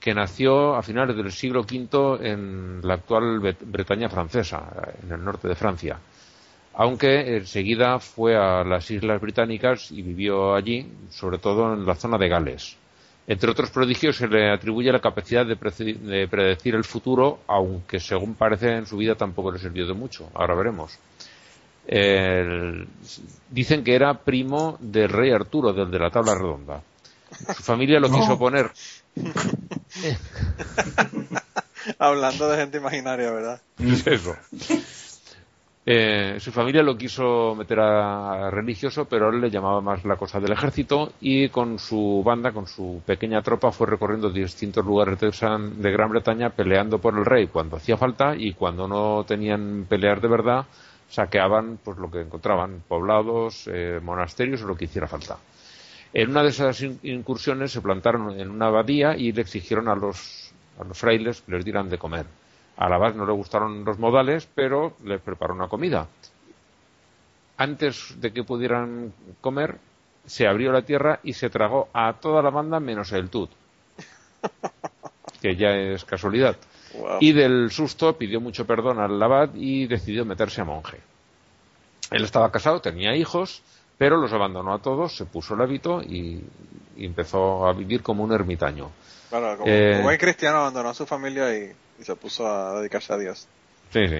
que 0.00 0.12
nació 0.12 0.74
a 0.74 0.82
finales 0.82 1.16
del 1.16 1.30
siglo 1.30 1.60
V 1.60 2.18
en 2.28 2.80
la 2.82 2.94
actual 2.94 3.38
Bretaña 3.38 4.08
francesa, 4.08 4.64
en 5.00 5.12
el 5.12 5.24
norte 5.24 5.46
de 5.46 5.54
Francia. 5.54 5.98
Aunque 6.74 7.36
enseguida 7.36 8.00
fue 8.00 8.34
a 8.34 8.64
las 8.64 8.90
Islas 8.90 9.20
Británicas 9.20 9.92
y 9.92 10.02
vivió 10.02 10.54
allí, 10.54 10.90
sobre 11.10 11.38
todo 11.38 11.72
en 11.74 11.86
la 11.86 11.94
zona 11.94 12.18
de 12.18 12.28
Gales. 12.28 12.76
Entre 13.28 13.48
otros 13.48 13.70
prodigios 13.70 14.16
se 14.16 14.26
le 14.26 14.50
atribuye 14.50 14.90
la 14.90 15.00
capacidad 15.00 15.46
de, 15.46 15.54
predecir 15.56 16.74
el 16.74 16.82
futuro, 16.82 17.40
aunque 17.46 18.00
según 18.00 18.34
parece 18.34 18.72
en 18.72 18.86
su 18.86 18.96
vida 18.96 19.14
tampoco 19.14 19.52
le 19.52 19.60
sirvió 19.60 19.86
de 19.86 19.94
mucho. 19.94 20.28
Ahora 20.34 20.56
veremos 20.56 20.98
dicen 23.50 23.84
que 23.84 23.94
era 23.94 24.14
primo 24.14 24.76
del 24.80 25.08
rey 25.08 25.30
Arturo, 25.30 25.72
del 25.72 25.90
de 25.90 25.98
la 25.98 26.10
tabla 26.10 26.34
redonda. 26.34 26.82
Su 27.56 27.62
familia 27.62 27.98
lo 27.98 28.10
quiso 28.10 28.38
poner. 28.38 28.70
Hablando 31.98 32.48
de 32.48 32.56
gente 32.58 32.78
imaginaria, 32.78 33.30
¿verdad? 33.30 33.60
Eso. 34.06 34.36
Eh, 35.84 36.36
su 36.38 36.52
familia 36.52 36.80
lo 36.82 36.96
quiso 36.96 37.56
meter 37.56 37.80
a, 37.80 38.50
religioso, 38.50 39.06
pero 39.06 39.30
él 39.30 39.40
le 39.40 39.50
llamaba 39.50 39.80
más 39.80 40.04
la 40.04 40.14
cosa 40.14 40.38
del 40.38 40.52
ejército 40.52 41.12
y 41.20 41.48
con 41.48 41.80
su 41.80 42.22
banda, 42.24 42.52
con 42.52 42.68
su 42.68 43.02
pequeña 43.04 43.42
tropa, 43.42 43.72
fue 43.72 43.88
recorriendo 43.88 44.30
distintos 44.30 44.84
lugares 44.86 45.18
de, 45.18 45.30
de 45.30 45.90
Gran 45.90 46.10
Bretaña 46.10 46.50
peleando 46.50 47.00
por 47.00 47.18
el 47.18 47.24
rey 47.24 47.48
cuando 47.48 47.78
hacía 47.78 47.96
falta 47.96 48.36
y 48.36 48.52
cuando 48.52 48.86
no 48.86 49.24
tenían 49.26 49.86
pelear 49.88 50.20
de 50.20 50.28
verdad, 50.28 50.66
saqueaban 51.12 51.78
pues 51.84 51.98
lo 51.98 52.10
que 52.10 52.22
encontraban, 52.22 52.82
poblados, 52.88 53.68
eh, 53.70 54.00
monasterios 54.02 54.62
o 54.62 54.66
lo 54.66 54.76
que 54.76 54.86
hiciera 54.86 55.06
falta. 55.06 55.36
En 56.14 56.30
una 56.30 56.42
de 56.42 56.48
esas 56.48 56.80
incursiones 57.02 57.70
se 57.72 57.82
plantaron 57.82 58.40
en 58.40 58.50
una 58.50 58.68
abadía 58.68 59.14
y 59.14 59.30
le 59.30 59.42
exigieron 59.42 59.88
a 59.88 59.94
los, 59.94 60.52
a 60.80 60.84
los 60.84 60.98
frailes 60.98 61.42
que 61.42 61.52
les 61.52 61.64
dieran 61.66 61.90
de 61.90 61.98
comer. 61.98 62.24
A 62.78 62.88
la 62.88 62.96
abad 62.96 63.14
no 63.14 63.26
le 63.26 63.32
gustaron 63.32 63.84
los 63.84 63.98
modales, 63.98 64.48
pero 64.54 64.94
les 65.04 65.20
preparó 65.20 65.54
una 65.54 65.68
comida. 65.68 66.08
Antes 67.58 68.18
de 68.18 68.32
que 68.32 68.42
pudieran 68.42 69.12
comer, 69.42 69.76
se 70.24 70.46
abrió 70.46 70.72
la 70.72 70.82
tierra 70.82 71.20
y 71.22 71.34
se 71.34 71.50
tragó 71.50 71.88
a 71.92 72.14
toda 72.14 72.42
la 72.42 72.50
banda 72.50 72.80
menos 72.80 73.12
el 73.12 73.28
tut, 73.28 73.50
que 75.42 75.56
ya 75.56 75.76
es 75.76 76.06
casualidad. 76.06 76.56
Y 77.20 77.32
del 77.32 77.70
susto 77.70 78.16
pidió 78.16 78.40
mucho 78.40 78.66
perdón 78.66 78.98
al 79.00 79.22
abad 79.22 79.50
y 79.54 79.86
decidió 79.86 80.24
meterse 80.24 80.60
a 80.60 80.64
monje. 80.64 80.98
Él 82.10 82.24
estaba 82.24 82.50
casado, 82.50 82.80
tenía 82.80 83.16
hijos, 83.16 83.62
pero 83.98 84.16
los 84.16 84.32
abandonó 84.32 84.74
a 84.74 84.80
todos, 84.80 85.16
se 85.16 85.24
puso 85.24 85.54
el 85.54 85.62
hábito 85.62 86.02
y, 86.02 86.42
empezó 86.98 87.66
a 87.66 87.72
vivir 87.72 88.02
como 88.02 88.22
un 88.22 88.32
ermitaño. 88.32 88.90
Claro, 89.30 89.58
como, 89.58 89.70
eh, 89.70 90.00
buen 90.02 90.18
cristiano 90.18 90.58
abandonó 90.58 90.90
a 90.90 90.94
su 90.94 91.06
familia 91.06 91.56
y, 91.56 91.72
se 92.02 92.16
puso 92.16 92.46
a 92.46 92.80
dedicarse 92.80 93.12
a 93.12 93.18
Dios. 93.18 93.46
Sí, 93.92 94.08
sí. 94.08 94.18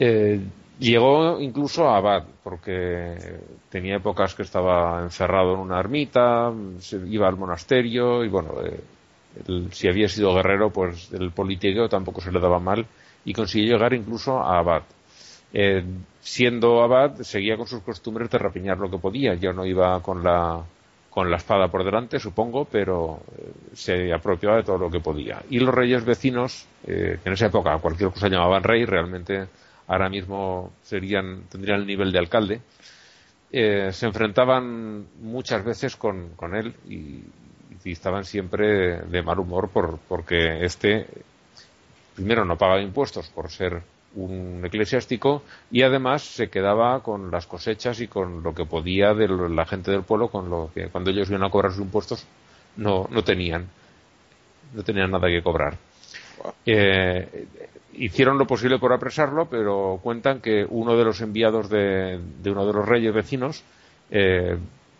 Eh, 0.00 0.40
llegó 0.78 1.40
incluso 1.40 1.88
a 1.88 1.96
abad, 1.96 2.24
porque 2.42 3.16
tenía 3.70 3.96
épocas 3.96 4.34
que 4.34 4.42
estaba 4.42 5.00
encerrado 5.02 5.54
en 5.54 5.60
una 5.60 5.80
ermita, 5.80 6.52
se 6.80 6.96
iba 7.06 7.28
al 7.28 7.36
monasterio 7.36 8.24
y 8.24 8.28
bueno, 8.28 8.54
eh, 8.64 8.80
si 9.70 9.88
había 9.88 10.08
sido 10.08 10.34
guerrero, 10.34 10.70
pues 10.70 11.12
el 11.12 11.30
politiqueo 11.30 11.88
tampoco 11.88 12.20
se 12.20 12.32
le 12.32 12.40
daba 12.40 12.58
mal 12.58 12.86
y 13.24 13.32
consiguió 13.32 13.74
llegar 13.74 13.94
incluso 13.94 14.38
a 14.40 14.58
abad. 14.58 14.82
Eh, 15.52 15.82
siendo 16.20 16.82
abad, 16.82 17.16
seguía 17.22 17.56
con 17.56 17.66
sus 17.66 17.82
costumbres 17.82 18.30
de 18.30 18.38
rapiñar 18.38 18.78
lo 18.78 18.90
que 18.90 18.98
podía. 18.98 19.34
Ya 19.34 19.52
no 19.52 19.64
iba 19.64 20.00
con 20.02 20.22
la, 20.22 20.62
con 21.10 21.30
la 21.30 21.36
espada 21.36 21.68
por 21.68 21.84
delante, 21.84 22.18
supongo, 22.18 22.66
pero 22.66 23.20
eh, 23.36 23.52
se 23.74 24.12
apropiaba 24.12 24.56
de 24.56 24.62
todo 24.62 24.78
lo 24.78 24.90
que 24.90 25.00
podía. 25.00 25.42
Y 25.50 25.58
los 25.60 25.74
reyes 25.74 26.04
vecinos, 26.04 26.66
eh, 26.86 27.18
que 27.22 27.28
en 27.28 27.32
esa 27.32 27.46
época 27.46 27.78
cualquier 27.78 28.10
cosa 28.10 28.28
llamaban 28.28 28.62
rey, 28.62 28.84
realmente 28.84 29.48
ahora 29.86 30.08
mismo 30.08 30.72
serían, 30.82 31.44
tendrían 31.50 31.80
el 31.80 31.86
nivel 31.86 32.12
de 32.12 32.18
alcalde, 32.18 32.60
se 33.50 34.04
enfrentaban 34.04 35.06
muchas 35.22 35.64
veces 35.64 35.96
con, 35.96 36.34
con 36.36 36.54
él 36.54 36.74
y, 36.86 37.22
y 37.84 37.92
estaban 37.92 38.24
siempre 38.24 39.02
de 39.02 39.22
mal 39.22 39.38
humor 39.38 39.68
por, 39.68 39.98
porque 40.08 40.64
este 40.64 41.06
primero 42.14 42.44
no 42.44 42.56
pagaba 42.56 42.80
impuestos 42.80 43.28
por 43.28 43.50
ser 43.50 43.82
un 44.14 44.62
eclesiástico 44.64 45.42
y 45.70 45.82
además 45.82 46.22
se 46.22 46.48
quedaba 46.48 47.02
con 47.02 47.30
las 47.30 47.46
cosechas 47.46 48.00
y 48.00 48.08
con 48.08 48.42
lo 48.42 48.54
que 48.54 48.64
podía 48.64 49.14
de 49.14 49.28
la 49.28 49.66
gente 49.66 49.90
del 49.90 50.02
pueblo 50.02 50.28
con 50.28 50.50
lo 50.50 50.70
que 50.74 50.88
cuando 50.88 51.10
ellos 51.10 51.28
iban 51.28 51.44
a 51.44 51.50
cobrar 51.50 51.72
sus 51.72 51.82
impuestos 51.82 52.26
no, 52.76 53.06
no 53.10 53.22
tenían 53.22 53.68
no 54.74 54.82
tenían 54.82 55.10
nada 55.10 55.28
que 55.28 55.42
cobrar. 55.42 55.78
Eh, 56.66 57.46
hicieron 57.94 58.38
lo 58.38 58.46
posible 58.46 58.78
por 58.78 58.92
apresarlo 58.92 59.46
pero 59.46 60.00
cuentan 60.02 60.40
que 60.40 60.66
uno 60.68 60.96
de 60.96 61.04
los 61.04 61.20
enviados 61.20 61.68
de, 61.68 62.18
de 62.42 62.50
uno 62.50 62.66
de 62.66 62.72
los 62.72 62.86
reyes 62.86 63.12
vecinos 63.12 63.62
eh, 64.10 64.56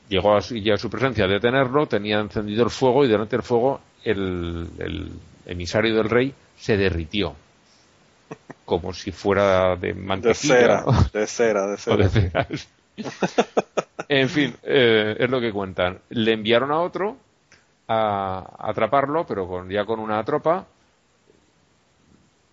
llegó 0.09 0.37
a, 0.37 0.41
ya 0.41 0.75
a 0.75 0.79
su 0.79 0.91
presencia 0.91 1.25
a 1.25 1.29
detenerlo, 1.29 1.87
tenía 1.87 2.19
encendido 2.21 2.65
el 2.65 2.71
fuego 2.71 3.05
y 3.05 3.09
delante 3.09 3.37
del 3.37 3.43
fuego 3.43 3.81
el, 4.05 5.13
emisario 5.47 5.95
del 5.95 6.09
rey 6.09 6.35
se 6.57 6.77
derritió. 6.77 7.35
Como 8.65 8.93
si 8.93 9.13
fuera 9.13 9.77
de 9.77 9.95
mantequilla. 9.95 10.85
De 11.13 11.27
cera, 11.27 11.67
de 11.67 11.77
cera, 11.77 11.97
de 11.97 12.09
cera. 12.09 12.47
en 14.09 14.29
fin, 14.29 14.55
eh, 14.63 15.17
es 15.19 15.31
lo 15.31 15.41
que 15.41 15.53
cuentan. 15.53 15.99
Le 16.11 16.33
enviaron 16.33 16.71
a 16.71 16.81
otro 16.81 17.17
a, 17.87 18.57
atraparlo, 18.59 19.27
pero 19.27 19.49
con, 19.49 19.71
ya 19.71 19.87
con 19.87 20.01
una 20.01 20.23
tropa 20.23 20.67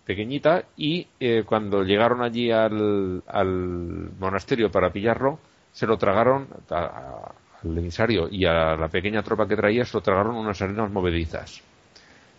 pequeñita, 0.06 0.64
y 0.76 1.06
eh, 1.18 1.42
cuando 1.44 1.82
llegaron 1.82 2.22
allí 2.22 2.50
al, 2.50 3.22
al 3.26 4.10
monasterio 4.18 4.70
para 4.70 4.92
pillarlo, 4.92 5.38
se 5.72 5.86
lo 5.86 5.98
tragaron 5.98 6.48
a, 6.70 7.32
al 7.64 7.78
emisario 7.78 8.28
y 8.30 8.44
a 8.44 8.76
la 8.76 8.88
pequeña 8.88 9.22
tropa 9.22 9.46
que 9.46 9.56
traía 9.56 9.84
se 9.84 9.96
lo 9.96 10.02
tragaron 10.02 10.36
unas 10.36 10.60
arenas 10.60 10.90
movedizas. 10.90 11.62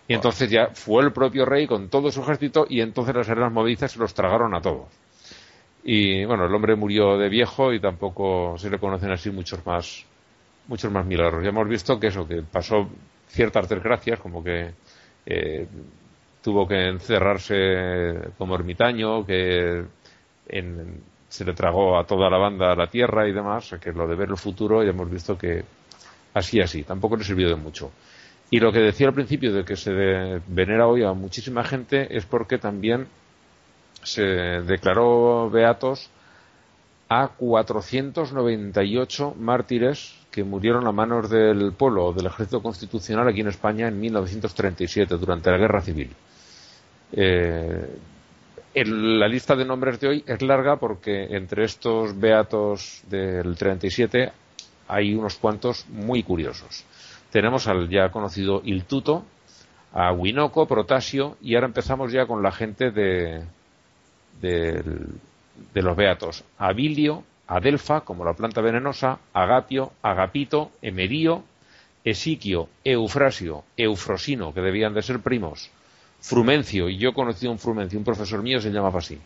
Y 0.08 0.14
entonces 0.14 0.50
ya 0.50 0.68
fue 0.74 1.04
el 1.04 1.12
propio 1.12 1.46
rey 1.46 1.68
con 1.68 1.90
todo 1.90 2.12
su 2.12 2.22
ejército 2.22 2.66
y 2.70 2.82
entonces 2.82 3.14
las 3.16 3.30
arenas 3.30 3.52
movedizas 3.52 3.92
se 3.92 4.00
los 4.00 4.14
tragaron 4.14 4.56
a 4.56 4.62
todos. 4.62 4.88
Y 5.84 6.26
bueno, 6.26 6.46
el 6.46 6.54
hombre 6.54 6.76
murió 6.76 7.18
de 7.18 7.30
viejo 7.30 7.74
y 7.74 7.80
tampoco 7.80 8.58
se 8.58 8.70
le 8.70 8.80
conocen 8.80 9.12
así 9.12 9.30
muchos 9.32 9.66
más, 9.66 10.06
muchos 10.68 10.92
más 10.92 11.06
milagros. 11.06 11.44
Ya 11.44 11.50
hemos 11.50 11.68
visto 11.68 12.00
que 12.00 12.08
eso, 12.08 12.28
que 12.28 12.42
pasó 12.42 12.90
ciertas 13.28 13.68
desgracias, 13.70 14.20
como 14.20 14.44
que 14.44 14.72
eh, 15.26 15.68
tuvo 16.42 16.68
que 16.68 16.88
encerrarse 16.88 18.32
como 18.38 18.56
ermitaño, 18.56 19.26
que 19.26 19.84
en, 20.48 21.02
se 21.30 21.46
le 21.46 21.54
tragó 21.54 21.98
a 21.98 22.06
toda 22.06 22.30
la 22.30 22.38
banda 22.38 22.72
a 22.72 22.76
la 22.76 22.88
tierra 22.88 23.28
y 23.28 23.34
demás, 23.34 23.76
que 23.82 23.92
lo 23.92 24.08
de 24.08 24.16
ver 24.16 24.30
el 24.30 24.38
futuro 24.38 24.84
ya 24.84 24.92
hemos 24.92 25.10
visto 25.10 25.38
que 25.38 25.64
así 26.34 26.62
así, 26.62 26.84
tampoco 26.84 27.18
le 27.18 27.24
sirvió 27.24 27.50
de 27.50 27.56
mucho. 27.56 27.92
Y 28.50 28.60
lo 28.60 28.72
que 28.72 28.80
decía 28.80 29.08
al 29.08 29.14
principio 29.14 29.54
de 29.54 29.66
que 29.66 29.76
se 29.76 29.92
venera 30.48 30.88
hoy 30.88 31.04
a 31.04 31.14
muchísima 31.14 31.64
gente 31.64 32.16
es 32.16 32.26
porque 32.26 32.58
también 32.58 33.08
se 34.04 34.22
declaró 34.22 35.50
beatos 35.50 36.10
a 37.10 37.30
498 37.30 39.36
mártires 39.38 40.16
que 40.32 40.44
murieron 40.44 40.88
a 40.88 40.92
manos 40.92 41.30
del 41.30 41.74
pueblo 41.74 42.14
del 42.14 42.28
ejército 42.28 42.62
constitucional 42.62 43.28
aquí 43.28 43.42
en 43.42 43.48
España 43.48 43.88
en 43.88 44.00
1937 44.00 45.18
durante 45.18 45.52
la 45.52 45.58
guerra 45.58 45.82
civil. 45.82 46.12
Eh, 47.12 47.98
la 48.86 49.28
lista 49.28 49.56
de 49.56 49.66
nombres 49.66 50.00
de 50.00 50.08
hoy 50.08 50.24
es 50.28 50.42
larga 50.42 50.78
porque 50.78 51.36
entre 51.36 51.64
estos 51.64 52.20
beatos 52.20 53.02
del 53.10 53.56
37 53.56 54.32
hay 54.88 55.16
unos 55.16 55.36
cuantos 55.36 55.88
muy 55.90 56.24
curiosos. 56.24 56.86
Tenemos 57.32 57.68
al 57.68 57.90
ya 57.90 58.10
conocido 58.10 58.62
Il 58.64 58.86
Tuto, 58.86 59.26
a 59.94 60.12
Winoco, 60.12 60.68
Protasio 60.68 61.38
y 61.42 61.56
ahora 61.56 61.68
empezamos 61.68 62.12
ya 62.12 62.26
con 62.26 62.44
la 62.44 62.52
gente 62.52 62.92
de, 62.92 63.44
de 64.42 65.82
los 65.82 65.96
beatos. 65.96 66.44
Abilio, 66.58 67.24
Adelfa, 67.48 68.02
como 68.02 68.26
la 68.26 68.34
planta 68.34 68.62
venenosa, 68.62 69.20
Agapio, 69.34 69.94
Agapito, 70.02 70.72
Emerio, 70.82 71.44
Esiquio, 72.04 72.70
Eufrasio, 72.84 73.64
Eufrosino, 73.76 74.54
que 74.54 74.62
debían 74.62 74.94
de 74.94 75.02
ser 75.02 75.20
primos, 75.20 75.72
Frumencio, 76.22 76.90
y 76.90 76.98
yo 76.98 77.10
he 77.10 77.14
conocido 77.14 77.52
un 77.52 77.60
Frumencio, 77.60 77.98
un 77.98 78.06
profesor 78.06 78.42
mío 78.42 78.60
se 78.60 78.70
llamaba 78.72 79.00
así, 79.00 79.20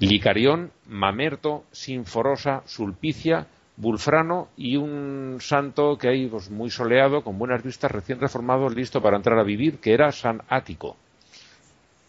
Licarión, 0.00 0.70
Mamerto, 0.86 1.64
Sinforosa, 1.72 2.62
Sulpicia, 2.66 3.46
Bulfrano 3.76 4.48
y 4.56 4.76
un 4.76 5.38
santo 5.40 5.96
que 5.98 6.08
hay 6.08 6.26
pues, 6.26 6.50
muy 6.50 6.70
soleado, 6.70 7.22
con 7.22 7.38
buenas 7.38 7.62
vistas, 7.62 7.90
recién 7.90 8.20
reformado, 8.20 8.68
listo 8.68 9.00
para 9.02 9.16
entrar 9.16 9.38
a 9.38 9.42
vivir, 9.44 9.78
que 9.78 9.92
era 9.94 10.12
San 10.12 10.42
Ático. 10.48 10.96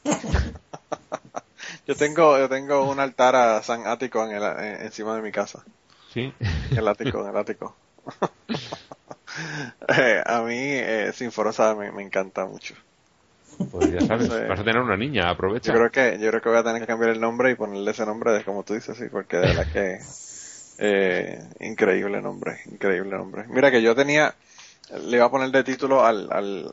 Yo 1.87 1.95
tengo, 1.95 2.37
yo 2.37 2.47
tengo 2.49 2.89
un 2.89 2.99
altar 2.99 3.35
a 3.35 3.61
San 3.63 3.85
Ático 3.87 4.23
en 4.25 4.31
el, 4.31 4.43
en- 4.43 4.81
encima 4.85 5.15
de 5.15 5.21
mi 5.21 5.31
casa. 5.31 5.63
¿Sí? 6.13 6.31
El 6.75 6.87
ático, 6.87 7.27
el 7.27 7.35
ático. 7.35 7.75
Eh, 9.87 10.21
a 10.25 10.41
mí, 10.41 10.55
eh, 10.57 11.11
Sinforosa 11.13 11.75
me, 11.75 11.91
me 11.91 12.03
encanta 12.03 12.45
mucho. 12.45 12.75
Pues 13.71 13.91
ya 13.93 14.01
sabes, 14.03 14.27
Sí. 14.27 14.33
vas 14.47 14.59
a 14.59 14.63
tener 14.63 14.81
una 14.81 14.97
niña, 14.97 15.29
aprovecha. 15.29 15.71
Yo 15.71 15.77
creo 15.77 15.91
que, 15.91 16.17
yo 16.19 16.29
creo 16.29 16.41
que 16.41 16.49
voy 16.49 16.57
a 16.57 16.63
tener 16.63 16.81
que 16.81 16.87
cambiar 16.87 17.11
el 17.11 17.19
nombre 17.21 17.51
y 17.51 17.55
ponerle 17.55 17.91
ese 17.91 18.05
nombre 18.05 18.31
de 18.31 18.43
como 18.43 18.63
tú 18.63 18.73
dices, 18.73 18.97
sí, 18.97 19.05
porque 19.11 19.37
de 19.37 19.47
verdad 19.47 19.67
que 19.67 19.99
eh, 20.77 21.39
increíble 21.59 22.21
nombre, 22.21 22.59
increíble 22.71 23.17
nombre. 23.17 23.45
Mira 23.49 23.71
que 23.71 23.81
yo 23.81 23.95
tenía, 23.95 24.35
le 25.03 25.17
iba 25.17 25.25
a 25.25 25.31
poner 25.31 25.51
de 25.51 25.63
título 25.63 26.05
al 26.05 26.31
al 26.31 26.71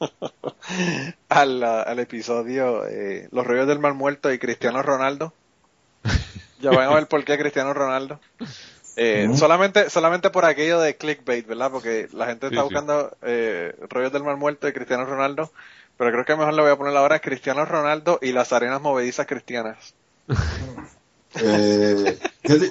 al, 1.28 1.62
al 1.64 1.98
episodio 1.98 2.86
eh, 2.86 3.28
Los 3.32 3.46
Reyes 3.46 3.66
del 3.66 3.78
Mal 3.80 3.94
Muerto 3.94 4.32
y 4.32 4.38
Cristiano 4.38 4.82
Ronaldo. 4.82 5.34
Ya 6.60 6.70
van 6.72 6.88
a 6.88 6.94
ver 6.94 7.06
por 7.08 7.24
qué 7.24 7.36
Cristiano 7.38 7.74
Ronaldo. 7.74 8.20
Eh, 8.96 9.28
solamente, 9.34 9.90
solamente 9.90 10.30
por 10.30 10.44
aquello 10.44 10.80
de 10.80 10.96
clickbait, 10.96 11.46
¿verdad? 11.46 11.70
Porque 11.70 12.08
la 12.12 12.26
gente 12.26 12.46
Sí, 12.48 12.54
está 12.54 12.62
sí. 12.62 12.64
buscando 12.64 13.16
eh, 13.22 13.74
rollos 13.90 14.12
del 14.12 14.22
mal 14.24 14.36
muerto 14.36 14.68
y 14.68 14.72
Cristiano 14.72 15.04
Ronaldo, 15.04 15.52
pero 15.96 16.10
creo 16.12 16.24
que 16.24 16.36
mejor 16.36 16.54
le 16.54 16.62
voy 16.62 16.70
a 16.70 16.76
poner 16.76 16.96
ahora 16.96 17.20
Cristiano 17.20 17.64
Ronaldo 17.64 18.18
y 18.22 18.32
las 18.32 18.52
arenas 18.52 18.80
movedizas 18.80 19.26
cristianas. 19.26 19.94
Eh, 21.36 22.18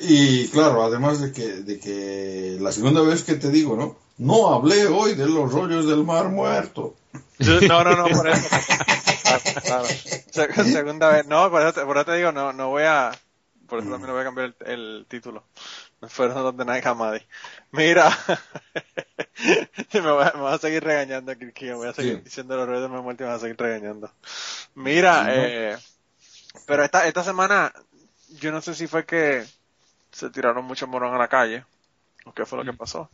y 0.01 0.47
claro, 0.49 0.83
además 0.83 1.19
de 1.21 1.31
que, 1.33 1.47
de 1.47 1.79
que 1.79 2.57
la 2.61 2.71
segunda 2.71 3.01
vez 3.01 3.23
que 3.23 3.35
te 3.35 3.49
digo, 3.49 3.75
¿no? 3.75 3.97
No 4.17 4.53
hablé 4.53 4.85
hoy 4.87 5.15
de 5.15 5.27
los 5.27 5.51
rollos 5.51 5.85
del 5.87 6.03
mar 6.03 6.29
muerto. 6.29 6.95
No, 7.39 7.83
no, 7.83 7.95
no, 7.95 8.07
por 8.07 8.29
eso. 8.29 8.47
Claro, 9.23 9.41
claro. 9.63 9.85
Se- 10.31 10.63
Segunda 10.71 11.09
vez. 11.09 11.25
No, 11.27 11.49
por 11.49 11.61
eso, 11.61 11.73
te, 11.73 11.81
por 11.81 11.97
eso 11.97 12.05
te 12.05 12.15
digo, 12.15 12.31
no, 12.31 12.53
no 12.53 12.69
voy 12.69 12.83
a. 12.83 13.11
Por 13.67 13.79
eso 13.79 13.89
también 13.89 14.11
voy 14.11 14.21
a 14.21 14.25
cambiar 14.25 14.53
el, 14.65 14.67
el 14.71 15.05
título. 15.09 15.43
Fueron 16.09 16.43
donde 16.43 16.65
nadie 16.65 16.81
jamás. 16.81 17.21
Mira. 17.71 18.09
me, 19.93 19.99
voy 20.01 20.23
a, 20.23 20.31
me 20.35 20.41
vas 20.41 20.55
a 20.55 20.59
seguir 20.59 20.83
regañando 20.83 21.31
aquí, 21.31 21.51
que 21.51 21.73
voy 21.73 21.87
a 21.87 21.93
seguir 21.93 22.17
Sí. 22.17 22.21
diciendo 22.23 22.55
los 22.57 22.67
ruidos 22.67 22.89
de 22.89 22.95
mi 22.95 23.01
muerte 23.01 23.23
y 23.23 23.25
me 23.25 23.31
vas 23.31 23.39
a 23.41 23.45
seguir 23.45 23.57
regañando. 23.59 24.11
Mira, 24.75 25.19
Sí, 25.19 25.25
¿no? 25.27 25.31
eh, 25.45 25.77
pero 26.65 26.83
esta, 26.83 27.07
esta 27.07 27.23
semana, 27.23 27.73
yo 28.39 28.51
no 28.51 28.61
sé 28.61 28.73
si 28.75 28.87
fue 28.87 29.05
que 29.05 29.45
se 30.11 30.29
tiraron 30.29 30.65
muchos 30.65 30.87
morón 30.89 31.13
a 31.13 31.17
la 31.17 31.27
calle, 31.27 31.65
o 32.25 32.33
qué 32.33 32.45
fue 32.45 32.57
lo 32.59 32.65
que 32.65 32.73
pasó. 32.77 33.09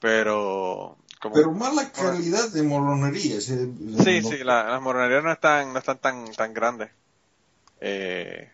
Pero, 0.00 0.96
como 1.20 1.34
Pero 1.36 1.52
mala 1.52 1.90
calidad 1.92 2.48
de 2.50 2.62
moronería. 2.62 3.36
ese- 3.38 3.68
Sí, 4.02 4.20
no- 4.20 4.28
sí, 4.28 4.38
la- 4.44 4.64
las 4.64 4.82
moronerías 4.82 5.22
no 5.22 5.32
están, 5.32 5.72
no 5.72 5.78
están 5.78 5.98
tan, 5.98 6.32
tan 6.32 6.52
grandes. 6.52 6.90
Eh, 7.80 8.50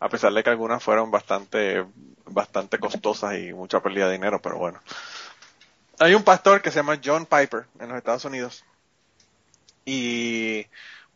a 0.00 0.08
pesar 0.08 0.32
de 0.32 0.42
que 0.42 0.50
algunas 0.50 0.82
fueron 0.82 1.10
bastante, 1.10 1.84
bastante 2.26 2.78
costosas 2.78 3.38
y 3.38 3.52
mucha 3.52 3.80
pérdida 3.80 4.06
de 4.06 4.12
dinero, 4.12 4.40
pero 4.40 4.58
bueno. 4.58 4.80
Hay 5.98 6.14
un 6.14 6.22
pastor 6.22 6.62
que 6.62 6.70
se 6.70 6.76
llama 6.76 7.00
John 7.04 7.26
Piper 7.26 7.66
en 7.80 7.88
los 7.88 7.98
Estados 7.98 8.24
Unidos. 8.24 8.64
Y 9.84 10.66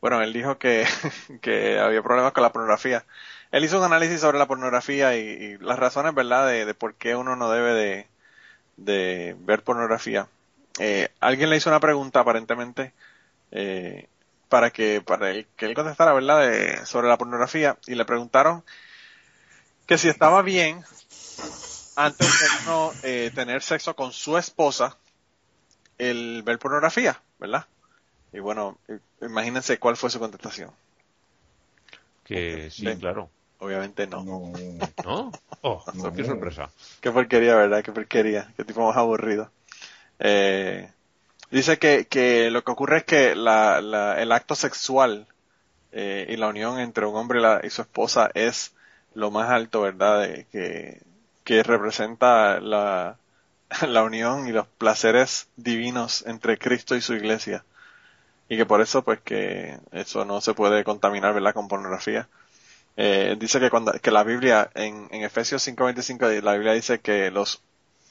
bueno, 0.00 0.20
él 0.22 0.32
dijo 0.32 0.58
que, 0.58 0.86
que 1.40 1.78
había 1.78 2.02
problemas 2.02 2.32
con 2.32 2.42
la 2.42 2.52
pornografía. 2.52 3.04
Él 3.52 3.64
hizo 3.64 3.78
un 3.78 3.84
análisis 3.84 4.20
sobre 4.20 4.38
la 4.38 4.46
pornografía 4.46 5.16
y, 5.16 5.58
las 5.58 5.78
razones, 5.78 6.14
¿verdad?, 6.14 6.48
de, 6.48 6.64
de 6.64 6.74
por 6.74 6.94
qué 6.94 7.14
uno 7.14 7.36
no 7.36 7.50
debe 7.50 7.74
de, 7.74 8.06
de 8.76 9.36
ver 9.40 9.62
pornografía. 9.62 10.26
Eh, 10.78 11.08
alguien 11.20 11.50
le 11.50 11.56
hizo 11.56 11.70
una 11.70 11.80
pregunta 11.80 12.20
aparentemente 12.20 12.92
eh, 13.50 14.08
para 14.52 14.70
que 14.70 15.00
para 15.00 15.30
él, 15.30 15.46
que 15.56 15.64
él 15.64 15.72
contestara, 15.74 16.12
¿verdad?, 16.12 16.40
de- 16.46 16.84
sobre 16.84 17.08
la 17.08 17.16
pornografía 17.16 17.78
y 17.86 17.94
le 17.94 18.04
preguntaron 18.04 18.62
que 19.86 19.96
si 19.96 20.10
estaba 20.10 20.42
bien 20.42 20.84
antes 21.96 22.28
de 22.38 22.46
uno 22.62 22.92
eh, 23.02 23.30
tener 23.34 23.62
sexo 23.62 23.96
con 23.96 24.12
su 24.12 24.36
esposa 24.36 24.98
el 25.96 26.42
ver 26.44 26.58
pornografía, 26.58 27.18
¿verdad? 27.38 27.64
Y 28.34 28.40
bueno, 28.40 28.76
i- 28.90 29.24
imagínense 29.24 29.78
cuál 29.78 29.96
fue 29.96 30.10
su 30.10 30.18
contestación. 30.18 30.70
Que 32.24 32.68
sí, 32.70 32.86
Sí. 32.86 32.96
claro. 32.98 33.30
Obviamente 33.58 34.06
no. 34.06 34.22
no. 34.22 34.52
¿No? 35.02 35.32
Oh, 35.62 35.82
No. 35.94 36.12
qué 36.12 36.24
sorpresa. 36.24 36.68
Qué 37.00 37.10
porquería, 37.10 37.54
¿verdad? 37.56 37.82
Qué 37.82 37.90
porquería. 37.92 38.52
Qué 38.56 38.64
tipo 38.64 38.86
más 38.86 38.96
aburrido. 38.98 39.50
Eh, 40.18 40.90
dice 41.52 41.78
que, 41.78 42.06
que 42.08 42.50
lo 42.50 42.64
que 42.64 42.72
ocurre 42.72 42.98
es 42.98 43.04
que 43.04 43.34
la, 43.36 43.80
la- 43.82 44.20
el 44.22 44.32
acto 44.32 44.54
sexual 44.56 45.28
eh, 45.92 46.26
y 46.30 46.36
la 46.36 46.48
unión 46.48 46.78
entre 46.80 47.06
un 47.06 47.16
hombre 47.16 47.40
y, 47.40 47.42
la- 47.42 47.60
y 47.64 47.70
su 47.70 47.82
esposa 47.82 48.30
es 48.34 48.74
lo 49.14 49.30
más 49.30 49.50
alto, 49.50 49.82
¿verdad? 49.82 50.22
De- 50.22 50.46
que, 50.52 51.02
que 51.44 51.62
representa 51.62 52.60
la, 52.60 53.18
la 53.88 54.02
unión 54.04 54.48
y 54.48 54.52
los 54.52 54.66
placeres 54.68 55.48
divinos 55.56 56.24
entre 56.26 56.58
Cristo 56.58 56.96
y 56.96 57.02
su 57.02 57.14
iglesia. 57.14 57.64
Y 58.48 58.56
que 58.56 58.66
por 58.66 58.80
eso, 58.80 59.02
pues, 59.02 59.20
que 59.20 59.78
eso 59.92 60.24
no 60.24 60.40
se 60.40 60.54
puede 60.54 60.84
contaminar, 60.84 61.32
¿verdad? 61.34 61.54
Con 61.54 61.68
pornografía. 61.68 62.28
Eh, 62.96 63.36
dice 63.40 63.60
que 63.60 63.70
cuando 63.70 63.92
que 63.94 64.10
la 64.12 64.24
Biblia 64.24 64.70
en, 64.74 65.08
en 65.12 65.22
Efesios 65.24 65.62
5:25 65.62 66.26
la 66.42 66.54
Biblia 66.54 66.72
dice 66.74 67.00
que 67.00 67.30
los 67.30 67.62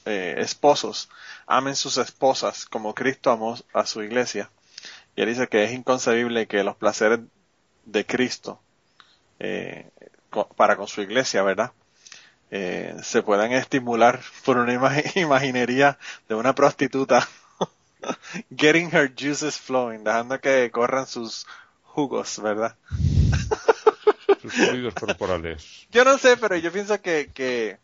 eh, 0.05 0.35
esposos 0.39 1.09
amen 1.47 1.75
sus 1.75 1.97
esposas 1.97 2.65
como 2.65 2.93
Cristo 2.95 3.31
amó 3.31 3.57
a 3.73 3.85
su 3.85 4.01
iglesia. 4.03 4.49
Y 5.15 5.21
él 5.21 5.29
dice 5.29 5.47
que 5.47 5.63
es 5.63 5.71
inconcebible 5.73 6.47
que 6.47 6.63
los 6.63 6.75
placeres 6.75 7.19
de 7.85 8.05
Cristo 8.05 8.59
eh, 9.39 9.89
para 10.55 10.75
con 10.77 10.87
su 10.87 11.01
iglesia 11.01 11.43
verdad 11.43 11.71
Eh, 12.53 12.95
se 13.01 13.21
puedan 13.23 13.53
estimular 13.53 14.19
por 14.43 14.57
una 14.57 14.73
imag- 14.73 15.15
imaginería 15.15 15.97
de 16.27 16.35
una 16.35 16.53
prostituta. 16.53 17.25
Getting 18.57 18.89
her 18.93 19.09
juices 19.17 19.57
flowing 19.57 20.03
dejando 20.03 20.37
que 20.39 20.69
corran 20.71 21.07
sus 21.07 21.45
jugos 21.83 22.39
verdad 22.41 22.75
Sus 24.41 24.53
fluidos 24.53 24.93
corporales. 24.95 25.87
Yo 25.91 26.03
no 26.03 26.17
sé, 26.17 26.35
pero 26.37 26.55
yo 26.57 26.71
pienso 26.71 26.99
que, 27.01 27.29
que 27.33 27.77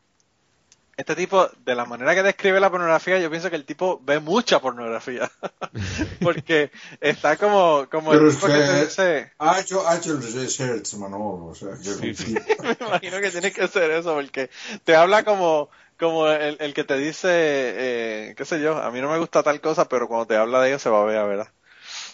este 0.97 1.15
tipo, 1.15 1.47
de 1.63 1.75
la 1.75 1.85
manera 1.85 2.15
que 2.15 2.23
describe 2.23 2.59
la 2.59 2.71
pornografía, 2.71 3.19
yo 3.19 3.29
pienso 3.29 3.51
que 3.51 3.55
el 3.55 3.65
tipo 3.65 4.01
ve 4.03 4.19
mucha 4.19 4.59
pornografía. 4.59 5.31
Porque 6.21 6.71
está 6.99 7.37
como, 7.37 7.87
como 7.91 8.09
Pero 8.09 8.27
el 8.27 8.33
tipo 8.33 8.47
que 8.47 8.53
te 8.53 8.85
dice, 8.85 9.31
ha 9.37 9.59
hecho, 9.59 9.87
ha 9.87 9.97
hecho 9.97 10.13
el 10.13 10.23
research, 10.23 10.95
Manolo. 10.95 11.45
O 11.45 11.55
sea, 11.55 11.69
que 11.77 11.83
Sí, 11.83 12.15
sí. 12.15 12.33
me 12.63 12.87
imagino 12.87 13.21
que 13.21 13.29
tiene 13.29 13.51
que 13.51 13.67
ser 13.67 13.91
eso, 13.91 14.15
porque 14.15 14.49
te 14.83 14.95
habla 14.95 15.23
como, 15.23 15.69
como 15.99 16.27
el, 16.27 16.57
el 16.59 16.73
que 16.73 16.83
te 16.83 16.97
dice, 16.97 17.29
eh, 17.29 18.33
qué 18.35 18.45
sé 18.45 18.59
yo, 18.59 18.77
a 18.77 18.89
mí 18.89 18.99
no 18.99 19.11
me 19.11 19.19
gusta 19.19 19.43
tal 19.43 19.61
cosa, 19.61 19.87
pero 19.87 20.07
cuando 20.07 20.25
te 20.25 20.35
habla 20.35 20.61
de 20.61 20.69
ello 20.69 20.79
se 20.79 20.89
va 20.89 21.03
a 21.03 21.05
ver, 21.05 21.27
¿verdad? 21.27 21.51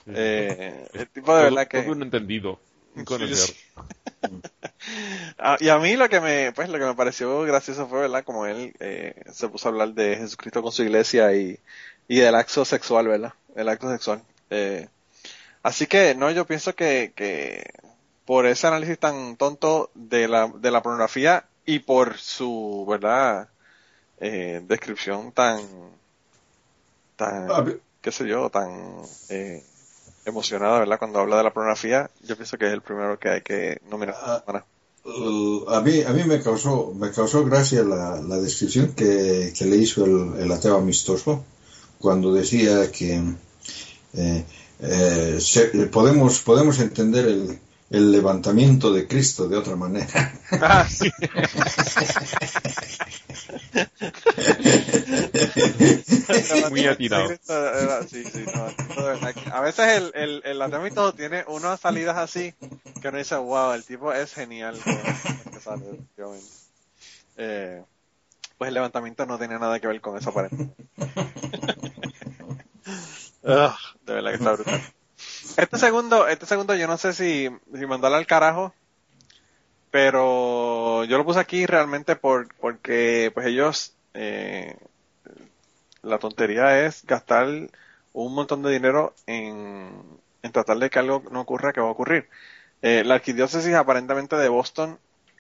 Eh, 0.08 0.90
el 0.94 1.08
tipo 1.08 1.34
de 1.34 1.44
verdad 1.44 1.70
que... 1.70 1.80
un 1.80 2.04
entendido. 2.04 2.60
Un 2.96 3.06
conocer. 3.06 3.56
Ah, 5.38 5.58
y 5.60 5.70
a 5.70 5.78
mí 5.78 5.96
lo 5.96 6.10
que 6.10 6.20
me, 6.20 6.52
pues 6.54 6.70
lo 6.70 6.80
que 6.80 6.86
me 6.86 6.96
pareció 6.96 7.42
gracioso 7.42 7.88
fue, 7.88 8.02
¿verdad? 8.02 8.24
Como 8.24 8.46
él 8.46 8.74
eh, 8.80 9.16
se 9.32 9.50
puso 9.50 9.68
a 9.68 9.72
hablar 9.72 9.94
de 9.94 10.16
Jesucristo 10.16 10.62
con 10.62 10.72
su 10.72 10.84
iglesia 10.84 11.34
y, 11.34 11.60
y 12.08 12.20
del 12.20 12.36
acto 12.36 12.64
sexual, 12.66 13.08
¿verdad? 13.08 13.34
El 13.56 13.70
acto 13.70 13.92
sexual. 13.92 14.22
Eh, 14.50 14.88
así 15.64 15.88
que, 15.88 16.16
no, 16.16 16.32
yo 16.32 16.46
pienso 16.46 16.76
que, 16.76 17.14
que 17.16 17.72
por 18.26 18.46
ese 18.46 18.68
análisis 18.68 19.00
tan 19.00 19.36
tonto 19.36 19.90
de 19.96 20.28
la, 20.28 20.48
de 20.48 20.72
la 20.72 20.82
pornografía 20.82 21.46
y 21.66 21.80
por 21.80 22.18
su, 22.18 22.86
¿verdad? 22.88 23.50
Eh, 24.20 24.62
descripción 24.66 25.32
tan, 25.32 25.60
tan, 27.16 27.52
A 27.52 27.62
ver, 27.62 27.82
qué 28.02 28.12
sé 28.12 28.28
yo, 28.28 28.50
tan, 28.50 29.02
eh, 29.30 29.64
emocionada, 30.26 30.80
¿verdad? 30.80 31.00
Cuando 31.00 31.20
habla 31.20 31.38
de 31.38 31.44
la 31.44 31.54
pornografía, 31.54 32.10
yo 32.22 32.36
pienso 32.36 32.58
que 32.58 32.68
es 32.68 32.74
el 32.74 32.82
primero 32.82 33.20
que 33.20 33.30
hay 33.30 33.42
que 33.42 33.82
nominar. 33.90 34.16
Ah, 34.22 34.64
uh, 35.06 35.70
a 35.70 35.82
mí, 35.82 36.02
a 36.02 36.14
mí 36.14 36.24
me 36.24 36.42
causó, 36.42 36.94
me 36.94 37.12
causó 37.12 37.44
gracia 37.46 37.84
la, 37.84 38.22
la 38.22 38.38
descripción 38.40 38.94
que, 38.96 39.54
que, 39.58 39.66
le 39.66 39.78
hizo 39.78 40.06
el, 40.06 40.52
ateo 40.52 40.78
amistoso 40.78 41.44
cuando 42.00 42.34
decía 42.34 42.92
que 42.92 43.22
eh, 44.14 44.46
eh, 44.80 45.38
se, 45.40 45.68
podemos, 45.88 46.42
podemos 46.42 46.80
entender 46.80 47.26
el, 47.28 47.60
el 47.94 48.12
levantamiento 48.12 48.92
de 48.92 49.08
Cristo 49.08 49.48
de 49.48 49.56
otra 49.56 49.76
manera. 49.76 50.34
Ah, 50.60 50.88
sí. 50.90 51.12
Muy 56.72 56.88
atirado. 56.88 57.30
Sí, 58.10 58.24
sí, 58.24 58.46
no, 58.54 58.68
a 59.54 59.62
veces 59.62 59.98
el, 59.98 60.12
el, 60.16 60.42
el 60.44 60.62
atemito 60.62 61.14
tiene 61.14 61.44
unas 61.48 61.80
salidas 61.80 62.18
así 62.18 62.54
que 63.00 63.10
uno 63.10 63.20
dice, 63.20 63.36
wow, 63.36 63.74
el 63.74 63.84
tipo 63.84 64.12
es 64.12 64.34
genial. 64.34 64.76
Eh, 67.38 67.84
pues 68.58 68.68
el 68.70 68.74
levantamiento 68.74 69.26
no 69.28 69.38
tiene 69.38 69.60
nada 69.60 69.80
que 69.80 69.88
ver 69.88 70.02
con 70.02 70.18
eso 70.18 70.32
aparentemente. 70.32 70.84
de 73.44 74.14
verdad 74.14 74.30
que 74.30 74.36
está 74.36 74.52
brutal. 74.54 74.82
Este 75.56 75.78
segundo, 75.78 76.28
este 76.28 76.46
segundo 76.46 76.74
yo 76.76 76.88
no 76.88 76.98
sé 76.98 77.14
si, 77.14 77.50
si 77.76 77.86
mandarle 77.86 78.18
al 78.18 78.26
carajo, 78.26 78.74
pero 79.92 81.04
yo 81.06 81.18
lo 81.18 81.26
puse 81.26 81.40
aquí 81.40 81.66
realmente 81.68 82.16
por, 82.16 82.54
porque 82.56 83.32
pues 83.34 83.46
ellos, 83.46 83.94
eh, 84.16 84.76
la 86.02 86.18
tontería 86.18 86.86
es 86.86 87.06
gastar 87.06 87.48
un 88.14 88.34
montón 88.34 88.64
de 88.64 88.72
dinero 88.72 89.14
en, 89.28 89.92
en 90.42 90.52
tratar 90.52 90.78
de 90.78 90.90
que 90.90 91.00
algo 91.00 91.24
no 91.32 91.42
ocurra 91.42 91.72
que 91.72 91.82
va 91.82 91.88
a 91.88 91.92
ocurrir. 91.92 92.30
Eh, 92.82 93.04
la 93.06 93.16
arquidiócesis 93.16 93.76
aparentemente 93.76 94.36
de 94.36 94.50
Boston 94.50 94.98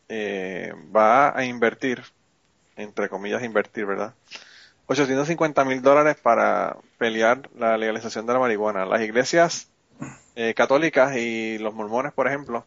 eh, 0.09 0.73
va 0.95 1.37
a 1.37 1.43
invertir, 1.43 2.03
entre 2.75 3.09
comillas 3.09 3.43
invertir, 3.43 3.85
¿verdad? 3.85 4.13
850 4.85 5.65
mil 5.65 5.81
dólares 5.81 6.17
para 6.21 6.77
pelear 6.97 7.49
la 7.57 7.77
legalización 7.77 8.27
de 8.27 8.33
la 8.33 8.39
marihuana. 8.39 8.85
Las 8.85 9.01
iglesias 9.01 9.69
eh, 10.35 10.53
católicas 10.53 11.15
y 11.17 11.57
los 11.59 11.73
mormones, 11.73 12.13
por 12.13 12.27
ejemplo, 12.27 12.65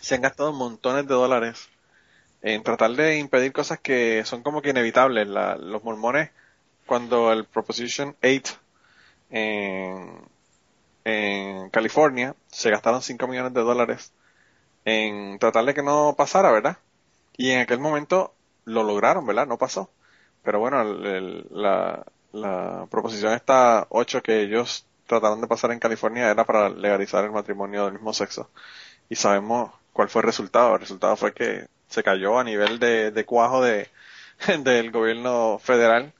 se 0.00 0.14
han 0.14 0.22
gastado 0.22 0.52
montones 0.52 1.06
de 1.06 1.14
dólares 1.14 1.68
en 2.42 2.62
tratar 2.62 2.92
de 2.92 3.18
impedir 3.18 3.52
cosas 3.52 3.80
que 3.80 4.24
son 4.24 4.42
como 4.42 4.62
que 4.62 4.70
inevitables. 4.70 5.26
los 5.28 5.84
mormones, 5.84 6.30
cuando 6.86 7.32
el 7.32 7.44
Proposition 7.44 8.16
8 8.22 8.54
en, 9.30 10.22
en 11.04 11.70
California, 11.70 12.34
se 12.48 12.70
gastaron 12.70 13.02
5 13.02 13.26
millones 13.28 13.54
de 13.54 13.60
dólares 13.62 14.12
en 14.84 15.38
tratar 15.38 15.64
de 15.64 15.74
que 15.74 15.82
no 15.82 16.14
pasara, 16.16 16.50
¿verdad? 16.52 16.78
Y 17.36 17.50
en 17.50 17.60
aquel 17.60 17.80
momento 17.80 18.34
lo 18.64 18.82
lograron, 18.84 19.26
¿verdad? 19.26 19.46
No 19.46 19.58
pasó. 19.58 19.90
Pero 20.42 20.60
bueno, 20.60 20.82
la, 20.84 22.04
la 22.32 22.86
proposición 22.90 23.34
está 23.34 23.86
8 23.90 24.22
que 24.22 24.42
ellos 24.42 24.86
trataron 25.08 25.40
de 25.40 25.48
pasar 25.48 25.72
en 25.72 25.80
California 25.80 26.30
era 26.30 26.44
para 26.44 26.68
legalizar 26.68 27.24
el 27.24 27.32
matrimonio 27.32 27.86
del 27.86 27.94
mismo 27.94 28.12
sexo. 28.12 28.50
Y 29.08 29.16
sabemos 29.16 29.72
cuál 29.92 30.08
fue 30.08 30.22
el 30.22 30.26
resultado. 30.26 30.74
El 30.74 30.80
resultado 30.80 31.16
fue 31.16 31.32
que 31.32 31.66
se 31.88 32.02
cayó 32.02 32.38
a 32.38 32.44
nivel 32.44 32.78
de, 32.78 33.24
cuajo 33.26 33.62
de, 33.62 33.88
del 34.60 34.92
gobierno 34.92 35.58
federal 35.58 36.12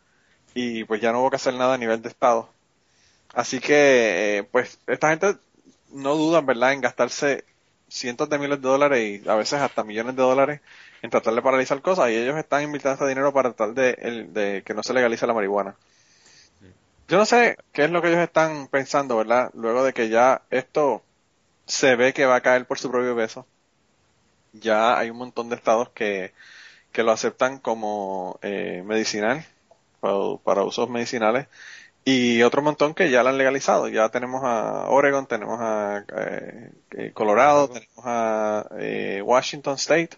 y 0.55 0.85
pues 0.85 1.01
ya 1.01 1.13
no 1.13 1.21
hubo 1.21 1.31
que 1.31 1.37
hacer 1.37 1.55
nada 1.55 1.75
a 1.75 1.79
nivel 1.79 2.03
de 2.03 2.09
estado. 2.09 2.49
Así 3.35 3.61
que, 3.61 4.39
eh, 4.39 4.43
pues, 4.45 4.79
esta 4.87 5.11
gente 5.11 5.37
no 5.93 6.17
dudan, 6.17 6.47
¿verdad?, 6.47 6.73
en 6.73 6.81
gastarse 6.81 7.45
cientos 7.89 8.29
de 8.29 8.39
miles 8.39 8.61
de 8.61 8.69
dólares 8.69 9.23
y 9.25 9.29
a 9.29 9.35
veces 9.35 9.61
hasta 9.61 9.85
millones 9.85 10.17
de 10.17 10.23
dólares 10.23 10.61
en 11.03 11.11
tratar 11.11 11.35
de 11.35 11.43
paralizar 11.43 11.81
cosas 11.83 12.11
y 12.11 12.17
ellos 12.17 12.37
están 12.37 12.63
invirtiendo 12.63 12.95
este 12.95 13.09
dinero 13.09 13.33
para 13.33 13.53
tratar 13.53 13.75
de 13.75 14.63
que 14.65 14.75
no 14.75 14.83
se 14.83 14.95
legalice 14.95 15.27
la 15.27 15.35
marihuana. 15.35 15.77
Yo 17.09 17.17
no 17.17 17.25
sé 17.25 17.57
qué 17.73 17.85
es 17.85 17.91
lo 17.91 18.03
que 18.03 18.09
ellos 18.09 18.21
están 18.21 18.69
pensando, 18.69 19.17
¿verdad? 19.17 19.51
Luego 19.55 19.83
de 19.83 19.95
que 19.95 20.11
ya 20.11 20.43
esto 20.51 21.03
se 21.67 21.97
ve 21.97 22.13
que 22.15 22.27
va 22.27 22.37
a 22.37 22.43
caer 22.43 22.67
por 22.67 22.79
su 22.79 22.91
propio 22.91 23.17
peso. 23.17 23.47
Ya 24.53 24.99
hay 24.99 25.11
un 25.11 25.19
montón 25.19 25.49
de 25.49 25.57
estados 25.57 25.91
que, 25.91 26.35
que 26.93 27.03
lo 27.03 27.13
aceptan 27.13 27.59
como 27.61 28.39
eh, 28.43 28.83
medicinal, 28.87 29.47
para, 30.45 30.65
usos 30.65 30.91
medicinales, 30.91 31.49
y 32.05 32.43
otro 32.43 32.63
montón 32.63 32.95
que 32.95 33.11
ya 33.11 33.23
lo 33.23 33.31
han 33.31 33.39
legalizado. 33.39 33.89
Ya 33.89 34.11
tenemos 34.11 34.43
a 34.45 34.89
Oregon, 34.89 35.27
tenemos 35.27 35.59
a 35.61 36.05
eh, 36.17 36.73
eh, 36.93 37.13
Colorado, 37.15 37.69
tenemos 37.69 38.05
a 38.05 38.67
Washington 39.25 39.75
State. 39.77 40.11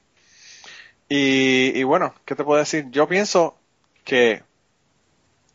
Y, 1.08 1.78
y 1.78 1.82
bueno, 1.84 2.14
¿qué 2.24 2.34
te 2.34 2.44
puedo 2.44 2.58
decir? 2.60 2.86
Yo 2.90 3.08
pienso 3.08 3.56
que 4.04 4.42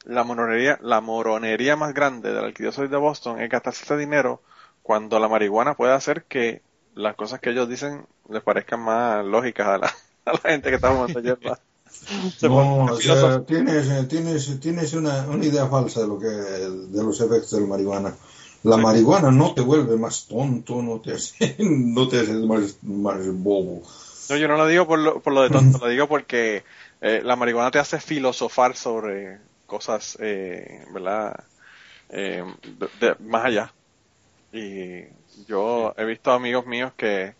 la 0.05 0.23
moronería, 0.23 0.79
la 0.81 1.01
moronería 1.01 1.75
más 1.75 1.93
grande 1.93 2.33
de 2.33 2.41
la 2.41 2.47
arquidiócesis 2.47 2.89
de 2.89 2.97
Boston 2.97 3.41
es 3.41 3.49
gastarse 3.49 3.83
este 3.83 3.97
dinero 3.97 4.41
cuando 4.83 5.19
la 5.19 5.27
marihuana 5.27 5.75
puede 5.75 5.93
hacer 5.93 6.23
que 6.23 6.61
las 6.93 7.15
cosas 7.15 7.39
que 7.39 7.49
ellos 7.49 7.67
dicen 7.67 8.05
les 8.29 8.43
parezcan 8.43 8.79
más 8.79 9.25
lógicas 9.25 9.67
a 9.67 9.77
la, 9.77 9.87
a 10.25 10.33
la 10.33 10.49
gente 10.51 10.69
que 10.69 10.75
está 10.75 10.91
fumando 10.91 11.19
hierba. 11.19 11.59
no, 12.41 12.85
o 12.85 13.01
sea, 13.01 13.41
tienes, 13.43 14.07
tienes, 14.07 14.59
tienes 14.59 14.93
una, 14.93 15.25
una, 15.27 15.45
idea 15.45 15.67
falsa 15.67 16.01
de 16.01 16.07
lo 16.07 16.19
que 16.19 16.27
de 16.27 17.03
los 17.03 17.19
efectos 17.19 17.51
de 17.51 17.61
la 17.61 17.67
marihuana. 17.67 18.15
La 18.63 18.77
marihuana 18.77 19.29
no 19.31 19.53
te 19.53 19.61
vuelve 19.61 19.95
más 19.95 20.25
tonto, 20.27 20.81
no 20.81 20.99
te 20.99 21.13
hace, 21.13 21.55
no 21.59 22.07
te 22.07 22.19
hace 22.19 22.33
más, 22.33 22.77
más 22.83 23.27
bobo. 23.33 23.83
No, 24.29 24.37
yo 24.37 24.47
no 24.47 24.57
lo 24.57 24.67
digo 24.67 24.87
por 24.87 24.99
lo, 24.99 25.19
por 25.21 25.33
lo 25.33 25.43
de 25.43 25.49
tonto, 25.49 25.77
lo 25.77 25.87
digo 25.87 26.07
porque 26.07 26.63
eh, 27.01 27.21
la 27.23 27.35
marihuana 27.35 27.69
te 27.69 27.79
hace 27.79 27.99
filosofar 27.99 28.75
sobre 28.75 29.39
cosas, 29.65 30.17
eh, 30.21 30.85
¿verdad? 30.91 31.43
Eh, 32.09 32.43
de, 32.99 33.15
más 33.19 33.45
allá. 33.45 33.73
Y 34.51 35.03
yo 35.47 35.93
he 35.97 36.05
visto 36.05 36.31
amigos 36.31 36.65
míos 36.65 36.93
que 36.95 37.33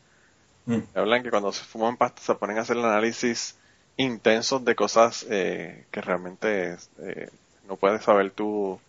mm. 0.66 0.80
hablan 0.96 1.24
que 1.24 1.30
cuando 1.30 1.52
se 1.52 1.64
fuman 1.64 1.98
pasta 1.98 2.22
se 2.22 2.36
ponen 2.36 2.58
a 2.58 2.62
hacer 2.62 2.78
el 2.78 2.86
análisis 2.86 3.58
intensos 3.98 4.66
de 4.66 4.76
cosas 4.76 5.26
eh, 5.30 5.86
que 5.92 6.02
realmente 6.02 6.76
eh, 7.00 7.30
no 7.68 7.78
puedes 7.78 8.04
saber 8.04 8.32
tú 8.32 8.80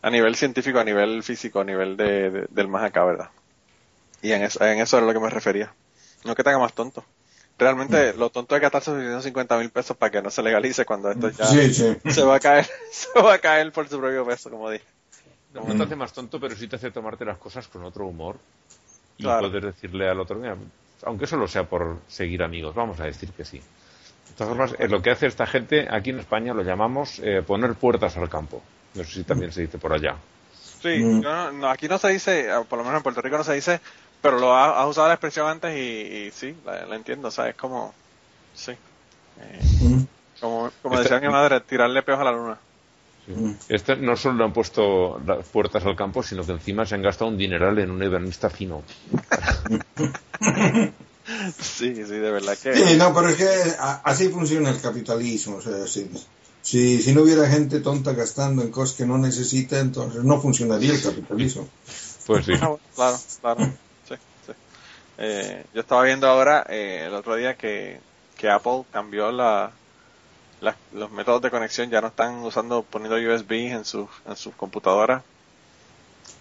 a 0.00 0.10
nivel 0.10 0.34
científico, 0.34 0.78
a 0.78 0.84
nivel 0.84 1.22
físico, 1.22 1.60
a 1.60 1.64
nivel 1.64 1.96
de, 1.96 2.46
del 2.50 2.68
más 2.68 2.84
acá, 2.84 3.04
¿verdad? 3.04 3.30
Y 4.22 4.32
en 4.32 4.42
eso, 4.42 4.64
en 4.64 4.80
eso 4.80 4.98
es 4.98 5.04
lo 5.04 5.12
que 5.12 5.20
me 5.20 5.30
refería. 5.30 5.72
No 6.24 6.34
que 6.34 6.42
te 6.42 6.50
haga 6.50 6.58
más 6.58 6.72
tonto 6.72 7.04
realmente 7.58 8.14
lo 8.14 8.30
tonto 8.30 8.56
es 8.56 8.62
gastarse 8.62 8.90
150 8.90 9.58
mil 9.58 9.70
pesos 9.70 9.96
para 9.96 10.10
que 10.10 10.22
no 10.22 10.30
se 10.30 10.42
legalice 10.42 10.84
cuando 10.84 11.10
esto 11.10 11.30
ya 11.30 11.46
se 11.46 12.22
va 12.22 12.36
a 12.36 12.40
caer 12.40 12.66
se 12.90 13.20
va 13.20 13.34
a 13.34 13.38
caer 13.38 13.72
por 13.72 13.88
su 13.88 13.98
propio 13.98 14.24
peso 14.26 14.50
como 14.50 14.70
dije. 14.70 14.84
No, 15.54 15.62
te 15.76 15.82
hace 15.82 15.96
más 15.96 16.12
tonto 16.12 16.40
pero 16.40 16.56
sí 16.56 16.66
te 16.66 16.76
hace 16.76 16.90
tomarte 16.90 17.24
las 17.24 17.38
cosas 17.38 17.68
con 17.68 17.84
otro 17.84 18.06
humor 18.06 18.38
y 19.18 19.24
poder 19.24 19.66
decirle 19.66 20.08
al 20.08 20.18
otro 20.18 20.38
mira 20.38 20.56
aunque 21.04 21.26
solo 21.26 21.46
sea 21.46 21.64
por 21.64 21.98
seguir 22.08 22.42
amigos 22.42 22.74
vamos 22.74 22.98
a 23.00 23.04
decir 23.04 23.30
que 23.32 23.44
sí 23.44 23.60
de 24.32 24.38
todas 24.38 24.48
formas 24.48 24.74
eh, 24.78 24.88
lo 24.88 25.02
que 25.02 25.10
hace 25.10 25.26
esta 25.26 25.46
gente 25.46 25.86
aquí 25.90 26.10
en 26.10 26.20
España 26.20 26.54
lo 26.54 26.62
llamamos 26.62 27.18
eh, 27.22 27.42
poner 27.46 27.74
puertas 27.74 28.16
al 28.16 28.30
campo. 28.30 28.62
No 28.94 29.04
sé 29.04 29.12
si 29.12 29.24
también 29.24 29.52
se 29.52 29.62
dice 29.62 29.78
por 29.78 29.92
allá. 29.92 30.16
Sí, 30.82 30.98
mm. 31.02 31.64
aquí 31.66 31.86
no 31.86 31.98
se 31.98 32.08
dice, 32.08 32.48
por 32.68 32.78
lo 32.78 32.84
menos 32.84 32.98
en 32.98 33.02
Puerto 33.02 33.20
Rico 33.20 33.36
no 33.36 33.44
se 33.44 33.54
dice 33.54 33.80
pero 34.22 34.38
lo 34.38 34.56
has, 34.56 34.88
usado 34.88 35.08
la 35.08 35.14
expresión 35.14 35.48
antes 35.48 35.76
y, 35.76 36.30
sí, 36.32 36.54
la, 36.64 36.94
entiendo, 36.94 37.28
o 37.28 37.30
sea, 37.30 37.48
es 37.48 37.56
como, 37.56 37.92
sí. 38.54 38.72
Eh, 39.40 40.06
como, 40.40 40.70
como 40.80 40.98
decía 40.98 41.20
mi 41.20 41.28
madre, 41.28 41.60
tirarle 41.60 42.02
peos 42.02 42.20
a 42.20 42.24
la 42.24 42.32
luna. 42.32 42.58
Este 43.68 43.96
no 43.96 44.16
solo 44.16 44.38
le 44.38 44.44
han 44.44 44.52
puesto 44.52 45.20
las 45.24 45.46
puertas 45.46 45.84
al 45.84 45.94
campo, 45.94 46.22
sino 46.22 46.44
que 46.44 46.52
encima 46.52 46.84
se 46.86 46.94
han 46.96 47.02
gastado 47.02 47.30
un 47.30 47.36
dineral 47.36 47.78
en 47.78 47.90
un 47.90 48.02
ebernista 48.02 48.50
fino. 48.50 48.82
sí, 51.60 51.94
sí, 51.94 52.02
de 52.02 52.30
verdad 52.30 52.58
que. 52.58 52.74
Sí, 52.76 52.96
no, 52.96 53.14
pero 53.14 53.28
es 53.28 53.36
que 53.36 53.48
así 54.04 54.28
funciona 54.28 54.70
el 54.70 54.80
capitalismo. 54.80 55.56
O 55.56 55.62
sea, 55.62 55.86
si, 55.86 56.10
si, 56.62 57.00
si 57.00 57.12
no 57.12 57.22
hubiera 57.22 57.48
gente 57.48 57.78
tonta 57.78 58.12
gastando 58.12 58.62
en 58.62 58.72
cosas 58.72 58.96
que 58.96 59.06
no 59.06 59.18
necesita, 59.18 59.78
entonces 59.78 60.24
no 60.24 60.40
funcionaría 60.40 60.92
el 60.92 61.02
capitalismo. 61.02 61.68
Pues 62.26 62.44
sí. 62.44 62.52
Ah, 62.60 62.74
claro, 62.96 63.18
claro. 63.40 63.72
Eh, 65.18 65.64
yo 65.74 65.80
estaba 65.80 66.02
viendo 66.02 66.26
ahora 66.26 66.64
eh, 66.68 67.04
el 67.06 67.14
otro 67.14 67.36
día 67.36 67.54
que, 67.54 68.00
que 68.36 68.50
Apple 68.50 68.84
cambió 68.92 69.30
la, 69.30 69.70
los 70.92 71.10
métodos 71.10 71.42
de 71.42 71.50
conexión, 71.50 71.90
ya 71.90 72.00
no 72.00 72.08
están 72.08 72.38
usando 72.38 72.82
poniendo 72.82 73.16
USB 73.16 73.52
en 73.72 73.84
sus 73.84 74.08
en 74.26 74.36
sus 74.36 74.54
computadoras 74.54 75.22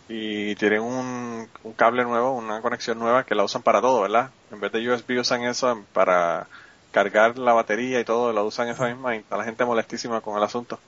y 0.07 0.55
tienen 0.55 0.81
un, 0.81 1.47
un 1.63 1.73
cable 1.73 2.03
nuevo, 2.03 2.33
una 2.33 2.61
conexión 2.61 2.99
nueva 2.99 3.23
que 3.23 3.33
la 3.33 3.43
usan 3.43 3.61
para 3.61 3.79
todo, 3.81 4.01
¿verdad? 4.01 4.29
En 4.51 4.59
vez 4.59 4.71
de 4.71 4.89
USB 4.89 5.19
usan 5.19 5.43
eso 5.43 5.83
para 5.93 6.47
cargar 6.91 7.37
la 7.37 7.53
batería 7.53 7.99
y 7.99 8.03
todo, 8.03 8.33
lo 8.33 8.45
usan 8.45 8.67
esa 8.67 8.87
misma 8.87 9.15
y 9.15 9.19
está 9.19 9.37
la 9.37 9.45
gente 9.45 9.63
molestísima 9.63 10.19
con 10.19 10.37
el 10.37 10.43
asunto. 10.43 10.79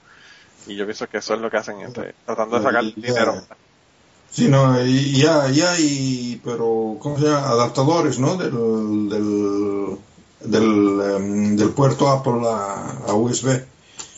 Y 0.66 0.76
yo 0.76 0.84
pienso 0.84 1.08
que 1.08 1.18
eso 1.18 1.34
es 1.34 1.40
lo 1.40 1.50
que 1.50 1.56
hacen, 1.56 1.78
tratando 2.26 2.58
de 2.58 2.64
sacar 2.64 2.84
dinero. 2.84 3.42
Sí, 4.34 4.48
no, 4.48 4.80
y 4.84 5.20
ya, 5.22 5.48
ya 5.48 5.72
hay, 5.72 6.40
pero, 6.44 6.96
¿cómo 7.00 7.16
se 7.18 7.26
llama? 7.26 7.48
Adaptadores, 7.48 8.18
¿no? 8.18 8.36
Del, 8.36 9.08
del, 9.08 9.98
del, 10.40 11.00
em, 11.16 11.56
del 11.56 11.70
puerto 11.70 12.08
Apple 12.08 12.40
a, 12.46 12.96
a 13.08 13.14
USB. 13.14 13.62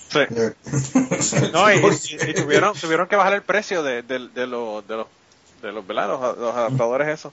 Sí. 0.09 0.21
No, 1.53 1.71
y, 1.71 1.77
y- 1.77 2.31
y 2.31 2.35
tuvieron, 2.35 2.75
tuvieron 2.75 3.09
que 3.09 3.17
bajar 3.17 3.35
el 3.35 3.43
precio 3.43 3.83
de, 3.83 4.03
de, 4.03 4.29
de, 4.29 4.47
los- 4.47 4.87
de 4.89 4.97
los, 4.97 5.07
de 5.61 5.73
los, 5.73 5.87
¿verdad? 5.87 6.09
los, 6.09 6.39
los 6.39 6.55
adaptadores 6.55 7.09
esos. 7.09 7.33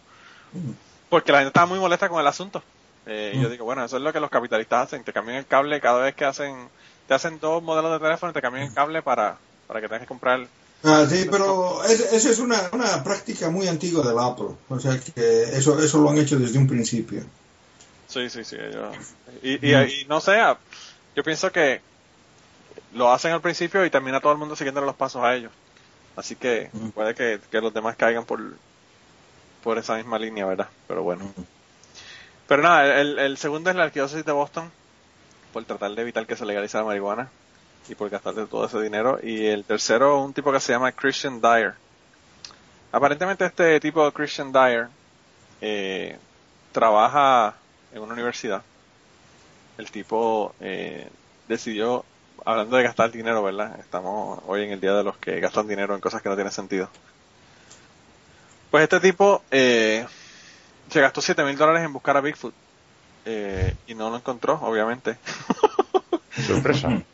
Porque 1.09 1.31
la 1.31 1.39
gente 1.39 1.49
estaba 1.49 1.65
muy 1.67 1.79
molesta 1.79 2.09
con 2.09 2.19
el 2.19 2.27
asunto. 2.27 2.61
Eh, 3.05 3.33
y 3.35 3.41
yo 3.41 3.49
digo, 3.49 3.65
bueno, 3.65 3.83
eso 3.85 3.97
es 3.97 4.03
lo 4.03 4.11
que 4.11 4.19
los 4.19 4.29
capitalistas 4.29 4.87
hacen. 4.87 5.03
Te 5.03 5.13
cambian 5.13 5.37
el 5.37 5.45
cable 5.45 5.79
cada 5.79 6.01
vez 6.01 6.15
que 6.15 6.25
hacen, 6.25 6.67
te 7.07 7.13
hacen 7.13 7.39
dos 7.39 7.61
modelos 7.63 7.91
de 7.93 7.99
teléfono 8.05 8.31
y 8.31 8.33
te 8.33 8.41
cambian 8.41 8.67
el 8.67 8.73
cable 8.73 9.01
para, 9.01 9.37
para 9.67 9.79
que 9.79 9.87
tengas 9.87 10.01
que 10.01 10.07
comprar. 10.07 10.47
Ah, 10.83 11.05
sí, 11.09 11.27
pero 11.31 11.83
es- 11.85 12.11
esa 12.11 12.29
es 12.29 12.39
una, 12.39 12.57
una 12.73 13.03
práctica 13.03 13.49
muy 13.49 13.67
antigua 13.67 14.05
del 14.05 14.19
Apple. 14.19 14.55
O 14.69 14.79
sea 14.79 14.99
que 14.99 15.43
eso, 15.57 15.81
eso 15.81 15.99
lo 15.99 16.09
han 16.09 16.17
hecho 16.17 16.37
desde 16.37 16.57
un 16.59 16.67
principio. 16.67 17.23
Sí, 18.07 18.29
sí, 18.29 18.43
sí. 18.43 18.57
y, 19.41 19.65
y, 19.65 19.75
y 19.75 20.05
no 20.07 20.19
sé, 20.21 20.33
ah, 20.39 20.57
yo 21.15 21.23
pienso 21.23 21.51
que 21.51 21.81
lo 22.93 23.11
hacen 23.11 23.31
al 23.31 23.41
principio 23.41 23.85
y 23.85 23.89
termina 23.89 24.19
todo 24.19 24.33
el 24.33 24.37
mundo 24.37 24.55
siguiendo 24.55 24.81
los 24.81 24.95
pasos 24.95 25.23
a 25.23 25.33
ellos. 25.35 25.51
Así 26.15 26.35
que 26.35 26.69
puede 26.93 27.15
que, 27.15 27.39
que 27.49 27.61
los 27.61 27.73
demás 27.73 27.95
caigan 27.95 28.25
por, 28.25 28.39
por 29.63 29.77
esa 29.77 29.95
misma 29.95 30.19
línea, 30.19 30.45
¿verdad? 30.45 30.67
Pero 30.87 31.01
bueno. 31.01 31.31
Pero 32.47 32.61
nada, 32.61 32.99
el, 33.01 33.17
el 33.17 33.37
segundo 33.37 33.69
es 33.69 33.75
la 33.75 33.85
arquidiócesis 33.85 34.25
de 34.25 34.31
Boston, 34.31 34.69
por 35.53 35.63
tratar 35.65 35.91
de 35.95 36.01
evitar 36.01 36.27
que 36.27 36.35
se 36.35 36.45
legalice 36.45 36.77
la 36.77 36.83
marihuana 36.83 37.29
y 37.89 37.95
por 37.95 38.09
gastarse 38.09 38.45
todo 38.45 38.65
ese 38.65 38.81
dinero. 38.81 39.19
Y 39.21 39.45
el 39.45 39.63
tercero, 39.65 40.21
un 40.21 40.33
tipo 40.33 40.51
que 40.51 40.59
se 40.59 40.73
llama 40.73 40.91
Christian 40.91 41.41
Dyer. 41.41 41.73
Aparentemente 42.91 43.45
este 43.45 43.79
tipo, 43.79 44.09
Christian 44.11 44.51
Dyer, 44.51 44.87
eh, 45.61 46.17
trabaja 46.71 47.55
en 47.93 48.01
una 48.01 48.13
universidad. 48.13 48.61
El 49.77 49.89
tipo 49.89 50.53
eh, 50.59 51.09
decidió, 51.47 52.05
hablando 52.45 52.77
de 52.77 52.83
gastar 52.83 53.11
dinero, 53.11 53.41
¿verdad? 53.43 53.79
Estamos 53.79 54.39
hoy 54.47 54.63
en 54.63 54.71
el 54.71 54.79
día 54.79 54.93
de 54.93 55.03
los 55.03 55.17
que 55.17 55.39
gastan 55.39 55.67
dinero 55.67 55.95
en 55.95 56.01
cosas 56.01 56.21
que 56.21 56.29
no 56.29 56.35
tienen 56.35 56.53
sentido. 56.53 56.89
Pues 58.69 58.83
este 58.83 58.99
tipo 58.99 59.43
eh, 59.51 60.05
se 60.89 61.01
gastó 61.01 61.21
7 61.21 61.43
mil 61.43 61.57
dólares 61.57 61.83
en 61.83 61.93
buscar 61.93 62.17
a 62.17 62.21
Bigfoot 62.21 62.53
eh, 63.25 63.75
y 63.87 63.95
no 63.95 64.09
lo 64.09 64.17
encontró, 64.17 64.59
obviamente. 64.61 65.17
Sorpresa. 66.45 67.03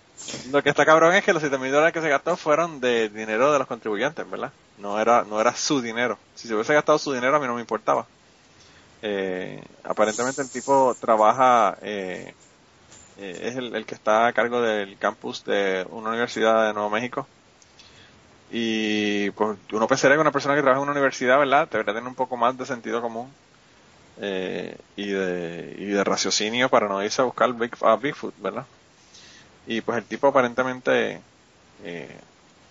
Lo 0.52 0.62
que 0.62 0.70
está 0.70 0.86
cabrón 0.86 1.14
es 1.16 1.24
que 1.24 1.34
los 1.34 1.42
7 1.42 1.58
mil 1.58 1.72
dólares 1.72 1.94
que 1.94 2.02
se 2.02 2.10
gastó 2.10 2.36
fueron 2.36 2.80
de 2.80 3.10
dinero 3.10 3.52
de 3.52 3.60
los 3.60 3.68
contribuyentes, 3.68 4.30
¿verdad? 4.30 4.52
No 4.78 5.00
era, 5.00 5.24
no 5.24 5.40
era 5.42 5.56
su 5.56 5.82
dinero. 5.82 6.18
Si 6.36 6.48
se 6.48 6.54
hubiese 6.54 6.74
gastado 6.74 7.00
su 7.00 7.14
dinero 7.14 7.36
a 7.36 7.40
mí 7.40 7.48
no 7.48 7.56
me 7.56 7.62
importaba. 7.62 8.06
Eh, 9.02 9.64
aparentemente 9.84 10.42
el 10.42 10.50
tipo 10.50 10.96
trabaja, 11.00 11.78
eh, 11.82 12.34
eh, 13.18 13.40
es 13.44 13.56
el, 13.56 13.86
que 13.86 13.96
está 13.96 14.28
a 14.28 14.34
cargo 14.34 14.62
del 14.62 14.98
campus 14.98 15.44
de 15.46 15.86
una 15.90 16.10
universidad 16.10 16.68
de 16.68 16.74
Nuevo 16.74 16.90
México. 16.90 17.28
Y 18.52 19.30
pues 19.32 19.58
uno 19.72 19.88
pensaría 19.88 20.16
que 20.16 20.22
una 20.22 20.32
persona 20.32 20.56
que 20.56 20.62
trabaja 20.62 20.80
en 20.80 20.84
una 20.84 20.94
universidad, 20.94 21.38
¿verdad? 21.40 21.68
Debería 21.70 21.94
tener 21.94 22.08
un 22.08 22.16
poco 22.16 22.36
más 22.38 22.58
de 22.58 22.66
sentido 22.66 23.02
común 23.02 23.32
eh, 24.22 24.78
y, 24.96 25.08
de, 25.10 25.76
y 25.78 25.86
de 25.86 26.04
raciocinio 26.04 26.70
para 26.70 26.88
no 26.88 27.04
irse 27.04 27.22
a 27.22 27.26
buscar 27.26 27.54
Big, 27.54 27.72
a 27.82 27.96
Bigfoot, 27.96 28.34
¿verdad? 28.40 28.66
Y 29.70 29.82
pues 29.82 30.00
el 30.00 30.06
tipo 30.06 30.26
aparentemente 30.26 31.22
eh, 31.84 32.18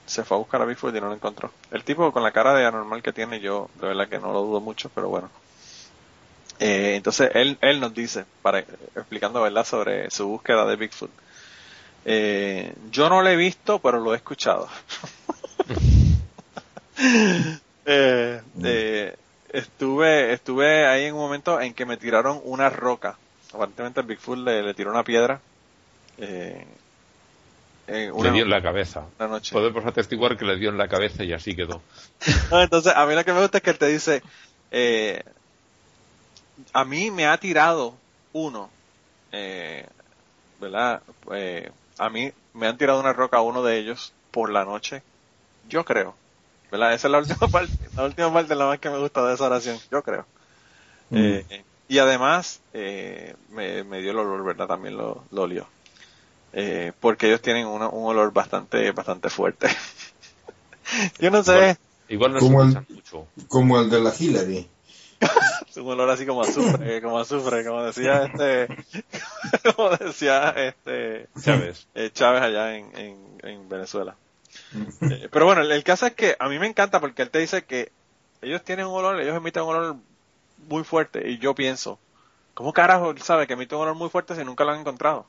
se 0.04 0.24
fue 0.24 0.36
a 0.36 0.38
buscar 0.38 0.60
a 0.60 0.64
Bigfoot 0.64 0.96
y 0.96 1.00
no 1.00 1.06
lo 1.06 1.14
encontró. 1.14 1.52
El 1.70 1.84
tipo 1.84 2.10
con 2.10 2.24
la 2.24 2.32
cara 2.32 2.54
de 2.54 2.66
anormal 2.66 3.04
que 3.04 3.12
tiene, 3.12 3.38
yo 3.38 3.70
de 3.80 3.86
verdad 3.86 4.08
que 4.08 4.18
no 4.18 4.32
lo 4.32 4.42
dudo 4.42 4.60
mucho, 4.60 4.90
pero 4.92 5.08
bueno. 5.08 5.30
Eh, 6.58 6.94
entonces 6.96 7.30
él, 7.34 7.56
él 7.60 7.78
nos 7.78 7.94
dice, 7.94 8.24
para, 8.42 8.58
explicando 8.58 9.40
verdad 9.42 9.64
sobre 9.64 10.10
su 10.10 10.26
búsqueda 10.26 10.66
de 10.66 10.74
Bigfoot. 10.74 11.10
Eh, 12.04 12.74
yo 12.90 13.08
no 13.08 13.22
lo 13.22 13.28
he 13.28 13.36
visto, 13.36 13.78
pero 13.78 14.00
lo 14.00 14.12
he 14.12 14.16
escuchado. 14.16 14.68
Eh, 17.90 18.42
eh, 18.64 19.16
estuve, 19.50 20.32
estuve 20.34 20.84
ahí 20.86 21.04
en 21.04 21.14
un 21.14 21.20
momento 21.20 21.58
en 21.58 21.72
que 21.72 21.86
me 21.86 21.96
tiraron 21.96 22.38
una 22.44 22.68
roca. 22.68 23.16
Aparentemente 23.54 24.00
el 24.00 24.06
Bigfoot 24.06 24.38
le, 24.40 24.62
le 24.62 24.74
tiró 24.74 24.90
una 24.90 25.04
piedra. 25.04 25.40
Eh, 27.88 28.10
una, 28.12 28.28
Le 28.28 28.34
dio 28.34 28.44
en 28.44 28.50
la 28.50 28.62
cabeza. 28.62 29.06
una 29.18 29.28
noche. 29.28 29.52
Podemos 29.52 29.84
atestiguar 29.86 30.36
que 30.36 30.44
le 30.44 30.56
dio 30.56 30.70
en 30.70 30.78
la 30.78 30.88
cabeza 30.88 31.24
y 31.24 31.32
así 31.32 31.56
quedó. 31.56 31.80
No, 32.50 32.62
entonces, 32.62 32.92
a 32.94 33.06
mí 33.06 33.14
lo 33.14 33.24
que 33.24 33.32
me 33.32 33.40
gusta 33.40 33.58
es 33.58 33.64
que 33.64 33.70
él 33.70 33.78
te 33.78 33.86
dice, 33.86 34.22
eh, 34.70 35.22
a 36.72 36.84
mí 36.84 37.10
me 37.10 37.26
ha 37.26 37.36
tirado 37.38 37.94
uno, 38.32 38.70
eh, 39.32 39.86
¿verdad? 40.60 41.02
Eh, 41.32 41.70
a 41.98 42.10
mí 42.10 42.30
me 42.54 42.66
han 42.66 42.76
tirado 42.78 43.00
una 43.00 43.12
roca 43.12 43.38
a 43.38 43.42
uno 43.42 43.62
de 43.62 43.78
ellos 43.78 44.12
por 44.30 44.50
la 44.50 44.64
noche, 44.64 45.02
yo 45.68 45.84
creo, 45.84 46.14
¿verdad? 46.70 46.94
Esa 46.94 47.08
es 47.08 47.12
la 47.12 47.18
última 47.18 47.48
parte, 47.52 47.72
la 47.96 48.04
última 48.04 48.32
parte 48.32 48.52
es 48.52 48.58
la 48.58 48.66
más 48.66 48.78
que 48.78 48.90
me 48.90 48.98
gusta 48.98 49.26
de 49.26 49.34
esa 49.34 49.46
oración, 49.46 49.78
yo 49.90 50.02
creo. 50.02 50.26
Eh, 51.10 51.64
y 51.88 51.98
además, 51.98 52.60
eh, 52.74 53.34
me, 53.50 53.82
me 53.84 54.02
dio 54.02 54.10
el 54.10 54.18
olor, 54.18 54.44
¿verdad? 54.44 54.66
También 54.66 54.96
lo, 54.96 55.24
lo 55.30 55.42
olió. 55.42 55.66
Eh, 56.52 56.92
porque 57.00 57.26
ellos 57.28 57.42
tienen 57.42 57.66
una- 57.66 57.88
un 57.88 58.06
olor 58.06 58.32
bastante, 58.32 58.90
bastante 58.92 59.28
fuerte. 59.30 59.68
yo 61.18 61.30
no 61.30 61.42
sé. 61.42 61.76
Igual 62.08 62.32
no 62.34 62.40
Como 62.40 62.62
el- 62.62 62.68
mucho. 62.88 63.26
Como 63.48 63.78
el 63.80 63.90
de 63.90 64.00
la 64.00 64.12
Hillary. 64.18 64.68
Es 65.68 65.76
un 65.76 65.88
olor 65.88 66.08
así 66.10 66.24
como 66.24 66.42
azufre, 66.42 67.02
como 67.02 67.18
azufre, 67.18 67.64
como 67.64 67.82
decía 67.82 68.24
este, 68.24 68.68
como 69.76 69.90
decía 69.90 70.50
este 70.56 71.28
¿Sabes? 71.36 71.86
eh, 71.94 72.10
Chávez 72.12 72.40
allá 72.42 72.76
en, 72.76 72.96
en, 72.96 73.38
en 73.42 73.68
Venezuela. 73.68 74.16
Eh, 75.02 75.28
pero 75.30 75.44
bueno, 75.44 75.60
el, 75.60 75.70
el 75.70 75.84
caso 75.84 76.06
es 76.06 76.14
que 76.14 76.36
a 76.38 76.48
mí 76.48 76.58
me 76.58 76.66
encanta 76.66 77.00
porque 77.00 77.22
él 77.22 77.30
te 77.30 77.38
dice 77.40 77.64
que 77.64 77.92
ellos 78.40 78.64
tienen 78.64 78.86
un 78.86 78.94
olor, 78.94 79.20
ellos 79.20 79.36
emiten 79.36 79.62
un 79.64 79.68
olor 79.76 79.96
muy 80.68 80.84
fuerte 80.84 81.28
y 81.30 81.38
yo 81.38 81.54
pienso, 81.54 81.98
¿cómo 82.54 82.72
carajo 82.72 83.10
él 83.10 83.20
sabe 83.20 83.46
que 83.46 83.52
emite 83.52 83.74
un 83.74 83.82
olor 83.82 83.94
muy 83.94 84.08
fuerte 84.08 84.34
si 84.34 84.44
nunca 84.44 84.64
lo 84.64 84.72
han 84.72 84.80
encontrado? 84.80 85.26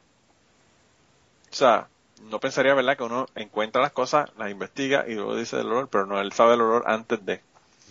O 1.52 1.56
sea, 1.56 1.88
no 2.30 2.40
pensaría, 2.40 2.74
¿verdad? 2.74 2.98
Que 2.98 3.04
uno 3.04 3.26
encuentra 3.36 3.82
las 3.82 3.92
cosas, 3.92 4.30
las 4.38 4.52
investiga 4.52 5.06
y 5.08 5.16
luego 5.16 5.36
dice 5.36 5.60
el 5.60 5.68
olor, 5.68 5.90
pero 5.90 6.06
no, 6.06 6.20
él 6.20 6.32
sabe 6.32 6.56
el 6.56 6.62
olor 6.62 6.84
antes 6.88 7.26
de. 7.26 7.42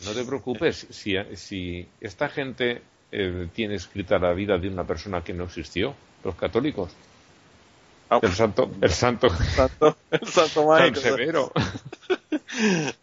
No 0.04 0.12
te 0.14 0.24
preocupes, 0.24 0.86
si, 0.90 1.14
si 1.36 1.86
esta 2.00 2.28
gente 2.28 2.82
eh, 3.10 3.48
tiene 3.54 3.74
escrita 3.74 4.18
la 4.18 4.32
vida 4.32 4.56
de 4.58 4.68
una 4.68 4.84
persona 4.84 5.22
que 5.22 5.32
no 5.34 5.44
existió, 5.44 5.94
los 6.24 6.34
católicos, 6.36 6.90
Ah, 8.10 8.18
el 8.22 8.32
santo, 8.32 8.70
el 8.80 8.90
santo 8.90 9.28
santo, 9.54 9.96
el 10.10 10.28
santo 10.28 10.66
San. 10.76 10.94
Severo, 10.94 11.52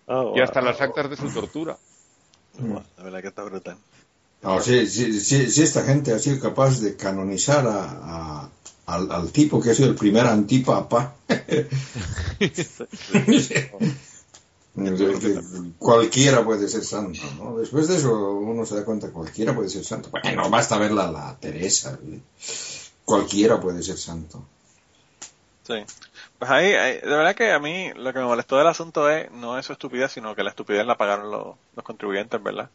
Oh, 0.08 0.32
y 0.36 0.40
hasta 0.40 0.62
wow. 0.62 0.70
las 0.70 0.82
actas 0.82 1.10
de 1.10 1.16
su 1.18 1.30
tortura. 1.32 1.78
Wow, 2.60 2.82
La 2.98 3.04
verdad 3.04 3.22
que 3.22 3.28
está 3.28 3.44
brutal. 3.44 3.78
No, 4.44 4.60
si, 4.62 4.86
si, 4.88 5.20
si, 5.20 5.52
si 5.52 5.62
esta 5.64 5.84
gente 5.84 6.14
ha 6.14 6.20
sido 6.20 6.40
capaz 6.40 6.80
de 6.80 6.96
canonizar 6.96 7.66
a, 7.68 7.82
a- 7.84 8.50
al, 8.86 9.12
al 9.12 9.32
tipo 9.32 9.62
que 9.62 9.72
ha 9.72 9.76
sido 9.76 9.90
el 9.90 9.96
primer 9.96 10.26
antipapa, 10.26 11.16
cualquiera 15.78 16.44
puede 16.44 16.68
ser 16.68 16.84
santo, 16.84 17.22
¿no? 17.38 17.58
Después 17.58 17.88
de 17.88 17.98
eso 17.98 18.34
uno 18.34 18.66
se 18.66 18.76
da 18.76 18.86
cuenta 18.86 19.12
cualquiera 19.12 19.56
puede 19.56 19.70
ser 19.70 19.86
santo. 19.86 20.10
Bueno, 20.10 20.50
basta 20.50 20.78
ver 20.78 20.92
la, 20.92 21.12
la 21.12 21.38
Teresa. 21.40 21.98
¿eh? 22.04 22.20
Cualquiera 23.06 23.60
puede 23.60 23.84
ser 23.84 23.98
santo. 23.98 24.44
Sí. 25.64 25.76
Pues 26.38 26.52
ahí, 26.52 26.74
ahí, 26.74 27.00
de 27.00 27.08
verdad 27.08 27.36
que 27.36 27.52
a 27.52 27.60
mí 27.60 27.92
lo 27.96 28.14
que 28.14 28.20
me 28.20 28.26
molestó 28.26 28.58
del 28.58 28.68
asunto 28.68 29.10
es, 29.10 29.32
no 29.32 29.58
es 29.58 29.66
su 29.66 29.74
estupidez, 29.74 30.12
sino 30.12 30.36
que 30.36 30.44
la 30.44 30.50
estupidez 30.50 30.86
la 30.86 30.98
pagaron 30.98 31.32
los, 31.32 31.56
los 31.76 31.86
contribuyentes, 31.86 32.44
¿verdad? 32.44 32.70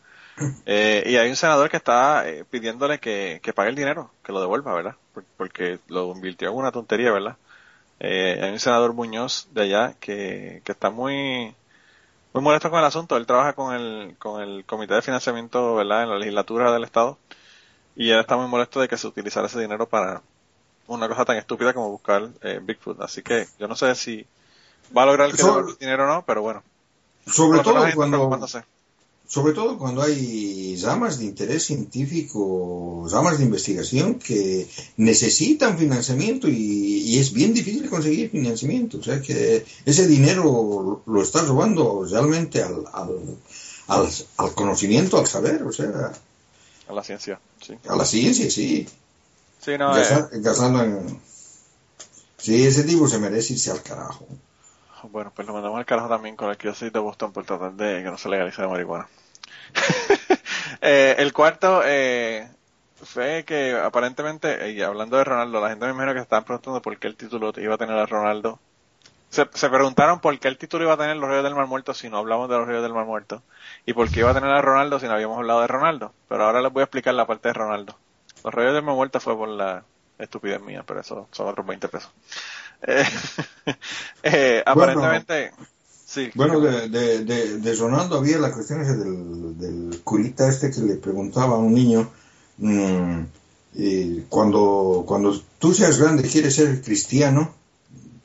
Eh, 0.66 1.02
y 1.06 1.16
hay 1.16 1.28
un 1.28 1.36
senador 1.36 1.68
que 1.70 1.76
está 1.76 2.28
eh, 2.28 2.44
pidiéndole 2.48 2.98
que, 2.98 3.40
que 3.42 3.52
pague 3.52 3.70
el 3.70 3.76
dinero, 3.76 4.10
que 4.24 4.32
lo 4.32 4.40
devuelva, 4.40 4.72
¿verdad? 4.74 4.96
Por- 5.14 5.24
Porque 5.36 5.78
lo 5.88 6.12
invirtió 6.14 6.48
en 6.50 6.56
una 6.56 6.72
tontería, 6.72 7.12
¿verdad? 7.12 7.36
Eh, 8.00 8.40
hay 8.42 8.50
un 8.52 8.58
senador 8.60 8.94
Muñoz 8.94 9.48
de 9.52 9.62
allá 9.62 9.94
que, 10.00 10.62
que 10.64 10.72
está 10.72 10.90
muy, 10.90 11.54
muy 12.32 12.42
molesto 12.42 12.70
con 12.70 12.78
el 12.78 12.84
asunto. 12.86 13.16
Él 13.16 13.26
trabaja 13.26 13.52
con 13.52 13.74
el, 13.74 14.16
con 14.18 14.42
el 14.42 14.64
Comité 14.64 14.94
de 14.94 15.02
Financiamiento, 15.02 15.74
¿verdad? 15.74 16.04
En 16.04 16.10
la 16.10 16.18
legislatura 16.18 16.72
del 16.72 16.84
Estado. 16.84 17.18
Y 17.96 18.10
él 18.10 18.20
está 18.20 18.36
muy 18.36 18.46
molesto 18.46 18.80
de 18.80 18.88
que 18.88 18.96
se 18.96 19.06
utilizara 19.06 19.46
ese 19.46 19.60
dinero 19.60 19.86
para 19.86 20.22
una 20.86 21.08
cosa 21.08 21.24
tan 21.24 21.36
estúpida 21.36 21.74
como 21.74 21.90
buscar 21.90 22.28
eh, 22.42 22.60
Bigfoot. 22.62 23.00
Así 23.02 23.22
que 23.22 23.46
yo 23.58 23.68
no 23.68 23.76
sé 23.76 23.94
si 23.94 24.26
va 24.96 25.02
a 25.02 25.06
lograr 25.06 25.30
que 25.30 25.36
Sobre- 25.42 25.72
el 25.72 25.78
dinero 25.78 26.04
o 26.04 26.06
no, 26.06 26.24
pero 26.24 26.40
bueno. 26.42 26.62
Sobre 27.26 27.58
todo 27.64 27.74
cuando. 27.96 28.30
Sobre 29.32 29.52
todo 29.52 29.78
cuando 29.78 30.02
hay 30.02 30.76
ramas 30.82 31.18
de 31.20 31.26
interés 31.26 31.62
científico, 31.64 33.06
ramas 33.08 33.38
de 33.38 33.44
investigación 33.44 34.16
que 34.18 34.66
necesitan 34.96 35.78
financiamiento 35.78 36.48
y, 36.48 36.54
y 37.06 37.18
es 37.20 37.32
bien 37.32 37.54
difícil 37.54 37.88
conseguir 37.88 38.30
financiamiento. 38.30 38.98
O 38.98 39.02
sea 39.04 39.22
que 39.22 39.64
ese 39.84 40.08
dinero 40.08 41.02
lo 41.06 41.22
está 41.22 41.42
robando 41.42 42.04
realmente 42.10 42.60
al, 42.60 42.84
al, 42.92 43.10
al, 43.86 44.08
al 44.36 44.54
conocimiento, 44.54 45.16
al 45.16 45.28
saber, 45.28 45.62
o 45.62 45.70
sea, 45.72 46.10
A 46.88 46.92
la 46.92 47.04
ciencia, 47.04 47.38
sí. 47.60 47.74
a 47.88 47.94
la 47.94 48.04
ciencia, 48.04 48.50
sí. 48.50 48.88
Sí, 49.64 49.72
no, 49.78 49.96
eh, 49.96 50.00
Gasa- 50.00 50.28
Gasando 50.32 50.82
en... 50.82 51.20
Sí, 52.36 52.64
ese 52.64 52.82
tipo 52.82 53.06
se 53.06 53.18
merece 53.18 53.52
irse 53.52 53.70
al 53.70 53.82
carajo. 53.82 54.26
bueno, 55.12 55.30
pues 55.36 55.46
lo 55.46 55.54
mandamos 55.54 55.78
al 55.78 55.86
carajo 55.86 56.08
también 56.08 56.34
con 56.34 56.50
el 56.50 56.56
que 56.56 56.66
yo 56.66 56.74
soy 56.74 56.90
de 56.90 56.98
Boston 56.98 57.32
por 57.32 57.44
tratar 57.46 57.74
de 57.74 58.02
que 58.02 58.10
no 58.10 58.18
se 58.18 58.28
legalice 58.28 58.60
la 58.62 58.68
marihuana. 58.68 59.06
Eh, 60.82 61.16
el 61.18 61.34
cuarto 61.34 61.82
eh, 61.84 62.48
fue 63.02 63.44
que 63.44 63.74
aparentemente, 63.76 64.70
y 64.70 64.80
hablando 64.80 65.18
de 65.18 65.24
Ronaldo, 65.24 65.60
la 65.60 65.68
gente 65.68 65.84
me 65.84 65.92
imagino 65.92 66.14
que 66.14 66.20
se 66.20 66.22
estaban 66.22 66.44
preguntando 66.44 66.80
por 66.80 66.96
qué 66.98 67.06
el 67.06 67.16
título 67.16 67.52
iba 67.58 67.74
a 67.74 67.78
tener 67.78 67.98
a 67.98 68.06
Ronaldo. 68.06 68.58
Se, 69.28 69.46
se 69.52 69.68
preguntaron 69.68 70.20
por 70.20 70.38
qué 70.38 70.48
el 70.48 70.56
título 70.56 70.84
iba 70.84 70.94
a 70.94 70.96
tener 70.96 71.16
los 71.16 71.28
Ríos 71.28 71.44
del 71.44 71.54
Mar 71.54 71.66
Muerto 71.66 71.92
si 71.92 72.08
no 72.08 72.16
hablamos 72.16 72.48
de 72.48 72.56
los 72.56 72.66
Ríos 72.66 72.82
del 72.82 72.94
Mar 72.94 73.04
Muerto. 73.04 73.42
Y 73.84 73.92
por 73.92 74.10
qué 74.10 74.20
iba 74.20 74.30
a 74.30 74.34
tener 74.34 74.50
a 74.50 74.62
Ronaldo 74.62 74.98
si 74.98 75.06
no 75.06 75.12
habíamos 75.12 75.36
hablado 75.36 75.60
de 75.60 75.66
Ronaldo. 75.66 76.14
Pero 76.28 76.44
ahora 76.44 76.62
les 76.62 76.72
voy 76.72 76.80
a 76.80 76.84
explicar 76.84 77.12
la 77.12 77.26
parte 77.26 77.48
de 77.48 77.54
Ronaldo. 77.54 77.96
Los 78.42 78.54
Ríos 78.54 78.72
del 78.72 78.82
Mar 78.82 78.94
Muerto 78.94 79.20
fue 79.20 79.36
por 79.36 79.50
la 79.50 79.84
estupidez 80.18 80.60
mía, 80.60 80.82
pero 80.86 81.00
eso 81.00 81.28
son 81.30 81.48
otros 81.48 81.66
20 81.66 81.88
pesos. 81.88 82.10
Eh, 82.82 83.04
eh, 84.22 84.62
aparentemente, 84.64 85.52
sí. 86.10 86.30
Bueno, 86.34 86.60
de, 86.60 86.88
de, 86.88 87.24
de, 87.24 87.58
de 87.58 87.74
Ronaldo 87.76 88.18
había 88.18 88.38
la 88.38 88.52
cuestión 88.52 88.80
esa 88.80 88.96
del, 88.96 89.58
del 89.58 90.00
curita 90.02 90.48
este 90.48 90.70
que 90.70 90.80
le 90.80 90.96
preguntaba 90.96 91.54
a 91.54 91.58
un 91.58 91.72
niño, 91.72 92.10
mm, 92.58 93.20
y 93.74 94.20
cuando, 94.22 95.04
cuando 95.06 95.40
tú 95.58 95.72
seas 95.72 95.98
grande 95.98 96.28
quieres 96.28 96.56
ser 96.56 96.82
cristiano, 96.82 97.54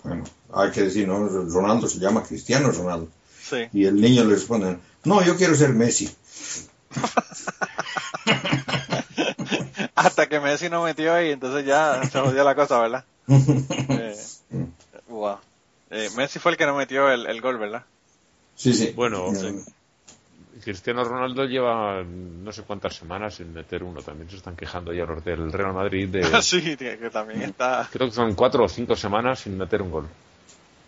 bueno, 0.04 0.24
hay 0.54 0.72
que 0.72 0.84
decir, 0.84 1.08
¿no? 1.08 1.28
Ronaldo 1.28 1.88
se 1.88 2.00
llama 2.00 2.24
Cristiano 2.24 2.72
Ronaldo. 2.72 3.10
Sí. 3.42 3.58
Y 3.74 3.86
el 3.86 4.02
niño 4.02 4.24
le 4.24 4.36
responde, 4.36 4.78
no, 5.04 5.24
yo 5.24 5.36
quiero 5.36 5.54
ser 5.56 5.74
Messi. 5.74 6.10
Hasta 9.96 10.28
que 10.28 10.40
Messi 10.40 10.70
no 10.70 10.84
metió 10.84 11.22
y 11.22 11.30
entonces 11.32 11.66
ya 11.66 12.02
se 12.04 12.20
jodió 12.20 12.44
la 12.44 12.56
cosa, 12.56 12.80
¿verdad? 12.80 13.06
Eh, 13.28 14.16
wow. 15.08 15.38
Eh, 15.92 16.10
Messi 16.16 16.40
fue 16.40 16.52
el 16.52 16.58
que 16.58 16.66
no 16.66 16.76
metió 16.76 17.10
el, 17.10 17.26
el 17.28 17.42
gol, 17.42 17.58
¿verdad? 17.58 17.84
Sí, 18.56 18.74
sí. 18.74 18.94
Bueno, 18.96 19.32
Cristiano 20.64 21.04
Ronaldo 21.04 21.46
lleva 21.46 22.02
no 22.04 22.52
sé 22.52 22.64
cuántas 22.64 22.96
semanas 22.96 23.36
sin 23.36 23.54
meter 23.54 23.84
uno. 23.84 24.02
También 24.02 24.30
se 24.30 24.38
están 24.38 24.56
quejando 24.56 24.94
ya 24.94 25.06
los 25.06 25.24
del 25.24 25.52
Real 25.52 25.74
Madrid 25.74 26.08
de... 26.08 26.24
sí, 26.42 26.76
que 26.78 26.98
que 26.98 27.10
también 27.10 27.42
está. 27.42 27.88
Creo 27.92 28.08
que 28.08 28.16
son 28.16 28.34
cuatro 28.34 28.64
o 28.64 28.70
cinco 28.70 28.96
semanas 28.96 29.42
sin 29.42 29.58
meter 29.58 29.82
un 29.82 29.92
gol. 29.92 30.08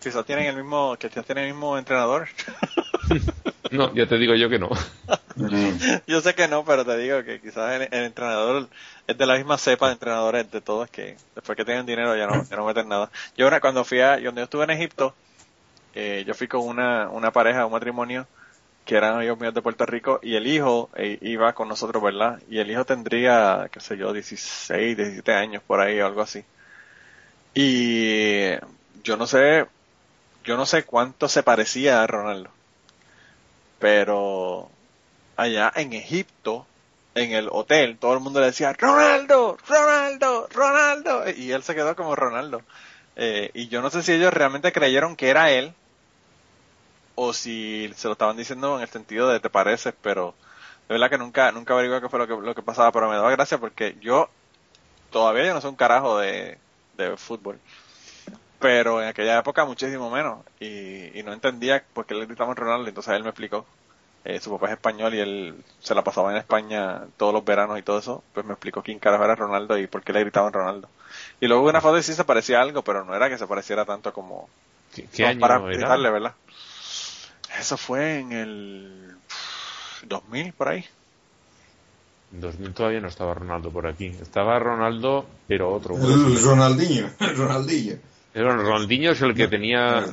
Quizás 0.02 0.24
tienen 0.24 0.46
el 0.46 0.56
mismo, 0.56 0.96
que 0.98 1.08
quizás 1.08 1.26
tienen 1.26 1.44
el 1.44 1.52
mismo 1.52 1.76
entrenador. 1.76 2.28
No, 3.70 3.94
ya 3.94 4.06
te 4.06 4.16
digo 4.16 4.34
yo 4.34 4.48
que 4.48 4.58
no. 4.58 4.70
Yo 6.06 6.20
sé 6.20 6.34
que 6.34 6.48
no, 6.48 6.64
pero 6.64 6.84
te 6.84 6.96
digo 6.96 7.22
que 7.22 7.40
quizás 7.40 7.80
el, 7.80 7.88
entrenador 8.04 8.68
es 9.06 9.16
de 9.16 9.26
la 9.26 9.36
misma 9.36 9.58
cepa 9.58 9.86
de 9.86 9.92
entrenadores 9.92 10.50
de 10.50 10.60
todos 10.60 10.90
que 10.90 11.16
después 11.34 11.56
que 11.56 11.64
tienen 11.64 11.86
dinero 11.86 12.16
ya 12.16 12.26
no, 12.26 12.44
ya 12.48 12.56
no 12.56 12.66
meten 12.66 12.88
nada. 12.88 13.10
Yo 13.36 13.46
una- 13.46 13.60
cuando 13.60 13.84
fui 13.84 14.00
a, 14.00 14.20
cuando 14.20 14.40
yo 14.40 14.44
estuve 14.44 14.64
en 14.64 14.70
Egipto, 14.70 15.14
eh, 15.94 16.24
yo 16.26 16.34
fui 16.34 16.48
con 16.48 16.62
una, 16.66 17.08
una 17.10 17.32
pareja, 17.32 17.66
un 17.66 17.72
matrimonio, 17.72 18.26
que 18.84 18.96
eran 18.96 19.16
amigos 19.16 19.38
míos 19.40 19.54
de 19.54 19.62
Puerto 19.62 19.86
Rico, 19.86 20.20
y 20.22 20.36
el 20.36 20.46
hijo 20.46 20.90
eh, 20.96 21.18
iba 21.22 21.54
con 21.54 21.68
nosotros, 21.68 22.02
¿verdad? 22.02 22.40
Y 22.50 22.58
el 22.58 22.70
hijo 22.70 22.84
tendría, 22.84 23.68
qué 23.72 23.80
sé 23.80 23.96
yo, 23.98 24.12
16, 24.12 24.96
17 24.96 25.32
años 25.34 25.62
por 25.64 25.80
ahí 25.80 26.00
o 26.00 26.06
algo 26.06 26.22
así. 26.22 26.44
Y 27.54 28.50
yo 29.04 29.16
no 29.16 29.26
sé, 29.26 29.66
yo 30.44 30.56
no 30.56 30.66
sé 30.66 30.84
cuánto 30.84 31.28
se 31.28 31.42
parecía 31.42 32.02
a 32.02 32.06
Ronaldo. 32.06 32.57
Pero 33.78 34.70
allá 35.36 35.72
en 35.76 35.92
Egipto, 35.92 36.66
en 37.14 37.32
el 37.32 37.48
hotel, 37.50 37.98
todo 37.98 38.14
el 38.14 38.20
mundo 38.20 38.40
le 38.40 38.46
decía, 38.46 38.72
Ronaldo, 38.72 39.56
Ronaldo, 39.66 40.48
Ronaldo. 40.52 41.24
Y 41.36 41.52
él 41.52 41.62
se 41.62 41.74
quedó 41.74 41.94
como 41.96 42.16
Ronaldo. 42.16 42.62
Eh, 43.16 43.50
y 43.54 43.68
yo 43.68 43.82
no 43.82 43.90
sé 43.90 44.02
si 44.02 44.12
ellos 44.12 44.32
realmente 44.32 44.72
creyeron 44.72 45.16
que 45.16 45.28
era 45.28 45.50
él 45.50 45.74
o 47.16 47.32
si 47.32 47.92
se 47.96 48.06
lo 48.06 48.12
estaban 48.12 48.36
diciendo 48.36 48.76
en 48.76 48.82
el 48.82 48.88
sentido 48.88 49.28
de 49.28 49.40
te 49.40 49.50
pareces, 49.50 49.92
pero 50.00 50.34
de 50.88 50.94
verdad 50.94 51.10
que 51.10 51.18
nunca, 51.18 51.50
nunca 51.50 51.74
averigué 51.74 52.00
qué 52.00 52.08
fue 52.08 52.20
lo 52.20 52.28
que, 52.28 52.34
lo 52.34 52.54
que 52.54 52.62
pasaba, 52.62 52.92
pero 52.92 53.08
me 53.08 53.16
daba 53.16 53.32
gracia 53.32 53.58
porque 53.58 53.96
yo 54.00 54.30
todavía 55.10 55.46
yo 55.46 55.54
no 55.54 55.60
sé 55.60 55.66
un 55.66 55.74
carajo 55.74 56.18
de, 56.18 56.58
de 56.96 57.16
fútbol. 57.16 57.58
Pero 58.60 59.00
en 59.02 59.08
aquella 59.08 59.38
época 59.38 59.64
muchísimo 59.64 60.10
menos. 60.10 60.44
Y, 60.60 61.18
y 61.18 61.22
no 61.22 61.32
entendía 61.32 61.84
por 61.92 62.06
qué 62.06 62.14
le 62.14 62.26
gritaban 62.26 62.56
Ronaldo. 62.56 62.88
Entonces 62.88 63.14
él 63.14 63.22
me 63.22 63.30
explicó. 63.30 63.64
Eh, 64.24 64.40
su 64.40 64.50
papá 64.50 64.66
es 64.66 64.72
español 64.72 65.14
y 65.14 65.20
él 65.20 65.64
se 65.80 65.94
la 65.94 66.02
pasaba 66.02 66.32
en 66.32 66.38
España 66.38 67.02
todos 67.16 67.32
los 67.32 67.44
veranos 67.44 67.78
y 67.78 67.82
todo 67.82 67.98
eso. 68.00 68.24
Pues 68.34 68.44
me 68.44 68.52
explicó 68.52 68.82
quién 68.82 68.98
carajo 68.98 69.24
era 69.24 69.36
Ronaldo 69.36 69.78
y 69.78 69.86
por 69.86 70.02
qué 70.02 70.12
le 70.12 70.20
gritaban 70.20 70.52
Ronaldo. 70.52 70.88
Y 71.40 71.46
luego 71.46 71.62
hubo 71.62 71.70
una 71.70 71.80
foto 71.80 71.98
y 71.98 72.02
sí 72.02 72.12
se 72.14 72.24
parecía 72.24 72.58
a 72.58 72.62
algo, 72.62 72.82
pero 72.82 73.04
no 73.04 73.14
era 73.14 73.28
que 73.28 73.38
se 73.38 73.46
pareciera 73.46 73.84
tanto 73.84 74.12
como 74.12 74.48
¿Qué, 74.94 75.04
qué 75.04 75.22
como 75.22 75.28
año 75.28 75.40
para 75.40 75.54
era? 75.58 75.66
gritarle, 75.66 76.10
¿verdad? 76.10 76.34
Eso 77.58 77.76
fue 77.76 78.18
en 78.18 78.32
el 78.32 79.16
2000 80.02 80.52
por 80.52 80.68
ahí. 80.68 80.84
En 82.32 82.40
2000 82.42 82.74
todavía 82.74 83.00
no 83.00 83.08
estaba 83.08 83.34
Ronaldo 83.34 83.70
por 83.70 83.86
aquí. 83.86 84.06
Estaba 84.20 84.58
Ronaldo, 84.58 85.26
pero 85.46 85.72
otro. 85.72 85.94
el 85.96 86.42
Ronaldinho, 86.42 87.08
el 87.20 87.36
Ronaldinho. 87.36 87.96
Pero 88.32 88.56
Ronaldinho 88.56 89.12
es 89.12 89.22
el 89.22 89.34
que 89.34 89.48
tenía 89.48 90.04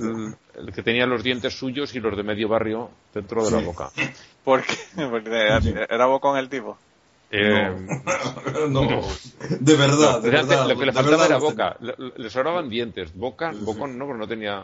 el 0.56 0.72
que 0.74 0.82
tenía 0.84 1.06
los 1.06 1.22
dientes 1.22 1.54
suyos 1.58 1.94
y 1.96 2.00
los 2.00 2.16
de 2.16 2.24
medio 2.24 2.48
barrio 2.48 2.90
dentro 3.14 3.44
de 3.44 3.52
la 3.52 3.60
boca. 3.60 3.90
Porque, 4.46 4.76
porque 5.10 5.30
era, 5.32 5.60
era 5.90 6.06
bocón 6.06 6.38
el 6.38 6.48
tipo. 6.50 6.78
Eh, 7.32 7.76
No, 8.70 8.82
de 9.60 9.76
verdad, 9.76 10.22
de 10.22 10.30
verdad. 10.30 10.68
lo 10.70 10.78
que 10.78 10.86
le 10.86 10.94
faltaba 10.94 11.18
verdad 11.18 11.26
era 11.26 11.38
boca. 11.38 11.76
Le, 11.80 11.96
le 12.16 12.30
sobraban 12.30 12.70
dientes. 12.70 13.12
Boca, 13.16 13.52
bocón 13.52 13.98
no, 13.98 14.06
pero 14.06 14.18
no 14.20 14.28
tenía. 14.28 14.64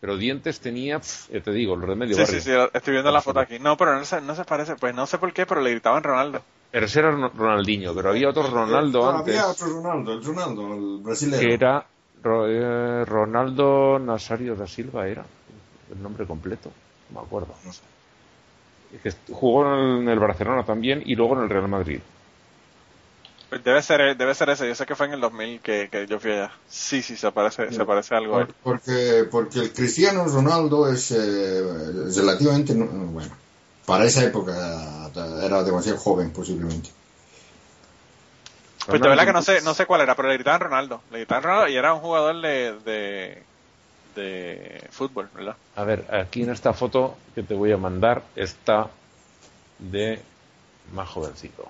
Pero 0.00 0.16
dientes 0.16 0.60
tenía, 0.60 1.00
ya 1.30 1.40
te 1.42 1.50
digo, 1.52 1.76
los 1.76 1.88
de 1.90 1.96
medio 1.96 2.14
Sí, 2.16 2.22
barrio. 2.22 2.40
sí, 2.40 2.50
sí, 2.50 2.56
estoy 2.72 2.92
viendo 2.92 3.10
la 3.10 3.20
foto 3.20 3.40
aquí. 3.40 3.58
No, 3.58 3.76
pero 3.76 3.94
no 3.98 4.04
se, 4.06 4.20
no 4.22 4.34
se 4.34 4.44
parece. 4.44 4.76
Pues 4.76 4.94
no 4.94 5.06
sé 5.06 5.18
por 5.18 5.32
qué, 5.34 5.44
pero 5.44 5.60
le 5.60 5.70
gritaban 5.72 6.02
Ronaldo. 6.02 6.40
Pero 6.70 6.86
ese 6.86 7.00
era 7.00 7.10
Ron- 7.10 7.32
Ronaldinho, 7.36 7.94
pero 7.94 8.08
había 8.10 8.28
otro 8.30 8.44
Ronaldo 8.48 9.00
No, 9.12 9.18
antes 9.18 9.36
Había 9.38 9.48
otro 9.50 9.66
Ronaldo, 9.68 10.12
el 10.14 10.24
Ronaldo, 10.24 10.74
el 10.74 11.02
brasileño. 11.02 11.40
que 11.46 11.52
era 11.54 11.78
eh, 11.80 11.84
Ronaldo 12.22 13.98
Nazario 13.98 14.54
da 14.56 14.66
Silva, 14.66 15.06
era 15.08 15.24
el 15.92 16.02
nombre 16.02 16.26
completo, 16.26 16.70
no 17.10 17.20
me 17.20 17.26
acuerdo. 17.26 17.54
No 17.64 17.72
sé. 17.72 17.80
Que 19.02 19.12
jugó 19.32 19.64
en 20.00 20.08
el 20.08 20.18
Barcelona 20.18 20.64
también 20.64 21.02
y 21.04 21.14
luego 21.14 21.36
en 21.36 21.42
el 21.44 21.50
Real 21.50 21.68
Madrid. 21.68 22.00
Pues 23.50 23.64
debe 23.64 23.80
ser, 23.82 24.16
debe 24.16 24.34
ser 24.34 24.50
ese. 24.50 24.66
Yo 24.68 24.74
sé 24.74 24.84
que 24.84 24.94
fue 24.94 25.06
en 25.06 25.14
el 25.14 25.20
2000 25.20 25.60
que, 25.60 25.88
que 25.90 26.06
yo 26.06 26.20
fui 26.20 26.32
allá. 26.32 26.52
Sí, 26.68 27.00
sí, 27.02 27.16
se 27.16 27.32
parece, 27.32 27.72
se 27.72 27.84
parece 27.84 28.14
algo. 28.14 28.34
Por- 28.34 28.54
Porque, 28.62 29.24
porque 29.30 29.58
el 29.60 29.72
Cristiano 29.72 30.24
Ronaldo 30.26 30.90
es 30.92 31.10
eh, 31.12 31.62
relativamente, 32.14 32.74
no- 32.74 32.86
bueno, 32.86 33.30
para 33.86 34.04
esa 34.04 34.22
época 34.24 35.10
era 35.42 35.62
demasiado 35.64 35.96
joven 35.98 36.30
posiblemente. 36.30 36.90
Pues 38.88 39.02
de 39.02 39.08
verdad 39.08 39.26
que 39.26 39.32
no 39.32 39.42
sé, 39.42 39.60
no 39.62 39.74
sé 39.74 39.86
cuál 39.86 40.00
era, 40.00 40.14
pero 40.14 40.28
le 40.28 40.34
gritaban 40.34 40.60
Ronaldo. 40.60 41.02
Le 41.10 41.18
gritaban 41.18 41.42
Ronaldo 41.44 41.68
y 41.68 41.76
era 41.76 41.92
un 41.92 42.00
jugador 42.00 42.40
de, 42.40 42.72
de, 42.84 43.42
de 44.14 44.88
fútbol, 44.90 45.28
¿verdad? 45.34 45.56
A 45.76 45.84
ver, 45.84 46.04
aquí 46.14 46.42
en 46.42 46.50
esta 46.50 46.72
foto 46.72 47.16
que 47.34 47.42
te 47.42 47.54
voy 47.54 47.72
a 47.72 47.76
mandar 47.76 48.22
está 48.34 48.88
de 49.78 50.20
más 50.92 51.08
jovencito. 51.08 51.68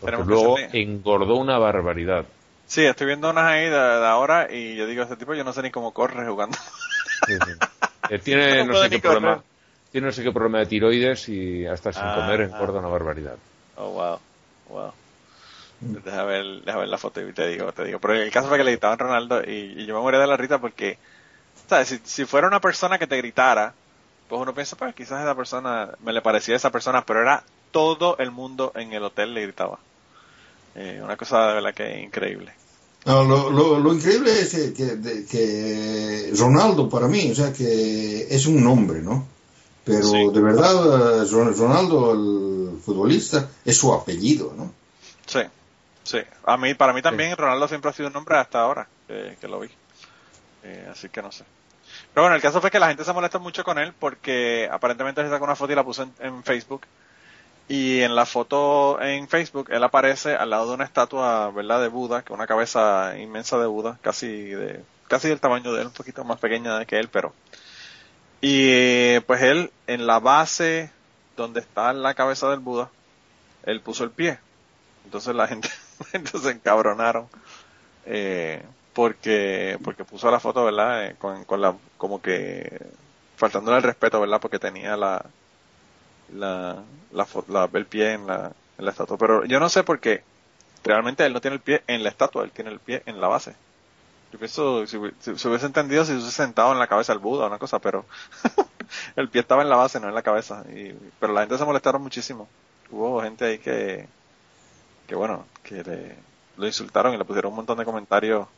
Porque 0.00 0.16
Tenemos 0.16 0.28
luego 0.28 0.58
engordó 0.72 1.36
una 1.36 1.58
barbaridad. 1.58 2.24
Sí, 2.66 2.84
estoy 2.84 3.08
viendo 3.08 3.28
unas 3.30 3.44
ahí 3.44 3.64
de, 3.64 3.70
de 3.70 4.06
ahora 4.06 4.48
y 4.50 4.76
yo 4.76 4.86
digo, 4.86 5.02
este 5.02 5.16
tipo 5.16 5.34
yo 5.34 5.44
no 5.44 5.52
sé 5.52 5.62
ni 5.62 5.70
cómo 5.70 5.92
corre 5.92 6.26
jugando. 6.26 6.56
Sí, 7.26 7.34
sí. 7.44 7.52
Eh, 8.08 8.18
tiene 8.18 8.64
No 8.66 8.74
sé 8.74 8.88
qué 8.88 9.00
correr. 9.00 9.20
problema, 9.20 9.42
tiene 9.90 10.06
no 10.06 10.12
sé 10.12 10.22
qué 10.22 10.32
problema 10.32 10.58
de 10.60 10.66
tiroides 10.66 11.28
y 11.28 11.66
hasta 11.66 11.92
sin 11.92 12.02
Ah, 12.02 12.14
comer 12.14 12.40
ah. 12.40 12.44
engorda 12.44 12.78
una 12.78 12.88
barbaridad. 12.88 13.36
Oh, 13.76 13.90
wow. 13.90 14.18
Wow. 14.70 14.92
Deja 15.84 16.22
ver, 16.24 16.62
deja 16.64 16.78
ver 16.78 16.88
la 16.88 16.98
foto 16.98 17.20
y 17.20 17.32
te 17.32 17.48
digo, 17.48 17.72
te 17.72 17.84
digo. 17.84 17.98
Pero 17.98 18.14
el 18.14 18.30
caso 18.30 18.48
fue 18.48 18.58
que 18.58 18.64
le 18.64 18.70
gritaban 18.72 18.98
Ronaldo 18.98 19.42
y, 19.42 19.74
y 19.78 19.86
yo 19.86 19.94
me 19.96 20.00
moría 20.00 20.20
de 20.20 20.26
la 20.28 20.36
risa 20.36 20.60
porque, 20.60 20.96
¿sabes? 21.68 21.88
Si, 21.88 22.00
si 22.04 22.24
fuera 22.24 22.46
una 22.46 22.60
persona 22.60 22.98
que 22.98 23.06
te 23.06 23.16
gritara, 23.16 23.74
pues 24.28 24.40
uno 24.40 24.54
piensa, 24.54 24.76
pues 24.76 24.94
quizás 24.94 25.20
esa 25.22 25.34
persona, 25.34 25.90
me 26.04 26.12
le 26.12 26.22
parecía 26.22 26.54
a 26.54 26.56
esa 26.58 26.70
persona, 26.70 27.04
pero 27.04 27.20
era 27.22 27.42
todo 27.72 28.16
el 28.18 28.30
mundo 28.30 28.72
en 28.76 28.92
el 28.92 29.02
hotel 29.02 29.34
le 29.34 29.42
gritaba. 29.42 29.78
Eh, 30.74 31.00
una 31.02 31.16
cosa 31.16 31.48
de 31.48 31.54
verdad 31.54 31.74
que 31.74 32.00
increíble. 32.00 32.52
No, 33.04 33.24
lo, 33.24 33.50
lo, 33.50 33.78
lo 33.80 33.92
increíble 33.92 34.30
es 34.40 34.50
que, 34.54 34.72
que- 34.72 35.26
que 35.28 36.32
Ronaldo 36.36 36.88
para 36.88 37.08
mí, 37.08 37.30
o 37.32 37.34
sea, 37.34 37.52
que 37.52 38.28
es 38.34 38.46
un 38.46 38.62
nombre, 38.62 39.00
¿no? 39.02 39.26
Pero 39.84 40.04
Sí. 40.04 40.28
de 40.32 40.40
verdad, 40.40 41.22
eh, 41.24 41.26
Ron- 41.30 41.56
Ronaldo, 41.58 42.12
el 42.12 42.78
futbolista, 42.80 43.48
es 43.64 43.76
su 43.76 43.92
apellido, 43.92 44.54
¿no? 44.56 44.72
Sí, 45.26 45.40
sí. 46.02 46.20
A 46.44 46.56
mí, 46.56 46.74
para 46.74 46.92
mí 46.92 47.02
también 47.02 47.36
Ronaldo 47.36 47.68
siempre 47.68 47.90
ha 47.90 47.94
sido 47.94 48.08
un 48.08 48.14
nombre 48.14 48.36
hasta 48.36 48.60
ahora 48.60 48.86
que, 49.06 49.36
que 49.40 49.48
lo 49.48 49.60
vi. 49.60 49.70
Eh, 50.64 50.88
así 50.90 51.08
que 51.08 51.22
no 51.22 51.32
sé. 51.32 51.44
Pero 52.14 52.24
bueno, 52.24 52.36
el 52.36 52.42
caso 52.42 52.60
fue 52.60 52.70
que 52.70 52.78
la 52.78 52.88
gente 52.88 53.04
se 53.04 53.12
molesta 53.12 53.38
mucho 53.38 53.64
con 53.64 53.78
él 53.78 53.92
porque 53.98 54.68
aparentemente 54.70 55.22
se 55.22 55.30
sacó 55.30 55.44
una 55.44 55.56
foto 55.56 55.72
y 55.72 55.76
la 55.76 55.84
puso 55.84 56.02
en, 56.02 56.12
en 56.20 56.42
Facebook 56.44 56.86
Y 57.68 58.00
en 58.00 58.14
la 58.14 58.26
foto 58.26 59.00
en 59.00 59.28
Facebook, 59.28 59.68
él 59.70 59.82
aparece 59.82 60.34
al 60.34 60.50
lado 60.50 60.68
de 60.68 60.74
una 60.74 60.84
estatua, 60.84 61.50
¿verdad? 61.50 61.80
De 61.80 61.88
Buda, 61.88 62.22
que 62.22 62.32
una 62.32 62.46
cabeza 62.46 63.16
inmensa 63.18 63.58
de 63.58 63.66
Buda, 63.66 63.98
casi 64.02 64.28
de, 64.28 64.84
casi 65.08 65.28
del 65.28 65.40
tamaño 65.40 65.72
de 65.72 65.82
él, 65.82 65.86
un 65.88 65.92
poquito 65.92 66.24
más 66.24 66.38
pequeña 66.38 66.84
que 66.84 66.98
él, 66.98 67.08
pero. 67.08 67.32
Y 68.40 69.20
pues 69.20 69.42
él, 69.42 69.72
en 69.86 70.06
la 70.06 70.18
base 70.18 70.90
donde 71.36 71.60
está 71.60 71.92
la 71.92 72.14
cabeza 72.14 72.50
del 72.50 72.60
Buda, 72.60 72.90
él 73.64 73.80
puso 73.80 74.04
el 74.04 74.10
pie. 74.10 74.38
Entonces 75.04 75.34
la 75.34 75.46
gente, 75.46 75.68
entonces 76.12 76.42
se 76.42 76.50
encabronaron. 76.50 77.28
Eh, 78.06 78.62
porque, 78.92 79.78
porque 79.82 80.04
puso 80.04 80.30
la 80.30 80.40
foto, 80.40 80.64
¿verdad? 80.64 81.06
Eh, 81.06 81.16
con, 81.18 81.44
con 81.44 81.60
la, 81.60 81.74
como 81.96 82.20
que, 82.20 82.80
faltándole 83.36 83.78
el 83.78 83.82
respeto, 83.82 84.20
¿verdad? 84.20 84.40
Porque 84.40 84.58
tenía 84.58 84.96
la, 84.96 85.24
la, 86.34 86.82
la, 87.12 87.70
el 87.72 87.86
pie 87.86 88.12
en 88.14 88.26
la, 88.26 88.52
en 88.78 88.84
la 88.84 88.90
estatua. 88.90 89.16
Pero 89.18 89.44
yo 89.44 89.60
no 89.60 89.68
sé 89.68 89.82
por 89.82 90.00
qué. 90.00 90.22
Realmente 90.84 91.24
él 91.24 91.32
no 91.32 91.40
tiene 91.40 91.56
el 91.56 91.62
pie 91.62 91.82
en 91.86 92.02
la 92.02 92.10
estatua, 92.10 92.44
él 92.44 92.50
tiene 92.50 92.70
el 92.70 92.80
pie 92.80 93.02
en 93.06 93.20
la 93.20 93.28
base. 93.28 93.54
Yo 94.32 94.38
pienso, 94.38 94.86
si, 94.86 94.98
si 95.20 95.38
se 95.38 95.48
hubiese 95.48 95.66
entendido 95.66 96.04
si 96.04 96.12
se 96.12 96.16
hubiese 96.16 96.30
sentado 96.30 96.72
en 96.72 96.78
la 96.78 96.86
cabeza 96.86 97.12
del 97.12 97.20
Buda 97.20 97.44
o 97.44 97.46
una 97.48 97.58
cosa, 97.58 97.78
pero 97.78 98.04
el 99.16 99.28
pie 99.28 99.42
estaba 99.42 99.62
en 99.62 99.68
la 99.68 99.76
base, 99.76 100.00
no 100.00 100.08
en 100.08 100.14
la 100.14 100.22
cabeza. 100.22 100.64
Y, 100.70 100.92
pero 101.20 101.32
la 101.32 101.42
gente 101.42 101.58
se 101.58 101.64
molestaron 101.64 102.02
muchísimo. 102.02 102.48
Hubo 102.90 103.22
gente 103.22 103.44
ahí 103.44 103.58
que, 103.58 104.08
que 105.12 105.16
bueno, 105.16 105.44
que 105.62 105.84
le, 105.84 106.14
lo 106.56 106.66
insultaron 106.66 107.12
y 107.12 107.18
le 107.18 107.26
pusieron 107.26 107.52
un 107.52 107.56
montón 107.56 107.76
de 107.76 107.84
comentarios 107.84 108.48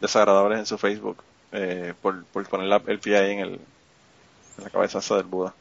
desagradables 0.00 0.58
en 0.58 0.66
su 0.66 0.76
Facebook 0.76 1.18
eh, 1.52 1.94
por, 2.02 2.24
por 2.24 2.44
poner 2.48 2.66
la- 2.66 2.82
el 2.88 2.98
pie 2.98 3.16
ahí 3.16 3.30
en, 3.34 3.38
el, 3.38 3.52
en 4.58 4.64
la 4.64 4.70
del 5.16 5.26
Buda. 5.26 5.54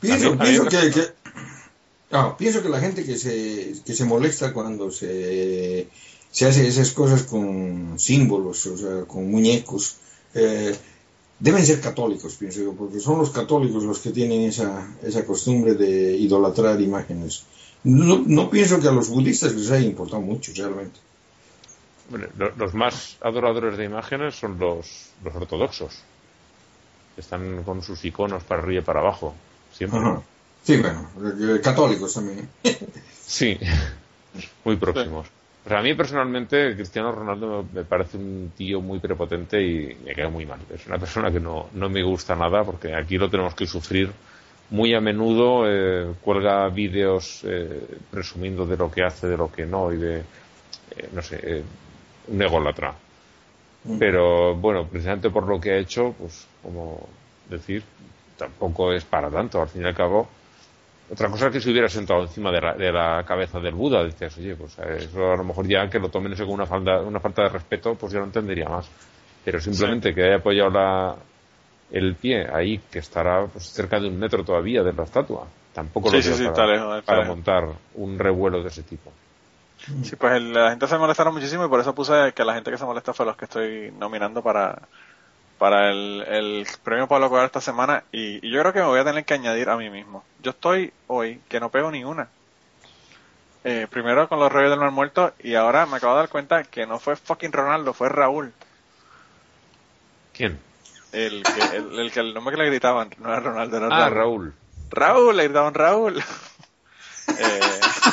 Pienso, 0.00 0.30
mí- 0.64 0.70
que- 0.90 1.12
ah, 2.10 2.34
pienso 2.36 2.62
que 2.64 2.68
la 2.68 2.80
gente 2.80 3.04
que 3.04 3.16
se, 3.16 3.74
que 3.86 3.94
se 3.94 4.04
molesta 4.04 4.52
cuando 4.52 4.90
se, 4.90 5.86
se 6.32 6.46
hace 6.46 6.66
esas 6.66 6.90
cosas 6.90 7.22
con 7.22 7.96
símbolos, 7.96 8.66
o 8.66 8.76
sea, 8.76 9.04
con 9.04 9.30
muñecos, 9.30 9.98
eh, 10.34 10.74
deben 11.38 11.64
ser 11.64 11.80
católicos, 11.80 12.34
pienso 12.34 12.58
yo, 12.58 12.72
porque 12.72 12.98
son 12.98 13.20
los 13.20 13.30
católicos 13.30 13.84
los 13.84 14.00
que 14.00 14.10
tienen 14.10 14.40
esa, 14.40 14.84
esa 15.04 15.24
costumbre 15.24 15.74
de 15.74 16.16
idolatrar 16.16 16.80
imágenes. 16.80 17.44
No, 17.84 18.22
no 18.26 18.50
pienso 18.50 18.80
que 18.80 18.88
a 18.88 18.92
los 18.92 19.10
budistas 19.10 19.54
les 19.54 19.70
haya 19.70 19.86
importado 19.86 20.22
mucho, 20.22 20.52
realmente. 20.56 20.98
Bueno, 22.08 22.26
los 22.56 22.74
más 22.74 23.16
adoradores 23.20 23.76
de 23.76 23.84
imágenes 23.84 24.34
son 24.34 24.58
los, 24.58 25.10
los 25.22 25.34
ortodoxos. 25.34 26.02
Están 27.16 27.62
con 27.62 27.82
sus 27.82 28.04
iconos 28.04 28.42
para 28.44 28.62
arriba 28.62 28.80
y 28.82 28.84
para 28.84 29.00
abajo. 29.00 29.34
Siempre. 29.72 30.00
Ajá. 30.00 30.22
Sí, 30.62 30.78
bueno, 30.78 31.10
eh, 31.40 31.60
católicos 31.60 32.14
también. 32.14 32.48
Sí, 33.26 33.58
muy 34.64 34.76
próximos. 34.76 35.26
O 35.64 35.68
sea, 35.68 35.78
a 35.78 35.82
mí 35.82 35.94
personalmente 35.94 36.74
Cristiano 36.76 37.10
Ronaldo 37.10 37.66
me 37.72 37.80
me 37.80 37.84
parece 37.86 38.18
un 38.18 38.52
tío 38.54 38.82
muy 38.82 38.98
prepotente 38.98 39.62
y 39.62 39.96
me 40.04 40.14
queda 40.14 40.28
muy 40.28 40.44
mal. 40.44 40.60
Es 40.72 40.86
una 40.86 40.98
persona 40.98 41.32
que 41.32 41.40
no, 41.40 41.70
no 41.72 41.88
me 41.88 42.02
gusta 42.02 42.36
nada 42.36 42.62
porque 42.64 42.94
aquí 42.94 43.16
lo 43.16 43.30
tenemos 43.30 43.54
que 43.54 43.66
sufrir 43.66 44.12
muy 44.74 44.92
a 44.92 45.00
menudo. 45.00 45.64
eh, 45.66 46.14
cuelga 46.20 46.68
vídeos 46.68 47.42
eh, 47.44 47.86
presumiendo 48.10 48.66
de 48.66 48.76
lo 48.76 48.90
que 48.90 49.04
hace, 49.04 49.28
de 49.28 49.36
lo 49.36 49.50
que 49.50 49.64
no 49.64 49.92
y 49.92 49.96
de, 49.98 50.18
eh, 50.18 51.08
no 51.12 51.22
sé, 51.22 51.38
eh, 51.42 51.62
un 52.28 52.42
ególatra. 52.42 52.94
Pero 53.98 54.54
bueno, 54.56 54.86
precisamente 54.86 55.28
por 55.28 55.46
lo 55.46 55.60
que 55.60 55.72
ha 55.72 55.76
hecho, 55.76 56.14
pues 56.18 56.46
como 56.62 57.06
decir, 57.50 57.82
tampoco 58.38 58.92
es 58.92 59.04
para 59.04 59.30
tanto. 59.30 59.60
Al 59.60 59.68
fin 59.68 59.82
y 59.82 59.84
al 59.84 59.94
cabo, 59.94 60.26
otra 61.12 61.28
cosa 61.28 61.48
es 61.48 61.52
que 61.52 61.60
se 61.60 61.70
hubiera 61.70 61.88
sentado 61.90 62.22
encima 62.22 62.50
de 62.50 62.62
la, 62.62 62.72
de 62.74 62.90
la 62.90 63.22
cabeza 63.26 63.60
del 63.60 63.74
Buda, 63.74 64.02
decías, 64.02 64.38
oye, 64.38 64.56
pues 64.56 64.78
eso 64.78 65.32
a 65.32 65.36
lo 65.36 65.44
mejor 65.44 65.68
ya 65.68 65.88
que 65.90 65.98
lo 65.98 66.08
tomen 66.08 66.32
eso 66.32 66.44
como 66.44 66.54
una 66.54 66.64
falta, 66.64 67.02
una 67.02 67.20
falta 67.20 67.42
de 67.42 67.50
respeto, 67.50 67.94
pues 67.94 68.14
ya 68.14 68.20
lo 68.20 68.24
entendería 68.24 68.70
más. 68.70 68.88
Pero 69.44 69.60
simplemente 69.60 70.14
que 70.14 70.24
haya 70.24 70.36
apoyado 70.36 70.70
la, 70.70 71.14
el 71.90 72.16
pie 72.16 72.48
ahí, 72.52 72.78
que 72.90 72.98
estará 73.00 73.46
pues, 73.46 73.64
cerca 73.72 74.00
de 74.00 74.08
un 74.08 74.18
metro 74.18 74.44
todavía 74.44 74.82
de 74.82 74.92
la 74.92 75.04
estatua, 75.04 75.46
tampoco 75.72 76.10
Sí, 76.10 76.22
lo 76.22 76.22
sí, 76.22 76.32
para, 76.48 76.66
lejos, 76.66 77.04
para 77.04 77.22
lejos. 77.22 77.36
montar 77.36 77.68
un 77.94 78.18
revuelo 78.18 78.62
de 78.62 78.68
ese 78.68 78.82
tipo. 78.82 79.12
Sí, 80.00 80.16
pues 80.16 80.34
el- 80.34 80.52
la 80.52 80.70
gente 80.70 80.86
se 80.86 80.98
molestaron 80.98 81.34
muchísimo 81.34 81.64
y 81.64 81.68
por 81.68 81.80
eso 81.80 81.94
puse 81.94 82.32
que 82.34 82.44
la 82.44 82.54
gente 82.54 82.70
que 82.70 82.78
se 82.78 82.84
molesta 82.84 83.14
fue 83.14 83.26
los 83.26 83.36
que 83.36 83.46
estoy 83.46 83.90
nominando 83.92 84.42
para, 84.42 84.88
para 85.58 85.90
el, 85.92 86.22
el 86.28 86.66
premio 86.84 87.08
Pablo 87.08 87.28
Coelho 87.30 87.46
esta 87.46 87.60
semana 87.62 88.04
y, 88.12 88.46
y 88.46 88.52
yo 88.52 88.60
creo 88.60 88.72
que 88.72 88.80
me 88.80 88.86
voy 88.86 89.00
a 89.00 89.04
tener 89.04 89.24
que 89.24 89.34
añadir 89.34 89.68
a 89.70 89.76
mí 89.76 89.90
mismo. 89.90 90.28
Yo 90.38 90.52
estoy 90.52 90.94
hoy 91.08 91.44
que 91.48 91.60
no 91.60 91.70
pego 91.70 91.90
ni 91.90 92.04
una. 92.04 92.34
Eh, 93.64 93.88
primero 93.90 94.28
con 94.28 94.38
los 94.38 94.52
Reyes 94.52 94.70
del 94.70 94.78
Mar 94.78 94.92
Muerto 94.92 95.34
y 95.40 95.56
ahora 95.56 95.86
me 95.86 95.96
acabo 95.96 96.14
de 96.14 96.20
dar 96.20 96.28
cuenta 96.28 96.62
que 96.62 96.86
no 96.86 97.00
fue 97.00 97.16
fucking 97.16 97.50
Ronaldo, 97.52 97.92
fue 97.92 98.08
Raúl. 98.08 98.54
¿Quién? 100.32 100.58
El 101.14 101.42
que 101.44 101.76
el, 101.76 101.98
el 101.98 102.12
que 102.12 102.20
el 102.20 102.34
nombre 102.34 102.56
que 102.56 102.62
le 102.62 102.68
gritaban 102.70 103.10
no 103.18 103.28
era 103.28 103.40
Ronaldo, 103.40 103.76
era 103.76 103.86
Ah, 103.86 104.10
Raúl. 104.10 104.14
Raúl. 104.14 104.54
Raúl, 104.90 105.36
le 105.36 105.44
gritaban 105.44 105.74
Raúl. 105.74 106.18
Eh, 107.38 107.60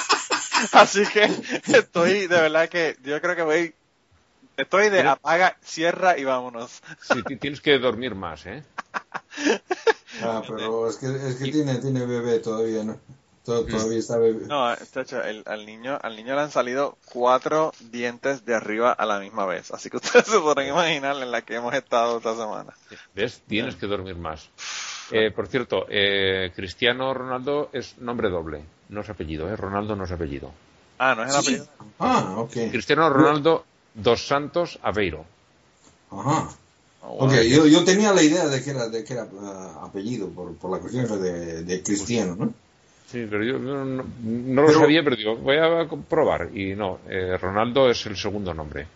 así 0.73 1.06
que 1.07 1.30
estoy, 1.68 2.28
de 2.28 2.41
verdad 2.41 2.69
que 2.69 2.95
yo 3.03 3.19
creo 3.22 3.36
que 3.36 3.41
voy, 3.44 3.76
estoy 4.57 4.90
de 4.90 5.02
apaga, 5.02 5.57
cierra 5.64 6.18
y 6.18 6.23
vámonos. 6.23 6.82
Sí, 7.02 7.22
ti- 7.23 7.36
tienes 7.38 7.61
que 7.61 7.78
dormir 7.80 8.15
más, 8.15 8.45
¿eh? 8.45 8.64
Ah, 10.23 10.41
pero 10.48 10.88
es 10.90 10.98
que, 10.98 11.07
es 11.07 11.36
que 11.36 11.52
tiene, 11.52 11.76
tiene 11.76 12.06
bebé 12.06 12.40
todavía, 12.40 12.84
¿no? 12.84 12.99
To- 13.45 13.65
Todavía 13.65 13.97
está 13.97 14.18
bebé. 14.18 14.45
No, 14.45 14.76
chacho, 14.93 15.22
el, 15.23 15.41
al 15.47 15.65
niño, 15.65 15.97
al 16.01 16.15
niño 16.15 16.35
le 16.35 16.41
han 16.41 16.51
salido 16.51 16.97
cuatro 17.11 17.73
dientes 17.80 18.45
de 18.45 18.53
arriba 18.53 18.91
a 18.91 19.05
la 19.07 19.19
misma 19.19 19.45
vez. 19.47 19.72
Así 19.72 19.89
que 19.89 19.97
ustedes 20.01 20.27
se 20.27 20.39
podrán 20.39 20.68
imaginar 20.68 21.15
en 21.18 21.31
la 21.31 21.41
que 21.41 21.55
hemos 21.55 21.73
estado 21.73 22.18
esta 22.18 22.35
semana. 22.35 22.73
¿Ves? 23.15 23.41
Tienes 23.47 23.76
que 23.76 23.88
dormir 23.88 24.15
más. 24.15 24.47
Eh, 25.09 25.31
por 25.31 25.47
cierto, 25.47 25.85
eh, 25.89 26.51
Cristiano 26.55 27.13
Ronaldo 27.13 27.69
es 27.73 27.97
nombre 27.97 28.30
doble, 28.30 28.63
no 28.89 29.01
es 29.01 29.09
apellido, 29.09 29.49
¿eh? 29.49 29.55
Ronaldo 29.55 29.95
no 29.95 30.05
es 30.05 30.11
apellido. 30.11 30.51
Ah, 30.99 31.15
no 31.15 31.23
es 31.26 31.35
el 31.35 31.41
Sí. 31.41 31.47
apellido. 31.55 31.68
Ah, 31.99 32.35
ok. 32.38 32.51
Cristiano 32.72 33.09
Ronaldo 33.09 33.65
dos 33.95 34.26
Santos 34.27 34.77
Aveiro. 34.84 35.26
Ajá. 36.11 36.47
Oh, 37.01 37.26
Ok, 37.26 37.31
wow. 37.31 37.41
yo, 37.43 37.65
yo 37.65 37.84
tenía 37.84 38.13
la 38.13 38.22
idea 38.22 38.45
de 38.47 38.63
que 38.63 38.69
era, 38.69 38.88
de 38.88 39.03
que 39.03 39.13
era 39.13 39.27
ah, 39.41 39.81
apellido 39.84 40.30
por, 40.30 40.55
por 40.55 40.69
la 40.72 40.77
cuestión 40.77 41.07
de 41.09 41.81
cristiano, 41.84 42.35
¿no? 42.38 42.53
Sí, 43.12 43.28
pero 43.30 43.44
yo 43.44 43.60
no, 43.60 44.04
lo 44.62 44.72
sabía, 44.74 45.04
pero 45.04 45.16
digo, 45.16 45.36
voy 45.36 45.58
a 45.58 45.86
comprobar. 45.88 46.50
Y 46.54 46.76
no, 46.76 47.00
eh, 47.10 47.38
Ronaldo 47.38 47.90
es 47.90 48.06
el 48.06 48.16
segundo 48.16 48.54
nombre. 48.54 48.88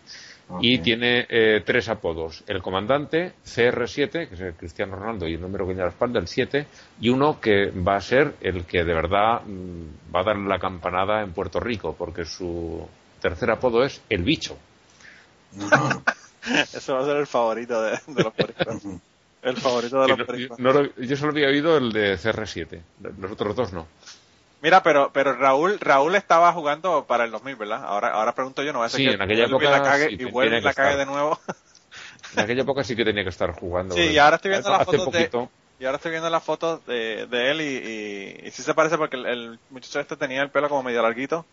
Y 0.60 0.78
Ok. 0.78 0.84
tiene 0.84 1.26
eh, 1.28 1.62
tres 1.66 1.88
apodos. 1.88 2.42
El 2.46 2.62
comandante, 2.62 3.32
CR7, 3.44 4.28
que 4.28 4.34
es 4.34 4.40
el 4.40 4.54
Cristiano 4.54 4.96
Ronaldo 4.96 5.26
y 5.28 5.34
el 5.34 5.40
número 5.40 5.64
que 5.66 5.70
tiene 5.72 5.82
a 5.82 5.86
la 5.86 5.90
espalda, 5.90 6.18
el 6.20 6.28
7, 6.28 6.66
y 7.00 7.08
uno 7.10 7.40
que 7.40 7.70
va 7.72 7.96
a 7.96 8.00
ser 8.00 8.34
el 8.40 8.64
que 8.64 8.84
de 8.84 8.94
verdad 8.94 9.42
mm, 9.44 10.14
va 10.14 10.20
a 10.20 10.24
dar 10.24 10.36
la 10.38 10.58
campanada 10.58 11.20
en 11.22 11.32
Puerto 11.32 11.58
Rico, 11.60 11.94
porque 11.98 12.24
su 12.24 12.88
tercer 13.20 13.50
apodo 13.50 13.84
es 13.84 14.00
el 14.08 14.22
bicho. 14.22 14.56
Ese 16.72 16.92
va 16.92 17.00
a 17.00 17.04
ser 17.04 17.16
el 17.16 17.26
favorito 17.26 17.82
de, 17.82 17.98
de 18.06 18.22
los 18.22 18.32
puercos. 18.32 18.82
El 19.42 19.56
favorito 19.56 20.00
de 20.00 20.08
los 20.08 20.18
no- 20.18 20.24
no 20.58 20.72
lo- 20.72 20.94
yo 20.96 21.16
solo 21.16 21.32
había 21.32 21.48
oído 21.48 21.76
el 21.76 21.92
de 21.92 22.16
CR7, 22.18 22.80
los 23.18 23.30
otros 23.32 23.54
dos 23.56 23.72
no. 23.72 23.86
Mira, 24.62 24.82
pero 24.82 25.12
pero 25.12 25.34
Raúl 25.34 25.78
Raúl 25.80 26.14
estaba 26.14 26.52
jugando 26.52 27.06
para 27.06 27.24
el 27.24 27.30
2000, 27.30 27.56
¿verdad? 27.56 27.84
Ahora 27.84 28.08
ahora 28.12 28.34
pregunto 28.34 28.62
yo, 28.62 28.72
no 28.72 28.80
va 28.80 28.86
a 28.86 28.88
ser 28.88 29.00
Sí, 29.00 29.04
que 29.04 29.10
en 29.10 29.20
aquella 29.22 29.44
época 29.44 29.70
la 29.70 29.82
cague 29.82 30.06
sí, 30.08 30.16
y 30.18 30.24
vuelve 30.24 30.58
y 30.58 30.60
la 30.62 30.74
cague 30.74 30.96
estar. 30.96 30.96
de 30.96 31.06
nuevo. 31.06 31.38
En 32.32 32.40
aquella 32.40 32.62
época 32.62 32.84
sí 32.84 32.94
que 32.96 33.04
tenía 33.04 33.24
que 33.24 33.30
estar 33.30 33.50
jugando. 33.52 33.94
Sí, 33.94 34.10
y 34.12 34.18
ahora 34.18 34.36
estoy 34.36 34.50
viendo 34.50 34.70
las 34.70 34.82
fotos 34.84 35.10
de- 35.10 35.30
poquito, 35.30 35.50
Y 35.78 35.84
ahora 35.84 35.96
estoy 35.96 36.10
viendo 36.12 36.30
las 36.30 36.44
fotos 36.44 36.84
de, 36.86 37.26
de 37.26 37.50
él 37.50 37.60
y, 37.60 38.44
y, 38.44 38.48
y 38.48 38.50
sí 38.50 38.62
se 38.62 38.74
parece 38.74 38.96
porque 38.98 39.16
el, 39.16 39.26
el 39.26 39.60
muchacho 39.68 40.00
este 40.00 40.16
tenía 40.16 40.42
el 40.42 40.50
pelo 40.50 40.68
como 40.68 40.82
medio 40.82 41.02
larguito 41.02 41.46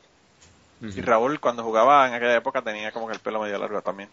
y 0.94 1.02
Raúl 1.02 1.40
cuando 1.40 1.64
jugaba 1.64 2.08
en 2.08 2.14
aquella 2.14 2.36
época 2.38 2.62
tenía 2.64 2.92
como 2.92 3.08
que 3.08 3.14
el 3.14 3.20
pelo 3.22 3.42
medio 3.42 3.58
largo 3.60 3.82
también. 3.82 4.10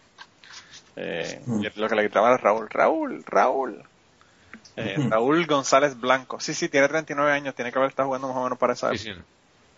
Eh, 0.95 1.45
y 1.59 1.79
lo 1.79 1.89
que 1.89 1.95
le 1.95 2.03
gritaban 2.03 2.33
era 2.33 2.37
Raúl, 2.43 2.69
Raúl, 2.69 3.23
Raúl. 3.25 3.90
Eh, 4.77 4.97
Raúl 5.09 5.45
González 5.45 5.99
Blanco. 5.99 6.39
Sí, 6.39 6.53
sí, 6.53 6.69
tiene 6.69 6.87
39 6.87 7.31
años, 7.31 7.55
tiene 7.55 7.71
que 7.71 7.77
haber 7.77 7.89
estado 7.89 8.07
jugando 8.07 8.27
más 8.29 8.37
o 8.37 8.43
menos 8.43 8.57
para 8.57 8.73
esa 8.73 8.91
Sí, 8.95 9.09
época. 9.09 9.21
sí. 9.21 9.21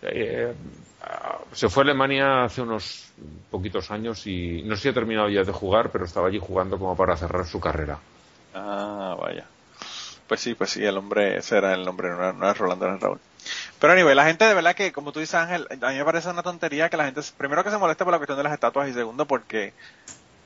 Eh, 0.05 0.53
ah, 1.01 1.37
se 1.53 1.69
fue 1.69 1.83
a 1.83 1.85
Alemania 1.85 2.43
hace 2.43 2.61
unos 2.61 3.05
poquitos 3.49 3.89
años 3.91 4.25
y 4.27 4.61
no 4.63 4.75
sé 4.75 4.83
si 4.83 4.89
ha 4.89 4.93
terminado 4.93 5.29
ya 5.29 5.43
de 5.43 5.51
jugar, 5.51 5.89
pero 5.91 6.05
estaba 6.05 6.27
allí 6.27 6.39
jugando 6.39 6.77
como 6.77 6.95
para 6.95 7.15
cerrar 7.15 7.45
su 7.45 7.59
carrera. 7.59 7.97
Ah, 8.53 9.15
vaya. 9.19 9.45
Pues 10.27 10.41
sí, 10.41 10.55
pues 10.55 10.71
sí, 10.71 10.83
el 10.83 10.97
hombre, 10.97 11.37
ese 11.37 11.57
era 11.57 11.73
el 11.73 11.83
nombre, 11.85 12.09
no 12.09 12.15
era, 12.15 12.33
no 12.33 12.45
era 12.45 12.53
Rolando, 12.53 12.85
era 12.85 12.97
Raúl. 12.97 13.19
Pero 13.79 13.93
anyway, 13.93 14.15
la 14.15 14.25
gente 14.25 14.45
de 14.45 14.53
verdad 14.53 14.75
que, 14.75 14.91
como 14.91 15.11
tú 15.11 15.19
dices 15.19 15.35
Ángel, 15.35 15.67
a 15.81 15.89
mí 15.89 15.97
me 15.97 16.05
parece 16.05 16.29
una 16.29 16.43
tontería 16.43 16.89
que 16.89 16.97
la 16.97 17.05
gente, 17.05 17.21
primero 17.37 17.63
que 17.63 17.71
se 17.71 17.77
moleste 17.77 18.03
por 18.03 18.11
la 18.13 18.19
cuestión 18.19 18.37
de 18.37 18.43
las 18.43 18.53
estatuas 18.53 18.89
y 18.89 18.93
segundo 18.93 19.25
porque, 19.27 19.73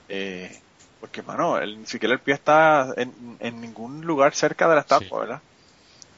eh, 0.10 0.60
porque 1.00 1.24
mano, 1.24 1.58
el, 1.60 1.80
ni 1.82 1.86
siquiera 1.88 2.14
el 2.16 2.22
pie 2.22 2.34
está 2.36 2.94
en, 2.98 3.38
en 3.40 3.62
ningún 3.62 4.02
lugar 4.06 4.34
cerca 4.36 4.68
de 4.68 4.76
la 4.76 4.82
estatua, 4.82 5.20
¿verdad? 5.22 5.44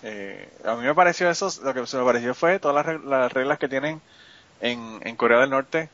Eh, 0.01 0.57
a 0.65 0.75
mí 0.75 0.83
me 0.85 0.95
pareció 0.95 1.29
eso, 1.29 1.49
lo 1.63 1.73
que 1.73 1.85
se 1.87 1.97
me 1.97 2.05
pareció 2.05 2.33
fue 2.35 2.59
todas 2.59 2.85
las, 2.85 3.03
las 3.03 3.33
reglas 3.33 3.59
que 3.59 3.67
tienen 3.69 4.03
en, 4.59 4.99
en 5.05 5.15
Corea 5.17 5.39
del 5.39 5.49
Norte 5.51 5.93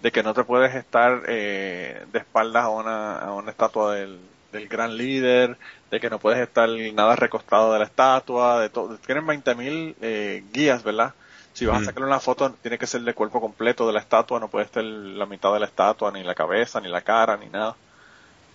de 0.00 0.12
que 0.12 0.22
no 0.22 0.34
te 0.34 0.44
puedes 0.44 0.74
estar 0.74 1.22
eh, 1.28 2.04
de 2.08 2.18
espaldas 2.18 2.64
a 2.64 2.68
una, 2.70 3.18
a 3.18 3.32
una 3.34 3.50
estatua 3.52 3.94
del, 3.96 4.36
del 4.50 4.68
gran 4.68 4.96
líder, 4.96 5.58
de 5.90 6.00
que 6.00 6.10
no 6.10 6.18
puedes 6.20 6.40
estar 6.40 6.68
nada 6.94 7.16
recostado 7.16 7.72
de 7.72 7.78
la 7.80 7.84
estatua, 7.86 8.60
de 8.60 8.70
todo. 8.70 8.98
Tienen 9.00 9.26
20.000 9.26 9.96
eh, 10.00 10.44
guías, 10.52 10.82
¿verdad? 10.84 11.16
Si 11.52 11.66
vas 11.66 11.78
a 11.78 11.82
Mm. 11.82 11.86
sacarle 11.86 12.08
una 12.08 12.20
foto, 12.20 12.54
tiene 12.56 12.78
que 12.78 12.86
ser 12.86 13.02
de 13.02 13.14
cuerpo 13.14 13.40
completo 13.40 13.86
de 13.86 13.92
la 13.94 14.00
estatua, 14.00 14.40
no 14.40 14.50
puede 14.50 14.66
estar 14.66 14.84
la 14.84 15.26
mitad 15.26 15.52
de 15.54 15.60
la 15.60 15.66
estatua, 15.66 16.10
ni 16.12 16.22
la 16.24 16.34
cabeza, 16.34 16.80
ni 16.80 16.88
la 16.88 17.02
cara, 17.02 17.36
ni 17.36 17.48
nada. 17.50 17.78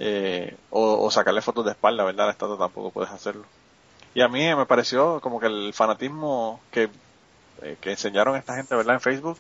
Eh, 0.02 0.56
o, 0.70 1.06
o 1.06 1.12
sacarle 1.12 1.42
fotos 1.42 1.66
de 1.66 1.72
espalda, 1.72 2.04
¿verdad? 2.06 2.26
La 2.28 2.32
estatua 2.32 2.58
tampoco 2.58 2.90
puedes 2.92 3.12
hacerlo. 3.12 3.44
Y 4.14 4.22
a 4.22 4.28
mí 4.30 4.54
me 4.56 4.66
pareció 4.66 5.20
como 5.20 5.40
que 5.40 5.48
el 5.48 5.74
fanatismo 5.74 6.62
que, 6.72 6.90
eh, 7.62 7.78
que 7.82 7.92
enseñaron 7.92 8.36
esta 8.38 8.56
gente, 8.56 8.76
¿verdad? 8.76 8.96
En 8.96 9.02
Facebook, 9.02 9.38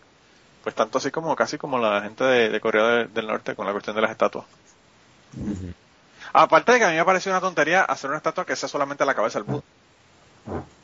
pues 0.63 0.75
tanto 0.75 0.97
así 0.97 1.11
como 1.11 1.33
casi 1.35 1.57
como 1.57 1.79
la 1.79 2.01
gente 2.01 2.23
de, 2.25 2.49
de 2.49 2.59
Corea 2.59 2.83
de- 2.83 3.05
del 3.07 3.27
Norte 3.27 3.55
con 3.55 3.65
la 3.65 3.71
cuestión 3.71 3.95
de 3.95 4.01
las 4.01 4.11
estatuas. 4.11 4.45
Aparte 6.33 6.73
de 6.73 6.79
que 6.79 6.85
a 6.85 6.89
mí 6.89 6.95
me 6.97 7.05
pareció 7.05 7.31
una 7.31 7.41
tontería 7.41 7.83
hacer 7.83 8.09
una 8.09 8.17
estatua 8.17 8.45
que 8.45 8.55
sea 8.55 8.69
solamente 8.69 9.05
la 9.05 9.15
cabeza 9.15 9.39
del 9.39 9.47
Buda. 9.47 9.63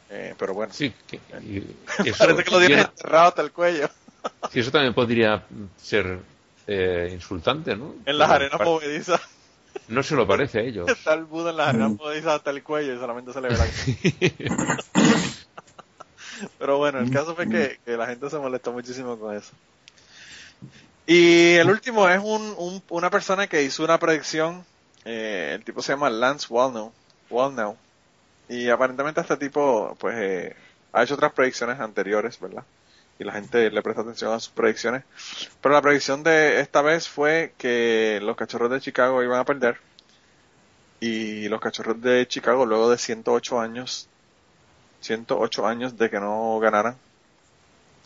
Eh, 0.09 0.33
pero 0.37 0.53
bueno, 0.53 0.73
Sí, 0.73 0.93
que- 1.07 1.19
y 1.43 1.57
eso, 2.09 2.17
parece 2.17 2.43
que 2.43 2.51
lo 2.51 2.57
tiene 2.59 2.67
tiene- 2.67 2.81
enterrado 2.83 3.27
hasta 3.27 3.41
el 3.41 3.51
cuello. 3.51 3.89
sí, 4.51 4.59
eso 4.59 4.71
también 4.71 4.93
podría 4.93 5.43
ser 5.77 6.19
eh, 6.67 7.09
insultante, 7.11 7.75
¿no? 7.75 7.93
En 8.05 8.17
las 8.17 8.29
arenas 8.29 8.59
movedizas. 8.61 9.21
No 9.87 10.01
se 10.03 10.15
lo 10.15 10.27
parece 10.27 10.59
a 10.59 10.61
ellos. 10.63 10.87
Está 10.97 11.13
el 11.13 11.25
Buda 11.25 11.51
en 11.51 11.59
arenas 11.59 11.91
movedizas 11.97 12.33
hasta 12.33 12.49
el 12.51 12.63
cuello 12.63 12.93
y 12.95 12.97
solamente 12.99 13.33
se 13.33 13.41
le 13.41 13.49
ve 13.49 13.57
la 13.57 13.65
Pero 16.59 16.77
bueno, 16.77 16.99
el 16.99 17.11
caso 17.11 17.35
fue 17.35 17.47
que, 17.47 17.79
que 17.85 17.95
la 17.95 18.07
gente 18.07 18.29
se 18.29 18.37
molestó 18.37 18.71
muchísimo 18.73 19.17
con 19.17 19.35
eso. 19.35 19.51
Y 21.07 21.53
el 21.53 21.69
último 21.69 22.09
es 22.09 22.19
un, 22.21 22.53
un- 22.57 22.83
una 22.89 23.09
persona 23.09 23.47
que 23.47 23.63
hizo 23.63 23.83
una 23.83 23.99
predicción. 23.99 24.65
eh, 25.05 25.51
el 25.55 25.63
tipo 25.63 25.81
se 25.81 25.93
llama 25.93 26.09
Lance 26.09 26.47
Wallnow. 26.49 26.91
Wallnow. 27.29 27.77
Y 28.49 28.69
aparentemente 28.69 29.21
este 29.21 29.37
tipo, 29.37 29.95
pues, 29.99 30.15
eh, 30.17 30.55
ha 30.93 31.03
hecho 31.03 31.13
otras 31.13 31.31
predicciones 31.33 31.79
anteriores, 31.79 32.39
¿verdad? 32.39 32.63
Y 33.17 33.23
la 33.23 33.33
gente 33.33 33.71
le 33.71 33.81
presta 33.81 34.01
atención 34.01 34.33
a 34.33 34.39
sus 34.39 34.53
predicciones. 34.53 35.03
Pero 35.61 35.73
la 35.73 35.81
predicción 35.81 36.23
de 36.23 36.59
esta 36.59 36.81
vez 36.81 37.07
fue 37.07 37.53
que 37.57 38.19
los 38.21 38.35
cachorros 38.35 38.71
de 38.71 38.81
Chicago 38.81 39.23
iban 39.23 39.39
a 39.39 39.45
perder. 39.45 39.77
Y 40.99 41.47
los 41.47 41.61
cachorros 41.61 42.01
de 42.01 42.27
Chicago, 42.27 42.65
luego 42.65 42.89
de 42.89 42.97
108 42.97 43.59
años, 43.59 44.09
108 45.01 45.67
años 45.67 45.97
de 45.97 46.09
que 46.09 46.19
no 46.19 46.59
ganaran, 46.59 46.97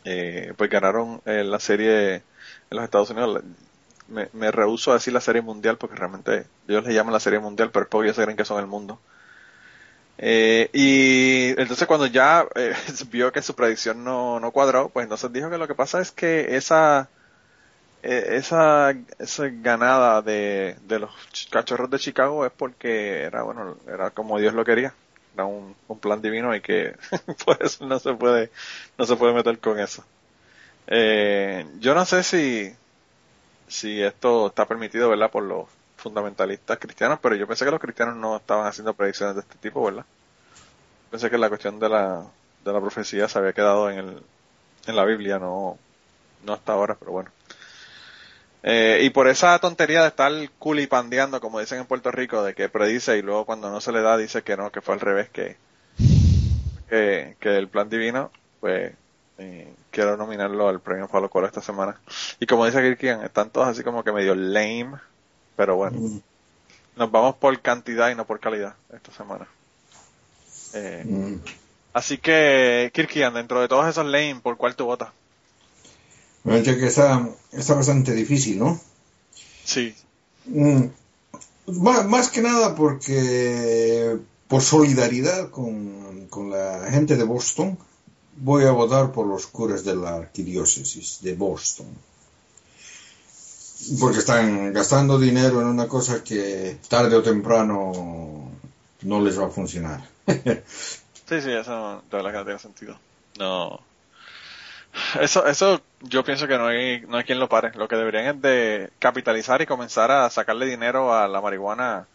eh, 0.06 0.54
pues 0.58 0.70
ganaron 0.70 1.22
eh, 1.26 1.44
la 1.44 1.60
serie 1.60 2.16
en 2.16 2.24
los 2.70 2.84
Estados 2.84 3.10
Unidos. 3.10 3.44
Me, 4.08 4.30
me 4.34 4.52
rehuso 4.52 4.92
a 4.92 4.96
decir 4.96 5.14
la 5.14 5.22
serie 5.22 5.42
mundial 5.42 5.78
porque 5.78 5.96
realmente 5.96 6.46
ellos 6.68 6.86
le 6.86 6.94
llaman 6.94 7.14
la 7.14 7.20
serie 7.20 7.40
mundial, 7.40 7.72
pero 7.72 7.84
es 7.84 7.90
porque 7.90 8.08
ellos 8.08 8.16
se 8.16 8.24
creen 8.24 8.38
que 8.38 8.46
son 8.46 8.60
el 8.60 8.68
mundo. 8.68 9.00
Eh, 10.22 10.70
y 10.74 11.50
entonces 11.62 11.88
cuando 11.88 12.06
ya 12.08 12.46
eh, 12.56 12.74
vio 13.10 13.32
que 13.32 13.42
su 13.42 13.56
predicción 13.56 14.04
no, 14.04 14.40
no 14.40 14.52
cuadró, 14.52 14.90
pues 14.90 15.06
entonces 15.06 15.32
dijo 15.34 15.50
que 15.50 15.58
lo 15.58 15.68
que 15.68 15.76
pasa 15.76 16.02
es 16.02 16.12
que 16.12 16.56
esa 16.58 17.10
eh, 18.04 18.26
esa, 18.38 18.92
esa 19.20 19.50
ganada 19.50 20.22
de, 20.22 20.78
de 20.84 21.00
los 21.00 21.12
ch- 21.34 21.50
cachorros 21.50 21.90
de 21.90 22.00
Chicago 22.00 22.46
es 22.46 22.52
porque 22.54 23.24
era 23.24 23.44
bueno 23.44 23.78
era 23.88 24.12
como 24.12 24.40
Dios 24.40 24.54
lo 24.54 24.66
quería. 24.66 24.94
Era 25.34 25.46
un, 25.46 25.76
un 25.88 26.00
plan 26.00 26.22
divino 26.22 26.56
y 26.56 26.62
que 26.62 26.96
por 27.46 27.64
eso 27.64 27.86
no 27.88 28.00
se 28.00 28.14
puede 28.16 28.52
no 28.98 29.06
se 29.06 29.16
puede 29.16 29.34
meter 29.34 29.60
con 29.60 29.80
eso. 29.80 30.04
Eh, 30.88 31.66
yo 31.80 31.96
no 31.96 32.06
sé 32.06 32.24
si 32.24 32.74
si 33.68 34.02
esto 34.02 34.48
está 34.48 34.68
permitido 34.68 35.10
verdad 35.10 35.32
por 35.32 35.44
los 35.44 35.68
fundamentalistas 36.00 36.78
cristianos 36.80 37.20
pero 37.22 37.36
yo 37.36 37.48
pensé 37.48 37.66
que 37.66 37.72
los 37.72 37.80
cristianos 37.80 38.16
no 38.16 38.38
estaban 38.38 38.68
haciendo 38.68 38.94
predicciones 38.94 39.36
de 39.36 39.42
este 39.42 39.56
tipo 39.58 39.84
verdad 39.84 40.06
pensé 41.12 41.30
que 41.30 41.38
la 41.38 41.50
cuestión 41.50 41.80
de 41.80 41.90
la 41.90 42.24
de 42.66 42.74
la 42.74 42.82
profecía 42.82 43.28
se 43.28 43.40
había 43.40 43.54
quedado 43.54 43.90
en 43.90 44.00
el 44.00 44.24
en 44.88 44.96
la 44.96 45.06
Biblia 45.06 45.40
no 45.40 45.78
no 46.44 46.54
hasta 46.54 46.74
ahora 46.74 46.96
pero 46.96 47.12
bueno 47.12 47.32
eh, 48.62 49.00
y 49.04 49.10
por 49.12 49.28
esa 49.28 49.58
tontería 49.60 50.02
de 50.02 50.10
estar 50.10 50.32
culipandeando, 50.60 51.40
como 51.40 51.60
dicen 51.60 51.80
en 51.80 51.86
Puerto 51.86 52.12
Rico, 52.12 52.44
de 52.44 52.54
que 52.54 52.68
predice 52.68 53.18
y 53.18 53.22
luego 53.22 53.46
cuando 53.46 53.70
no 53.70 53.80
se 53.80 53.92
le 53.92 54.02
da 54.02 54.18
dice 54.18 54.42
que 54.42 54.58
no, 54.58 54.72
que 54.72 54.82
fue 54.82 54.96
al 54.96 55.00
revés, 55.00 55.30
que, 55.30 55.56
que, 56.90 57.38
que 57.40 57.58
el 57.58 57.70
plan 57.70 57.90
divino, 57.90 58.32
pues 58.60 58.94
eh, 59.38 59.74
quiero 59.92 60.18
nominarlo 60.18 60.68
al 60.68 60.82
premio 60.82 61.08
Palo 61.08 61.30
Colo 61.30 61.48
esta 61.48 61.62
semana. 61.62 62.00
Y 62.40 62.46
como 62.46 62.66
dice 62.66 62.82
Kirkian, 62.82 63.24
están 63.24 63.50
todos 63.50 63.68
así 63.68 63.84
como 63.84 64.04
que 64.04 64.12
medio 64.12 64.36
lame, 64.36 64.98
pero 65.60 65.76
bueno, 65.76 65.98
nos 66.96 67.12
vamos 67.12 67.36
por 67.36 67.62
cantidad 67.62 68.10
y 68.10 68.16
no 68.16 68.26
por 68.26 68.40
calidad 68.40 68.76
esta 68.94 69.12
semana. 69.12 69.46
Eh, 70.74 71.04
Mm. 71.06 71.36
así 71.92 72.18
que, 72.18 72.90
Kirkian, 72.94 73.34
dentro 73.34 73.60
de 73.60 73.68
todos 73.68 73.86
esos 73.86 74.06
lame, 74.06 74.40
¿por 74.42 74.56
cuál 74.56 74.78
tú 74.78 74.86
votas? 74.86 75.10
Me 76.46 76.54
parece 76.54 76.78
que 76.78 76.88
está, 76.88 77.28
está 77.52 77.74
bastante 77.74 78.14
difícil, 78.14 78.58
¿no? 78.58 78.80
Sí, 79.66 79.94
Mm, 80.46 80.86
Más, 81.68 82.06
más 82.06 82.30
que 82.30 82.42
nada 82.42 82.74
porque 82.74 84.18
por 84.48 84.62
solidaridad 84.62 85.50
con, 85.50 86.28
con 86.30 86.52
la 86.52 86.90
gente 86.90 87.18
de 87.18 87.26
Boston 87.26 87.78
voy 88.38 88.64
a 88.64 88.72
votar 88.72 89.12
por 89.12 89.28
los 89.28 89.46
curas 89.48 89.84
de 89.84 89.98
la 89.98 90.16
arquidiócesis 90.16 91.20
de 91.22 91.36
Boston. 91.36 91.88
Porque 94.00 94.20
están 94.20 94.74
gastando 94.74 95.18
dinero 95.18 95.62
en 95.62 95.68
una 95.68 95.88
cosa 95.88 96.24
que 96.24 96.78
tarde 96.88 97.16
o 97.16 97.22
temprano 97.22 98.52
no 99.02 99.22
les 99.22 99.40
va 99.40 99.48
a 99.48 99.50
funcionar. 99.50 100.02
Sí, 101.30 101.42
sí, 101.42 101.52
eso 101.52 102.02
de 102.10 102.18
verdad 102.18 102.32
que 102.32 102.38
no 102.40 102.44
tiene 102.44 102.60
sentido. 102.60 103.00
No. 103.38 103.80
Eso, 105.22 105.46
eso 105.46 105.80
yo 106.02 106.24
pienso 106.24 106.48
que 106.48 106.58
no 106.58 106.66
hay, 106.66 107.02
no 107.02 107.18
hay 107.18 107.24
quien 107.24 107.40
lo 107.40 107.48
pare. 107.48 107.72
Lo 107.76 107.88
que 107.88 107.96
deberían 107.96 108.26
es 108.26 108.42
de 108.42 108.90
capitalizar 108.98 109.62
y 109.62 109.68
comenzar 109.68 110.10
a 110.10 110.28
sacarle 110.32 110.66
dinero 110.66 111.14
a 111.14 111.28
la 111.28 111.40
marihuana 111.40 112.08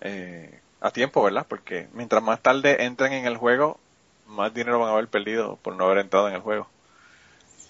eh, 0.00 0.60
a 0.80 0.90
tiempo, 0.90 1.22
¿verdad? 1.22 1.46
Porque 1.48 1.86
mientras 1.92 2.20
más 2.20 2.40
tarde 2.40 2.84
entren 2.84 3.12
en 3.12 3.26
el 3.26 3.36
juego, 3.36 3.78
más 4.26 4.52
dinero 4.52 4.80
van 4.80 4.88
a 4.88 4.92
haber 4.94 5.06
perdido 5.06 5.56
por 5.62 5.76
no 5.76 5.84
haber 5.84 5.98
entrado 5.98 6.28
en 6.28 6.34
el 6.34 6.40
juego. 6.40 6.66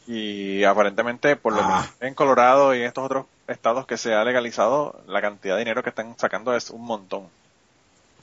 Y 0.06 0.64
aparentemente, 0.64 1.36
por 1.36 1.52
lo 1.54 1.60
Ah. 1.62 1.88
que 2.00 2.06
en 2.06 2.14
Colorado 2.14 2.74
y 2.74 2.78
en 2.80 2.86
estos 2.86 3.04
otros 3.04 3.26
estados 3.46 3.86
que 3.86 3.96
se 3.96 4.14
ha 4.14 4.24
legalizado, 4.24 5.00
la 5.06 5.20
cantidad 5.20 5.54
de 5.54 5.60
dinero 5.60 5.82
que 5.82 5.90
están 5.90 6.16
sacando 6.18 6.54
es 6.56 6.70
un 6.70 6.82
montón. 6.84 7.24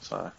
Sea, 0.00 0.32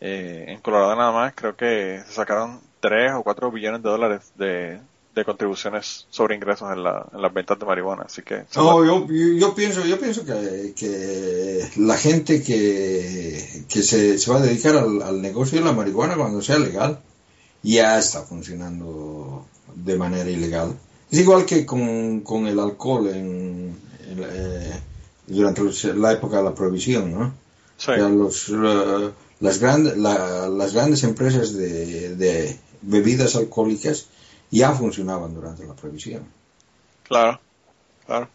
eh, 0.00 0.46
en 0.48 0.60
Colorado 0.60 0.96
nada 0.96 1.12
más 1.12 1.32
creo 1.34 1.54
que 1.56 2.00
se 2.06 2.12
sacaron 2.12 2.60
3 2.80 3.12
o 3.12 3.22
4 3.22 3.50
billones 3.50 3.82
de 3.82 3.88
dólares 3.88 4.32
de, 4.36 4.80
de 5.14 5.24
contribuciones 5.24 6.06
sobre 6.10 6.34
ingresos 6.34 6.70
en, 6.72 6.82
la, 6.82 7.06
en 7.12 7.22
las 7.22 7.32
ventas 7.32 7.58
de 7.58 7.66
marihuana. 7.66 8.04
Así 8.04 8.22
que 8.22 8.44
No, 8.56 8.84
yo, 8.84 9.06
yo- 9.06 9.38
yo 9.38 9.54
pienso, 9.54 9.84
yo 9.84 9.98
pienso 10.00 10.24
que, 10.24 10.72
que 10.76 11.70
la 11.76 11.96
gente 11.96 12.42
que, 12.42 13.64
que 13.68 13.82
se, 13.82 14.18
se 14.18 14.30
va 14.30 14.38
a 14.38 14.42
dedicar 14.42 14.76
al, 14.76 15.02
al 15.02 15.22
negocio 15.22 15.58
de 15.58 15.64
la 15.64 15.72
marihuana 15.72 16.16
cuando 16.16 16.40
sea 16.42 16.58
legal 16.58 16.98
ya 17.62 17.96
está 17.98 18.22
funcionando 18.22 19.46
de 19.74 19.96
manera 19.96 20.28
ilegal. 20.30 20.76
Es 21.10 21.18
igual 21.20 21.44
que 21.46 21.66
con, 21.66 22.20
con 22.20 22.46
el 22.46 22.58
alcohol 22.58 23.08
en, 23.08 23.76
eh, 24.06 24.80
durante 25.26 25.62
la 25.94 26.12
época 26.12 26.38
de 26.38 26.42
la 26.44 26.54
prohibición, 26.54 27.12
¿no? 27.12 27.34
sí, 27.76 27.92
Ya 27.94 28.08
los, 28.08 28.48
eh, 28.50 29.10
las, 29.40 29.58
grandes 29.58 29.96
la- 29.96 30.48
las 30.48 30.72
grandes 30.74 31.04
empresas 31.04 31.54
de, 31.54 32.16
de 32.16 32.58
bebidas 32.82 33.36
alcohólicas 33.36 34.06
ya 34.50 34.72
funcionaban 34.72 35.34
durante 35.34 35.66
la 35.66 35.74
prohibición. 35.74 36.24
claro, 37.02 37.40
claro. 38.06 38.28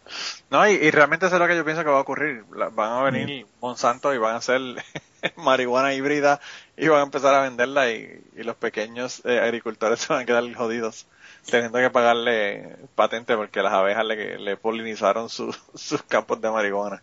No, 0.50 0.68
y, 0.68 0.72
y 0.74 0.90
realmente 0.90 1.26
eso 1.26 1.36
es 1.36 1.40
lo 1.40 1.48
que 1.48 1.56
yo 1.56 1.64
pienso 1.64 1.84
que 1.84 1.90
va 1.90 1.98
a 1.98 2.02
ocurrir. 2.02 2.44
La- 2.54 2.68
van 2.70 2.92
a 2.92 3.02
venir 3.02 3.46
Monsanto 3.60 4.14
y 4.14 4.18
van 4.18 4.34
a 4.34 4.38
hacer 4.38 4.60
marihuana 5.36 5.94
híbrida 5.94 6.40
y 6.76 6.88
van 6.88 7.00
a 7.00 7.04
empezar 7.04 7.34
a 7.34 7.42
venderla 7.42 7.90
y, 7.92 8.24
y 8.36 8.42
los 8.44 8.56
pequeños 8.56 9.22
eh, 9.24 9.40
agricultores 9.40 10.00
se 10.02 10.12
van 10.12 10.22
a 10.22 10.26
quedar 10.26 10.52
jodidos 10.54 11.06
teniendo 11.50 11.78
que 11.78 11.90
pagarle 11.90 12.76
patente 12.94 13.36
porque 13.36 13.62
las 13.62 13.72
abejas 13.72 14.04
le, 14.04 14.38
le 14.38 14.56
polinizaron 14.56 15.28
su- 15.28 15.54
sus 15.74 16.02
campos 16.02 16.40
de 16.40 16.50
marihuana. 16.50 17.02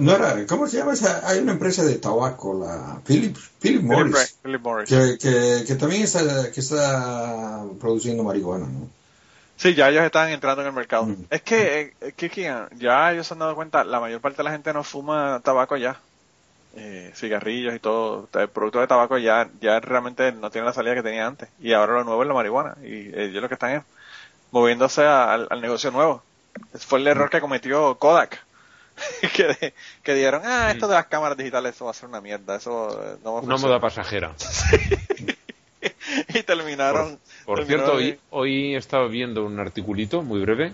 No 0.00 0.12
era, 0.16 0.44
¿cómo 0.48 0.66
se 0.66 0.78
llama 0.78 0.94
esa? 0.94 1.28
Hay 1.28 1.38
una 1.38 1.52
empresa 1.52 1.84
de 1.84 1.94
tabaco, 1.98 2.58
la 2.58 3.00
Philip, 3.06 3.36
Philip 3.60 3.82
Morris, 3.82 4.36
Philip 4.42 4.60
Morris. 4.60 4.88
que, 4.90 5.16
que, 5.16 5.64
que 5.64 5.74
también 5.76 6.02
está, 6.02 6.50
que 6.50 6.58
está 6.58 7.62
produciendo 7.80 8.24
marihuana, 8.24 8.66
¿no? 8.66 8.88
Sí, 9.56 9.76
ya 9.76 9.88
ellos 9.90 10.02
están 10.02 10.30
entrando 10.30 10.62
en 10.62 10.66
el 10.68 10.74
mercado. 10.74 11.04
Mm. 11.06 11.26
Es 11.30 11.42
que, 11.42 11.94
eh, 12.00 12.12
Kiki, 12.16 12.46
ya 12.78 13.12
ellos 13.12 13.28
se 13.28 13.34
han 13.34 13.38
dado 13.38 13.54
cuenta, 13.54 13.84
la 13.84 14.00
mayor 14.00 14.20
parte 14.20 14.38
de 14.38 14.42
la 14.44 14.50
gente 14.50 14.72
no 14.72 14.82
fuma 14.82 15.40
tabaco 15.44 15.76
ya. 15.76 16.00
Eh, 16.76 17.12
cigarrillos 17.14 17.74
y 17.74 17.78
todo. 17.78 18.28
El 18.34 18.48
producto 18.48 18.80
de 18.80 18.86
tabaco 18.86 19.18
ya, 19.18 19.48
ya 19.60 19.80
realmente 19.80 20.32
no 20.32 20.50
tiene 20.50 20.66
la 20.66 20.72
salida 20.72 20.94
que 20.94 21.02
tenía 21.02 21.26
antes. 21.26 21.48
Y 21.60 21.72
ahora 21.72 21.94
lo 21.94 22.04
nuevo 22.04 22.22
es 22.22 22.28
la 22.28 22.34
marihuana. 22.34 22.76
Y 22.82 23.08
ellos 23.18 23.42
lo 23.42 23.48
que 23.48 23.54
están 23.54 23.70
es 23.72 23.82
moviéndose 24.50 25.04
a- 25.04 25.32
al, 25.32 25.46
al 25.50 25.60
negocio 25.60 25.90
nuevo. 25.90 26.22
Ese 26.72 26.86
fue 26.86 26.98
el 27.00 27.06
error 27.06 27.30
que 27.30 27.40
cometió 27.40 27.96
Kodak. 27.98 28.44
que, 29.34 29.44
de- 29.48 29.74
que 30.02 30.14
dijeron, 30.14 30.42
ah, 30.44 30.70
esto 30.70 30.86
de 30.86 30.94
las 30.94 31.06
cámaras 31.06 31.36
digitales, 31.36 31.74
eso 31.74 31.84
va 31.86 31.90
a 31.90 31.94
ser 31.94 32.08
una 32.08 32.20
mierda. 32.20 32.56
Eso 32.56 32.90
eh, 33.02 33.16
no 33.24 33.34
va 33.34 33.38
a 33.40 33.42
Una 33.42 33.54
funcionar". 33.56 33.60
moda 33.60 33.80
pasajera. 33.80 34.34
y 36.28 36.42
terminaron. 36.42 37.18
Por 37.44 37.58
terminaron 37.58 37.66
cierto, 37.66 37.94
hoy, 37.96 38.20
hoy 38.30 38.74
estaba 38.76 39.06
viendo 39.08 39.44
un 39.44 39.58
articulito 39.60 40.22
muy 40.22 40.40
breve 40.40 40.72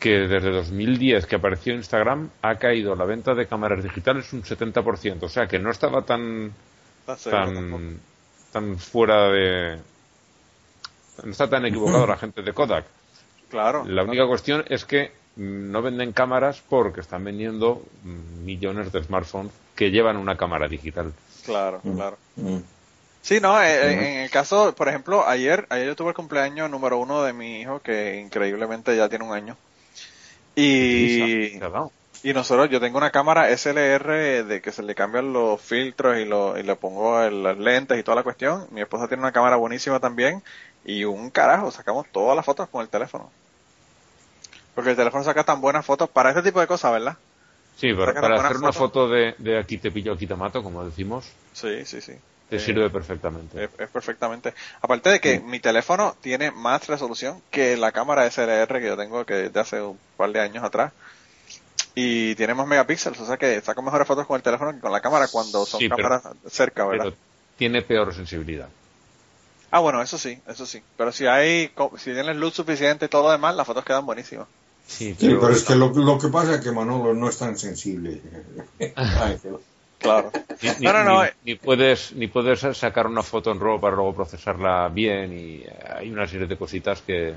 que 0.00 0.26
desde 0.26 0.50
2010 0.50 1.26
que 1.26 1.36
apareció 1.36 1.74
Instagram 1.74 2.30
ha 2.42 2.56
caído 2.56 2.96
la 2.96 3.04
venta 3.04 3.34
de 3.34 3.46
cámaras 3.46 3.84
digitales 3.84 4.32
un 4.32 4.42
70%. 4.42 5.22
O 5.22 5.28
sea 5.28 5.46
que 5.46 5.58
no 5.58 5.70
estaba 5.70 6.02
tan 6.02 6.52
tan, 7.30 8.00
tan 8.52 8.78
fuera 8.78 9.28
de... 9.30 9.78
No 11.22 11.30
está 11.30 11.48
tan 11.48 11.66
equivocado 11.66 12.06
la 12.06 12.16
gente 12.16 12.42
de 12.42 12.52
Kodak. 12.52 12.86
Claro. 13.50 13.84
La 13.86 14.04
única 14.04 14.26
cuestión 14.26 14.64
es 14.68 14.84
que 14.84 15.12
mm, 15.36 15.70
no 15.70 15.82
venden 15.82 16.12
cámaras 16.12 16.62
porque 16.66 17.00
están 17.00 17.24
vendiendo 17.24 17.82
mm, 18.04 18.44
millones 18.44 18.92
de 18.92 19.02
smartphones 19.02 19.52
que 19.74 19.90
llevan 19.90 20.16
una 20.16 20.36
cámara 20.36 20.68
digital. 20.68 21.12
Claro, 21.44 21.80
claro. 21.82 22.16
Mm. 22.36 22.58
Sí, 23.22 23.38
no, 23.40 23.60
eh, 23.62 23.66
eh, 23.66 23.92
en 23.92 24.20
el 24.20 24.30
caso, 24.30 24.74
por 24.74 24.88
ejemplo, 24.88 25.26
ayer, 25.26 25.66
ayer 25.68 25.88
yo 25.88 25.96
tuve 25.96 26.10
el 26.10 26.14
cumpleaños 26.14 26.70
número 26.70 26.98
uno 26.98 27.22
de 27.22 27.34
mi 27.34 27.60
hijo, 27.60 27.80
que 27.80 28.18
increíblemente 28.18 28.96
ya 28.96 29.10
tiene 29.10 29.26
un 29.26 29.34
año. 29.34 29.56
Y, 30.62 31.60
y 32.22 32.32
nosotros, 32.34 32.68
yo 32.70 32.80
tengo 32.80 32.98
una 32.98 33.10
cámara 33.10 33.50
SLR 33.50 34.44
de 34.44 34.60
que 34.60 34.72
se 34.72 34.82
le 34.82 34.94
cambian 34.94 35.32
los 35.32 35.60
filtros 35.60 36.18
y, 36.18 36.24
lo, 36.26 36.58
y 36.58 36.62
le 36.62 36.76
pongo 36.76 37.22
el- 37.22 37.42
las 37.42 37.58
lentes 37.58 37.98
y 37.98 38.02
toda 38.02 38.16
la 38.16 38.22
cuestión. 38.22 38.66
Mi 38.70 38.80
esposa 38.82 39.08
tiene 39.08 39.22
una 39.22 39.32
cámara 39.32 39.56
buenísima 39.56 40.00
también. 40.00 40.42
Y 40.84 41.04
un 41.04 41.30
carajo, 41.30 41.70
sacamos 41.70 42.06
todas 42.12 42.36
las 42.36 42.44
fotos 42.44 42.68
con 42.68 42.82
el 42.82 42.88
teléfono. 42.88 43.30
Porque 44.74 44.90
el 44.90 44.96
teléfono 44.96 45.24
saca 45.24 45.44
tan 45.44 45.60
buenas 45.60 45.84
fotos 45.84 46.08
para 46.08 46.30
este 46.30 46.42
tipo 46.42 46.60
de 46.60 46.66
cosas, 46.66 46.92
¿verdad? 46.92 47.16
Sí, 47.76 47.92
para, 47.94 48.12
para 48.14 48.36
hacer 48.38 48.56
una 48.56 48.72
foto 48.72 49.08
de, 49.08 49.34
de 49.38 49.58
aquí 49.58 49.78
te 49.78 49.90
pillo, 49.90 50.12
aquí 50.12 50.26
te 50.26 50.34
mato, 50.36 50.62
como 50.62 50.84
decimos, 50.84 51.24
Sí, 51.52 51.84
sí, 51.84 52.00
sí. 52.00 52.12
Te 52.50 52.56
Eh, 52.56 52.60
sirve 52.60 52.90
perfectamente. 52.90 53.64
Es, 53.64 53.70
es 53.78 53.88
perfectamente. 53.88 54.52
Aparte 54.82 55.08
de 55.08 55.20
que 55.20 55.40
mi 55.40 55.60
teléfono 55.60 56.14
tiene 56.20 56.50
más 56.50 56.86
resolución 56.88 57.40
que 57.50 57.76
la 57.78 57.92
cámara 57.92 58.26
SLR 58.30 58.80
que 58.80 58.86
yo 58.86 58.96
tengo 58.96 59.24
que 59.24 59.34
desde 59.34 59.60
hace 59.60 59.80
un 59.80 59.98
par 60.16 60.30
de 60.32 60.40
años 60.40 60.62
atrás. 60.62 60.92
Y 61.94 62.34
tiene 62.36 62.54
más 62.54 62.66
megapíxeles, 62.66 63.18
o 63.20 63.26
sea 63.26 63.36
que 63.36 63.60
saco 63.62 63.82
mejores 63.82 64.06
fotos 64.06 64.26
con 64.26 64.36
el 64.36 64.42
teléfono 64.42 64.72
que 64.72 64.78
con 64.80 64.92
la 64.92 65.00
cámara 65.00 65.26
cuando 65.28 65.64
son 65.66 65.80
Sí, 65.80 65.88
pero- 65.88 65.96
cámaras 66.08 66.22
cerca, 66.48 66.84
¿verdad? 66.86 67.04
Pero 67.06 67.16
tiene 67.56 67.82
peor 67.82 68.14
sensibilidad. 68.14 68.68
Ah, 69.72 69.80
bueno, 69.80 70.00
eso 70.02 70.18
sí, 70.18 70.38
eso 70.46 70.66
sí. 70.66 70.82
Pero 70.96 71.12
si 71.12 71.26
hay, 71.26 71.72
si 71.98 72.12
tienes 72.12 72.36
luz 72.36 72.54
suficiente 72.54 73.06
y 73.06 73.08
todo 73.08 73.24
lo 73.24 73.30
demás, 73.30 73.54
las 73.54 73.66
fotos 73.66 73.84
quedan 73.84 74.04
buenísimas. 74.06 74.46
Sí, 74.86 75.14
Sí, 75.18 75.28
pero 75.28 75.50
es 75.50 75.62
que 75.62 75.76
lo, 75.76 75.90
lo 75.90 76.18
que 76.18 76.28
pasa 76.28 76.56
es 76.56 76.60
que 76.60 76.72
Manolo 76.72 77.14
no 77.14 77.28
es 77.28 77.38
tan 77.38 77.56
sensible. 77.56 78.20
Ay, 78.96 79.38
Claro. 80.00 80.32
Ni, 80.62 80.68
ni- 80.78 80.86
No, 80.86 80.92
no, 80.92 81.04
no, 81.04 81.22
ni- 81.22 81.28
eh. 81.28 81.34
ni 81.44 81.54
puedes 81.54 82.12
ni 82.12 82.26
puedes 82.26 82.60
sacar 82.76 83.06
una 83.06 83.22
foto 83.22 83.52
en 83.52 83.60
RAW 83.60 83.80
para 83.80 83.94
luego 83.96 84.14
procesarla 84.14 84.88
bien 84.88 85.32
y 85.38 85.64
hay 85.96 86.10
una 86.10 86.26
serie 86.26 86.46
de 86.46 86.56
cositas 86.56 87.00
que 87.02 87.34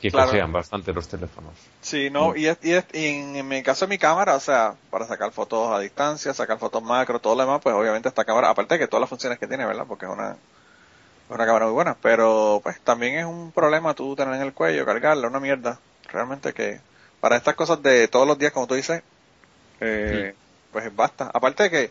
que 0.00 0.12
Claro. 0.12 0.28
cojean 0.28 0.52
bastante 0.52 0.92
los 0.92 1.08
teléfonos. 1.08 1.54
Sí, 1.80 2.08
no, 2.08 2.36
y, 2.36 2.46
es- 2.46 2.58
y, 2.62 2.72
es- 2.72 2.84
y 2.92 3.06
en, 3.06 3.34
en 3.34 3.48
mi 3.48 3.64
caso 3.64 3.86
de 3.86 3.90
mi 3.90 3.98
cámara, 3.98 4.36
o 4.36 4.40
sea, 4.40 4.74
para 4.90 5.06
sacar 5.08 5.32
fotos 5.32 5.72
a 5.72 5.80
distancia, 5.80 6.32
sacar 6.32 6.56
fotos 6.58 6.84
macro, 6.84 7.18
todo 7.18 7.34
lo 7.34 7.40
demás, 7.42 7.60
pues 7.60 7.74
obviamente 7.74 8.08
esta 8.08 8.24
cámara, 8.24 8.48
aparte 8.50 8.74
de 8.74 8.78
que 8.80 8.86
todas 8.86 9.00
las 9.00 9.10
funciones 9.10 9.40
que 9.40 9.48
tiene, 9.48 9.66
¿verdad? 9.66 9.86
Porque 9.88 10.06
es 10.06 10.12
una, 10.12 10.30
es 10.32 11.34
una 11.34 11.46
cámara 11.46 11.64
muy 11.64 11.74
buena, 11.74 11.96
pero 12.00 12.60
pues 12.62 12.80
también 12.80 13.18
es 13.18 13.24
un 13.24 13.50
problema 13.50 13.92
tú 13.94 14.14
tener 14.14 14.34
en 14.34 14.42
el 14.42 14.52
cuello, 14.52 14.86
cargarla, 14.86 15.26
una 15.26 15.40
mierda. 15.40 15.80
Realmente 16.12 16.52
que 16.52 16.80
para 17.20 17.36
estas 17.36 17.56
cosas 17.56 17.82
de 17.82 18.06
todos 18.06 18.26
los 18.26 18.38
días, 18.38 18.52
como 18.52 18.68
tú 18.68 18.74
dices, 18.74 19.02
eh, 19.80 20.32
pues 20.72 20.94
basta. 20.94 21.30
Aparte 21.32 21.64
de 21.64 21.70
que 21.70 21.90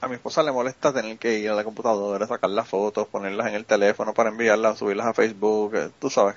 a 0.00 0.08
mi 0.08 0.14
esposa 0.14 0.42
le 0.42 0.50
molesta 0.52 0.92
tener 0.92 1.18
que 1.18 1.38
ir 1.38 1.50
a 1.50 1.54
la 1.54 1.64
computadora, 1.64 2.26
sacar 2.26 2.50
las 2.50 2.68
fotos, 2.68 3.06
ponerlas 3.08 3.48
en 3.48 3.54
el 3.54 3.64
teléfono 3.66 4.14
para 4.14 4.30
enviarlas, 4.30 4.78
subirlas 4.78 5.06
a 5.06 5.12
Facebook, 5.14 5.74
eh, 5.76 5.90
tú 5.98 6.08
sabes. 6.10 6.36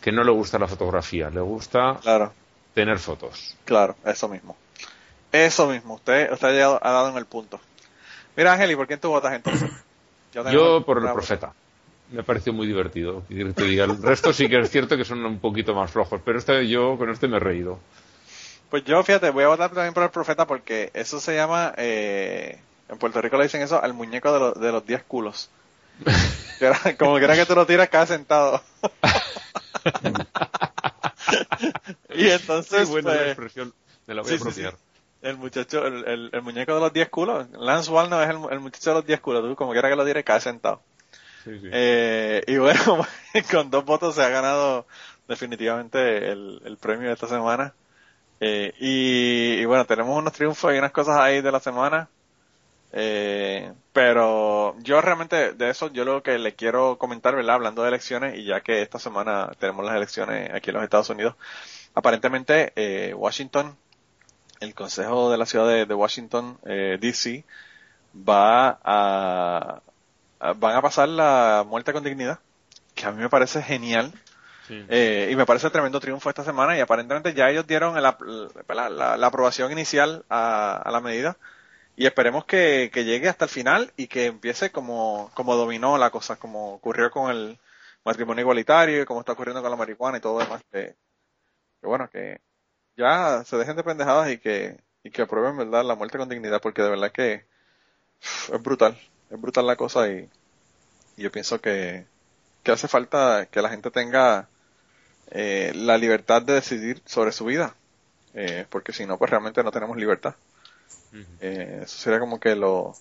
Que 0.00 0.12
no 0.12 0.22
le 0.22 0.30
gusta 0.30 0.58
la 0.58 0.68
fotografía, 0.68 1.28
le 1.30 1.40
gusta 1.40 1.98
Claro. 2.02 2.32
tener 2.74 2.98
fotos. 2.98 3.56
Claro, 3.64 3.96
eso 4.04 4.28
mismo. 4.28 4.56
Eso 5.32 5.66
mismo, 5.68 5.94
usted, 5.94 6.32
usted 6.32 6.48
ha, 6.48 6.52
llegado- 6.52 6.80
ha 6.82 6.90
dado 6.90 7.10
en 7.10 7.16
el 7.16 7.26
punto. 7.26 7.60
Mira, 8.36 8.52
Ángel, 8.52 8.70
¿y 8.70 8.76
por 8.76 8.86
quién 8.86 9.00
tú 9.00 9.08
votas 9.10 9.32
entonces? 9.34 9.70
Yo 10.52 10.84
por 10.84 10.98
el 10.98 11.12
profeta. 11.12 11.52
Me 12.12 12.22
pareció 12.24 12.52
muy 12.52 12.66
divertido. 12.66 13.22
Y 13.28 13.36
que 13.36 13.52
te 13.52 13.64
diga, 13.64 13.84
el 13.84 14.00
resto 14.02 14.32
sí 14.32 14.48
que 14.48 14.58
es 14.58 14.70
cierto 14.70 14.96
que 14.96 15.04
son 15.04 15.24
un 15.24 15.38
poquito 15.40 15.74
más 15.74 15.90
flojos, 15.90 16.20
pero 16.24 16.38
este 16.38 16.66
yo 16.68 16.96
con 16.98 17.10
este 17.10 17.28
me 17.28 17.36
he 17.36 17.40
reído. 17.40 17.78
Pues 18.70 18.84
yo, 18.84 19.02
fíjate, 19.02 19.30
voy 19.30 19.44
a 19.44 19.48
votar 19.48 19.72
también 19.72 19.92
por 19.92 20.04
el 20.04 20.10
profeta 20.10 20.46
porque 20.46 20.90
eso 20.94 21.20
se 21.20 21.34
llama, 21.34 21.74
eh, 21.76 22.60
en 22.88 22.98
Puerto 22.98 23.20
Rico 23.20 23.36
le 23.36 23.42
dicen 23.42 23.62
eso 23.62 23.82
al 23.82 23.94
muñeco 23.94 24.32
de, 24.32 24.38
los 24.38 24.60
de 24.60 24.70
los 24.70 24.86
10 24.86 25.02
culos. 25.04 25.50
Como 26.98 27.14
que 27.18 27.24
era 27.24 27.34
que 27.34 27.46
tú 27.46 27.56
lo 27.56 27.66
tiras 27.66 27.88
cada 27.88 28.06
sentado. 28.06 28.62
y 32.14 32.30
entonces, 32.30 32.88
buena 32.88 33.10
la 33.10 33.16
pues, 33.16 33.28
expresión, 33.28 33.74
me 34.06 34.14
la 34.14 34.22
voy 34.22 34.30
sí, 34.30 34.36
a 34.36 34.38
sí, 34.38 34.52
sí. 34.52 34.64
apropiar. 34.64 34.90
El 35.22 35.36
muchacho, 35.36 35.86
el, 35.86 36.04
el, 36.06 36.30
el 36.32 36.42
muñeco 36.42 36.74
de 36.74 36.80
los 36.80 36.92
10 36.92 37.08
culos. 37.10 37.48
Lance 37.50 37.90
Walno 37.90 38.22
es 38.22 38.30
el, 38.30 38.38
el 38.50 38.60
muchacho 38.60 38.90
de 38.90 38.96
los 38.96 39.06
10 39.06 39.20
culos. 39.20 39.42
Tú 39.42 39.56
como 39.56 39.72
quiera 39.72 39.90
que 39.90 39.96
lo 39.96 40.06
tires, 40.06 40.24
cae 40.24 40.40
sentado. 40.40 40.80
Sí, 41.44 41.58
sí. 41.58 41.68
Eh, 41.72 42.42
y 42.46 42.56
bueno, 42.56 43.06
con 43.50 43.70
dos 43.70 43.84
votos 43.84 44.14
se 44.14 44.22
ha 44.22 44.28
ganado 44.28 44.86
definitivamente 45.28 46.30
el, 46.30 46.62
el 46.64 46.76
premio 46.78 47.08
de 47.08 47.14
esta 47.14 47.26
semana. 47.26 47.74
Eh, 48.40 48.72
y, 48.80 49.64
bueno, 49.66 49.84
tenemos 49.86 50.16
unos 50.16 50.32
triunfos 50.32 50.74
y 50.74 50.78
unas 50.78 50.92
cosas 50.92 51.18
ahí 51.18 51.42
de 51.42 51.52
la 51.52 51.60
semana. 51.60 52.08
Eh, 52.92 53.72
pero 53.92 54.76
yo 54.80 55.00
realmente 55.00 55.52
de 55.54 55.70
eso, 55.70 55.92
yo 55.92 56.04
lo 56.04 56.22
que 56.22 56.38
le 56.38 56.54
quiero 56.54 56.98
comentar, 56.98 57.36
¿verdad? 57.36 57.56
Hablando 57.56 57.82
de 57.82 57.88
elecciones, 57.88 58.36
y 58.38 58.44
ya 58.44 58.60
que 58.62 58.82
esta 58.82 58.98
semana 58.98 59.52
tenemos 59.58 59.84
las 59.84 59.96
elecciones 59.96 60.50
aquí 60.54 60.70
en 60.70 60.74
los 60.76 60.84
Estados 60.84 61.10
Unidos, 61.10 61.36
aparentemente 61.94 62.72
eh, 62.76 63.14
Washington, 63.14 63.76
el 64.60 64.74
Consejo 64.74 65.30
de 65.30 65.38
la 65.38 65.46
Ciudad 65.46 65.68
de, 65.68 65.86
de 65.86 65.94
Washington, 65.94 66.58
eh, 66.66 66.98
D.C., 67.00 67.44
va 68.16 68.80
a, 68.84 69.82
a- 70.40 70.52
van 70.54 70.76
a 70.76 70.82
pasar 70.82 71.08
la 71.08 71.64
muerte 71.68 71.92
con 71.92 72.04
dignidad, 72.04 72.40
que 72.94 73.06
a 73.06 73.12
mí 73.12 73.22
me 73.22 73.28
parece 73.30 73.62
genial. 73.62 74.12
Eh, 74.88 75.28
y 75.32 75.36
me 75.36 75.46
parece 75.46 75.70
tremendo 75.70 76.00
triunfo 76.00 76.28
esta 76.28 76.44
semana 76.44 76.76
y 76.76 76.80
aparentemente 76.80 77.34
ya 77.34 77.48
ellos 77.50 77.66
dieron 77.66 77.96
el 77.96 78.02
la, 78.02 79.16
la- 79.16 79.26
aprobación 79.26 79.70
inicial 79.72 80.24
a, 80.28 80.88
la 80.92 81.00
medida 81.00 81.36
y 81.96 82.06
esperemos 82.06 82.44
que, 82.46 82.90
que 82.92 83.04
llegue 83.04 83.28
hasta 83.28 83.46
el 83.46 83.50
final 83.50 83.92
y 83.96 84.08
que 84.08 84.26
empiece 84.26 84.72
como, 84.72 85.30
como 85.34 85.56
dominó 85.56 85.98
la 85.98 86.10
cosa, 86.10 86.36
como 86.36 86.74
ocurrió 86.74 87.10
con 87.10 87.30
el 87.30 87.58
matrimonio 88.04 88.42
igualitario 88.42 89.02
y 89.02 89.06
como 89.06 89.20
está 89.20 89.32
ocurriendo 89.32 89.62
con 89.62 89.70
la 89.70 89.76
marihuana 89.78 90.18
y 90.18 90.20
todo 90.22 90.38
demás. 90.40 90.62
Que, 90.72 90.96
bueno, 91.82 92.08
que 92.10 92.40
ya 92.96 93.44
se 93.44 93.56
dejen 93.58 93.76
de 93.76 93.84
pendejadas 93.84 94.30
y 94.32 94.38
que, 94.38 94.78
y 95.04 95.10
que 95.10 95.22
aprueben 95.22 95.56
verdad 95.58 95.84
la 95.84 95.96
muerte 95.96 96.18
con 96.18 96.28
dignidad 96.28 96.60
porque 96.62 96.82
de 96.82 96.90
verdad 96.90 97.12
que 97.12 97.46
es 98.52 98.62
brutal, 98.62 98.98
es 99.30 99.40
brutal 99.40 99.66
la 99.66 99.76
cosa 99.76 100.08
y, 100.08 100.28
y 101.16 101.22
yo 101.24 101.32
pienso 101.32 101.60
que, 101.60 102.06
que 102.64 102.72
hace 102.72 102.88
falta 102.88 103.46
que 103.50 103.62
la 103.62 103.70
gente 103.70 103.90
tenga 103.90 104.48
eh, 105.30 105.72
la 105.74 105.96
libertad 105.98 106.42
de 106.42 106.54
decidir 106.54 107.02
sobre 107.06 107.32
su 107.32 107.44
vida, 107.44 107.74
eh, 108.34 108.66
porque 108.70 108.92
si 108.92 109.06
no, 109.06 109.18
pues 109.18 109.30
realmente 109.30 109.62
no 109.62 109.72
tenemos 109.72 109.96
libertad. 109.96 110.34
Eh, 111.40 111.80
eso 111.82 111.98
sería 111.98 112.20
como 112.20 112.38
que 112.38 112.54
lo, 112.54 112.94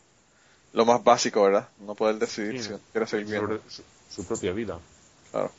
lo 0.73 0.85
más 0.85 1.03
básico, 1.03 1.43
¿verdad? 1.43 1.67
No 1.79 1.93
poder 1.95 2.15
decidir 2.15 2.57
Sí. 2.57 2.63
si 2.67 2.69
uno 2.73 2.79
quiere 2.91 3.07
seguir 3.07 3.25
viviendo. 3.25 3.57
Sobre 3.57 3.69
su, 3.69 3.83
su 4.09 4.25
propia 4.27 4.51
vida. 4.53 4.79
Claro. 5.31 5.51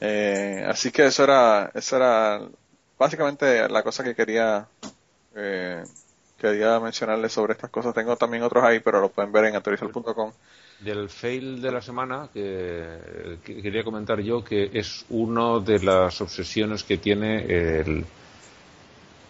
Eh, 0.00 0.64
así 0.68 0.90
que 0.90 1.06
eso 1.06 1.22
era, 1.22 1.70
eso 1.74 1.96
era 1.96 2.40
básicamente 2.98 3.68
la 3.68 3.82
cosa 3.84 4.02
que 4.02 4.16
quería, 4.16 4.66
eh, 5.36 5.84
quería 6.38 6.80
mencionarles 6.80 7.32
sobre 7.32 7.52
estas 7.52 7.70
cosas. 7.70 7.94
Tengo 7.94 8.16
también 8.16 8.42
otros 8.42 8.64
ahí, 8.64 8.80
pero 8.80 9.00
lo 9.00 9.10
pueden 9.10 9.30
ver 9.30 9.44
en 9.44 9.56
actualizar.com. 9.56 10.32
Del 10.84 11.08
fail 11.08 11.62
de 11.62 11.70
la 11.70 11.80
semana, 11.80 12.28
que, 12.34 13.38
que 13.44 13.62
quería 13.62 13.84
comentar 13.84 14.18
yo 14.20 14.42
que 14.42 14.70
es 14.72 15.04
una 15.10 15.60
de 15.60 15.78
las 15.78 16.20
obsesiones 16.20 16.82
que 16.82 16.98
tiene 16.98 17.44
el, 17.44 18.04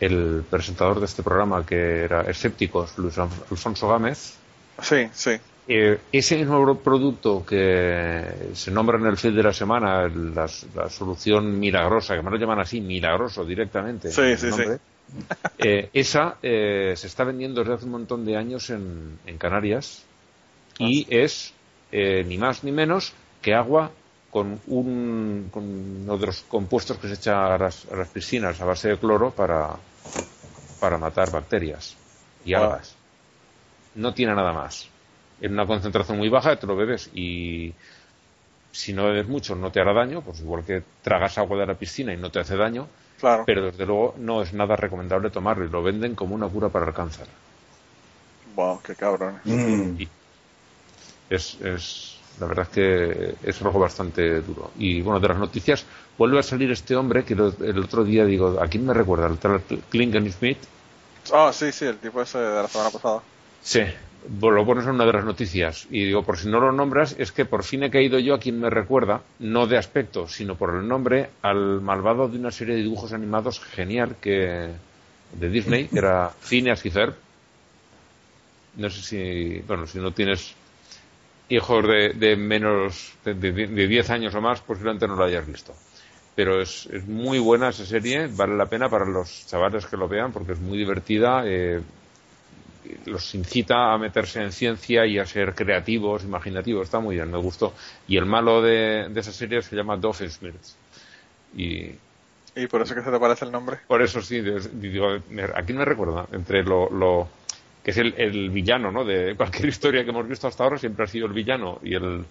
el 0.00 0.44
presentador 0.48 0.98
de 0.98 1.06
este 1.06 1.22
programa, 1.22 1.64
que 1.66 2.04
era 2.04 2.22
Escépticos, 2.22 2.96
Luis 2.98 3.18
Alf- 3.18 3.50
Alfonso 3.50 3.88
Gámez. 3.88 4.34
Sí, 4.80 5.08
sí. 5.12 5.32
Eh, 5.68 5.98
ese 6.10 6.44
nuevo 6.44 6.76
producto 6.78 7.44
que 7.46 8.24
se 8.54 8.70
nombra 8.70 8.98
en 8.98 9.06
el 9.06 9.16
fail 9.16 9.36
de 9.36 9.42
la 9.42 9.52
semana, 9.52 10.08
la, 10.08 10.48
la 10.74 10.88
solución 10.88 11.58
milagrosa, 11.60 12.16
que 12.16 12.22
me 12.22 12.30
lo 12.30 12.36
llaman 12.36 12.60
así, 12.60 12.80
milagroso 12.80 13.44
directamente. 13.44 14.10
Sí, 14.10 14.36
sí, 14.38 14.46
nombre, 14.48 14.78
Eh, 15.58 15.90
esa 15.92 16.38
eh, 16.42 16.94
se 16.96 17.06
está 17.06 17.24
vendiendo 17.24 17.60
desde 17.60 17.74
hace 17.74 17.84
un 17.84 17.92
montón 17.92 18.24
de 18.24 18.36
años 18.36 18.70
en, 18.70 19.18
en 19.26 19.36
Canarias 19.36 20.02
y 20.78 21.06
es 21.10 21.52
eh, 21.90 22.24
ni 22.26 22.38
más 22.38 22.64
ni 22.64 22.72
menos 22.72 23.12
que 23.42 23.54
agua 23.54 23.90
con, 24.30 24.60
un, 24.66 25.48
con 25.52 25.64
uno 25.64 26.18
de 26.18 26.26
los 26.26 26.42
compuestos 26.42 26.98
que 26.98 27.08
se 27.08 27.14
echa 27.14 27.54
a 27.54 27.58
las, 27.58 27.86
a 27.92 27.96
las 27.96 28.08
piscinas 28.08 28.60
a 28.60 28.64
base 28.64 28.88
de 28.88 28.98
cloro 28.98 29.30
para, 29.30 29.76
para 30.80 30.98
matar 30.98 31.30
bacterias 31.30 31.96
y 32.44 32.54
Wow. 32.54 32.62
algas. 32.64 32.96
No 33.94 34.14
tiene 34.14 34.34
nada 34.34 34.52
más. 34.52 34.88
En 35.40 35.52
una 35.52 35.66
concentración 35.66 36.18
muy 36.18 36.28
baja 36.28 36.56
te 36.56 36.66
lo 36.66 36.76
bebes 36.76 37.10
y 37.14 37.72
si 38.72 38.92
no 38.92 39.04
bebes 39.04 39.28
mucho 39.28 39.54
no 39.54 39.70
te 39.70 39.80
hará 39.80 39.92
daño, 39.92 40.22
pues 40.22 40.40
igual 40.40 40.64
que 40.64 40.82
tragas 41.02 41.38
agua 41.38 41.58
de 41.58 41.66
la 41.66 41.74
piscina 41.74 42.12
y 42.12 42.16
no 42.16 42.30
te 42.30 42.40
hace 42.40 42.56
daño, 42.56 42.86
Claro. 43.18 43.44
pero 43.46 43.66
desde 43.66 43.86
luego 43.86 44.14
no 44.18 44.42
es 44.42 44.52
nada 44.52 44.76
recomendable 44.76 45.30
tomarlo 45.30 45.64
y 45.66 45.70
lo 45.70 45.82
venden 45.82 46.14
como 46.14 46.34
una 46.34 46.48
cura 46.48 46.68
para 46.68 46.86
el 46.86 46.94
cáncer. 46.94 47.26
Wow, 48.56 48.80
qué 48.84 48.94
cabrón. 48.94 49.40
Mm. 49.44 49.96
Es, 51.30 51.54
es 51.60 52.18
la 52.40 52.46
verdad 52.46 52.66
es 52.70 52.74
que 52.74 53.34
es 53.48 53.62
algo 53.62 53.78
bastante 53.78 54.40
duro. 54.40 54.70
Y 54.78 55.00
bueno, 55.02 55.20
de 55.20 55.28
las 55.28 55.38
noticias 55.38 55.84
vuelve 56.18 56.38
a 56.38 56.42
salir 56.42 56.70
este 56.70 56.96
hombre 56.96 57.24
que 57.24 57.34
lo- 57.34 57.52
el 57.62 57.78
otro 57.78 58.04
día 58.04 58.24
digo, 58.24 58.58
¿a 58.60 58.66
quién 58.68 58.86
me 58.86 58.94
recuerda? 58.94 59.26
¿El 59.26 59.38
tal 59.38 59.62
Smith? 60.32 60.58
Oh, 61.32 61.52
sí, 61.52 61.70
sí, 61.72 61.84
el 61.84 61.98
tipo 61.98 62.20
ese 62.22 62.38
de 62.38 62.62
la 62.62 62.68
semana 62.68 62.90
pasada. 62.90 63.22
Sí, 63.62 63.80
lo 64.40 64.66
pones 64.66 64.84
en 64.84 64.90
una 64.90 65.04
de 65.06 65.12
las 65.12 65.24
noticias. 65.24 65.86
Y 65.90 66.06
digo, 66.06 66.22
por 66.22 66.36
si 66.38 66.48
no 66.48 66.58
lo 66.60 66.72
nombras, 66.72 67.14
es 67.18 67.32
que 67.32 67.44
por 67.44 67.62
fin 67.62 67.82
he 67.84 67.90
caído 67.90 68.18
yo 68.18 68.34
a 68.34 68.40
quien 68.40 68.60
me 68.60 68.70
recuerda, 68.70 69.20
no 69.38 69.66
de 69.66 69.78
aspecto, 69.78 70.26
sino 70.26 70.56
por 70.56 70.74
el 70.74 70.86
nombre, 70.88 71.30
al 71.42 71.80
malvado 71.80 72.28
de 72.28 72.38
una 72.38 72.50
serie 72.50 72.74
de 72.74 72.82
dibujos 72.82 73.12
animados 73.12 73.60
genial 73.60 74.16
que 74.20 74.68
de 75.38 75.48
Disney, 75.48 75.86
que 75.88 75.98
era 75.98 76.30
Phineas 76.40 76.84
y 76.86 76.90
Ferb. 76.90 77.14
No 78.78 78.88
sé 78.90 79.02
si, 79.02 79.60
bueno, 79.66 79.86
si 79.86 79.98
no 79.98 80.12
tienes 80.12 80.54
hijos 81.56 81.86
de, 81.86 82.10
de 82.14 82.36
menos 82.36 83.12
de, 83.24 83.34
de, 83.34 83.52
de 83.52 83.86
10 83.88 84.10
años 84.10 84.34
o 84.34 84.40
más, 84.40 84.60
posiblemente 84.62 85.06
no 85.08 85.16
lo 85.16 85.24
hayas 85.24 85.46
visto. 85.46 85.74
Pero 86.34 86.62
es, 86.62 86.86
es 86.86 87.06
muy 87.06 87.38
buena 87.38 87.68
esa 87.70 87.84
serie, 87.84 88.28
vale 88.28 88.56
la 88.56 88.66
pena 88.68 88.88
para 88.90 89.04
los 89.06 89.46
chavales 89.46 89.86
que 89.86 89.96
lo 89.98 90.08
vean 90.08 90.32
porque 90.32 90.52
es 90.52 90.60
muy 90.60 90.78
divertida. 90.78 91.42
eh, 91.46 91.82
los 93.06 93.34
incita 93.34 93.92
a 93.92 93.98
meterse 93.98 94.42
en 94.42 94.52
ciencia 94.52 95.06
y 95.06 95.18
a 95.18 95.26
ser 95.26 95.54
creativos, 95.54 96.24
imaginativos. 96.24 96.84
Está 96.84 97.00
muy 97.00 97.16
bien, 97.16 97.30
me 97.30 97.38
gustó. 97.38 97.74
Y 98.08 98.16
el 98.16 98.26
malo 98.26 98.60
de, 98.62 99.08
de 99.10 99.20
esa 99.20 99.32
serie 99.32 99.62
se 99.62 99.76
llama 99.76 99.96
Doofenshmirtz. 99.96 100.76
Y 101.56 101.92
Y 102.54 102.66
por 102.66 102.80
eso 102.80 102.94
que 102.94 103.02
se 103.02 103.10
te 103.10 103.20
parece 103.20 103.44
el 103.44 103.52
nombre. 103.52 103.80
por 103.86 104.02
eso 104.02 104.22
sí, 104.22 104.40
digo, 104.40 105.08
me- 105.28 105.44
¿a 105.44 105.62
quién 105.64 105.78
me 105.78 105.84
recuerda? 105.84 106.26
Entre 106.32 106.62
lo, 106.64 106.88
lo 106.90 107.28
que 107.82 107.90
es 107.90 107.98
el, 107.98 108.14
el 108.16 108.50
villano, 108.50 108.90
¿no? 108.92 109.04
De 109.04 109.34
cualquier 109.36 109.66
historia 109.68 110.04
que 110.04 110.10
hemos 110.10 110.28
visto 110.28 110.46
hasta 110.48 110.64
ahora 110.64 110.78
siempre 110.78 111.04
ha 111.04 111.08
sido 111.08 111.26
el 111.26 111.32
villano 111.32 111.78
y 111.82 111.94
el 111.94 112.24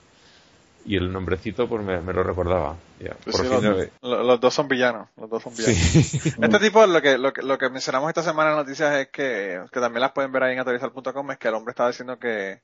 y 0.84 0.96
el 0.98 1.14
nombrecito 1.14 1.70
pues 1.70 1.84
me, 1.84 2.02
me 2.02 2.12
lo 2.12 2.24
recordaba. 2.24 2.76
Ya, 3.00 3.14
Pues 3.24 3.36
por 3.38 3.46
sí, 3.46 3.52
fin 3.54 3.64
los, 3.70 3.78
lo- 4.02 4.10
lo- 4.18 4.24
los 4.24 4.40
dos 4.40 4.52
son 4.52 4.68
villanos. 4.68 5.10
Los 5.16 5.30
dos 5.30 5.44
son 5.44 5.54
villanos. 5.56 5.78
Sí. 5.78 6.32
Este 6.42 6.60
tipo, 6.60 6.84
lo 6.88 7.02
que, 7.04 7.20
lo 7.20 7.32
que, 7.34 7.44
lo 7.44 7.58
que 7.60 7.70
mencionamos 7.70 8.10
esta 8.10 8.24
semana 8.24 8.50
en 8.50 8.58
noticias 8.58 8.96
es 8.96 9.10
que, 9.10 9.62
que 9.72 9.80
también 9.80 10.02
las 10.02 10.12
pueden 10.12 10.32
ver 10.32 10.42
ahí 10.42 10.54
en 10.54 10.60
actualizar.com, 10.60 11.32
es 11.32 11.38
que 11.38 11.50
el 11.50 11.54
hombre 11.54 11.72
estaba 11.74 11.90
diciendo 11.90 12.18
que, 12.18 12.62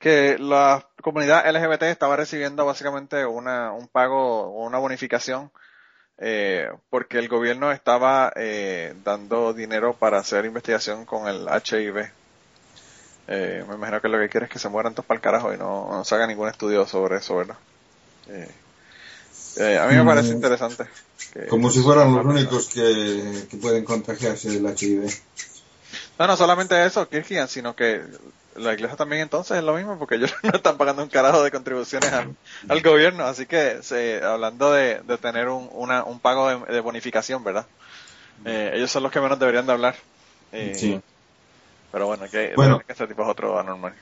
que 0.00 0.36
la 0.40 0.88
comunidad 1.00 1.46
LGBT 1.48 1.84
estaba 1.84 2.16
recibiendo 2.16 2.66
básicamente 2.66 3.24
una, 3.24 3.70
un 3.72 3.86
pago 3.86 4.42
o 4.52 4.66
una 4.66 4.78
bonificación, 4.78 5.52
eh, 6.18 6.70
porque 6.90 7.18
el 7.18 7.28
gobierno 7.28 7.72
estaba, 7.72 8.32
eh, 8.36 8.94
dando 9.04 9.52
dinero 9.52 9.94
para 9.96 10.18
hacer 10.18 10.44
investigación 10.44 11.04
con 11.04 11.28
el 11.28 11.46
HIV. 11.48 12.10
Eh, 13.26 13.64
me 13.68 13.74
imagino 13.76 14.00
que 14.00 14.08
lo 14.08 14.18
que 14.18 14.28
quiere 14.28 14.46
es 14.46 14.52
que 14.52 14.58
se 14.58 14.68
mueran 14.68 14.92
todos 14.94 15.06
para 15.06 15.16
el 15.16 15.22
carajo 15.22 15.52
y 15.54 15.56
no, 15.56 15.88
no 15.90 16.04
se 16.04 16.14
haga 16.14 16.26
ningún 16.26 16.48
estudio 16.48 16.86
sobre 16.86 17.16
eso, 17.16 17.36
¿verdad? 17.36 17.56
Eh, 18.28 18.48
eh, 19.56 19.78
a 19.78 19.86
mí 19.86 19.94
me 19.96 20.04
parece 20.04 20.32
Mm. 20.32 20.36
interesante. 20.36 20.84
que- 21.32 21.46
Como 21.46 21.70
si 21.70 21.80
fueran 21.80 22.14
los 22.14 22.24
únicos 22.26 22.68
que, 22.68 23.46
que 23.50 23.56
pueden 23.56 23.84
contagiarse 23.84 24.50
del 24.50 24.66
HIV. 24.66 25.10
No, 26.18 26.26
no 26.26 26.36
solamente 26.36 26.84
eso, 26.84 27.08
Kirkian, 27.08 27.48
sino 27.48 27.74
que 27.74 28.02
la 28.56 28.72
iglesia 28.74 28.96
también 28.96 29.22
entonces 29.22 29.56
es 29.58 29.64
lo 29.64 29.74
mismo, 29.74 29.98
porque 29.98 30.16
ellos 30.16 30.34
no 30.42 30.50
están 30.50 30.76
pagando 30.76 31.02
un 31.02 31.08
carajo 31.08 31.42
de 31.42 31.50
contribuciones 31.50 32.12
al, 32.12 32.34
al 32.68 32.80
gobierno, 32.82 33.24
así 33.24 33.46
que 33.46 33.82
se, 33.82 34.22
hablando 34.22 34.72
de, 34.72 35.00
de 35.00 35.18
tener 35.18 35.48
un, 35.48 35.68
una, 35.72 36.04
un 36.04 36.20
pago 36.20 36.48
de, 36.48 36.72
de 36.72 36.80
bonificación, 36.80 37.42
¿verdad? 37.44 37.66
Eh, 38.44 38.72
ellos 38.74 38.90
son 38.90 39.02
los 39.02 39.12
que 39.12 39.20
menos 39.20 39.38
deberían 39.38 39.66
de 39.66 39.72
hablar. 39.72 39.94
Eh, 40.52 40.72
Sí. 40.74 41.00
Pero 41.92 42.06
bueno, 42.06 42.28
que, 42.28 42.52
Bueno. 42.56 42.80
que 42.80 42.92
este 42.92 43.06
tipo 43.06 43.22
es 43.22 43.28
otro 43.28 43.56
anormal. 43.58 43.94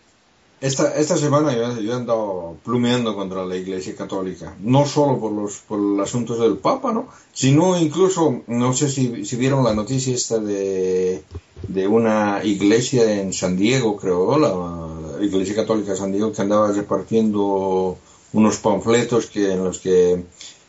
Esta, 0.63 0.95
esta 0.95 1.17
semana 1.17 1.53
yo, 1.57 1.81
yo 1.81 1.93
he 1.93 1.95
andado 1.97 2.57
plumeando 2.65 3.17
contra 3.17 3.45
la 3.45 3.57
Iglesia 3.57 3.97
Católica, 3.97 4.55
no 4.61 4.87
solo 4.87 5.19
por 5.19 5.33
los, 5.33 5.59
por 5.59 5.77
los 5.77 6.09
asuntos 6.09 6.39
del 6.39 6.57
Papa, 6.57 6.93
¿no? 6.93 7.09
Sino 7.33 7.77
incluso, 7.77 8.43
no 8.47 8.73
sé 8.73 8.89
si, 8.89 9.25
si 9.25 9.35
vieron 9.35 9.65
la 9.65 9.75
noticia 9.75 10.15
esta 10.15 10.39
de, 10.39 11.25
de 11.67 11.89
una 11.89 12.45
iglesia 12.45 13.21
en 13.21 13.33
San 13.33 13.57
Diego, 13.57 13.97
creo, 13.97 14.39
la 14.39 15.25
Iglesia 15.25 15.57
Católica 15.57 15.91
de 15.93 15.99
San 15.99 16.13
Diego, 16.13 16.33
que 16.33 16.43
andaba 16.43 16.71
repartiendo 16.71 17.99
unos 18.33 18.59
panfletos 18.59 19.27
que, 19.27 19.53
en 19.53 19.65
los 19.65 19.81
que 19.81 20.23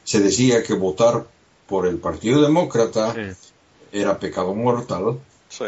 se 0.04 0.20
decía 0.22 0.64
que 0.64 0.74
votar 0.74 1.28
por 1.68 1.86
el 1.86 1.98
Partido 1.98 2.42
Demócrata 2.42 3.14
Sí. 3.14 3.52
era 3.92 4.18
pecado 4.18 4.56
mortal. 4.56 5.20
Sí. 5.50 5.66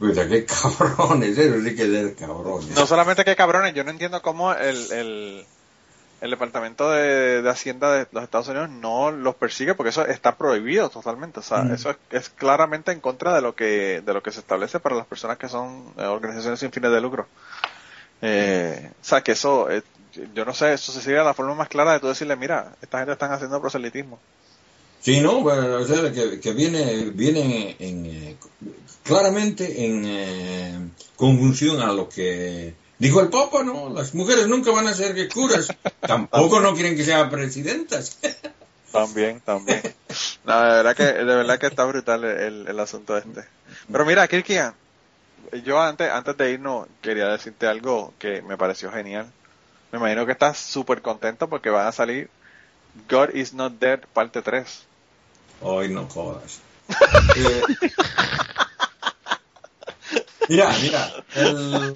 Pues 0.00 0.18
qué 0.18 0.44
cabrones, 0.78 1.38
eso 1.38 1.60
sí 1.62 1.76
que 1.76 2.00
es 2.00 2.16
cabrones. 2.16 2.70
No 2.70 2.86
solamente 2.86 3.24
que 3.24 3.36
cabrones, 3.36 3.74
yo 3.74 3.84
no 3.84 3.90
entiendo 3.90 4.20
cómo 4.22 4.52
el, 4.54 4.90
el, 4.92 5.46
el 6.22 6.30
Departamento 6.30 6.90
de, 6.90 7.42
de 7.42 7.50
Hacienda 7.50 7.92
de 7.92 8.06
los 8.10 8.24
Estados 8.24 8.48
Unidos 8.48 8.70
no 8.70 9.10
los 9.10 9.34
persigue 9.36 9.74
porque 9.74 9.90
eso 9.90 10.04
está 10.06 10.36
prohibido 10.36 10.88
totalmente. 10.88 11.40
O 11.40 11.42
sea, 11.42 11.58
Mm. 11.64 11.74
eso 11.74 11.90
es, 11.90 11.96
es 12.10 12.28
claramente 12.30 12.90
en 12.92 13.00
contra 13.00 13.34
de 13.34 13.42
lo 13.42 13.54
que 13.54 14.00
de 14.04 14.12
lo 14.14 14.22
que 14.22 14.32
se 14.32 14.40
establece 14.40 14.80
para 14.80 14.96
las 14.96 15.06
personas 15.06 15.36
que 15.38 15.48
son 15.50 15.92
eh, 15.98 16.04
organizaciones 16.04 16.58
sin 16.60 16.72
fines 16.72 16.90
de 16.90 17.00
lucro. 17.02 17.28
Eh, 18.22 18.90
o 19.00 19.04
sea, 19.04 19.22
que 19.22 19.32
eso, 19.32 19.70
eh, 19.70 19.82
yo 20.34 20.44
no 20.44 20.54
sé, 20.54 20.72
eso 20.72 20.92
se 20.92 21.00
sigue 21.00 21.16
la 21.22 21.34
forma 21.34 21.54
más 21.54 21.68
clara 21.68 21.92
de 21.92 22.00
tú 22.00 22.08
decirle, 22.08 22.36
mira, 22.36 22.72
esta 22.82 22.98
gente 22.98 23.12
están 23.12 23.32
haciendo 23.32 23.60
proselitismo. 23.60 24.18
Sí, 25.00 25.20
no, 25.20 25.40
bueno, 25.40 25.76
o 25.76 25.84
sea, 25.84 26.12
que, 26.12 26.40
que 26.40 26.52
viene, 26.52 27.10
viene 27.10 27.76
en, 27.78 28.06
eh, 28.06 28.36
claramente 29.02 29.86
en 29.86 30.04
eh, 30.04 30.90
conjunción 31.16 31.80
a 31.80 31.92
lo 31.92 32.08
que 32.08 32.74
dijo 32.98 33.20
el 33.20 33.28
Papa, 33.28 33.62
¿no? 33.62 33.88
Las 33.88 34.14
mujeres 34.14 34.46
nunca 34.46 34.70
van 34.70 34.88
a 34.88 34.94
ser 34.94 35.14
que 35.14 35.28
curas, 35.28 35.68
tampoco 36.00 36.60
no 36.60 36.74
quieren 36.74 36.96
que 36.96 37.04
sean 37.04 37.30
presidentas. 37.30 38.18
También, 38.92 39.40
también. 39.42 39.80
No, 40.42 40.60
de 40.62 40.68
verdad 40.68 40.96
que, 40.96 41.04
de 41.04 41.24
verdad 41.24 41.60
que 41.60 41.68
está 41.68 41.84
brutal 41.84 42.24
el, 42.24 42.66
el 42.66 42.80
asunto 42.80 43.16
este. 43.16 43.44
Pero 43.86 44.04
mira, 44.04 44.26
Kirkian, 44.26 44.74
yo 45.64 45.80
antes, 45.80 46.10
antes 46.10 46.36
de 46.36 46.50
irnos 46.50 46.88
quería 47.00 47.28
decirte 47.28 47.68
algo 47.68 48.12
que 48.18 48.42
me 48.42 48.56
pareció 48.56 48.90
genial. 48.90 49.30
Me 49.92 49.98
imagino 49.98 50.26
que 50.26 50.32
estás 50.32 50.58
súper 50.58 51.02
contento 51.02 51.48
porque 51.48 51.70
van 51.70 51.86
a 51.86 51.92
salir 51.92 52.30
God 53.08 53.30
is 53.34 53.54
not 53.54 53.78
dead 53.78 54.00
parte 54.12 54.42
3. 54.42 54.86
Hoy 55.62 55.88
no 55.88 56.06
jodas. 56.08 56.60
Eh, 57.36 57.62
mira, 60.48 60.76
mira, 60.82 61.24
el, 61.36 61.94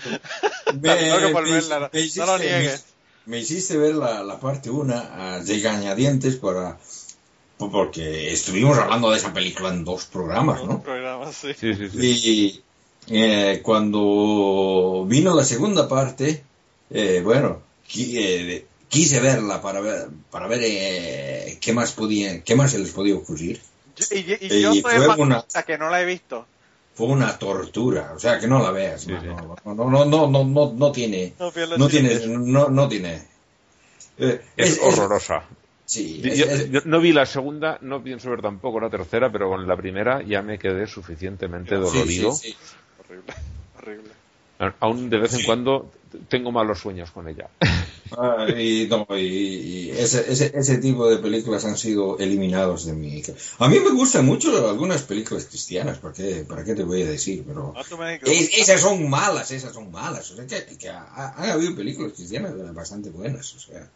me, 0.81 0.95
me- 0.95 1.11
no- 1.11 1.41
me 1.41 1.51
no 1.53 1.99
hiciste, 1.99 2.21
lo 2.27 2.39
niegues. 2.39 2.85
me 3.27 3.39
hiciste 3.41 3.77
ver 3.77 3.95
la, 3.97 4.23
la 4.23 4.39
parte 4.39 4.71
1 4.71 5.41
de 5.45 5.61
Gañadientes 5.61 6.37
para 6.37 6.79
porque 7.59 8.33
estuvimos 8.33 8.79
hablando 8.79 9.11
de 9.11 9.17
esa 9.19 9.33
película 9.33 9.71
en 9.71 9.85
dos 9.85 10.05
programas, 10.07 10.63
¿no? 10.65 10.83
Programa, 10.83 11.33
sí. 11.33 11.55
Sí, 11.55 11.75
sí, 11.75 11.89
sí. 11.91 12.63
Y 13.09 13.17
eh, 13.17 13.61
cuando 13.63 15.05
vino 15.09 15.35
la 15.35 15.45
segunda 15.45 15.89
parte, 15.89 16.45
eh, 16.91 17.21
bueno, 17.25 17.63
eh, 17.97 18.67
quise 18.95 19.21
verla 19.21 19.61
para 19.61 19.81
ver, 19.81 20.09
para 20.31 20.47
ver 20.47 20.61
eh, 20.63 21.59
qué 21.61 21.73
más 21.73 21.93
podía, 21.93 22.43
qué 22.43 22.55
más 22.55 22.71
se 22.71 22.79
les 22.79 22.91
podía 22.93 23.17
ocurrir. 23.17 23.61
Y, 24.11 24.17
y- 24.19 24.39
y 24.41 24.55
Y 24.59 24.63
yo 24.63 24.73
soy 24.73 24.83
fue 24.83 25.17
una- 25.19 25.45
que 25.67 25.79
no 25.79 25.91
la 25.91 26.01
he 26.01 26.05
visto. 26.05 26.47
Fue 26.95 27.09
una 27.09 27.37
tortura, 27.39 28.13
o 28.15 28.19
sea 28.21 28.39
que 28.39 28.47
no 28.47 28.63
la 28.63 28.71
veas, 28.71 29.03
Sí, 29.03 29.11
mano. 29.13 29.57
no, 29.65 29.75
no, 29.75 29.85
no, 29.91 30.05
no, 30.05 30.27
no, 30.29 30.45
no, 30.45 30.73
no 30.73 30.93
tiene, 30.93 31.35
No 31.39 31.89
tiene, 31.89 32.27
no, 32.27 32.69
no 32.69 32.89
tiene. 32.89 33.23
eh, 34.19 34.41
Es, 34.57 34.79
horrorosa. 34.81 35.43
sí, 35.85 36.21
Yo- 36.23 36.31
es- 36.33 36.39
yo, 36.39 36.45
es- 36.47 36.71
yo 36.71 36.81
no 36.85 37.01
vi 37.01 37.13
la 37.13 37.27
segunda, 37.27 37.79
no 37.81 38.01
pienso 38.03 38.31
ver 38.31 38.43
tampoco 38.43 38.79
la 38.79 38.91
tercera, 38.91 39.31
pero 39.33 39.49
con 39.49 39.67
la 39.67 39.77
primera 39.77 40.23
ya 40.23 40.41
me 40.43 40.57
quedé 40.59 40.87
suficientemente 40.87 41.75
sí, 41.75 41.81
dolorido. 41.81 42.33
sí, 42.33 42.51
sí. 42.53 42.77
Horrible, 43.01 43.35
horrible. 43.77 44.14
Aún 44.81 45.11
de 45.11 45.19
vez 45.19 45.35
en 45.35 45.45
cuando 45.45 45.91
tengo 46.29 46.53
malos 46.53 46.79
sueños 46.81 47.11
con 47.11 47.29
ella. 47.29 47.49
Ah, 48.17 48.47
y 48.49 48.87
no, 48.89 49.07
y, 49.11 49.23
y 49.23 49.91
ese, 49.91 50.31
ese, 50.31 50.53
ese 50.55 50.79
tipo 50.79 51.09
de 51.09 51.17
películas 51.19 51.65
han 51.65 51.77
sido 51.77 52.17
eliminados 52.19 52.85
de 52.87 52.93
mi... 52.93 53.21
A 53.59 53.69
mí 53.69 53.81
me 53.81 53.91
gustan 53.91 54.25
mucho 54.25 54.69
algunas 54.69 55.03
películas 55.03 55.47
cristianas, 55.47 55.99
¿para 55.99 56.15
qué, 56.15 56.45
para 56.49 56.63
qué 56.65 56.75
te 56.75 56.85
voy 56.85 57.03
a 57.03 57.07
decir? 57.09 57.43
Pero 57.47 57.73
es- 58.31 58.51
esas 58.57 58.81
son 58.81 59.09
malas, 59.11 59.51
esas 59.51 59.73
son 59.73 59.91
malas. 59.91 60.31
O 60.31 60.37
sea, 60.37 60.47
que, 60.47 60.77
que 60.79 60.89
ha- 60.89 61.35
han 61.37 61.51
habido 61.51 61.75
películas 61.75 62.13
cristianas 62.13 62.53
bastante 62.75 63.11
buenas, 63.11 63.53
o 63.55 63.59
sea, 63.59 63.89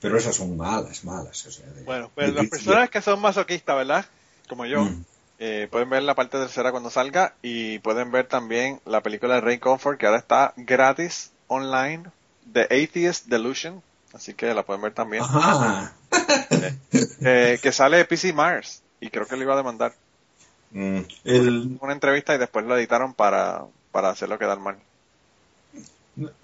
pero 0.00 0.16
esas 0.16 0.36
son 0.36 0.56
malas, 0.56 1.04
malas. 1.04 1.44
O 1.46 1.50
sea, 1.50 1.66
de- 1.66 1.82
Bueno, 1.82 2.10
pues 2.14 2.28
de- 2.28 2.32
las 2.34 2.48
personas 2.48 2.88
que 2.88 3.02
son 3.02 3.20
masoquistas, 3.20 3.76
¿verdad? 3.76 4.06
Como 4.48 4.64
yo, 4.64 4.82
Mm. 4.84 5.04
Eh, 5.38 5.68
pueden 5.70 5.90
ver 5.90 6.02
la 6.02 6.14
parte 6.14 6.38
tercera 6.38 6.70
cuando 6.70 6.90
salga 6.90 7.34
y 7.42 7.78
pueden 7.80 8.10
ver 8.10 8.26
también 8.26 8.80
la 8.84 9.02
película 9.02 9.34
de 9.36 9.40
Ray 9.40 9.58
Comfort 9.58 9.98
que 9.98 10.06
ahora 10.06 10.18
está 10.18 10.52
gratis 10.56 11.30
online, 11.46 12.04
The 12.52 12.64
Atheist 12.64 13.26
Delusion, 13.26 13.82
así 14.12 14.34
que 14.34 14.52
la 14.54 14.64
pueden 14.64 14.82
ver 14.82 14.94
también. 14.94 15.22
Ajá. 15.22 15.92
Eh, 17.20 17.58
que 17.62 17.72
sale 17.72 17.98
de 17.98 18.04
PC 18.04 18.32
Mars 18.32 18.82
y 19.00 19.10
creo 19.10 19.26
que 19.26 19.36
le 19.36 19.42
iba 19.42 19.52
a 19.52 19.58
demandar 19.58 19.92
Mm, 20.70 20.98
el, 21.24 21.78
una 21.80 21.92
entrevista 21.92 22.34
y 22.34 22.38
después 22.38 22.64
lo 22.66 22.76
editaron 22.76 23.14
para, 23.14 23.64
para 23.90 24.10
hacerlo 24.10 24.38
quedar 24.38 24.60
mal. 24.60 24.76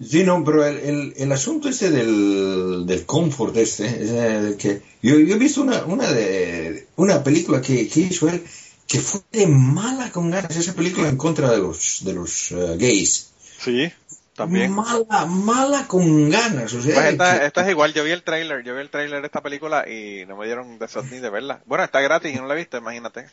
Sí, 0.01 0.23
no, 0.23 0.41
pero 0.43 0.65
el, 0.65 0.77
el, 0.77 1.13
el 1.17 1.31
asunto 1.33 1.67
este 1.67 1.91
del, 1.91 2.85
del 2.85 3.05
confort 3.05 3.57
este, 3.57 3.85
eh, 3.87 4.55
que 4.57 4.81
yo, 5.01 5.19
yo 5.19 5.35
he 5.35 5.37
visto 5.37 5.61
una, 5.61 5.83
una, 5.83 6.09
de, 6.11 6.87
una 6.95 7.21
película 7.23 7.61
que, 7.61 7.87
que 7.89 7.99
hizo 7.99 8.29
él 8.29 8.41
que 8.87 8.99
fue 8.99 9.21
de 9.31 9.47
mala 9.47 10.11
con 10.11 10.29
ganas, 10.31 10.55
esa 10.55 10.73
película 10.73 11.09
en 11.09 11.17
contra 11.17 11.49
de 11.51 11.57
los, 11.57 11.99
de 12.03 12.13
los 12.13 12.51
eh, 12.51 12.75
gays. 12.77 13.31
Sí, 13.59 13.91
también. 14.35 14.71
Mala, 14.71 15.25
mala 15.25 15.87
con 15.87 16.29
ganas, 16.29 16.73
o 16.73 16.81
sea, 16.81 16.93
Pues 16.93 17.05
esta, 17.07 17.39
que- 17.39 17.45
esta 17.47 17.61
es 17.63 17.69
igual, 17.69 17.93
yo 17.93 18.03
vi 18.03 18.11
el 18.11 18.23
trailer, 18.23 18.63
yo 18.63 18.75
vi 18.75 18.81
el 18.81 18.89
trailer 18.89 19.21
de 19.21 19.25
esta 19.27 19.41
película 19.41 19.89
y 19.89 20.25
no 20.27 20.35
me 20.37 20.45
dieron 20.45 20.77
deseos 20.77 21.05
ni 21.05 21.19
de 21.19 21.29
verla. 21.29 21.61
Bueno, 21.65 21.83
está 21.83 22.01
gratis 22.01 22.33
y 22.33 22.37
no 22.37 22.45
la 22.47 22.53
he 22.53 22.57
visto, 22.57 22.77
imagínate. 22.77 23.27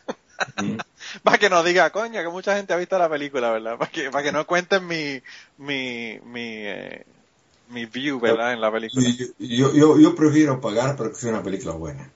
Mm. 0.56 0.76
para 1.22 1.38
que 1.38 1.50
no 1.50 1.62
diga, 1.62 1.90
coño, 1.90 2.22
que 2.22 2.28
mucha 2.28 2.56
gente 2.56 2.72
ha 2.72 2.76
visto 2.76 2.98
la 2.98 3.10
película, 3.10 3.50
¿verdad? 3.50 3.76
Para 3.78 3.90
que, 3.90 4.10
para 4.10 4.24
que 4.24 4.32
no 4.32 4.46
cuenten 4.46 4.86
mi, 4.86 5.20
mi, 5.58 6.18
mi, 6.24 6.40
eh, 6.64 7.04
mi 7.68 7.86
view, 7.86 8.18
¿verdad? 8.20 8.52
En 8.52 8.60
la 8.60 8.72
película. 8.72 9.06
yo, 9.08 9.26
yo, 9.38 9.74
yo, 9.74 9.98
yo 9.98 10.14
prefiero 10.14 10.60
pagar 10.60 10.96
pero 10.96 11.10
que 11.10 11.16
sea 11.18 11.30
una 11.30 11.42
película 11.42 11.74
buena. 11.74 12.10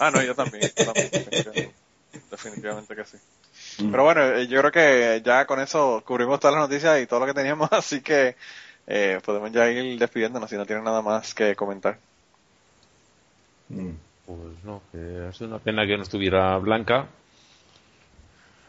Ah, 0.00 0.10
no, 0.10 0.22
yo 0.22 0.34
también, 0.34 0.62
yo 0.76 0.92
también, 0.92 1.72
definitivamente, 2.30 2.94
que 2.94 3.04
sí. 3.04 3.16
Mm. 3.82 3.90
Pero 3.90 4.04
bueno, 4.04 4.22
eh, 4.24 4.46
yo 4.46 4.60
creo 4.60 4.72
que 4.72 5.22
ya 5.24 5.46
con 5.46 5.60
eso 5.60 6.02
cubrimos 6.04 6.40
todas 6.40 6.56
las 6.56 6.68
noticias 6.68 7.00
y 7.00 7.06
todo 7.06 7.20
lo 7.20 7.26
que 7.26 7.34
teníamos, 7.34 7.68
así 7.72 8.00
que 8.00 8.36
eh, 8.86 9.20
podemos 9.24 9.52
ya 9.52 9.68
ir 9.70 9.98
despidiéndonos 9.98 10.48
si 10.48 10.56
no 10.56 10.66
tienen 10.66 10.84
nada 10.84 11.02
más 11.02 11.34
que 11.34 11.54
comentar. 11.54 11.98
Mm. 13.68 13.90
Pues 14.26 14.64
no, 14.64 14.82
que 14.92 15.26
ha 15.26 15.32
sido 15.32 15.48
una 15.48 15.58
pena 15.58 15.86
que 15.86 15.96
no 15.96 16.02
estuviera 16.02 16.56
Blanca. 16.58 17.06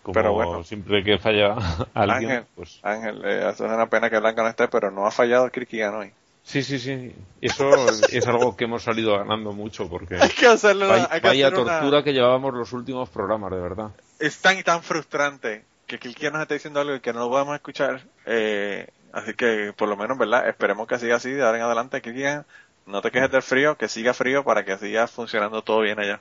Como 0.04 0.14
Pero 0.14 0.34
bueno. 0.34 0.64
siempre 0.64 1.04
que 1.04 1.18
falla 1.18 1.56
alguien, 1.94 2.32
Ángel, 2.32 2.46
pues 2.56 2.80
Ángel, 2.82 3.22
eh, 3.26 3.50
es 3.50 3.60
una 3.60 3.90
pena 3.90 4.10
que 4.10 4.20
Blanca 4.20 4.44
no 4.44 4.50
esté, 4.50 4.68
pero 4.70 4.90
no 4.90 5.06
ha 5.06 5.12
fallado 5.12 5.46
el 5.46 5.52
Kirkiano 5.52 6.00
hoy. 6.00 6.14
Sí, 6.50 6.64
sí, 6.64 6.80
sí. 6.80 7.12
Eso 7.42 7.90
es 8.12 8.26
algo 8.28 8.56
que 8.56 8.66
hemos 8.66 8.84
salido 8.84 9.18
ganando 9.18 9.54
mucho 9.54 9.88
porque 9.90 10.16
Hay 10.16 10.30
que 10.30 10.48
hacerle 10.48 10.86
una- 10.86 10.94
vaya, 10.94 11.08
hay 11.12 11.22
que 11.22 11.28
vaya 11.28 11.48
hacer 11.48 11.60
una- 11.60 11.80
tortura 11.80 12.04
que 12.04 12.14
llevábamos 12.14 12.54
los 12.54 12.74
últimos 12.74 13.10
programas, 13.10 13.52
de 13.52 13.60
verdad. 13.60 13.92
es 14.20 14.38
tan 14.40 14.58
y 14.58 14.64
tan 14.64 14.84
frustrante 14.84 15.64
que 15.88 15.98
Kilkia 16.00 16.30
nos 16.30 16.42
está 16.42 16.54
diciendo 16.54 16.80
algo 16.82 16.96
y 16.96 17.00
que 17.00 17.14
no 17.14 17.22
lo 17.22 17.30
podemos 17.30 17.56
escuchar. 17.56 18.04
Eh, 18.26 18.88
así 19.12 19.34
que, 19.34 19.74
por 19.76 19.88
lo 19.90 19.98
menos, 19.98 20.18
¿verdad? 20.18 20.48
Esperemos 20.48 20.88
que 20.88 21.00
siga 21.00 21.16
así 21.16 21.32
de 21.32 21.42
ahora 21.44 21.58
en 21.58 21.64
adelante. 21.64 22.02
Kilkia, 22.02 22.46
no 22.86 23.02
te 23.02 23.10
quejes 23.12 23.32
del 23.32 23.42
frío, 23.42 23.76
que 23.78 23.88
siga 23.88 24.14
frío 24.14 24.44
para 24.44 24.64
que 24.66 24.78
siga 24.78 25.08
funcionando 25.08 25.62
todo 25.64 25.82
bien 25.82 26.00
allá. 26.00 26.20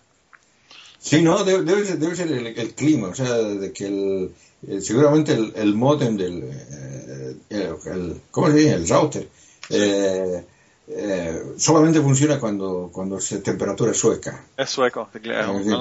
Sí, 1.00 1.22
no, 1.22 1.44
debe, 1.44 1.62
debe 1.64 1.84
ser, 1.84 1.98
debe 1.98 2.16
ser 2.16 2.28
el, 2.32 2.46
el 2.46 2.74
clima, 2.74 3.08
o 3.08 3.14
sea, 3.14 3.32
de 3.34 3.72
que 3.72 3.86
el, 3.86 4.34
el- 4.66 4.82
seguramente 4.82 5.32
el, 5.34 5.52
el 5.54 5.74
modem 5.74 6.16
del, 6.16 6.42
eh, 6.44 7.36
el, 7.50 7.60
el- 7.92 8.20
¿cómo 8.30 8.48
se 8.48 8.54
dice? 8.54 8.74
El 8.74 8.88
router, 8.88 9.28
eh, 9.70 10.44
eh, 10.88 11.54
solamente 11.58 12.00
funciona 12.00 12.40
cuando, 12.40 12.90
cuando 12.92 13.20
se 13.20 13.40
temperatura 13.40 13.92
sueca. 13.92 14.44
Es 14.56 14.70
sueco, 14.70 15.08
es 15.12 15.20
Es 15.22 15.48
es 15.48 15.58
decir, 15.58 15.72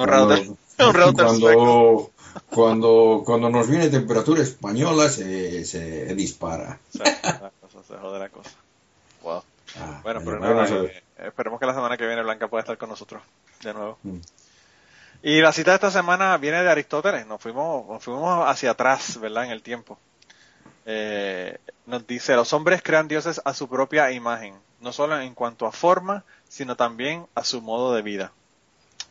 es 0.78 1.14
cuando, 1.14 2.12
cuando, 2.50 3.24
cuando 3.26 3.50
nos 3.50 3.70
viene 3.70 3.90
temperatura 3.90 4.42
española 4.42 5.10
se, 5.10 5.64
se 5.66 6.14
dispara. 6.16 6.80
La 6.94 7.52
cosa, 7.62 7.84
se 7.88 7.96
jode 7.96 8.20
la 8.20 8.30
cosa. 8.30 8.52
Wow. 9.24 9.44
Ah, 9.80 10.00
Bueno, 10.04 10.22
pero 10.24 10.40
nada, 10.40 10.68
eh, 10.68 11.04
esperemos 11.26 11.60
que 11.60 11.66
la 11.66 11.74
semana 11.74 11.98
que 11.98 12.06
viene 12.06 12.24
Blanca 12.24 12.48
pueda 12.48 12.62
estar 12.62 12.78
con 12.78 12.90
nosotros 12.90 13.22
de 13.64 13.74
nuevo. 13.74 13.98
Mm. 14.04 14.18
Y 15.24 15.42
la 15.42 15.52
cita 15.52 15.72
de 15.72 15.76
esta 15.76 15.92
semana 15.92 16.38
viene 16.38 16.62
de 16.64 16.70
Aristóteles, 16.70 17.26
nos 17.28 17.42
fuimos, 17.42 17.88
nos 17.88 18.04
fuimos 18.04 18.48
hacia 18.48 18.72
atrás, 18.72 19.20
¿verdad? 19.20 19.46
En 19.46 19.52
el 19.52 19.62
tiempo. 19.62 19.98
Eh, 20.90 21.58
nos 21.86 22.08
dice, 22.08 22.36
los 22.36 22.54
hombres 22.54 22.82
crean 22.82 23.10
dioses 23.10 23.42
a 23.44 23.54
su 23.54 23.68
propia 23.68 24.10
imagen, 24.12 24.56
no 24.80 24.94
solo 24.94 25.20
en 25.20 25.34
cuanto 25.36 25.66
a 25.66 25.74
forma, 25.74 26.24
sino 26.48 26.78
también 26.78 27.28
a 27.36 27.44
su 27.44 27.62
modo 27.62 27.94
de 27.94 28.02
vida. 28.02 28.32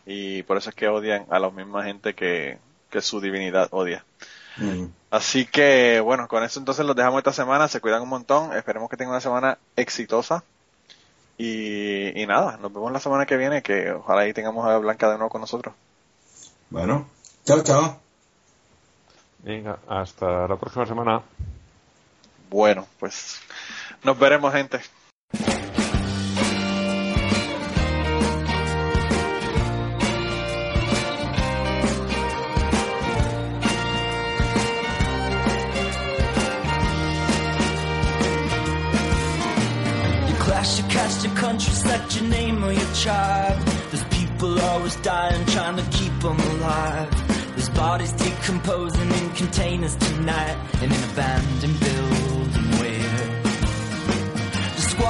Y 0.06 0.42
por 0.44 0.56
eso 0.56 0.70
es 0.70 0.74
que 0.74 0.88
odian 0.88 1.26
a 1.28 1.38
la 1.38 1.50
misma 1.50 1.84
gente 1.84 2.14
que, 2.14 2.58
que 2.88 3.02
su 3.02 3.20
divinidad 3.20 3.68
odia. 3.72 4.04
Mm. 4.56 4.86
Así 5.10 5.44
que, 5.44 6.00
bueno, 6.00 6.28
con 6.28 6.42
eso 6.44 6.58
entonces 6.58 6.86
los 6.86 6.96
dejamos 6.96 7.18
esta 7.18 7.32
semana. 7.32 7.68
Se 7.68 7.80
cuidan 7.80 8.02
un 8.02 8.08
montón. 8.08 8.56
Esperemos 8.56 8.88
que 8.88 8.96
tengan 8.96 9.12
una 9.12 9.20
semana 9.20 9.58
exitosa. 9.76 10.44
Y, 11.36 12.18
y 12.18 12.26
nada, 12.26 12.56
nos 12.56 12.72
vemos 12.72 12.90
la 12.90 13.00
semana 13.00 13.26
que 13.26 13.36
viene. 13.36 13.62
Que 13.62 13.92
ojalá 13.92 14.22
ahí 14.22 14.32
tengamos 14.32 14.66
a 14.66 14.78
Blanca 14.78 15.10
de 15.10 15.16
nuevo 15.16 15.30
con 15.30 15.42
nosotros. 15.42 15.74
Bueno, 16.70 17.06
chao, 17.44 17.62
chao. 17.62 18.00
Venga, 19.40 19.78
hasta 19.88 20.48
la 20.48 20.56
próxima 20.56 20.86
semana. 20.86 21.22
Bueno, 22.48 22.86
pues 22.98 23.40
nos 24.02 24.18
veremos, 24.18 24.52
gente. 24.52 24.80
Cast 40.88 41.24
your 41.24 41.34
country, 41.36 41.72
select 41.72 42.16
your 42.16 42.30
name 42.30 42.64
or 42.64 42.72
your 42.72 42.94
tribe. 42.94 43.58
There's 43.90 44.04
people 44.04 44.58
always 44.60 44.96
dying, 44.96 45.44
trying 45.46 45.76
to 45.76 45.82
keep 45.90 46.12
them 46.20 46.40
alive. 46.40 47.10
There's 47.54 47.68
bodies 47.70 48.12
decomposing 48.12 49.10
in 49.10 49.30
containers 49.30 49.94
tonight, 49.96 50.56
in 50.82 50.90
an 50.90 51.04
abandoned 51.12 51.80
building 51.80 51.95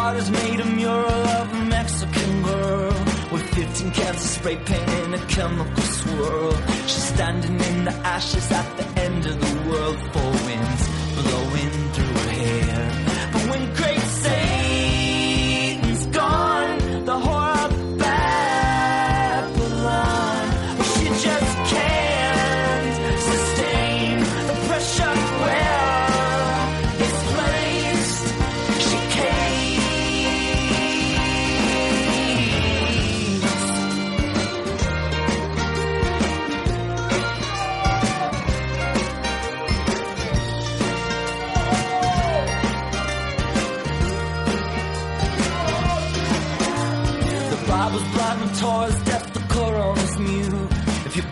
squatters 0.07 0.31
made 0.31 0.61
a 0.61 0.65
mural 0.65 1.27
of 1.41 1.53
a 1.53 1.65
Mexican 1.65 2.43
girl 2.45 2.93
with 3.33 3.43
15 3.55 3.91
cans 3.91 4.16
of 4.16 4.31
spray 4.31 4.55
paint 4.55 4.89
in 5.05 5.15
a 5.15 5.19
chemical 5.27 5.83
swirl. 5.83 6.53
She's 6.87 7.09
standing 7.15 7.59
in 7.61 7.85
the 7.87 7.95
ashes 8.05 8.53
at 8.53 8.77
the 8.77 9.01
end 9.01 9.27
of 9.27 9.41
the 9.41 9.69
world, 9.69 9.99
four 10.12 10.31
winds 10.47 10.83
blowing 11.16 11.73
through 11.93 12.15
her 12.23 12.31
hair. 12.31 13.15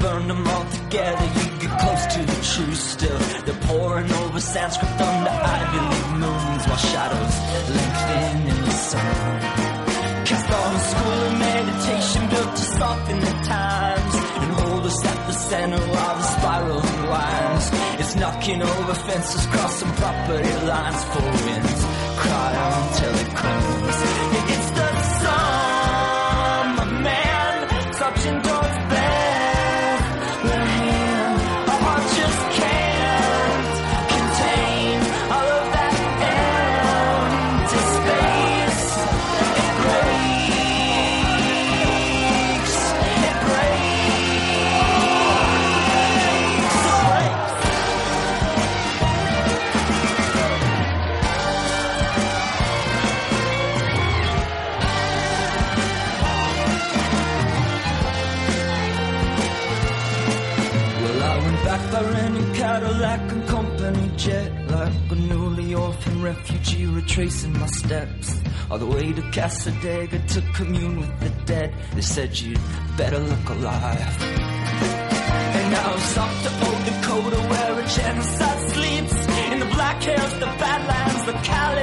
Burn 0.05 0.29
them 0.29 0.47
all 0.47 0.67
together, 0.67 1.25
you 1.39 1.47
get 1.63 1.81
close 1.81 2.05
to 2.15 2.21
the 2.21 2.39
truth 2.53 2.77
still. 2.77 3.19
They're 3.47 3.63
pouring 3.69 4.13
over 4.13 4.39
Sanskrit 4.39 5.01
under 5.01 5.31
Ivy 5.31 5.81
League 5.93 6.13
moons 6.21 6.63
while 6.69 6.83
shadows 6.93 7.35
lengthen 7.75 8.49
in 8.53 8.65
the 8.69 8.71
sun. 8.71 9.41
Cast 10.27 10.51
on 10.61 10.77
a 10.77 10.83
school 10.91 11.21
of 11.29 11.39
meditation 11.39 12.23
built 12.29 12.51
to 12.51 12.65
soften 12.77 13.19
the 13.19 13.35
times 13.49 14.15
and 14.43 14.53
hold 14.61 14.85
us 14.85 15.07
at 15.07 15.27
the 15.27 15.33
center 15.33 15.83
of 15.83 16.15
the 16.21 16.27
spiral 16.37 16.81
unwinds. 16.81 17.67
It's 18.01 18.15
knocking 18.15 18.61
over 18.61 18.95
fences, 19.07 19.47
crossing 19.47 19.93
property 20.03 20.55
lines, 20.67 21.03
for 21.05 21.23
winds 21.47 21.83
cry 22.21 22.53
until 22.77 23.15
it 23.25 23.31
comes. 23.35 24.34
Retracing 67.17 67.53
my 67.53 67.67
steps. 67.67 68.41
All 68.69 68.79
the 68.79 68.87
way 68.87 69.13
to 69.13 69.23
Casadega 69.23 70.27
to 70.35 70.41
commune 70.53 70.99
with 70.99 71.21
the 71.21 71.31
dead. 71.47 71.73
They 71.95 72.01
said 72.01 72.37
you'd 72.41 72.59
better 72.97 73.21
look 73.21 73.49
alive. 73.51 74.23
And 75.57 75.71
now 75.71 75.93
I'm 75.93 76.19
off 76.19 76.43
to 76.43 76.51
old 76.67 76.85
Dakota 76.85 77.41
where 77.51 77.79
a 77.79 77.87
genocide 77.87 78.71
sleeps. 78.73 79.27
In 79.53 79.61
the 79.61 79.71
black 79.77 80.03
hills, 80.03 80.33
the 80.41 80.51
badlands, 80.59 81.25
the 81.27 81.33
cow 81.35 81.75